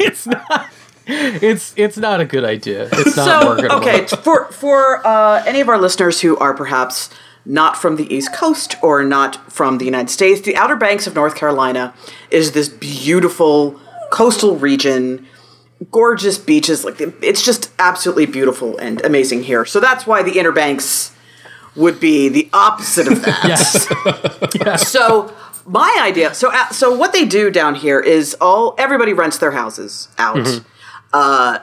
it's 0.01 0.27
not. 0.27 0.69
It's 1.07 1.74
it's 1.77 1.97
not 1.97 2.20
a 2.20 2.24
good 2.24 2.44
idea. 2.44 2.89
It's 2.93 3.16
not 3.16 3.43
so 3.43 3.47
marketable. 3.47 3.77
okay 3.77 4.07
for 4.07 4.53
for 4.53 5.05
uh, 5.07 5.43
any 5.47 5.61
of 5.61 5.69
our 5.69 5.78
listeners 5.78 6.20
who 6.20 6.36
are 6.36 6.55
perhaps 6.55 7.11
not 7.44 7.77
from 7.77 7.97
the 7.97 8.12
east 8.14 8.32
coast 8.32 8.77
or 8.82 9.02
not 9.05 9.52
from 9.52 9.78
the 9.78 9.85
united 9.85 10.10
states. 10.10 10.40
The 10.43 10.56
outer 10.56 10.77
banks 10.77 11.06
of 11.06 11.14
north 11.14 11.35
carolina 11.35 11.94
is 12.31 12.52
this 12.52 12.69
beautiful 12.69 13.81
coastal 14.10 14.56
region 14.56 15.27
gorgeous 15.90 16.39
beaches 16.39 16.85
like 16.85 17.01
it's 17.01 17.44
just 17.44 17.70
absolutely 17.78 18.27
beautiful 18.27 18.77
and 18.78 19.05
amazing 19.05 19.43
here. 19.43 19.64
So 19.64 19.81
that's 19.81 20.06
why 20.06 20.23
the 20.23 20.39
inner 20.39 20.52
banks 20.52 21.12
would 21.74 21.98
be 21.98 22.28
the 22.28 22.48
opposite 22.52 23.09
of 23.09 23.23
that. 23.23 23.44
Yes. 24.55 24.89
so 24.89 25.35
my 25.64 25.98
idea 26.02 26.35
so 26.35 26.51
uh, 26.52 26.69
so 26.69 26.94
what 26.97 27.12
they 27.12 27.24
do 27.24 27.51
down 27.51 27.74
here 27.74 28.01
is 28.01 28.36
all 28.40 28.74
everybody 28.78 29.12
rents 29.12 29.39
their 29.39 29.52
houses 29.52 30.09
out. 30.19 30.60
Uh, 31.12 31.59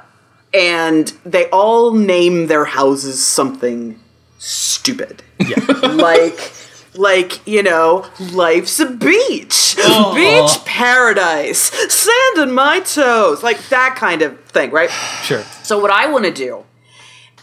and 0.54 1.14
they 1.26 1.48
all 1.50 1.94
name 1.94 2.48
their 2.48 2.66
houses 2.66 3.24
something 3.24 4.00
stupid. 4.40 5.22
Yeah. 5.40 5.60
like 5.84 6.54
like 6.96 7.46
you 7.48 7.62
know 7.62 8.08
life's 8.32 8.80
a 8.80 8.90
beach. 8.90 9.76
Oh. 9.80 10.16
Beach 10.16 10.58
oh. 10.60 10.64
paradise. 10.66 11.60
Sand 11.94 12.50
in 12.50 12.52
my 12.52 12.80
toes. 12.80 13.44
Like 13.44 13.62
that 13.70 13.96
kind 13.96 14.24
of 14.24 14.40
thing 14.46 14.72
right? 14.72 14.90
Sure. 15.24 15.44
so 15.62 15.80
what 15.80 15.92
I 15.92 16.08
want 16.08 16.26
to 16.26 16.32
do 16.32 16.64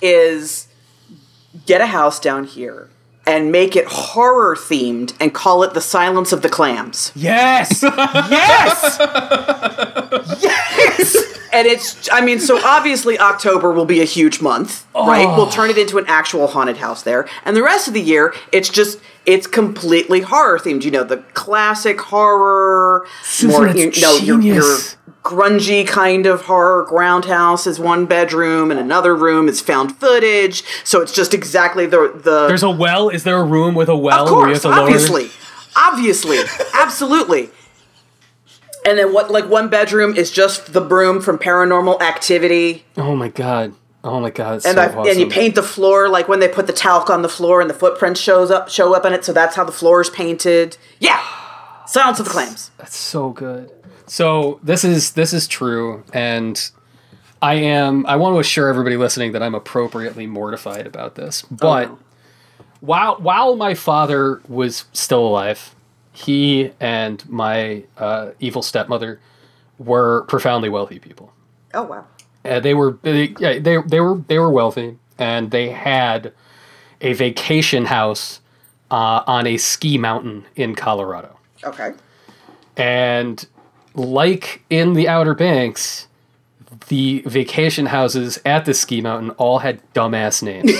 is 0.03 0.67
get 1.67 1.81
a 1.81 1.87
house 1.87 2.19
down 2.19 2.45
here 2.45 2.91
and 3.27 3.51
make 3.51 3.75
it 3.77 3.87
horror 3.87 4.55
themed 4.55 5.15
and 5.21 5.35
call 5.35 5.63
it 5.63 5.75
the 5.75 5.81
Silence 5.81 6.33
of 6.33 6.43
the 6.43 6.49
Clams. 6.49 7.13
Yes. 7.15 7.83
yes. 7.83 8.99
Yes! 10.41 11.17
And 11.53 11.67
it's 11.67 12.09
I 12.13 12.21
mean 12.21 12.39
so 12.39 12.61
obviously 12.65 13.19
October 13.19 13.73
will 13.73 13.87
be 13.87 14.01
a 14.01 14.05
huge 14.05 14.41
month, 14.43 14.87
oh. 14.95 15.07
right? 15.07 15.27
We'll 15.37 15.49
turn 15.49 15.71
it 15.71 15.79
into 15.79 15.99
an 15.99 16.05
actual 16.07 16.47
haunted 16.49 16.77
house 16.77 17.03
there. 17.03 17.29
And 17.45 17.57
the 17.57 17.63
rest 17.63 17.89
of 17.89 17.95
the 17.95 18.01
year 18.01 18.35
it's 18.53 18.69
just 18.69 19.01
it's 19.25 19.47
completely 19.47 20.21
horror 20.21 20.59
themed. 20.59 20.85
You 20.85 20.91
know, 20.91 21.05
the 21.05 21.19
classic 21.35 22.01
horror 22.01 23.07
more 23.45 23.67
that's 23.67 23.97
you 23.97 24.03
know 24.03 24.17
your, 24.19 24.41
your 24.41 24.63
genius. 24.63 24.97
Grungy 25.27 25.85
kind 25.87 26.25
of 26.25 26.43
horror 26.43 26.85
ground 26.85 27.25
house 27.25 27.67
is 27.67 27.81
one 27.81 28.07
bedroom 28.07 28.71
and 28.71 28.79
another 28.79 29.15
room 29.15 29.49
is 29.49 29.61
found 29.61 29.97
footage. 29.97 30.63
So 30.85 31.03
it's 31.03 31.13
just 31.13 31.35
exactly 31.35 31.87
the 31.87 32.13
the 32.15 32.47
There's 32.47 32.63
a 32.63 32.71
well. 32.71 33.09
Is 33.09 33.25
there 33.25 33.37
a 33.37 33.45
room 33.45 33.75
with 33.75 33.89
a 33.89 33.97
well 33.97 34.27
Of 34.27 34.31
where 34.37 34.49
you 34.49 34.55
have 34.55 34.63
course, 34.63 34.79
obviously, 34.79 35.31
obviously, 35.77 36.39
absolutely. 36.75 37.51
And 38.87 38.97
then 38.99 39.13
what? 39.13 39.31
Like 39.33 39.49
one 39.49 39.69
bedroom 39.69 40.15
is 40.15 40.31
just 40.31 40.73
the 40.73 40.81
broom 40.81 41.21
from 41.21 41.39
Paranormal 41.39 42.01
Activity, 42.01 42.85
Oh 42.97 43.17
my 43.17 43.29
god. 43.29 43.75
Oh 44.05 44.21
my 44.21 44.31
god. 44.31 44.65
And 44.65 44.77
so 44.77 44.81
I, 44.81 44.87
awesome. 44.87 45.11
and 45.11 45.19
you 45.19 45.29
paint 45.29 45.57
the 45.57 45.63
floor 45.65 46.09
like 46.09 46.29
when 46.29 46.39
they 46.39 46.47
put 46.47 46.69
the 46.69 46.73
talc 46.73 47.11
on 47.11 47.23
the 47.23 47.29
floor 47.29 47.61
and 47.61 47.69
the 47.69 47.75
footprints 47.75 48.21
shows 48.21 48.53
up 48.53 48.69
show 48.69 48.95
up 48.95 49.05
in 49.05 49.13
it. 49.13 49.25
So 49.25 49.33
that's 49.33 49.57
how 49.57 49.65
the 49.65 49.73
floor 49.73 50.01
is 50.01 50.09
painted. 50.09 50.77
Yeah, 51.01 51.21
Silence 51.87 52.21
of 52.21 52.27
the 52.27 52.31
Clams. 52.31 52.71
That's 52.79 52.95
so 52.95 53.31
good. 53.31 53.73
So 54.07 54.61
this 54.63 54.85
is 54.85 55.13
this 55.13 55.33
is 55.33 55.49
true, 55.49 56.05
and 56.13 56.71
I 57.43 57.55
am. 57.55 58.07
I 58.07 58.17
want 58.17 58.35
to 58.35 58.39
assure 58.39 58.69
everybody 58.69 58.97
listening 58.97 59.33
that 59.33 59.43
I'm 59.43 59.55
appropriately 59.55 60.27
mortified 60.27 60.87
about 60.87 61.17
this. 61.17 61.43
But 61.43 61.91
no. 61.91 61.99
while 62.81 63.17
while 63.17 63.57
my 63.57 63.75
father 63.75 64.41
was 64.49 64.85
still 64.93 65.27
alive, 65.27 65.75
he 66.13 66.71
and 66.81 67.29
my 67.29 67.85
uh, 67.99 68.31
evil 68.39 68.63
stepmother 68.63 69.21
were 69.79 70.23
profoundly 70.29 70.69
wealthy 70.69 70.99
people. 70.99 71.33
Oh 71.75 71.83
wow. 71.83 72.07
Uh, 72.45 72.61
they 72.61 72.75
were 72.75 72.99
they, 73.03 73.35
yeah, 73.39 73.59
they 73.59 73.79
they 73.83 74.01
were 74.01 74.19
they 74.29 74.39
were 74.39 74.51
wealthy, 74.51 74.99
and 75.19 75.51
they 75.51 75.71
had 75.71 76.33
a 77.01 77.13
vacation 77.13 77.87
house 77.87 78.41
uh, 78.91 79.23
on 79.27 79.47
a 79.47 79.57
ski 79.57 79.99
mountain 79.99 80.47
in 80.55 80.75
Colorado. 80.75 81.37
Okay. 81.65 81.93
And 82.77 83.47
like 83.97 84.63
in 84.71 84.93
the 84.95 85.09
Outer 85.09 85.35
Banks, 85.35 86.07
the 86.89 87.23
vacation 87.27 87.87
houses 87.87 88.39
at 88.45 88.65
the 88.65 88.75
ski 88.75 89.01
mountain 89.01 89.31
all 89.31 89.61
had 89.61 89.81
dumbass 89.95 90.43
names. 90.43 90.71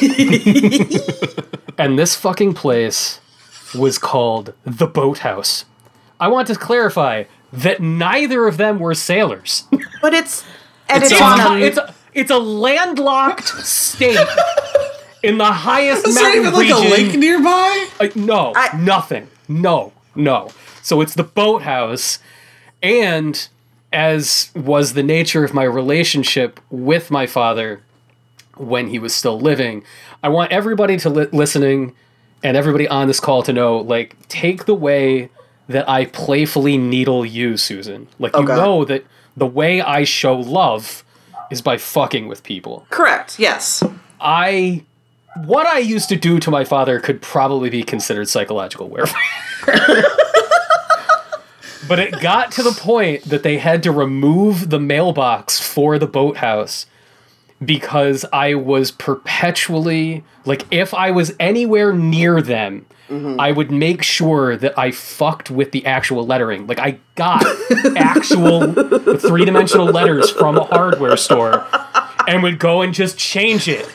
and 1.79 1.99
this 1.99 2.15
fucking 2.15 2.55
place 2.55 3.21
was 3.75 3.99
called 3.99 4.53
the 4.65 4.87
Boathouse. 4.87 5.65
I 6.21 6.29
want 6.29 6.49
to 6.49 6.55
clarify 6.55 7.25
that 7.53 7.81
neither 7.81 8.47
of 8.47 8.57
them 8.57 8.79
were 8.79 8.95
sailors. 8.95 9.65
But 10.03 10.15
it's 10.15 10.45
and 10.89 11.03
It's 11.03 11.13
it's, 11.13 11.21
a- 11.21 11.25
on 11.25 11.63
it's, 11.63 11.79
a, 11.79 11.83
it's, 11.83 11.91
a, 11.91 11.95
it's 12.15 12.31
a 12.31 12.39
landlocked 12.39 13.49
state 13.49 14.19
in 15.23 15.39
the 15.39 15.45
highest 15.47 16.07
Is 16.07 16.15
there 16.15 16.25
mountain 16.25 16.41
even 16.47 16.53
like 16.55 16.71
a 16.71 16.91
lake 16.91 17.19
nearby? 17.19 17.89
Uh, 18.01 18.09
no, 18.15 18.53
I- 18.55 18.77
nothing. 18.77 19.29
No, 19.49 19.93
no. 20.15 20.49
So 20.83 21.01
it's 21.01 21.15
the 21.15 21.25
boathouse, 21.25 22.19
and 22.83 23.49
as 23.93 24.51
was 24.55 24.93
the 24.95 25.03
nature 25.03 25.45
of 25.45 25.55
my 25.55 25.63
relationship 25.65 26.61
with 26.71 27.11
my 27.11 27.27
father 27.27 27.81
when 28.57 28.89
he 28.89 28.99
was 28.99 29.15
still 29.15 29.39
living, 29.41 29.85
I 30.23 30.29
want 30.29 30.53
everybody 30.53 30.97
to 30.99 31.11
li- 31.11 31.29
listening 31.33 31.95
and 32.43 32.57
everybody 32.57 32.87
on 32.89 33.07
this 33.07 33.21
call 33.21 33.43
to 33.45 33.53
know, 33.53 33.79
like, 33.79 34.17
take 34.29 34.65
the 34.67 34.75
way 34.75 35.31
that 35.69 35.89
I 35.89 36.05
playfully 36.07 36.77
needle 36.79 37.25
you, 37.27 37.57
Susan. 37.57 38.09
Like, 38.19 38.35
you 38.37 38.43
Okay. 38.43 38.55
know 38.55 38.85
that 38.85 39.05
the 39.37 39.47
way 39.47 39.81
I 39.81 40.05
show 40.05 40.37
love 40.39 41.03
is 41.51 41.61
by 41.63 41.77
fucking 41.77 42.29
with 42.29 42.43
people. 42.43 42.87
correct. 42.91 43.39
Yes. 43.39 43.83
I 44.21 44.85
what 45.45 45.67
I 45.67 45.79
used 45.79 46.09
to 46.09 46.17
do 46.17 46.39
to 46.41 46.51
my 46.51 46.65
father 46.65 46.99
could 46.99 47.21
probably 47.21 47.69
be 47.69 47.83
considered 47.83 48.27
psychological 48.29 48.89
warfare. 48.89 49.21
but 51.89 51.99
it 51.99 52.21
got 52.21 52.53
to 52.53 52.63
the 52.63 52.73
point 52.73 53.23
that 53.25 53.43
they 53.43 53.59
had 53.59 53.83
to 53.83 53.93
remove 53.93 54.71
the 54.71 54.81
mailbox 54.81 55.61
for 55.61 55.99
the 55.99 56.07
boathouse 56.07 56.87
because 57.65 58.25
I 58.33 58.55
was 58.55 58.91
perpetually 58.91 60.25
like 60.45 60.65
if 60.71 60.93
I 60.93 61.11
was 61.11 61.35
anywhere 61.41 61.93
near 61.93 62.43
them 62.43 62.87
mm-hmm. 63.09 63.41
I 63.41 63.53
would 63.53 63.71
make 63.71 64.03
sure 64.03 64.57
that 64.57 64.79
I 64.79 64.91
fucked 64.91 65.51
with 65.51 65.73
the 65.73 65.87
actual 65.87 66.27
lettering. 66.27 66.67
Like 66.67 66.79
I 66.79 66.99
got 67.15 67.45
actual 67.97 68.73
three-dimensional 69.17 69.87
letters 69.87 70.31
from 70.31 70.57
a 70.59 70.65
hardware 70.65 71.17
store 71.17 71.67
and 72.29 72.43
would 72.43 72.59
go 72.59 72.83
and 72.83 72.93
just 72.93 73.19
change 73.19 73.69
it 73.69 73.87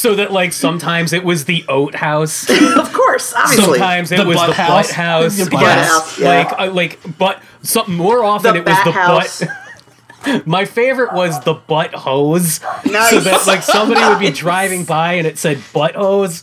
so 0.00 0.14
that 0.14 0.32
like 0.32 0.52
sometimes 0.52 1.12
it 1.12 1.24
was 1.24 1.44
the 1.44 1.64
oat 1.68 1.94
house 1.94 2.48
Of 2.50 2.92
course. 2.92 3.34
Obviously. 3.34 3.64
sometimes 3.64 4.12
it 4.12 4.16
The 4.16 4.24
was 4.26 4.36
butt 4.36 4.46
the 4.48 4.54
house. 4.54 4.86
butt 4.88 4.94
house 4.96 5.36
The 5.36 5.50
butt 5.50 5.60
yes 5.62 5.88
house, 5.90 6.18
yeah. 6.18 6.28
like 6.28 6.58
uh, 6.58 6.72
like 6.72 7.18
but 7.18 7.42
something 7.62 7.94
more 7.96 8.24
often 8.24 8.54
The 8.54 8.60
it 8.60 8.66
was 8.66 8.84
the 8.84 8.92
house. 8.92 9.40
butt 9.44 10.46
my 10.46 10.64
favorite 10.64 11.12
was 11.14 11.40
the 11.44 11.54
butt 11.54 11.94
hose 11.94 12.60
Nice. 12.84 13.10
so 13.10 13.20
that 13.20 13.46
like 13.46 13.62
somebody 13.62 14.00
would 14.06 14.18
be 14.20 14.30
driving 14.30 14.84
by 14.84 15.14
and 15.14 15.26
it 15.26 15.38
said 15.38 15.58
butt 15.72 15.94
hose 15.94 16.42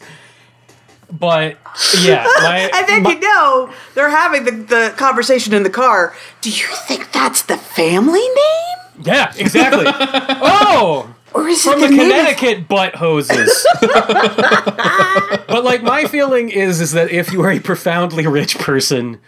but 1.12 1.58
yeah 2.02 2.24
my, 2.42 2.70
And 2.74 2.88
then 2.88 3.04
my- 3.04 3.12
you 3.14 3.20
know 3.20 3.72
they're 3.96 4.10
having 4.10 4.44
the, 4.46 4.52
the 4.52 4.94
conversation 4.98 5.54
in 5.54 5.64
the 5.64 5.70
car. 5.70 6.14
Do 6.42 6.50
you 6.50 6.66
think 6.88 7.12
that's 7.12 7.44
the 7.44 7.58
family 7.58 8.20
name? 8.28 9.04
yeah 9.04 9.32
exactly 9.38 9.86
oh 9.88 11.14
Or 11.38 11.48
is 11.48 11.62
from 11.62 11.74
it 11.74 11.82
the 11.82 11.88
the 11.88 11.90
name 11.98 12.10
of- 12.10 12.36
Connecticut 12.38 12.68
butt 12.68 12.96
hoses. 12.96 13.66
but 15.48 15.64
like 15.64 15.84
my 15.84 16.06
feeling 16.06 16.50
is 16.50 16.82
is 16.82 16.94
that 16.94 17.12
if 17.12 17.32
you 17.32 17.44
are 17.44 17.52
a 17.52 17.60
profoundly 17.60 18.26
rich 18.26 18.58
person 18.58 19.20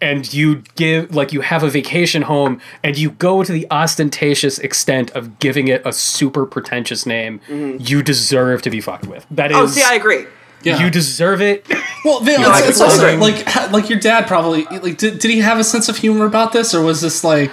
and 0.00 0.34
you 0.34 0.64
give 0.74 1.14
like 1.14 1.32
you 1.32 1.40
have 1.40 1.62
a 1.62 1.70
vacation 1.70 2.22
home 2.22 2.60
and 2.82 2.98
you 2.98 3.10
go 3.12 3.44
to 3.44 3.52
the 3.52 3.68
ostentatious 3.70 4.58
extent 4.58 5.12
of 5.12 5.38
giving 5.38 5.68
it 5.68 5.80
a 5.84 5.92
super 5.92 6.46
pretentious 6.46 7.06
name, 7.06 7.40
mm-hmm. 7.48 7.76
you 7.78 8.02
deserve 8.02 8.62
to 8.62 8.70
be 8.70 8.80
fucked 8.80 9.06
with. 9.06 9.24
That 9.30 9.52
oh, 9.52 9.62
is 9.62 9.70
Oh, 9.70 9.74
see, 9.74 9.84
I 9.84 9.94
agree. 9.94 10.26
Yeah. 10.64 10.82
you 10.82 10.90
deserve 10.90 11.40
it. 11.40 11.64
Well, 12.04 12.18
Vin, 12.18 12.40
I 12.40 12.58
it's, 12.58 12.70
it's 12.70 12.80
also 12.80 13.06
agree. 13.06 13.20
like 13.20 13.70
like 13.70 13.88
your 13.88 14.00
dad 14.00 14.26
probably 14.26 14.64
like 14.64 14.98
did, 14.98 15.20
did 15.20 15.30
he 15.30 15.38
have 15.38 15.60
a 15.60 15.64
sense 15.64 15.88
of 15.88 15.96
humor 15.96 16.26
about 16.26 16.52
this 16.52 16.74
or 16.74 16.82
was 16.82 17.00
this 17.00 17.22
like 17.22 17.52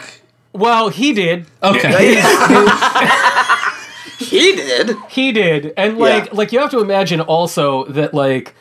well, 0.53 0.89
he 0.89 1.13
did. 1.13 1.45
okay 1.61 2.15
He 4.19 4.55
did. 4.55 4.95
He 5.09 5.31
did. 5.31 5.73
And 5.77 5.97
like 5.97 6.25
Yeah. 6.25 6.31
like 6.33 6.51
you 6.51 6.59
have 6.59 6.71
to 6.71 6.79
imagine 6.81 7.21
also 7.21 7.85
that 7.85 8.13
like 8.13 8.53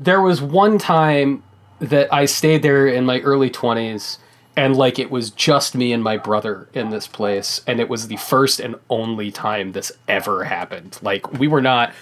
there 0.00 0.20
was 0.20 0.42
one 0.42 0.76
time 0.78 1.42
that 1.78 2.12
I 2.12 2.24
stayed 2.26 2.62
there 2.62 2.86
in 2.86 3.04
my 3.06 3.20
early 3.20 3.48
20s 3.50 4.18
and 4.56 4.76
like 4.76 4.98
it 4.98 5.10
was 5.10 5.30
just 5.30 5.74
me 5.74 5.92
and 5.92 6.02
my 6.02 6.16
brother 6.16 6.68
in 6.74 6.90
this 6.90 7.06
place 7.06 7.60
and 7.66 7.80
it 7.80 7.88
was 7.88 8.08
the 8.08 8.16
first 8.16 8.60
and 8.60 8.76
only 8.90 9.30
time 9.30 9.72
this 9.72 9.90
ever 10.08 10.44
happened 10.44 10.98
like 11.02 11.32
we 11.32 11.48
were 11.48 11.60
not 11.62 11.92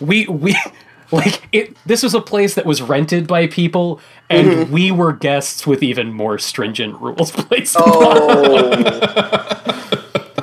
we 0.00 0.26
we 0.28 0.56
like 1.12 1.42
it 1.52 1.76
this 1.86 2.02
was 2.04 2.14
a 2.14 2.20
place 2.20 2.54
that 2.54 2.64
was 2.66 2.80
rented 2.82 3.26
by 3.26 3.46
people 3.46 4.00
and 4.30 4.46
Mm-hmm. 4.48 4.72
we 4.72 4.90
were 4.92 5.12
guests 5.12 5.66
with 5.66 5.82
even 5.82 6.12
more 6.12 6.38
stringent 6.38 7.00
rules 7.00 7.30
placed 7.32 7.76
Oh, 7.78 8.72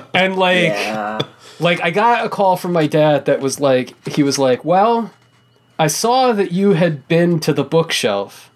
and 0.13 0.35
like 0.37 0.67
yeah. 0.69 1.19
Like 1.63 1.81
I 1.81 1.89
got 1.91 2.25
a 2.25 2.29
call 2.29 2.57
from 2.57 2.73
my 2.73 2.85
dad 2.87 3.25
that 3.25 3.39
was 3.39 3.59
like 3.59 3.95
he 4.07 4.21
was 4.21 4.37
like, 4.37 4.63
"Well, 4.65 5.11
I 5.79 5.87
saw 5.87 6.31
that 6.33 6.51
you 6.51 6.73
had 6.73 7.07
been 7.07 7.39
to 7.41 7.53
the 7.53 7.63
bookshelf 7.63 8.51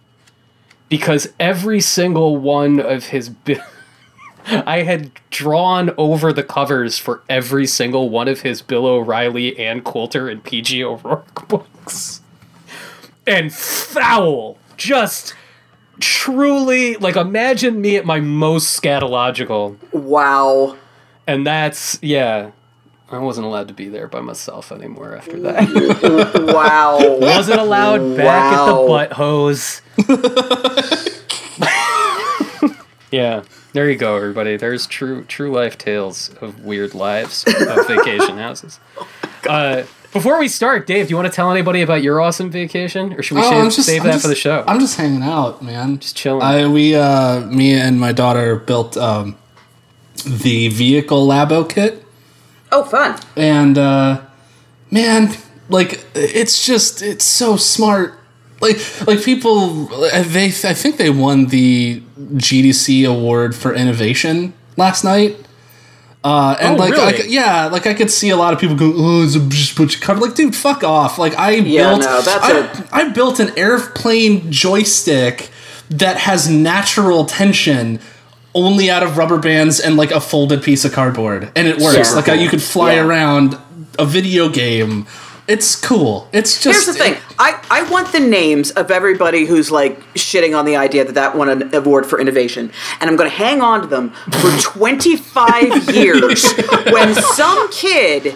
because 0.89 1.33
every 1.39 1.81
single 1.81 2.37
one 2.37 2.79
of 2.79 3.05
his 3.07 3.29
bi- 3.29 3.63
I 4.47 4.83
had 4.83 5.11
drawn 5.29 5.93
over 5.97 6.31
the 6.31 6.43
covers 6.43 6.97
for 6.97 7.21
every 7.29 7.67
single 7.67 8.09
one 8.09 8.27
of 8.27 8.41
his 8.41 8.61
Bill 8.61 8.85
O'Reilly, 8.85 9.57
Ann 9.59 9.81
Coulter, 9.81 10.29
and 10.29 10.43
PJ 10.43 10.81
O'Rourke 10.83 11.47
books. 11.47 12.21
And 13.25 13.53
foul, 13.53 14.57
just 14.77 15.33
truly 15.99 16.95
like 16.97 17.15
imagine 17.15 17.81
me 17.81 17.97
at 17.97 18.05
my 18.05 18.19
most 18.19 18.79
scatological 18.81 19.75
Wow. 19.91 20.77
and 21.25 21.45
that's 21.45 21.97
yeah. 22.03 22.51
I 23.09 23.19
wasn't 23.19 23.47
allowed 23.47 23.69
to 23.69 23.73
be 23.73 23.87
there 23.87 24.07
by 24.07 24.19
myself 24.21 24.71
anymore 24.71 25.15
after 25.15 25.39
that. 25.41 25.67
Wow. 26.53 26.99
wasn't 27.19 27.59
allowed 27.61 28.17
back 28.17 28.53
at 28.53 28.65
the 28.65 28.73
butt 28.87 29.13
hose. 29.13 29.81
yeah, 33.11 33.43
there 33.73 33.89
you 33.89 33.97
go, 33.97 34.15
everybody. 34.15 34.57
There's 34.57 34.87
true 34.87 35.23
true 35.25 35.51
life 35.51 35.77
tales 35.77 36.29
of 36.41 36.63
weird 36.65 36.93
lives 36.93 37.43
of 37.47 37.87
vacation 37.87 38.37
houses. 38.37 38.79
Uh, 39.47 39.83
before 40.11 40.39
we 40.39 40.47
start, 40.49 40.87
Dave, 40.87 41.05
do 41.07 41.11
you 41.11 41.15
want 41.15 41.27
to 41.27 41.33
tell 41.33 41.51
anybody 41.51 41.81
about 41.81 42.01
your 42.01 42.19
awesome 42.19 42.49
vacation, 42.49 43.13
or 43.13 43.21
should 43.21 43.35
we 43.35 43.41
Oh, 43.43 43.49
save, 43.69 43.75
just- 43.75 43.87
save 43.87 44.03
that 44.03 44.11
just- 44.13 44.23
for 44.23 44.27
the 44.27 44.35
show? 44.35 44.65
I'm 44.67 44.79
just 44.79 44.97
hanging 44.97 45.21
out, 45.21 45.61
man. 45.61 45.99
Just 45.99 46.17
chilling. 46.17 46.41
I 46.41 46.67
we 46.67 46.95
uh 46.95 47.41
me 47.41 47.73
and 47.73 47.97
my 47.97 48.11
daughter 48.11 48.57
built 48.57 48.97
um 48.97 49.37
the 50.25 50.67
vehicle 50.69 51.25
labo 51.25 51.69
kit 51.69 52.03
Oh, 52.71 52.83
fun. 52.83 53.17
and 53.35 53.77
uh 53.77 54.21
man, 54.91 55.33
like 55.69 56.05
it's 56.15 56.65
just 56.65 57.01
it's 57.01 57.25
so 57.25 57.57
smart. 57.57 58.13
Like 58.59 58.77
like 59.07 59.23
people 59.23 59.85
they 59.85 60.47
I 60.47 60.73
think 60.73 60.97
they 60.97 61.09
won 61.09 61.47
the 61.47 62.01
GDC 62.35 63.07
award 63.07 63.55
for 63.55 63.73
innovation 63.73 64.53
last 64.75 65.03
night. 65.03 65.37
Uh, 66.23 66.57
and 66.59 66.75
Oh, 66.75 66.79
like, 66.83 66.93
I 66.95 67.11
really? 67.11 67.21
c- 67.23 67.29
yeah, 67.35 67.67
like 67.67 67.85
I 67.87 67.93
could 67.93 68.11
see 68.11 68.31
a 68.31 68.35
lot 68.35 68.51
of 68.51 68.59
people 68.59 68.75
go, 68.75 68.91
"Oh, 68.95 69.23
it's 69.23 69.35
a 69.35 69.39
just 69.47 69.77
bunch 69.77 69.95
of 69.95 70.01
cover." 70.01 70.19
Like, 70.19 70.35
dude, 70.35 70.55
fuck 70.55 70.83
off! 70.83 71.17
Like, 71.17 71.37
I 71.37 71.51
Yeah, 71.51 71.89
built, 71.89 72.01
no, 72.01 72.21
I, 72.25 72.51
a- 72.51 72.95
I 72.95 73.09
built 73.09 73.39
an 73.39 73.51
airplane 73.57 74.51
joystick 74.51 75.49
that 75.89 76.17
has 76.17 76.49
natural 76.49 77.25
tension 77.25 77.99
only 78.57 78.89
out 78.89 79.03
of 79.03 79.17
rubber 79.17 79.37
bands 79.39 79.79
and 79.79 79.95
like 79.97 80.11
a 80.11 80.19
folded 80.19 80.61
piece 80.63 80.83
of 80.85 80.91
cardboard, 80.93 81.51
and 81.55 81.67
it 81.67 81.79
works. 81.79 82.09
Super 82.09 82.15
like, 82.21 82.29
I, 82.29 82.33
you 82.33 82.49
could 82.49 82.61
fly 82.61 82.95
Yeah. 82.95 83.05
around 83.05 83.57
a 83.99 84.05
video 84.05 84.49
game. 84.49 85.05
It's 85.47 85.77
cool. 85.79 86.27
It's 86.33 86.61
just 86.61 86.85
Here's 86.85 86.97
the 86.97 87.01
thing. 87.01 87.15
I, 87.39 87.63
I 87.71 87.89
want 87.89 88.11
the 88.11 88.19
names 88.19 88.71
of 88.71 88.91
everybody 88.91 89.45
who's 89.45 89.71
like 89.71 89.97
shitting 90.13 90.57
on 90.57 90.65
the 90.65 90.75
idea 90.75 91.05
that 91.05 91.13
that 91.15 91.37
won 91.37 91.47
an 91.47 91.73
award 91.73 92.05
for 92.05 92.19
innovation, 92.19 92.69
and 92.99 93.09
I'm 93.09 93.15
going 93.15 93.29
to 93.29 93.35
hang 93.35 93.61
on 93.61 93.79
to 93.79 93.87
them 93.87 94.09
for 94.09 94.51
25 94.59 95.95
years 95.95 96.53
when 96.91 97.15
some 97.15 97.71
kid 97.71 98.35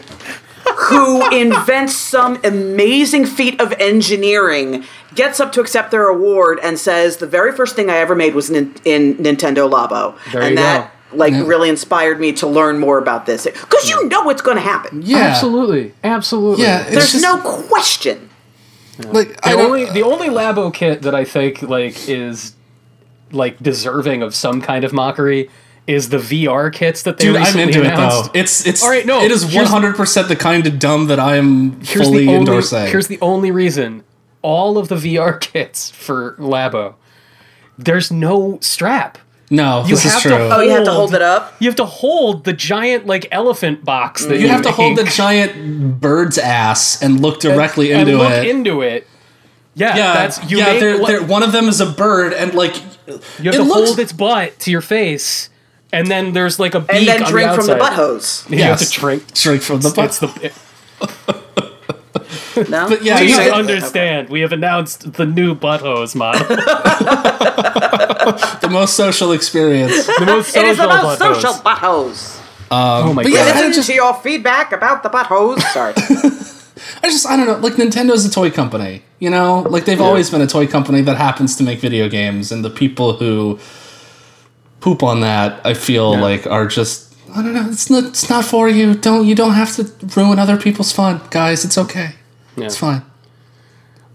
who 0.77 1.29
invents 1.35 1.95
some 1.95 2.39
amazing 2.43 3.25
feat 3.25 3.59
of 3.61 3.71
engineering 3.73 4.83
gets 5.15 5.39
up 5.39 5.51
to 5.53 5.61
accept 5.61 5.91
their 5.91 6.07
award 6.07 6.59
and 6.63 6.79
says 6.79 7.17
the 7.17 7.27
very 7.27 7.51
first 7.51 7.75
thing 7.75 7.89
I 7.89 7.97
ever 7.97 8.15
made 8.15 8.33
was 8.35 8.49
in, 8.49 8.73
in 8.85 9.15
Nintendo 9.15 9.69
Labo, 9.69 10.15
There 10.31 10.41
and 10.41 10.51
you 10.51 10.55
that 10.57 10.91
go. 11.11 11.17
like 11.17 11.33
Yeah. 11.33 11.45
really 11.45 11.69
inspired 11.69 12.19
me 12.19 12.31
to 12.33 12.47
learn 12.47 12.79
more 12.79 12.97
about 12.97 13.25
this 13.25 13.43
because 13.45 13.89
you 13.89 14.07
know 14.07 14.21
what's 14.23 14.41
going 14.41 14.57
to 14.57 14.61
happen. 14.63 15.01
yeah, 15.03 15.17
absolutely, 15.17 15.93
absolutely. 16.03 16.63
Yeah, 16.63 16.83
There's 16.89 17.11
just, 17.11 17.23
no 17.23 17.37
question. 17.41 18.29
like 19.07 19.29
the 19.41 19.49
don't, 19.49 19.59
only 19.61 19.85
the 19.85 20.03
only 20.03 20.27
labo 20.27 20.73
kit 20.73 21.01
that 21.01 21.15
I 21.15 21.25
think 21.25 21.61
like 21.61 22.07
is 22.07 22.53
like 23.31 23.57
deserving 23.59 24.21
of 24.21 24.35
some 24.35 24.61
kind 24.61 24.83
of 24.83 24.93
mockery 24.93 25.49
is 25.87 26.09
the 26.09 26.17
VR 26.17 26.71
kits 26.71 27.03
that 27.03 27.17
they 27.17 27.25
Dude, 27.25 27.35
I'm 27.37 27.41
recently 27.43 27.63
into 27.63 27.81
it 27.83 27.95
though. 27.95 28.23
It's 28.33 28.65
it's 28.65 28.83
All 28.83 28.89
right, 28.89 29.05
no, 29.05 29.21
it 29.23 29.31
is 29.31 29.45
100 29.53 29.95
percent 29.95 30.27
the 30.27 30.35
kind 30.35 30.65
of 30.67 30.79
dumb 30.79 31.07
that 31.07 31.19
I 31.19 31.37
am 31.37 31.81
Here's 31.81 32.05
fully 32.07 32.19
the 32.25 32.27
only 32.31 32.35
endorsing. 32.39 32.87
here's 32.87 33.07
the 33.07 33.19
only 33.21 33.51
reason 33.51 34.03
all 34.43 34.77
of 34.77 34.87
the 34.87 34.95
VR 34.95 35.39
kits 35.41 35.89
for 35.91 36.35
Labo 36.39 36.95
there's 37.77 38.11
no 38.11 38.59
strap. 38.61 39.17
no, 39.49 39.81
You 39.83 39.95
this 39.95 40.05
is 40.05 40.13
have 40.13 40.21
to 40.23 40.27
true. 40.29 40.37
Oh, 40.37 40.61
you 40.61 40.69
have 40.71 40.83
to 40.85 40.91
hold 40.91 41.15
it 41.15 41.21
up. 41.23 41.55
You 41.59 41.67
have 41.67 41.75
to 41.77 41.85
hold 41.85 42.43
the 42.43 42.53
giant 42.53 43.07
like 43.07 43.27
elephant 43.31 43.83
box 43.83 44.23
that 44.25 44.39
you 44.39 44.47
have 44.49 44.61
to 44.63 44.71
hold 44.71 44.97
the 44.97 45.03
giant 45.05 45.99
bird's 45.99 46.37
ass 46.37 47.01
and 47.01 47.19
look 47.21 47.39
directly 47.39 47.91
and 47.91 48.07
into 48.07 48.21
look 48.21 48.31
it. 48.31 48.45
into 48.47 48.81
it. 48.81 49.07
Yeah, 49.73 49.95
yeah, 49.95 50.13
that's 50.13 50.51
you 50.51 50.57
yeah. 50.59 50.65
make 50.65 50.79
they're, 50.79 50.99
what- 50.99 51.07
they're- 51.07 51.23
one 51.25 51.43
of 51.43 51.53
them 51.53 51.65
is 51.69 51.79
a 51.81 51.85
bird, 51.87 52.33
and 52.33 52.53
like 52.53 52.75
you 53.07 53.13
have 53.15 53.21
it 53.39 53.51
to 53.53 53.63
looks- 53.63 53.87
hold 53.89 53.99
its 53.99 54.11
butt 54.13 54.59
to 54.59 54.69
your 54.71 54.81
face, 54.81 55.49
and 55.93 56.07
then 56.07 56.33
there's 56.33 56.59
like 56.59 56.73
a 56.75 56.79
beak 56.79 56.91
and 56.91 57.07
then 57.07 57.23
on 57.23 57.31
drink 57.31 57.49
the 57.51 57.55
from 57.57 57.65
the 57.67 57.73
outside. 57.73 57.89
butt 57.89 57.93
hose. 57.93 58.45
You 58.49 58.63
have 58.63 58.79
to 58.79 58.89
drink. 58.89 59.33
drink 59.33 59.61
from 59.61 59.81
the 59.81 59.89
butt. 59.89 60.05
It's 60.05 60.19
the. 60.19 60.51
No, 62.69 62.87
But 62.89 63.03
yeah, 63.03 63.17
Please 63.17 63.37
you 63.37 63.45
know, 63.45 63.53
understand, 63.53 64.29
we 64.29 64.41
have 64.41 64.51
announced 64.51 65.13
the 65.13 65.25
new 65.25 65.55
butt 65.55 65.81
hose 65.81 66.13
model. 66.15 66.45
the 68.61 68.69
most 68.69 68.95
social 68.95 69.31
experience. 69.31 70.05
The 70.05 70.25
most 70.25 70.55
it 70.55 70.65
is 70.65 70.77
the 70.77 70.83
social 70.83 71.03
most 71.07 71.19
butt 71.19 71.35
social 71.37 71.61
butt 71.63 71.77
hose. 71.79 72.37
Um, 72.69 73.09
oh 73.09 73.13
my 73.13 73.23
but 73.23 73.31
god! 73.31 73.35
yeah, 73.35 73.43
I 73.43 73.55
Listen 73.55 73.73
just- 73.73 73.89
to 73.89 73.95
your 73.95 74.13
feedback 74.15 74.71
about 74.71 75.03
the 75.03 75.09
butt 75.09 75.27
hose. 75.27 75.63
Sorry. 75.71 75.93
I 77.03 77.09
just 77.09 77.27
I 77.27 77.35
don't 77.35 77.47
know. 77.47 77.57
Like 77.57 77.73
Nintendo's 77.73 78.25
a 78.25 78.29
toy 78.31 78.49
company, 78.49 79.03
you 79.19 79.29
know. 79.29 79.59
Like 79.61 79.85
they've 79.85 80.01
always 80.01 80.29
been 80.29 80.41
a 80.41 80.47
toy 80.47 80.67
company 80.67 81.01
that 81.01 81.17
happens 81.17 81.55
to 81.57 81.63
make 81.63 81.79
video 81.79 82.07
games, 82.09 82.51
and 82.51 82.63
the 82.65 82.69
people 82.69 83.13
who 83.13 83.59
poop 84.81 85.01
on 85.03 85.21
that, 85.21 85.61
I 85.65 85.73
feel 85.73 86.13
Yeah. 86.15 86.21
like, 86.21 86.45
are 86.47 86.67
just 86.67 87.07
I 87.33 87.41
don't 87.41 87.53
know. 87.53 87.67
It's 87.69 87.89
not. 87.89 88.03
It's 88.03 88.29
not 88.29 88.43
for 88.43 88.67
you. 88.67 88.93
Don't 88.93 89.25
you 89.25 89.35
don't 89.35 89.53
have 89.53 89.73
to 89.77 89.89
ruin 90.19 90.37
other 90.37 90.57
people's 90.57 90.91
fun, 90.91 91.21
guys. 91.29 91.63
It's 91.63 91.77
okay. 91.77 92.15
It's 92.57 92.75
fine. 92.75 93.03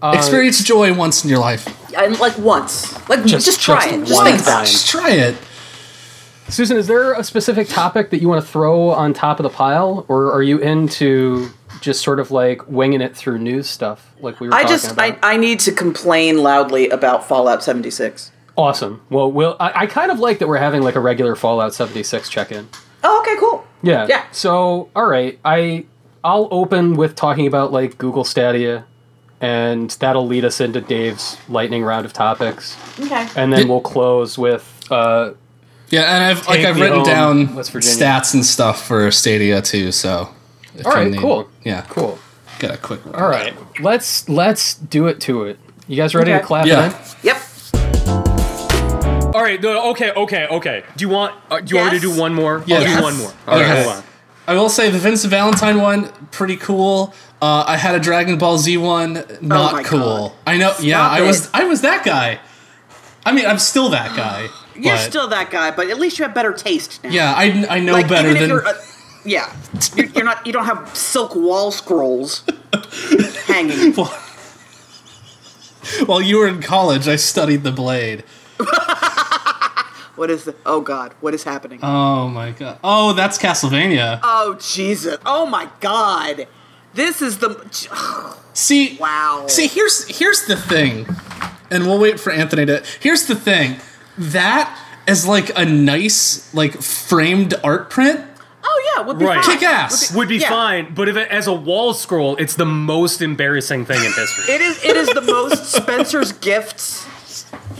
Uh, 0.03 0.13
Experience 0.15 0.63
joy 0.63 0.93
once 0.93 1.23
in 1.23 1.29
your 1.31 1.39
life. 1.39 1.65
and 1.97 2.19
like 2.19 2.37
once, 2.37 2.93
like 3.09 3.25
just, 3.25 3.47
Just- 3.47 3.59
try 3.61 3.81
just 3.81 3.93
it. 3.95 4.05
Just 4.05 4.23
think 4.23 4.39
about 4.41 4.63
it. 4.63 4.67
Just 4.71 4.87
try 4.87 5.09
it. 5.11 5.35
Susan, 6.49 6.77
is 6.77 6.85
there 6.87 7.13
a 7.13 7.23
specific 7.23 7.67
topic 7.67 8.11
that 8.11 8.21
you 8.21 8.29
want 8.29 8.41
to 8.45 8.47
throw 8.47 8.89
on 8.91 9.13
top 9.13 9.39
of 9.39 9.43
the 9.43 9.49
pile, 9.49 10.05
or 10.07 10.31
are 10.31 10.43
you 10.43 10.59
into 10.59 11.49
just 11.81 12.01
sort 12.03 12.19
of 12.19 12.29
like 12.29 12.61
winging 12.69 13.01
it 13.01 13.15
through 13.17 13.39
news 13.39 13.67
stuff, 13.67 14.13
like 14.21 14.39
we 14.39 14.47
were 14.47 14.53
I 14.53 14.61
talking 14.61 14.73
just 14.75 14.91
about? 14.91 15.17
I, 15.23 15.33
I 15.33 15.37
need 15.37 15.59
to 15.61 15.71
complain 15.71 16.37
loudly 16.43 16.87
about 16.89 17.27
Fallout 17.27 17.63
76. 17.63 18.31
Awesome. 18.57 19.01
Well, 19.09 19.31
we'll 19.31 19.55
I, 19.59 19.71
I 19.83 19.85
kind 19.85 20.11
of 20.11 20.19
like 20.19 20.39
that 20.39 20.47
we're 20.47 20.57
having 20.57 20.81
like 20.81 20.95
a 20.95 20.99
regular 20.99 21.35
Fallout 21.35 21.73
76 21.73 22.27
check-in. 22.29 22.67
Oh, 23.03 23.21
okay, 23.21 23.35
cool. 23.39 23.65
Yeah. 23.83 24.07
Yeah. 24.09 24.25
So, 24.31 24.89
all 24.95 25.05
right, 25.05 25.39
I 25.45 25.85
I'll 26.23 26.47
open 26.51 26.95
with 26.95 27.15
talking 27.15 27.47
about 27.47 27.71
like 27.71 27.97
Google 27.97 28.23
Stadia, 28.23 28.85
and 29.39 29.91
that'll 29.91 30.25
lead 30.25 30.43
us 30.43 30.59
into 30.59 30.81
Dave's 30.81 31.37
lightning 31.47 31.83
round 31.83 32.05
of 32.05 32.11
topics, 32.13 32.75
Okay. 32.99 33.27
and 33.35 33.53
then 33.53 33.67
we'll 33.67 33.81
close 33.81 34.37
with 34.37 34.65
uh, 34.91 35.31
Yeah, 35.89 36.01
and 36.15 36.23
I've 36.23 36.47
like 36.47 36.61
I've 36.61 36.79
written 36.79 37.03
down 37.03 37.47
stats 37.49 38.33
and 38.33 38.43
stuff 38.45 38.85
for 38.87 39.09
Stadia 39.11 39.61
too. 39.61 39.91
So, 39.91 40.29
if 40.75 40.85
All 40.87 41.05
need- 41.05 41.19
cool. 41.19 41.47
Yeah, 41.63 41.81
cool. 41.89 42.17
Got 42.59 42.71
a 42.73 42.77
quick. 42.77 43.05
All 43.13 43.29
right, 43.29 43.53
let's 43.79 44.27
let's 44.27 44.73
do 44.73 45.05
it 45.05 45.21
to 45.21 45.43
it. 45.43 45.59
You 45.87 45.95
guys 45.95 46.15
ready 46.15 46.31
Okay. 46.31 46.41
to 46.41 46.45
clap 46.45 46.65
Yeah. 46.65 46.87
it 46.87 46.93
in? 46.93 46.97
Yep. 47.23 47.37
All 49.37 49.43
right. 49.43 49.61
No, 49.61 49.91
okay. 49.91 50.09
Okay. 50.11 50.47
Okay. 50.47 50.83
Do 50.95 51.05
you 51.05 51.09
want? 51.09 51.35
Uh, 51.51 51.59
do 51.59 51.75
you 51.75 51.79
want 51.79 51.93
me 51.93 51.99
to 51.99 52.01
do 52.07 52.19
one 52.19 52.33
more? 52.33 52.63
Yes. 52.65 52.89
I'll 52.89 52.97
do 52.97 53.03
one 53.03 53.17
more. 53.17 53.33
All 53.47 53.59
right. 53.59 53.69
Okay. 53.69 53.83
Hold 53.83 53.97
on. 53.97 54.03
I 54.47 54.53
will 54.55 54.69
say 54.69 54.89
the 54.89 54.97
Vincent 54.97 55.29
Valentine 55.29 55.79
one 55.79 56.09
pretty 56.31 56.57
cool. 56.57 57.13
Uh, 57.39 57.63
I 57.67 57.77
had 57.77 57.93
a 57.93 57.99
Dragon 57.99 58.39
Ball 58.39 58.57
Z 58.57 58.77
one, 58.77 59.23
not 59.41 59.73
my 59.73 59.83
cool. 59.83 59.99
God. 59.99 60.31
I 60.47 60.57
know. 60.57 60.73
yeah, 60.79 60.97
Stop 60.97 61.11
I 61.11 61.21
was. 61.21 61.49
I 61.53 61.63
was 61.65 61.81
that 61.81 62.03
guy. 62.03 62.39
I 63.27 63.31
mean, 63.31 63.45
I'm 63.45 63.59
still 63.59 63.89
that 63.89 64.15
guy. 64.17 64.47
You're 64.75 64.95
but- 64.95 65.01
still 65.01 65.27
that 65.27 65.51
guy, 65.51 65.69
but 65.69 65.87
at 65.91 65.99
least 65.99 66.17
you 66.17 66.25
have 66.25 66.33
better 66.33 66.53
taste 66.53 67.03
now. 67.03 67.11
Yeah, 67.11 67.33
I, 67.35 67.67
I 67.69 67.79
know 67.79 67.93
like, 67.93 68.07
better 68.09 68.29
even 68.29 68.41
than. 68.41 68.49
you're, 68.49 68.65
uh, 68.65 68.73
yeah, 69.23 69.55
you're, 69.95 70.07
you're 70.07 70.25
not. 70.25 70.47
You 70.47 70.53
don't 70.53 70.65
have 70.65 70.95
silk 70.97 71.35
wall 71.35 71.69
scrolls 71.69 72.43
hanging. 73.45 73.93
While 76.07 76.21
you 76.21 76.37
were 76.39 76.47
in 76.47 76.59
college, 76.59 77.07
I 77.07 77.17
studied 77.17 77.61
the 77.63 77.71
blade. 77.71 78.23
What 80.17 80.29
is 80.29 80.43
the? 80.43 80.55
Oh 80.65 80.81
God, 80.81 81.13
what 81.21 81.33
is 81.33 81.43
happening? 81.43 81.79
Oh 81.81 82.27
my 82.27 82.51
god. 82.51 82.79
Oh, 82.83 83.13
that's 83.13 83.37
Castlevania. 83.37 84.19
oh 84.23 84.57
Jesus! 84.59 85.17
Oh 85.25 85.45
my 85.45 85.69
God! 85.79 86.47
This 86.93 87.21
is 87.21 87.37
the. 87.37 87.55
See, 88.53 88.97
Wow. 88.99 89.45
See, 89.47 89.67
here's 89.67 90.07
here's 90.17 90.45
the 90.45 90.55
thing, 90.57 91.05
and 91.71 91.85
we'll 91.85 91.99
wait 91.99 92.19
for 92.19 92.31
Anthony 92.31 92.65
to. 92.65 92.83
Here's 92.99 93.27
the 93.27 93.35
thing, 93.35 93.75
that 94.17 94.75
is 95.07 95.27
like 95.27 95.57
a 95.57 95.63
nice 95.65 96.51
like 96.53 96.81
framed 96.81 97.53
art 97.63 97.89
print. 97.91 98.25
Oh 98.63 98.93
yeah, 98.97 99.03
would 99.05 99.19
be 99.19 99.25
Right. 99.25 99.43
fine. 99.43 99.53
Kick 99.59 99.63
ass. 99.69 100.11
Would 100.13 100.27
be 100.27 100.37
Yeah. 100.37 100.49
fine, 100.49 100.93
but 100.95 101.07
if 101.07 101.15
it 101.15 101.29
as 101.29 101.45
a 101.47 101.53
wall 101.53 101.93
scroll, 101.93 102.35
it's 102.37 102.55
the 102.55 102.65
most 102.65 103.21
embarrassing 103.21 103.85
thing 103.85 104.03
in 104.03 104.11
history. 104.11 104.45
It 104.55 104.61
is. 104.61 104.83
It 104.83 104.97
is 104.97 105.07
the 105.09 105.21
most 105.21 105.71
Spencer's 105.71 106.31
gifts 106.31 107.05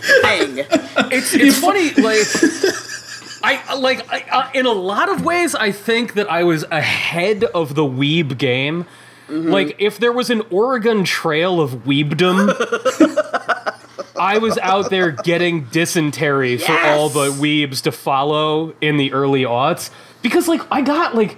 thing. 0.07 0.65
it's 1.11 1.33
it's 1.33 1.59
funny 1.59 1.91
like 2.01 2.17
I 3.43 3.75
like 3.75 4.11
I, 4.11 4.21
uh, 4.31 4.49
in 4.53 4.65
a 4.65 4.71
lot 4.71 5.09
of 5.09 5.23
ways 5.23 5.55
I 5.55 5.71
think 5.71 6.13
that 6.13 6.29
I 6.29 6.43
was 6.43 6.63
ahead 6.71 7.43
of 7.43 7.75
the 7.75 7.83
weeb 7.83 8.37
game. 8.37 8.85
Like 9.29 9.75
if 9.79 9.99
there 9.99 10.13
was 10.13 10.29
an 10.29 10.41
Oregon 10.51 11.03
Trail 11.03 11.59
of 11.59 11.83
weebdom, 11.83 12.47
I 14.17 14.37
was 14.37 14.57
out 14.59 14.89
there 14.89 15.11
getting 15.11 15.65
dysentery 15.65 16.57
for 16.57 16.71
all 16.71 17.09
the 17.09 17.31
weebs 17.31 17.81
to 17.83 17.91
follow 17.91 18.73
in 18.79 18.97
the 18.97 19.11
early 19.11 19.43
aughts 19.43 19.91
because 20.21 20.47
like 20.47 20.61
I 20.71 20.81
got 20.81 21.13
like 21.13 21.37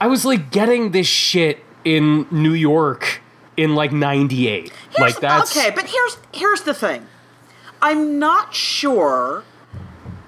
I 0.00 0.06
was 0.06 0.24
like 0.24 0.50
getting 0.50 0.90
this 0.90 1.06
shit 1.06 1.64
in 1.84 2.26
New 2.30 2.52
York 2.52 3.20
in 3.56 3.74
like 3.74 3.92
98. 3.92 4.72
like 4.98 5.18
that's 5.20 5.56
okay, 5.56 5.70
but 5.70 5.86
here's 5.86 6.18
here's 6.32 6.62
the 6.62 6.74
thing. 6.74 7.06
I'm 7.84 8.18
not 8.18 8.54
sure 8.54 9.44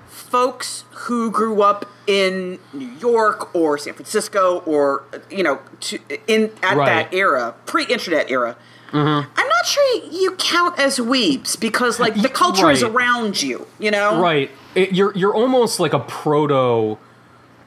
folks 0.06 0.84
who 0.90 1.30
grew 1.30 1.62
up 1.62 1.86
in 2.06 2.58
New 2.72 2.90
York 3.00 3.54
or 3.54 3.78
San 3.78 3.94
Francisco 3.94 4.58
or 4.66 5.04
you 5.30 5.42
know 5.42 5.60
to, 5.80 5.98
in 6.26 6.50
at 6.62 6.76
Right. 6.76 6.86
that 6.86 7.14
era, 7.14 7.54
pre-internet 7.64 8.30
era. 8.30 8.56
Mm-hmm. 8.92 9.28
I'm 9.40 9.48
not 9.48 9.66
sure 9.66 10.04
you 10.10 10.36
count 10.38 10.78
as 10.78 10.98
weebs 10.98 11.58
because 11.58 11.98
like 11.98 12.14
the 12.14 12.28
culture 12.28 12.70
is 12.70 12.82
around 12.82 13.42
you, 13.42 13.66
you 13.78 13.90
know? 13.90 14.20
Right. 14.20 14.50
It, 14.74 14.92
you're 14.92 15.12
you're 15.16 15.34
almost 15.34 15.80
like 15.80 15.92
a 15.92 15.98
proto. 16.00 16.98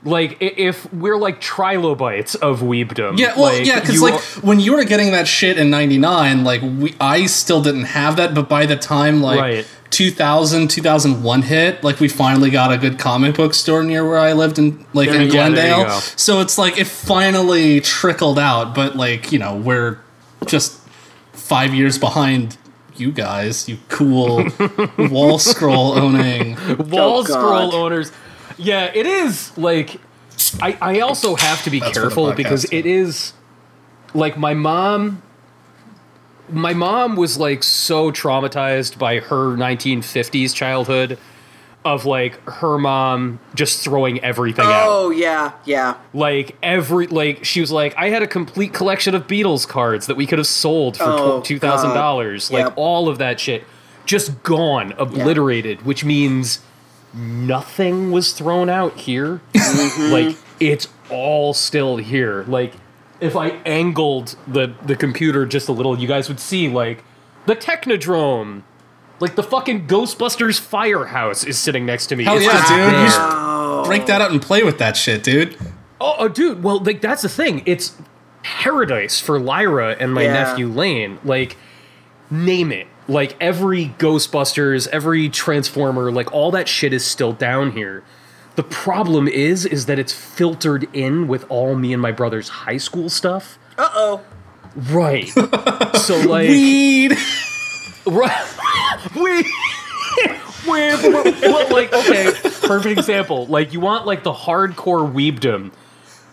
Like 0.06 0.38
if 0.40 0.92
we're 0.94 1.18
like 1.18 1.42
trilobites 1.42 2.34
of 2.36 2.62
weebdom. 2.62 3.20
Yeah, 3.20 3.34
well, 3.36 3.52
like, 3.58 3.66
yeah, 3.66 3.82
because 3.82 4.02
like 4.02 4.22
when 4.44 4.62
you 4.62 4.72
were 4.74 4.86
getting 4.86 5.12
that 5.12 5.28
shit 5.28 5.58
in 5.58 5.70
'99, 5.70 6.46
like 6.46 6.62
we, 6.62 6.96
I 7.02 7.26
still 7.26 7.62
didn't 7.62 7.84
have 7.84 8.16
that, 8.16 8.34
but 8.34 8.48
by 8.48 8.66
the 8.66 8.78
time 8.78 9.22
like 9.22 9.40
Right. 9.42 9.68
2000, 9.92 10.70
2001 10.70 11.42
hit, 11.44 11.84
like 11.84 12.00
we 12.00 12.08
finally 12.08 12.50
got 12.50 12.72
a 12.72 12.78
good 12.78 13.00
comic 13.00 13.36
book 13.36 13.54
store 13.54 13.84
near 13.84 14.08
where 14.08 14.20
I 14.20 14.34
lived 14.34 14.60
in 14.60 14.86
like 14.94 15.10
There- 15.10 15.22
in 15.22 15.28
yeah, 15.28 15.32
Glendale. 15.32 15.86
go. 15.86 16.00
So 16.16 16.42
it's 16.42 16.58
like 16.58 16.78
it 16.78 16.88
finally 16.88 17.82
trickled 17.82 18.38
out, 18.40 18.76
but 18.76 18.96
like 18.96 19.32
you 19.32 19.40
know 19.40 19.56
we're 19.56 19.98
just 20.46 20.80
five 21.34 21.74
years 21.74 21.98
behind 21.98 22.58
you 22.96 23.12
guys, 23.12 23.68
you 23.70 23.78
cool 23.88 24.46
wall 24.98 25.40
scroll 25.40 25.98
owning. 25.98 26.56
wall 26.90 27.20
Oh, 27.20 27.24
scroll 27.24 27.74
owners. 27.76 28.12
Yeah, 28.58 28.92
it 28.94 29.06
is 29.06 29.58
like 29.58 30.00
I 30.62 30.78
I 30.82 31.00
also 31.00 31.36
have 31.36 31.64
to 31.64 31.70
be 31.70 31.80
That's 31.80 31.98
careful 31.98 32.32
because 32.34 32.66
it 32.66 32.86
is 32.86 33.34
like 34.14 34.38
my 34.38 34.54
mom 34.54 35.22
my 36.52 36.74
mom 36.74 37.16
was 37.16 37.38
like 37.38 37.64
so 37.64 38.12
traumatized 38.12 38.98
by 38.98 39.20
her 39.20 39.56
1950s 39.58 40.54
childhood 40.54 41.18
of 41.86 42.06
like 42.06 42.40
her 42.50 42.78
mom 42.78 43.40
just 43.56 43.82
throwing 43.84 44.20
everything 44.22 44.66
out. 44.66 44.86
Oh 44.88 45.10
yeah, 45.12 45.54
yeah. 45.66 45.96
like 46.14 46.58
every 46.62 47.08
like 47.08 47.46
she 47.46 47.62
was 47.62 47.72
like 47.72 47.96
i 47.98 48.10
had 48.10 48.22
a 48.22 48.28
complete 48.28 48.74
collection 48.74 49.16
of 49.16 49.28
beatles 49.28 49.66
cards 49.66 50.06
that 50.08 50.18
we 50.18 50.26
could 50.26 50.40
have 50.40 50.48
sold 50.48 50.98
for 50.98 51.04
Oh, 51.06 51.42
$2000 51.42 52.52
like 52.52 52.66
Yep. 52.66 52.74
all 52.76 53.08
of 53.08 53.18
that 53.20 53.40
shit 53.40 53.64
just 54.06 54.44
gone 54.44 54.94
obliterated 54.98 55.84
which 55.86 56.04
means 56.04 56.60
nothing 57.14 58.12
was 58.12 58.34
thrown 58.34 58.70
out 58.70 58.96
here 58.98 59.40
Mm-hmm. 59.54 60.12
like 60.12 60.38
it's 60.60 60.88
all 61.10 61.54
still 61.54 61.96
here 61.98 62.44
like 62.48 62.74
if 63.22 63.36
i 63.36 63.50
angled 63.66 64.36
the 64.48 64.74
the 64.86 64.96
computer 64.96 65.46
just 65.46 65.68
a 65.68 65.72
little 65.72 66.00
you 66.00 66.08
guys 66.08 66.28
would 66.30 66.40
see 66.40 66.70
like 66.70 67.04
the 67.46 67.56
technodrome 67.56 68.64
like 69.20 69.36
the 69.36 69.44
fucking 69.44 69.88
ghostbusters 69.88 70.60
firehouse 70.60 71.44
is 71.44 71.58
sitting 71.58 71.86
next 71.86 72.08
to 72.08 72.16
me 72.16 72.24
Hell 72.24 72.38
It's 72.38 72.46
yeah, 72.46 72.52
just 72.54 72.68
dude! 72.70 72.94
You 72.94 73.10
should 73.10 73.86
break 73.86 74.06
that 74.08 74.22
out 74.22 74.32
and 74.32 74.42
play 74.42 74.64
with 74.64 74.78
that 74.78 74.96
shit, 74.96 75.24
dude. 75.24 75.58
Oh, 76.00 76.16
oh, 76.20 76.28
dude. 76.30 76.64
Well, 76.64 76.80
like 76.80 77.02
that's 77.02 77.24
the 77.24 77.30
thing. 77.30 77.62
It's 77.66 77.98
paradise 78.44 79.20
for 79.20 79.38
Lyra 79.40 79.98
and 80.00 80.14
my 80.14 80.24
Yeah. 80.24 80.34
nephew 80.34 80.68
Lane. 80.68 81.20
Like, 81.26 81.58
name 82.32 82.72
it. 82.72 82.88
Like 83.10 83.36
every 83.42 83.94
Ghostbusters, 83.98 84.88
every 84.88 85.28
Transformer, 85.30 86.12
like 86.12 86.32
all 86.32 86.52
that 86.52 86.68
shit 86.70 86.94
is 86.94 87.04
still 87.06 87.34
down 87.34 87.72
here. 87.74 88.04
The 88.60 88.64
problem 88.64 89.30
is, 89.30 89.66
is 89.66 89.86
that 89.86 90.00
it's 90.00 90.12
filtered 90.12 90.86
in 90.94 91.30
with 91.30 91.46
all 91.48 91.76
me 91.76 91.94
and 91.94 92.02
my 92.02 92.12
brother's 92.12 92.50
high 92.50 92.76
school 92.76 93.08
stuff. 93.10 93.58
Uh 93.78 93.90
oh. 93.94 94.22
Right. 94.92 95.30
so 95.96 96.18
like, 96.28 96.50
Weed. 96.50 97.16
right. 98.06 98.58
we. 99.16 99.44
Where, 100.70 100.98
but, 100.98 101.24
but, 101.40 101.72
like, 101.72 101.94
okay, 101.94 102.34
perfect 102.68 103.00
example. 103.00 103.46
Like, 103.46 103.72
you 103.72 103.80
want 103.80 104.06
like 104.06 104.24
the 104.24 104.34
hardcore 104.34 105.10
weebdom. 105.10 105.72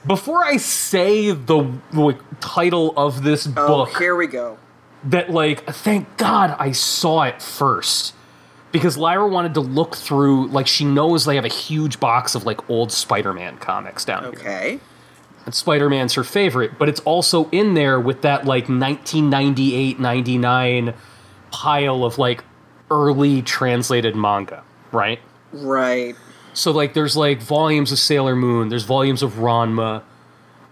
Before 0.04 0.44
I 0.44 0.56
say 0.56 1.30
the 1.30 1.78
like, 1.92 2.18
title 2.40 2.92
of 2.96 3.22
this 3.22 3.46
Oh, 3.56 3.84
book, 3.84 3.96
here 3.98 4.16
we 4.16 4.26
go. 4.26 4.58
that 5.04 5.30
like, 5.30 5.64
thank 5.66 6.16
God 6.16 6.56
I 6.58 6.72
saw 6.72 7.22
it 7.22 7.40
first, 7.40 8.14
because 8.76 8.98
Lyra 8.98 9.26
wanted 9.26 9.54
to 9.54 9.60
look 9.60 9.96
through. 9.96 10.48
Like, 10.48 10.66
she 10.66 10.84
knows 10.84 11.24
they 11.24 11.36
have 11.36 11.44
a 11.44 11.48
huge 11.48 11.98
box 12.00 12.34
of 12.34 12.44
like 12.44 12.68
old 12.68 12.92
Spider-Man 12.92 13.56
comics 13.58 14.04
down 14.04 14.24
here, 14.24 14.32
Okay. 14.32 14.80
and 15.46 15.54
Spider-Man's 15.54 16.12
her 16.14 16.24
favorite. 16.24 16.78
But 16.78 16.88
it's 16.88 17.00
also 17.00 17.48
in 17.50 17.74
there 17.74 17.98
with 17.98 18.22
that 18.22 18.44
like 18.44 18.68
1998, 18.68 19.98
99 19.98 20.94
pile 21.50 22.04
of 22.04 22.18
like 22.18 22.44
early 22.90 23.42
translated 23.42 24.14
manga, 24.14 24.62
right? 24.92 25.20
Right. 25.52 26.14
So 26.52 26.70
like 26.70 26.94
there's 26.94 27.16
like 27.16 27.40
volumes 27.40 27.92
of 27.92 27.98
Sailor 27.98 28.36
Moon, 28.36 28.68
there's 28.68 28.84
volumes 28.84 29.22
of 29.22 29.34
Ranma, 29.34 30.02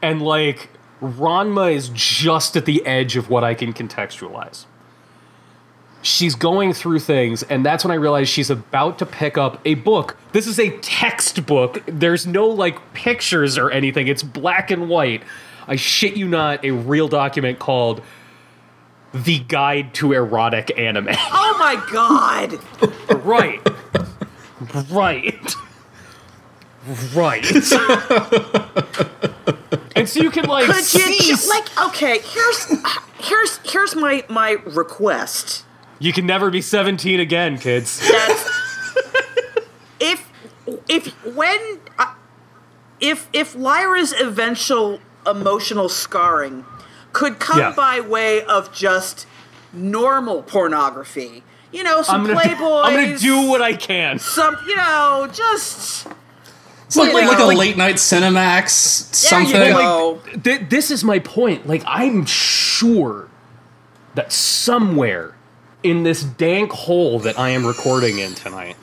and 0.03 0.21
like 0.23 0.69
Ranma 1.03 1.73
is 1.75 1.91
just 1.93 2.57
at 2.57 2.65
the 2.67 2.85
edge 2.87 3.17
of 3.17 3.29
what 3.31 3.45
I 3.45 3.55
can 3.55 3.73
contextualize. 3.73 4.67
She's 6.05 6.35
going 6.35 6.75
through 6.75 6.99
things, 6.99 7.43
and 7.45 7.65
that's 7.65 7.83
when 7.83 7.91
I 7.91 7.95
realized 7.95 8.29
she's 8.29 8.51
about 8.51 8.99
to 8.99 9.07
pick 9.07 9.39
up 9.39 9.59
a 9.65 9.73
book. 9.73 10.19
This 10.33 10.47
is 10.47 10.61
a 10.61 10.77
textbook. 10.79 11.83
There's 11.87 12.27
no 12.27 12.47
like 12.47 12.93
pictures 12.93 13.57
or 13.57 13.71
anything. 13.71 14.07
It's 14.07 14.23
black 14.23 14.71
and 14.71 14.91
white. 14.91 15.23
I 15.67 15.77
shit 15.77 16.15
you 16.15 16.29
not, 16.29 16.63
a 16.63 16.73
real 16.73 17.09
document 17.09 17.59
called 17.59 18.03
The 19.15 19.39
Guide 19.39 19.95
to 19.95 20.13
Erotic 20.13 20.79
Anime. 20.79 21.09
Oh 21.17 21.57
my 21.59 21.83
god. 21.91 22.59
Right. 23.25 23.61
right. 24.91 25.55
Right. 27.15 27.51
and 29.97 30.07
so 30.07 30.21
you 30.21 30.31
can 30.31 30.45
like 30.45 30.67
Could 30.67 30.77
you 30.77 30.83
see 30.83 31.49
like 31.49 31.87
okay, 31.87 32.19
here's 32.19 32.67
here's 33.21 33.59
here's 33.65 33.97
my 33.97 34.23
my 34.29 34.59
request. 34.67 35.65
You 35.99 36.13
can 36.13 36.27
never 36.27 36.51
be 36.51 36.61
17 36.61 37.21
again, 37.21 37.59
kids. 37.59 38.01
That's 38.11 38.51
if 40.01 40.31
if 40.89 41.07
when 41.35 41.79
uh, 41.99 42.15
if 43.01 43.29
if 43.33 43.55
Lyra's 43.55 44.13
eventual 44.19 45.01
emotional 45.27 45.89
scarring 45.89 46.65
could 47.13 47.39
come 47.39 47.59
Yeah. 47.59 47.73
by 47.73 48.01
way 48.01 48.43
of 48.45 48.73
just 48.73 49.27
normal 49.73 50.43
pornography. 50.43 51.43
You 51.73 51.83
know, 51.83 52.03
some 52.03 52.27
I'm 52.27 52.37
Playboys. 52.37 52.85
I'm 52.85 52.95
gonna 52.95 53.19
do 53.19 53.49
what 53.49 53.61
I 53.63 53.75
can. 53.75 54.19
some 54.19 54.57
you 54.67 54.77
know, 54.77 55.29
just 55.33 56.07
It's 56.87 56.97
like, 56.97 57.13
You 57.13 57.27
like, 57.27 57.39
a 57.39 57.45
like- 57.45 57.57
late 57.57 57.77
night 57.77 57.97
Cinemax 57.97 59.29
there 59.31 59.41
you 59.43 59.47
something. 59.49 59.73
go. 59.73 60.21
Th- 60.43 60.69
this 60.69 60.91
is 60.91 61.03
my 61.03 61.19
point. 61.19 61.67
Like, 61.67 61.83
I'm 61.87 62.25
sure 62.27 63.29
that 64.15 64.33
somewhere 64.33 65.34
in 65.85 66.03
this 66.03 66.25
dank 66.25 66.73
hole 66.73 67.21
that 67.21 67.39
I 67.39 67.51
am 67.51 67.65
recording 67.65 68.19
in 68.19 68.35
tonight 68.35 68.77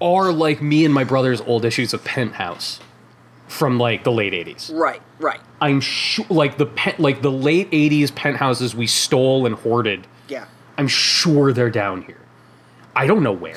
are 0.00 0.30
like 0.30 0.62
me 0.62 0.84
and 0.84 0.92
my 0.92 1.02
brother's 1.02 1.40
old 1.40 1.64
issues 1.64 1.94
of 1.94 2.04
Penthouse 2.04 2.78
from 3.48 3.78
like 3.78 4.04
the 4.04 4.12
late 4.12 4.34
80s. 4.34 4.72
Right, 4.72 5.00
right. 5.18 5.40
I'm 5.60 5.80
sure, 5.80 6.26
like 6.28 6.58
the 6.58 6.66
pen, 6.66 6.94
like 6.98 7.22
the 7.22 7.30
late 7.30 7.70
'80s 7.70 8.14
penthouses 8.14 8.74
we 8.74 8.86
stole 8.86 9.46
and 9.46 9.54
hoarded. 9.54 10.06
Yeah. 10.28 10.44
I'm 10.76 10.88
sure 10.88 11.52
they're 11.52 11.70
down 11.70 12.02
here. 12.02 12.20
I 12.94 13.06
don't 13.06 13.22
know 13.22 13.32
where. 13.32 13.56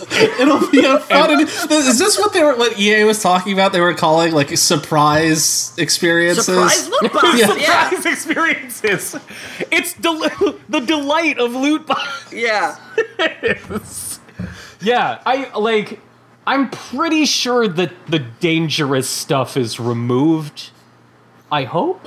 It'll 0.40 0.70
be 0.70 0.84
a 0.84 0.98
fun. 1.00 1.40
is 1.40 1.98
this 1.98 2.18
what 2.18 2.32
they 2.32 2.42
were? 2.42 2.56
What 2.56 2.78
EA 2.78 3.04
was 3.04 3.22
talking 3.22 3.52
about? 3.52 3.72
They 3.72 3.80
were 3.80 3.94
calling 3.94 4.32
like 4.32 4.56
surprise 4.56 5.72
experiences. 5.78 6.46
Surprise 6.46 6.88
loot 6.88 7.12
box. 7.12 7.26
Yeah. 7.38 7.54
yeah. 7.56 7.88
Surprise 7.90 8.06
experiences. 8.06 9.16
It's 9.70 9.94
del- 9.94 10.18
the 10.68 10.80
delight 10.80 11.38
of 11.38 11.52
loot 11.54 11.86
box. 11.86 12.32
Yeah. 12.32 12.76
Yeah, 14.82 15.20
I 15.26 15.56
like. 15.58 16.00
I'm 16.46 16.70
pretty 16.70 17.26
sure 17.26 17.68
that 17.68 17.92
the 18.08 18.18
dangerous 18.18 19.08
stuff 19.08 19.56
is 19.56 19.78
removed. 19.78 20.70
I 21.52 21.64
hope. 21.64 22.04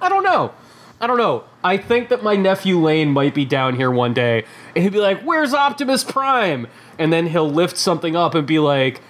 I 0.00 0.08
don't 0.08 0.22
know. 0.22 0.52
I 1.00 1.06
don't 1.06 1.18
know. 1.18 1.44
I 1.62 1.76
think 1.76 2.08
that 2.08 2.22
my 2.22 2.34
nephew 2.34 2.78
Lane 2.78 3.10
might 3.10 3.34
be 3.34 3.44
down 3.44 3.76
here 3.76 3.90
one 3.90 4.14
day, 4.14 4.44
and 4.74 4.82
he'll 4.82 4.92
be 4.92 4.98
like, 5.00 5.22
"Where's 5.22 5.54
Optimus 5.54 6.02
Prime?" 6.04 6.66
And 6.98 7.12
then 7.12 7.28
he'll 7.28 7.50
lift 7.50 7.76
something 7.76 8.16
up 8.16 8.34
and 8.34 8.46
be 8.46 8.58
like, 8.58 9.00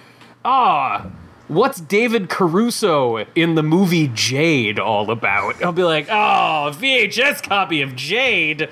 "Ah." 0.45 1.07
What's 1.47 1.79
David 1.81 2.29
Caruso 2.29 3.25
in 3.33 3.55
the 3.55 3.63
movie 3.63 4.07
Jade 4.13 4.77
all 4.77 5.09
about? 5.09 5.59
I'll 5.63 5.71
be 5.71 5.81
like, 5.81 6.05
oh, 6.07 6.71
VHS 6.77 7.41
copy 7.41 7.81
of 7.81 7.95
Jade. 7.95 8.69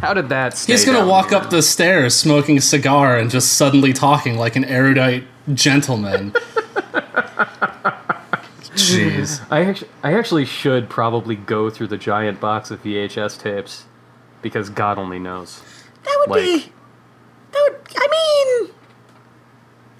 How 0.00 0.14
did 0.14 0.30
that? 0.30 0.56
Stay 0.56 0.72
He's 0.72 0.86
gonna 0.86 1.06
walk 1.06 1.28
here? 1.28 1.36
up 1.36 1.50
the 1.50 1.60
stairs 1.60 2.14
smoking 2.16 2.56
a 2.56 2.62
cigar 2.62 3.18
and 3.18 3.30
just 3.30 3.52
suddenly 3.52 3.92
talking 3.92 4.38
like 4.38 4.56
an 4.56 4.64
erudite 4.64 5.24
gentleman. 5.52 6.32
Jeez. 8.96 9.40
I 9.50 9.64
actually, 9.64 9.90
I 10.02 10.14
actually 10.14 10.44
should 10.44 10.88
probably 10.88 11.36
go 11.36 11.70
through 11.70 11.88
the 11.88 11.98
giant 11.98 12.40
box 12.40 12.70
of 12.70 12.82
VHS 12.82 13.38
tapes 13.40 13.84
because 14.42 14.70
God 14.70 14.98
only 14.98 15.18
knows. 15.18 15.62
That 16.04 16.16
would 16.20 16.30
Like- 16.30 16.42
be. 16.44 16.72
That 17.52 17.68
would. 17.70 17.80
I 17.96 18.08
mean. 18.10 18.74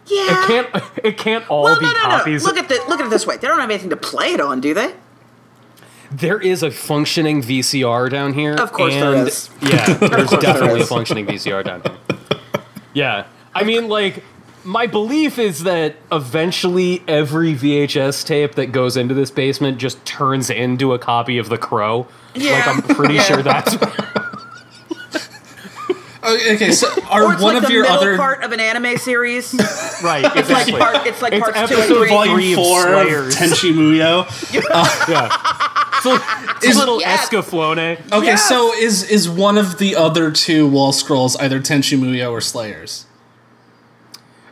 Yeah. 0.07 0.43
It 0.45 0.47
can't. 0.47 0.85
It 1.05 1.17
can't 1.19 1.49
all 1.51 1.65
Well, 1.65 1.79
be 1.81 1.87
no, 1.87 1.93
no, 1.93 1.97
no. 1.99 2.03
copies. 2.19 2.45
Look 2.45 2.59
at 2.59 2.69
the 2.69 2.75
look 2.89 3.01
at 3.01 3.07
it 3.07 3.11
this 3.11 3.27
way. 3.27 3.37
They 3.39 3.49
don't 3.49 3.59
have 3.61 3.71
anything 3.71 3.91
to 3.91 3.97
play 3.97 4.33
it 4.33 4.41
on, 4.41 4.61
do 4.61 4.75
they? 4.75 4.95
there 6.13 6.41
is 6.41 6.65
a 6.65 6.71
functioning 6.73 7.41
VCR 7.41 8.11
down 8.11 8.33
here. 8.33 8.55
Of 8.57 8.73
course 8.73 8.93
there 8.95 9.15
and- 9.15 9.29
is. 9.29 9.49
Yeah, 9.63 9.85
there's 9.95 10.11
course 10.11 10.31
there 10.31 10.41
definitely 10.41 10.81
a 10.81 10.85
functioning 10.87 11.25
VCR 11.27 11.65
down 11.65 11.83
here. 11.83 12.41
Yeah, 12.93 13.27
I 13.55 13.63
mean, 13.63 13.89
like, 13.89 14.25
my 14.65 14.87
belief 14.87 15.39
is 15.39 15.63
that 15.65 15.97
eventually 16.13 17.03
every 17.09 17.55
VHS 17.55 18.25
tape 18.27 18.55
that 18.57 18.67
goes 18.67 18.97
into 18.97 19.15
this 19.15 19.31
basement 19.31 19.79
just 19.79 20.05
turns 20.05 20.51
into 20.51 20.93
a 20.93 20.99
copy 20.99 21.39
of 21.39 21.49
The 21.49 21.59
Crow. 21.59 22.07
Yeah. 22.35 22.53
Like, 22.53 22.69
I'm 22.69 22.83
pretty 22.97 23.15
Yeah. 23.15 23.23
sure 23.23 23.43
that's. 23.43 23.77
Okay, 26.23 26.51
oh, 26.51 26.55
okay, 26.55 26.73
so 26.73 26.87
are 27.09 27.25
Or 27.25 27.33
it's 27.33 27.43
one 27.43 27.55
like 27.55 27.63
of 27.63 27.69
the 27.69 27.73
your 27.75 27.85
middle 27.85 27.97
other 27.97 28.17
part 28.19 28.45
of 28.45 28.53
an 28.53 28.61
anime 28.61 28.99
series. 28.99 29.55
Right, 30.03 30.23
like 30.23 30.37
exactly. 30.37 30.79
part- 30.79 31.07
it's 31.07 31.21
like 31.23 31.33
parts 31.39 31.59
two 31.59 31.75
and 31.75 31.83
episode 31.83 31.99
three. 31.99 32.09
volume 32.11 32.35
three 32.37 32.53
of 32.53 32.57
four 32.59 32.87
of 32.95 33.07
Tenchi 33.29 33.73
Muyo? 33.73 34.25
Uh, 34.71 35.05
yeah. 35.09 35.97
It's 35.97 36.07
a, 36.07 36.57
it's 36.57 36.67
Is- 36.67 36.77
a 36.77 36.79
little 36.79 37.01
Yes. 37.01 37.29
Escaflowne. 37.29 38.01
Okay, 38.13 38.27
Yes. 38.27 38.47
so 38.49 38.73
is 38.75 39.03
is 39.11 39.29
one 39.31 39.57
of 39.59 39.77
the 39.79 39.97
other 39.97 40.31
two 40.31 40.67
wall 40.67 40.93
scrolls 40.93 41.37
either 41.37 41.59
Tenchi 41.61 41.99
Muyo 41.99 42.31
or 42.33 42.41
Slayers? 42.43 43.05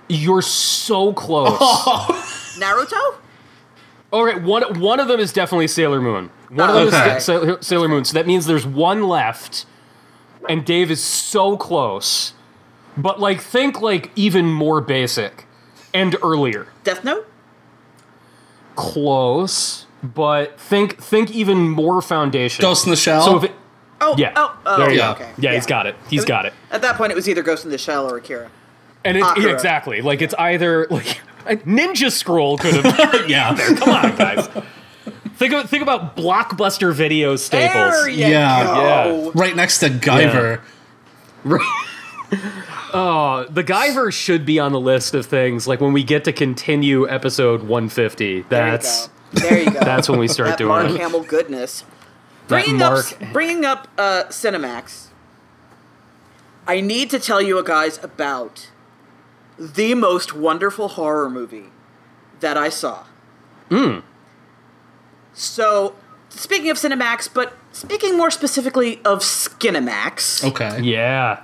You're 0.09 0.43
so 0.43 1.12
close. 1.12 1.59
Naruto. 2.59 3.16
Okay, 4.12 4.40
one 4.40 4.80
one 4.80 5.01
of 5.01 5.09
them 5.09 5.20
is 5.20 5.32
definitely 5.32 5.68
Sailor 5.68 6.01
Moon. 6.01 6.30
One 6.48 6.70
of 6.70 6.76
Oh, 6.76 6.90
them 6.90 6.94
okay. 7.02 7.16
is 7.18 7.24
Sa- 7.24 7.60
Sailor 7.60 7.89
Moon. 7.89 8.05
So 8.05 8.14
that 8.14 8.26
means 8.26 8.47
there's 8.47 8.66
one 8.66 9.02
left, 9.06 9.66
and 10.48 10.64
Dave 10.64 10.90
is 10.90 11.02
so 11.02 11.56
close. 11.59 12.32
But 12.97 13.20
like, 13.20 13.40
think 13.40 13.80
like 13.82 14.10
even 14.16 14.47
more 14.51 14.80
basic 14.80 15.44
and 15.93 16.16
earlier. 16.22 16.68
Death 16.85 17.05
Note. 17.05 17.26
Close, 18.76 19.86
but 20.02 20.59
think 20.60 21.02
think 21.02 21.30
even 21.32 21.68
more 21.68 22.01
foundation. 22.01 22.62
Ghost 22.62 22.86
in 22.86 22.90
the 22.90 22.97
Shell? 22.97 23.22
So 23.24 23.36
if 23.39 23.44
it, 23.44 23.52
Oh, 24.01 24.14
yeah, 24.16 24.32
oh, 24.36 24.56
oh, 24.64 24.78
there 24.78 24.90
you 24.93 24.98
yeah, 24.98 25.06
go. 25.06 25.12
okay. 25.24 25.32
Yeah, 25.39 25.55
he's 25.55 25.66
got 25.66 25.86
it. 25.86 25.97
He's 26.09 26.24
got 26.24 26.47
it. 26.47 26.52
At 26.70 26.82
that 26.82 26.94
point, 26.97 27.10
it 27.10 27.16
was 27.16 27.28
either 27.28 27.43
Ghost 27.43 27.64
in 27.64 27.72
the 27.72 27.78
Shell 27.78 28.09
or 28.09 28.16
Akira. 28.18 28.48
And 29.05 29.16
it's 29.16 29.27
Akira. 29.27 29.53
exactly 29.53 30.01
like 30.03 30.20
it's 30.23 30.35
either 30.39 30.87
like 30.91 31.20
a 31.47 31.57
Ninja 31.59 32.11
Scroll 32.11 32.59
could 32.59 32.75
have. 32.85 32.85
yeah. 33.31 33.55
there. 33.55 33.75
Come 33.77 33.91
on, 33.91 34.16
guys. 34.16 34.49
Think 35.37 35.53
of, 35.55 35.70
think 35.70 35.83
about 35.85 36.16
blockbuster 36.16 36.93
video 36.93 37.37
staples. 37.37 37.93
There 37.95 38.09
you 38.09 38.27
Yeah. 38.27 38.65
go. 38.65 39.33
Right 39.35 39.55
next 39.55 39.79
to 39.81 39.89
Guyver. 39.89 40.61
Oh, 42.93 43.47
the 43.51 43.62
Guyver 43.65 44.11
should 44.12 44.47
be 44.47 44.59
on 44.59 44.73
the 44.73 44.81
list 44.81 45.15
of 45.15 45.27
things. 45.27 45.66
Like 45.69 45.81
when 45.81 45.93
we 45.93 46.03
get 46.03 46.25
to 46.25 46.33
continue 46.33 47.09
episode 47.09 47.61
150, 47.62 48.43
that's 48.49 49.09
There 49.33 49.43
you 49.43 49.43
go. 49.43 49.49
There 49.49 49.62
you 49.65 49.70
go. 49.73 49.81
that's 49.81 50.09
when 50.09 50.19
we 50.19 50.27
start 50.29 50.51
that 50.51 50.59
doing 50.59 50.69
Mark 50.69 50.91
it. 50.91 51.01
Hamill 51.01 51.23
goodness. 51.23 51.83
That 51.83 52.65
Bringing 52.65 52.79
Mark- 52.79 53.23
up, 53.23 53.33
bringing 53.33 53.65
up 53.66 53.89
uh, 53.99 54.25
Cinemax. 54.29 55.09
I 56.66 56.81
need 56.81 57.11
to 57.11 57.19
tell 57.19 57.41
you 57.43 57.62
guys 57.62 58.03
about 58.03 58.70
the 59.59 59.94
most 59.94 60.35
wonderful 60.35 60.89
horror 60.89 61.28
movie 61.28 61.66
that 62.40 62.56
I 62.56 62.68
saw. 62.68 63.05
Hmm. 63.70 64.01
So, 65.32 65.94
speaking 66.28 66.70
of 66.70 66.76
Cinemax, 66.76 67.32
but 67.32 67.55
speaking 67.72 68.16
more 68.16 68.30
specifically 68.30 69.01
of 69.05 69.20
Skinemax. 69.20 70.44
Okay. 70.44 70.80
Yeah. 70.82 71.43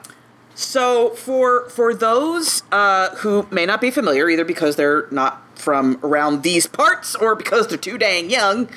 So 0.54 1.10
for 1.10 1.68
for 1.68 1.94
those 1.94 2.62
uh, 2.70 3.10
who 3.16 3.46
may 3.50 3.66
not 3.66 3.80
be 3.80 3.90
familiar, 3.90 4.28
either 4.28 4.44
because 4.44 4.76
they're 4.76 5.08
not 5.10 5.40
from 5.58 5.98
around 6.02 6.42
these 6.42 6.66
parts 6.66 7.14
or 7.16 7.34
because 7.34 7.66
they're 7.66 7.78
too 7.78 7.98
dang 7.98 8.30
young, 8.30 8.68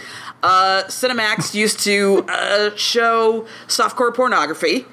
uh, 0.42 0.84
Cinemax 0.88 1.54
used 1.54 1.80
to 1.82 2.26
uh, 2.28 2.76
show 2.76 3.48
softcore 3.68 4.14
pornography 4.14 4.86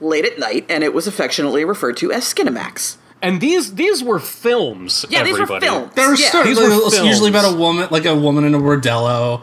late 0.00 0.24
at 0.24 0.38
night, 0.38 0.64
and 0.68 0.84
it 0.84 0.94
was 0.94 1.06
affectionately 1.06 1.64
referred 1.64 1.96
to 1.96 2.12
as 2.12 2.24
Skinemax. 2.32 2.96
And 3.22 3.40
these 3.40 3.74
these 3.74 4.02
were 4.02 4.18
films. 4.18 5.06
Yeah, 5.08 5.22
these 5.22 5.34
were 5.36 5.42
everybody. 5.42 5.66
films. 5.66 5.94
They 5.94 6.06
were 6.06 6.14
Yeah. 6.14 6.28
stories. 6.28 6.58
These 6.58 6.68
were 6.68 6.86
It's 6.86 7.02
usually 7.02 7.30
about 7.30 7.52
a 7.52 7.56
woman, 7.56 7.86
like 7.90 8.04
a 8.04 8.14
woman 8.16 8.44
in 8.44 8.54
a 8.54 8.58
bordello, 8.58 9.42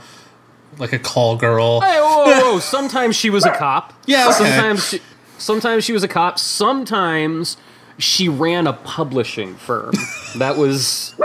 like 0.77 0.91
a 0.91 0.99
call 0.99 1.37
girl. 1.37 1.79
Hey, 1.81 1.97
whoa, 1.99 2.25
whoa, 2.25 2.51
whoa. 2.53 2.59
Sometimes 2.75 3.15
she 3.15 3.29
was 3.29 3.45
a 3.45 3.51
cop. 3.55 3.93
Yeah, 4.05 4.25
okay. 4.27 4.33
Sometimes 4.37 4.87
she, 4.89 5.01
sometimes 5.37 5.83
she 5.85 5.93
was 5.93 6.03
a 6.03 6.09
cop. 6.09 6.37
Sometimes 6.37 7.55
she 7.97 8.27
ran 8.27 8.67
a 8.67 8.73
publishing 8.73 9.55
firm. 9.55 9.93
That 10.37 10.57
was. 10.57 11.15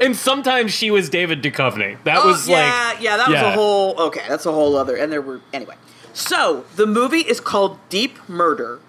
and 0.00 0.16
sometimes 0.16 0.72
she 0.72 0.90
was 0.90 1.08
David 1.08 1.42
Duchovny. 1.42 1.96
That 2.04 2.18
Oh, 2.18 2.28
was 2.28 2.48
yeah, 2.48 2.92
like 2.92 3.02
yeah, 3.02 3.16
that 3.16 3.28
was 3.28 3.40
a 3.40 3.52
whole 3.52 3.94
okay. 4.08 4.22
That's 4.28 4.46
a 4.46 4.52
whole 4.52 4.76
other, 4.76 4.96
and 4.96 5.10
there 5.12 5.22
were 5.22 5.40
anyway. 5.52 5.76
So 6.12 6.64
the 6.76 6.86
movie 6.86 7.20
is 7.20 7.40
called 7.40 7.78
Deep 7.88 8.18
Murder, 8.28 8.80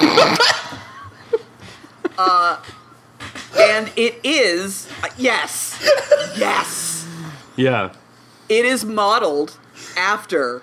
uh, 2.18 2.62
and 3.58 3.90
it 3.96 4.20
is 4.24 4.88
uh, 5.02 5.08
yes, 5.16 5.78
yes, 6.36 7.06
yeah. 7.56 7.92
it 8.48 8.64
is 8.64 8.84
modeled 8.84 9.56
after 9.96 10.62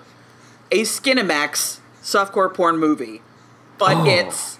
a 0.70 0.82
Skinemax 0.82 1.80
softcore 2.02 2.52
porn 2.52 2.78
movie, 2.78 3.22
but 3.78 3.96
Oh. 3.98 4.04
it's 4.06 4.58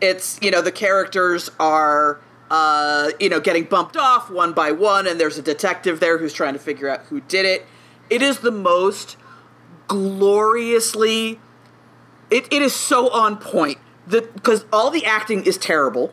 it's 0.00 0.38
you 0.42 0.50
know 0.50 0.62
the 0.62 0.72
characters 0.72 1.50
are 1.58 2.20
uh, 2.50 3.10
you 3.20 3.28
know 3.28 3.40
getting 3.40 3.64
bumped 3.64 3.96
off 3.96 4.30
one 4.30 4.52
by 4.52 4.72
one, 4.72 5.06
and 5.06 5.20
there's 5.20 5.38
a 5.38 5.42
detective 5.42 6.00
there 6.00 6.18
who's 6.18 6.32
trying 6.32 6.54
to 6.54 6.58
figure 6.60 6.88
out 6.88 7.00
who 7.06 7.20
did 7.22 7.44
it. 7.46 7.66
It 8.10 8.22
is 8.22 8.38
the 8.40 8.50
most 8.52 9.16
gloriously. 9.86 11.40
It, 12.30 12.46
it 12.52 12.60
is 12.60 12.74
so 12.74 13.08
on 13.10 13.38
point 13.38 13.78
because 14.08 14.64
all 14.72 14.90
the 14.90 15.04
acting 15.04 15.44
is 15.44 15.58
terrible, 15.58 16.12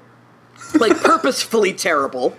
like 0.80 0.98
purposefully 1.04 1.74
terrible. 1.74 2.36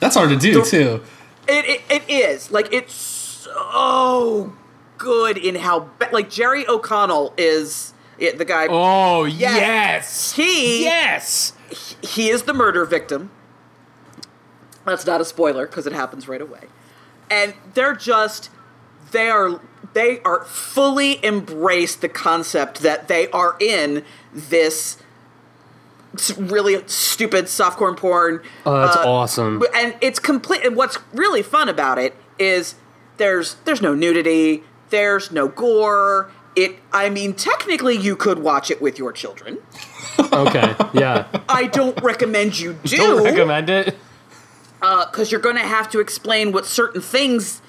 That's 0.00 0.14
hard 0.16 0.30
to 0.30 0.36
do 0.36 0.64
too. 0.64 1.02
It, 1.48 1.64
it, 1.64 1.82
it 1.90 2.08
is 2.10 2.50
like 2.50 2.72
it's 2.72 2.94
so 2.94 4.52
good 4.98 5.36
in 5.38 5.56
how 5.56 5.90
like 6.12 6.30
Jerry 6.30 6.66
O'Connell 6.68 7.34
is 7.36 7.92
it, 8.18 8.38
the 8.38 8.44
guy. 8.44 8.66
Oh 8.70 9.24
Yeah. 9.24 9.56
yes. 9.56 10.32
He 10.32 10.84
Yes. 10.84 11.52
he 12.02 12.28
is 12.30 12.44
the 12.44 12.54
murder 12.54 12.84
victim. 12.84 13.30
That's 14.84 15.06
not 15.06 15.20
a 15.20 15.24
spoiler 15.24 15.66
because 15.66 15.86
it 15.86 15.92
happens 15.92 16.28
right 16.28 16.40
away. 16.40 16.64
And 17.30 17.54
they're 17.74 17.94
just 17.94 18.50
they 19.12 19.28
are 19.28 19.60
they 19.92 20.20
are 20.20 20.44
fully 20.44 21.22
embrace 21.24 21.96
the 21.96 22.08
concept 22.08 22.80
that 22.80 23.08
they 23.08 23.28
are 23.30 23.56
in 23.60 24.04
this 24.32 24.98
really 26.36 26.82
stupid 26.86 27.46
softcore 27.46 27.96
porn. 27.96 28.42
Oh, 28.66 28.80
that's 28.80 28.96
uh, 28.96 29.10
awesome. 29.10 29.62
and 29.74 29.94
it's 30.00 30.18
complete 30.18 30.64
and 30.64 30.76
what's 30.76 30.98
really 31.12 31.42
fun 31.42 31.68
about 31.68 31.98
it 31.98 32.14
is 32.38 32.74
there's 33.16 33.54
there's 33.64 33.80
no 33.80 33.94
nudity 33.94 34.64
there's 34.90 35.30
no 35.30 35.48
gore 35.48 36.30
it. 36.56 36.76
I 36.92 37.10
mean, 37.10 37.34
technically, 37.34 37.96
you 37.96 38.16
could 38.16 38.40
watch 38.40 38.70
it 38.70 38.80
with 38.82 38.98
your 38.98 39.12
children. 39.12 39.58
Okay, 40.18 40.74
yeah. 40.92 41.26
I 41.48 41.66
don't 41.66 42.00
recommend 42.02 42.58
you 42.58 42.74
do. 42.84 42.96
Don't 42.96 43.24
recommend 43.24 43.70
it. 43.70 43.96
because 44.80 45.30
you're 45.30 45.40
going 45.40 45.56
to 45.56 45.62
have 45.62 45.88
to 45.90 46.00
explain 46.00 46.52
what 46.52 46.66
certain 46.66 47.00
things 47.00 47.62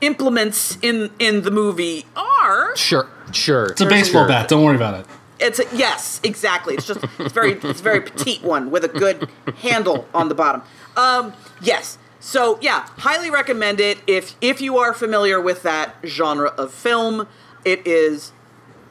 implements 0.00 0.78
in 0.82 1.10
in 1.18 1.42
the 1.42 1.50
movie 1.50 2.06
are. 2.16 2.76
Sure, 2.76 3.08
sure. 3.32 3.66
It's 3.66 3.80
a 3.80 3.86
baseball 3.86 4.26
bat. 4.26 4.48
Don't 4.48 4.64
worry 4.64 4.76
about 4.76 5.00
it. 5.00 5.06
It's 5.40 5.58
a, 5.60 5.64
yes, 5.74 6.20
exactly. 6.24 6.74
It's 6.74 6.86
just 6.86 7.00
it's 7.18 7.32
very 7.32 7.52
it's 7.52 7.80
a 7.80 7.82
very 7.82 8.00
petite 8.00 8.42
one 8.42 8.70
with 8.70 8.84
a 8.84 8.88
good 8.88 9.28
handle 9.58 10.08
on 10.12 10.28
the 10.28 10.34
bottom. 10.34 10.62
Um, 10.96 11.32
yes. 11.62 11.98
So 12.20 12.58
yeah, 12.60 12.86
highly 12.98 13.30
recommend 13.30 13.78
it 13.80 13.98
if 14.06 14.34
if 14.40 14.60
you 14.60 14.78
are 14.78 14.92
familiar 14.92 15.40
with 15.40 15.62
that 15.62 15.94
genre 16.04 16.48
of 16.50 16.72
film. 16.72 17.28
It 17.64 17.86
is 17.86 18.32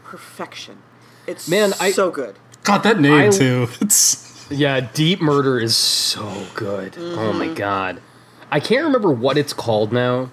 perfection. 0.03 0.77
It's 1.25 1.47
Man, 1.49 1.73
I- 1.79 1.91
so 1.91 2.11
good. 2.11 2.35
God, 2.63 2.83
that 2.83 2.99
name 2.99 3.13
I- 3.13 3.29
too. 3.29 3.67
It's 3.81 4.47
Yeah, 4.49 4.79
Deep 4.93 5.19
Murder 5.21 5.59
is 5.59 5.75
so 5.75 6.45
good. 6.55 6.95
Oh 6.97 7.33
my 7.33 7.47
god. 7.53 8.01
I 8.51 8.59
can't 8.61 8.85
remember 8.85 9.11
what 9.11 9.37
it's 9.37 9.51
called 9.53 9.91
now, 9.91 10.31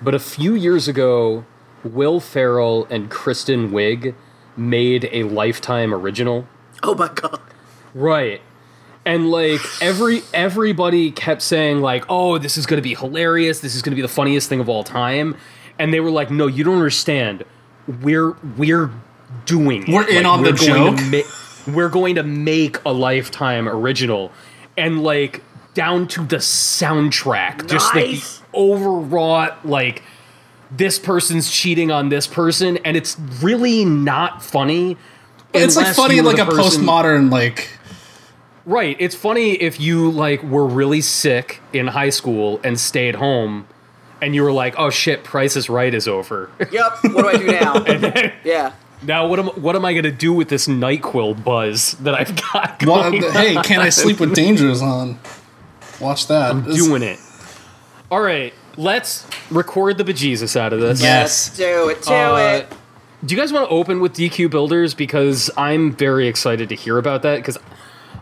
but 0.00 0.14
a 0.14 0.20
few 0.20 0.54
years 0.54 0.86
ago, 0.86 1.44
Will 1.82 2.20
Ferrell 2.20 2.86
and 2.88 3.10
Kristen 3.10 3.70
Wiig 3.72 4.14
made 4.58 5.08
a 5.12 5.22
Lifetime 5.24 5.94
original. 5.94 6.46
Oh 6.82 6.94
my 6.94 7.08
god. 7.08 7.40
Right. 7.94 8.40
And 9.04 9.30
like 9.30 9.60
every 9.80 10.20
everybody 10.34 11.10
kept 11.10 11.40
saying 11.42 11.80
like, 11.80 12.04
"Oh, 12.08 12.36
this 12.38 12.58
is 12.58 12.66
going 12.66 12.76
to 12.78 12.82
be 12.82 12.94
hilarious. 12.94 13.60
This 13.60 13.74
is 13.74 13.80
going 13.82 13.92
to 13.92 13.96
be 13.96 14.02
the 14.02 14.08
funniest 14.08 14.48
thing 14.48 14.60
of 14.60 14.68
all 14.68 14.84
time." 14.84 15.36
And 15.78 15.94
they 15.94 16.00
were 16.00 16.10
like, 16.10 16.30
"No, 16.30 16.46
you 16.46 16.64
don't 16.64 16.74
understand. 16.74 17.44
We're 18.02 18.32
we're 18.56 18.90
doing. 19.46 19.84
it. 19.84 19.88
We're 19.88 20.08
in 20.08 20.24
Like, 20.24 20.26
on 20.26 20.42
the 20.42 20.52
going 20.52 20.96
to 20.96 21.02
joke." 21.02 21.26
ma- 21.66 21.72
we're 21.74 21.88
going 21.88 22.16
to 22.16 22.22
make 22.22 22.84
a 22.84 22.92
lifetime 22.92 23.66
original." 23.68 24.30
And 24.76 25.02
like 25.02 25.42
down 25.74 26.06
to 26.08 26.24
the 26.24 26.36
soundtrack, 26.36 27.68
just 27.68 27.94
like 27.94 28.06
the 28.06 28.22
overwrought 28.54 29.64
like 29.66 30.02
this 30.70 30.98
person's 30.98 31.50
cheating 31.50 31.90
on 31.90 32.08
this 32.10 32.26
person 32.26 32.76
and 32.84 32.96
it's 32.96 33.18
really 33.40 33.84
not 33.84 34.42
funny. 34.42 34.96
it's 35.54 35.76
like 35.76 35.94
funny 35.94 36.18
in 36.18 36.24
like 36.24 36.38
a 36.38 36.44
person- 36.46 36.82
postmodern 36.84 37.30
like. 37.30 37.70
Right. 38.66 38.96
It's 39.00 39.14
funny 39.14 39.52
if 39.54 39.80
you 39.80 40.10
like 40.10 40.42
were 40.42 40.66
really 40.66 41.00
sick 41.00 41.62
in 41.72 41.86
high 41.86 42.10
school 42.10 42.60
and 42.62 42.78
stayed 42.78 43.14
home 43.14 43.66
and 44.20 44.34
you 44.34 44.42
were 44.42 44.52
like, 44.52 44.74
"Oh 44.76 44.90
shit, 44.90 45.24
Price 45.24 45.56
is 45.56 45.70
Right 45.70 45.94
is 45.94 46.06
over." 46.06 46.50
Yep. 46.70 46.98
What 47.14 47.22
do 47.22 47.28
I 47.28 47.36
do 47.38 47.46
now? 47.46 48.32
yeah. 48.44 48.72
now 49.00 49.26
what 49.26 49.38
am 49.38 49.46
what 49.62 49.74
am 49.74 49.86
I 49.86 49.92
going 49.94 50.02
to 50.04 50.10
do 50.12 50.34
with 50.34 50.48
this 50.50 50.66
NyQuil 50.68 51.42
buzz 51.44 51.92
that 52.00 52.12
I've 52.14 52.36
got 52.52 52.84
Well, 52.84 53.10
going? 53.10 53.24
Uh, 53.24 53.30
hey, 53.32 53.54
can 53.62 53.80
I 53.80 53.88
sleep 53.88 54.20
with 54.20 54.34
dangers 54.34 54.82
on? 54.82 55.18
Watch 55.98 56.26
that. 56.26 56.50
I'm 56.50 56.58
It's- 56.64 56.76
doing 56.76 57.02
it. 57.02 57.18
All 58.10 58.20
right, 58.20 58.52
let's 58.78 59.26
record 59.50 59.98
the 59.98 60.04
bejesus 60.04 60.56
out 60.58 60.72
of 60.72 60.80
this. 60.80 61.02
Yes. 61.02 61.48
Let's 61.48 61.58
do 61.58 61.88
it. 61.90 62.02
Do 62.02 62.12
Uh, 62.14 62.36
it. 62.62 62.72
Do 63.26 63.34
you 63.34 63.40
guys 63.40 63.52
want 63.52 63.68
to 63.68 63.74
open 63.74 64.00
with 64.00 64.14
DQ 64.14 64.48
Builders 64.50 64.94
because 64.94 65.50
I'm 65.56 65.92
very 65.92 66.28
excited 66.28 66.68
to 66.68 66.74
hear 66.76 66.96
about 66.98 67.22
that 67.22 67.36
because 67.38 67.58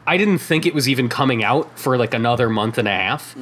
I 0.07 0.17
didn't 0.17 0.39
think 0.39 0.65
it 0.67 0.75
was 0.75 0.89
even 0.89 1.09
coming 1.11 1.45
out 1.45 1.79
for 1.79 1.97
like 1.99 2.15
another 2.15 2.49
month 2.49 2.79
and 2.79 2.89
a 2.89 2.93
half. 2.93 3.37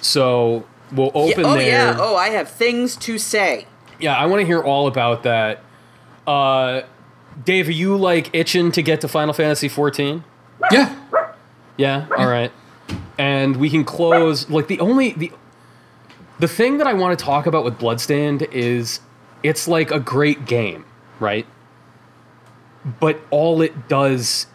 So 0.00 0.66
we'll 0.92 1.12
open 1.14 1.44
oh 1.44 1.54
there. 1.54 1.68
yeah. 1.68 1.96
Oh, 1.98 2.16
I 2.16 2.30
have 2.30 2.48
things 2.50 2.96
to 2.96 3.16
say. 3.18 3.66
Yeah, 4.00 4.16
I 4.16 4.26
want 4.26 4.40
to 4.40 4.46
hear 4.46 4.60
all 4.60 4.88
about 4.88 5.22
that. 5.22 5.62
Uh, 6.26 6.82
Dave, 7.44 7.68
are 7.68 7.72
you 7.72 7.96
like 7.96 8.30
itching 8.34 8.72
to 8.72 8.82
get 8.82 9.00
to 9.02 9.08
Final 9.08 9.34
Fantasy 9.34 9.68
14? 9.68 10.24
Yeah. 10.72 10.94
Yeah. 11.76 12.06
All 12.16 12.26
right. 12.26 12.50
And 13.18 13.56
we 13.56 13.70
can 13.70 13.84
close 13.84 14.50
like 14.50 14.66
the 14.68 14.80
only 14.80 15.12
the 15.12 15.30
the 16.38 16.48
thing 16.48 16.78
that 16.78 16.86
I 16.86 16.94
want 16.94 17.18
to 17.18 17.24
talk 17.24 17.46
about 17.46 17.64
with 17.64 17.78
Bloodstained 17.78 18.42
is 18.52 19.00
it's 19.42 19.66
like 19.68 19.90
a 19.90 20.00
great 20.00 20.46
game, 20.46 20.84
right? 21.20 21.46
But 23.00 23.20
all 23.30 23.62
it 23.62 23.88
does, 23.88 24.46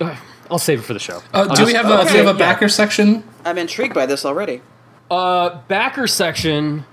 uh, 0.00 0.16
I'll 0.50 0.58
save 0.58 0.80
it 0.80 0.82
for 0.82 0.92
the 0.94 0.98
show. 0.98 1.18
Uh, 1.32 1.46
I'll 1.48 1.56
do 1.56 1.64
we 1.66 1.72
just- 1.72 1.84
have 1.84 2.00
a 2.00 2.04
do 2.06 2.12
we 2.12 2.18
have 2.18 2.26
a 2.26 2.30
okay, 2.30 2.38
backer 2.38 2.68
section? 2.68 3.24
I'm 3.44 3.58
intrigued 3.58 3.94
by 3.94 4.06
this 4.06 4.24
already. 4.24 4.62
Uh, 5.10 5.58
backer 5.68 6.06
section. 6.06 6.84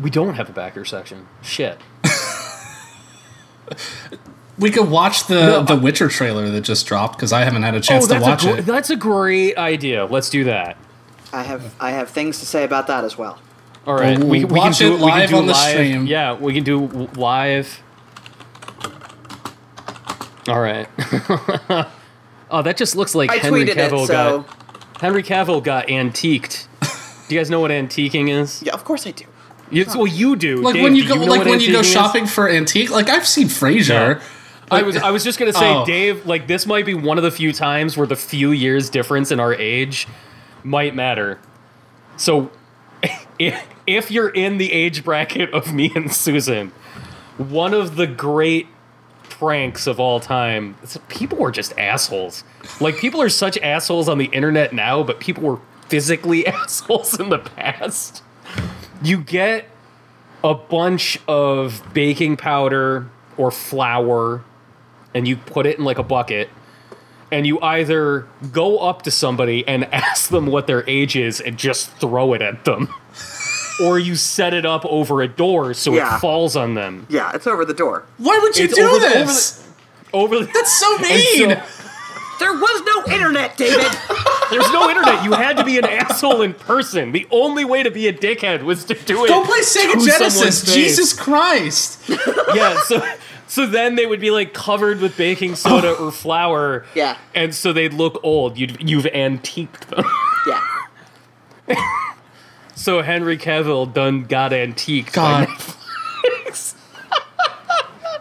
We 0.00 0.10
don't 0.10 0.34
have 0.34 0.48
a 0.48 0.52
backer 0.52 0.84
section. 0.84 1.26
Shit. 1.42 1.78
We 4.56 4.70
could 4.70 4.88
watch 4.88 5.26
the 5.26 5.62
the 5.62 5.74
Witcher 5.74 6.08
trailer 6.08 6.48
that 6.48 6.60
just 6.60 6.86
dropped 6.86 7.16
because 7.16 7.32
I 7.32 7.42
haven't 7.42 7.62
had 7.64 7.74
a 7.74 7.80
chance 7.80 8.06
to 8.06 8.20
watch 8.20 8.42
gr- 8.42 8.58
it. 8.58 8.66
that's 8.66 8.88
a 8.88 8.94
great 8.96 9.56
idea. 9.58 10.04
Let's 10.04 10.30
do 10.30 10.44
that. 10.44 10.76
I 11.34 11.42
have 11.42 11.74
I 11.80 11.90
have 11.90 12.10
things 12.10 12.38
to 12.40 12.46
say 12.46 12.64
about 12.64 12.86
that 12.86 13.04
as 13.04 13.18
well. 13.18 13.38
All 13.86 13.94
right, 13.94 14.18
We'll 14.18 14.28
we, 14.28 14.44
we 14.44 14.58
watch 14.60 14.78
can 14.78 14.88
do 14.88 14.94
it 14.94 15.00
we 15.04 15.10
can 15.10 15.18
live 15.20 15.30
do 15.30 15.36
on 15.36 15.46
the 15.46 15.52
live- 15.52 15.70
stream. 15.72 16.06
Yeah, 16.06 16.34
we 16.34 16.54
can 16.54 16.64
do 16.64 16.86
live. 17.16 17.80
All 20.48 20.60
right. 20.60 20.88
oh, 22.50 22.62
that 22.62 22.76
just 22.76 22.96
looks 22.96 23.14
like 23.14 23.30
I 23.30 23.36
Henry 23.36 23.64
Cavill 23.64 24.04
it, 24.04 24.06
so 24.08 24.40
got 24.42 25.00
Henry 25.00 25.22
Cavill 25.22 25.62
got 25.62 25.88
antiqued. 25.88 26.68
do 27.28 27.34
you 27.34 27.40
guys 27.40 27.50
know 27.50 27.60
what 27.60 27.70
antiquing 27.70 28.28
is? 28.30 28.62
yeah, 28.62 28.72
of 28.74 28.84
course 28.84 29.06
I 29.06 29.10
do. 29.12 29.24
You, 29.70 29.86
well, 29.88 30.06
you 30.06 30.36
do. 30.36 30.58
Like 30.58 30.74
Dave, 30.74 30.82
when 30.84 30.94
you 30.94 31.08
go 31.08 31.14
know 31.16 31.24
like 31.24 31.46
when 31.46 31.60
you 31.60 31.72
go 31.72 31.78
antiquing 31.78 31.80
is? 31.80 31.90
shopping 31.92 32.26
for 32.26 32.48
antique. 32.48 32.90
Like 32.90 33.08
I've 33.08 33.26
seen 33.26 33.48
Frasier. 33.48 34.20
I 34.70 34.82
was 34.82 34.96
I 34.96 35.10
was 35.10 35.24
just 35.24 35.38
gonna 35.38 35.52
say, 35.52 35.74
Oh. 35.74 35.84
Dave. 35.86 36.26
Like 36.26 36.46
this 36.46 36.66
might 36.66 36.86
be 36.86 36.94
one 36.94 37.16
of 37.18 37.24
the 37.24 37.30
few 37.30 37.52
times 37.52 37.96
where 37.96 38.06
the 38.06 38.16
few 38.16 38.50
years 38.52 38.88
difference 38.90 39.30
in 39.30 39.40
our 39.40 39.54
age 39.54 40.06
might 40.64 40.94
matter. 40.94 41.38
So, 42.16 42.50
if, 43.38 43.62
if 43.86 44.10
you're 44.10 44.30
in 44.30 44.58
the 44.58 44.72
age 44.72 45.04
bracket 45.04 45.52
of 45.52 45.72
me 45.72 45.92
and 45.94 46.12
Susan, 46.12 46.72
one 47.36 47.74
of 47.74 47.96
the 47.96 48.06
great 48.06 48.66
pranks 49.38 49.86
of 49.86 49.98
all 49.98 50.20
time. 50.20 50.76
People 51.08 51.38
were 51.38 51.50
just 51.50 51.76
assholes. 51.76 52.44
Like 52.80 52.96
people 52.98 53.20
are 53.20 53.28
such 53.28 53.58
assholes 53.58 54.08
on 54.08 54.18
the 54.18 54.26
internet 54.26 54.72
now, 54.72 55.02
but 55.02 55.18
people 55.18 55.42
were 55.42 55.60
physically 55.88 56.46
assholes 56.46 57.18
in 57.18 57.30
the 57.30 57.38
past. 57.38 58.22
You 59.02 59.20
get 59.20 59.68
a 60.42 60.54
bunch 60.54 61.18
of 61.26 61.82
baking 61.92 62.36
powder 62.36 63.08
or 63.36 63.50
flour 63.50 64.44
and 65.12 65.26
you 65.26 65.36
put 65.36 65.66
it 65.66 65.78
in 65.78 65.84
like 65.84 65.98
a 65.98 66.02
bucket 66.02 66.48
and 67.34 67.46
you 67.46 67.60
either 67.60 68.26
go 68.52 68.78
up 68.78 69.02
to 69.02 69.10
somebody 69.10 69.66
and 69.66 69.84
ask 69.92 70.30
them 70.30 70.46
what 70.46 70.66
their 70.66 70.88
age 70.88 71.16
is 71.16 71.40
and 71.40 71.58
just 71.58 71.90
throw 71.98 72.32
it 72.32 72.40
at 72.42 72.64
them 72.64 72.88
or 73.82 73.98
you 73.98 74.14
set 74.14 74.54
it 74.54 74.64
up 74.64 74.84
over 74.86 75.20
a 75.20 75.28
door 75.28 75.74
so 75.74 75.94
Yeah. 75.94 76.16
it 76.16 76.20
falls 76.20 76.54
on 76.56 76.74
them 76.74 77.06
Yeah, 77.10 77.32
it's 77.34 77.46
over 77.46 77.64
the 77.64 77.74
door. 77.74 78.04
Why 78.18 78.38
would 78.42 78.56
you 78.56 78.66
It's 78.66 78.74
do 78.76 78.82
over 78.86 78.98
the- 79.00 79.06
over 79.06 79.18
this? 79.26 79.68
over 80.12 80.38
the, 80.38 80.44
That's 80.46 80.72
so 80.78 80.96
mean. 80.98 81.50
so- 81.50 81.62
There 82.40 82.52
was 82.52 82.82
no 82.86 83.12
internet, 83.14 83.56
David. 83.56 83.90
there's 84.50 84.70
no 84.72 84.88
internet 84.90 85.24
you 85.24 85.32
had 85.32 85.56
to 85.56 85.64
be 85.64 85.78
an 85.78 85.84
asshole 85.86 86.42
in 86.42 86.52
person 86.54 87.10
the 87.12 87.26
only 87.30 87.64
way 87.64 87.82
to 87.82 87.90
be 87.90 88.06
a 88.08 88.12
dickhead 88.12 88.62
was 88.62 88.84
to 88.84 88.94
do 88.94 89.24
it 89.24 89.28
Go 89.28 89.44
play 89.44 89.60
Sega 89.60 89.94
Genesis. 90.04 90.62
Jesus 90.74 91.12
Christ. 91.12 91.98
yeah 92.54 92.78
so 92.82 93.00
so 93.46 93.66
then 93.66 93.94
they 93.96 94.06
would 94.06 94.20
be 94.20 94.30
like 94.30 94.52
covered 94.54 95.00
with 95.00 95.16
baking 95.16 95.54
soda 95.54 95.92
or 95.92 96.10
flour 96.10 96.84
Yeah. 96.94 97.16
and 97.34 97.54
so 97.54 97.72
they'd 97.72 97.92
look 97.92 98.18
old 98.22 98.56
you'd 98.58 98.88
you've 98.88 99.06
antiqued 99.06 99.88
them 99.88 100.04
yeah. 100.46 101.76
so 102.74 103.02
henry 103.02 103.36
cavill 103.38 103.92
done 103.92 104.24
got 104.24 104.52
antiqued 104.52 105.12
God. 105.12 105.48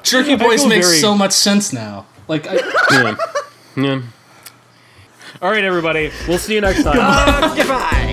Jerky 0.03 0.33
I 0.33 0.35
Boys 0.35 0.65
makes 0.65 0.87
very- 0.87 0.99
so 0.99 1.15
much 1.15 1.31
sense 1.31 1.71
now. 1.71 2.05
Like 2.27 2.45
I, 2.47 2.55
yeah. 2.91 3.15
yeah 3.77 4.01
all 5.41 5.49
right 5.49 5.63
everybody 5.63 6.11
we'll 6.27 6.37
see 6.37 6.53
you 6.55 6.61
next 6.61 6.83
time 6.83 6.97
Uh, 6.99 7.55
goodbye. 7.55 8.12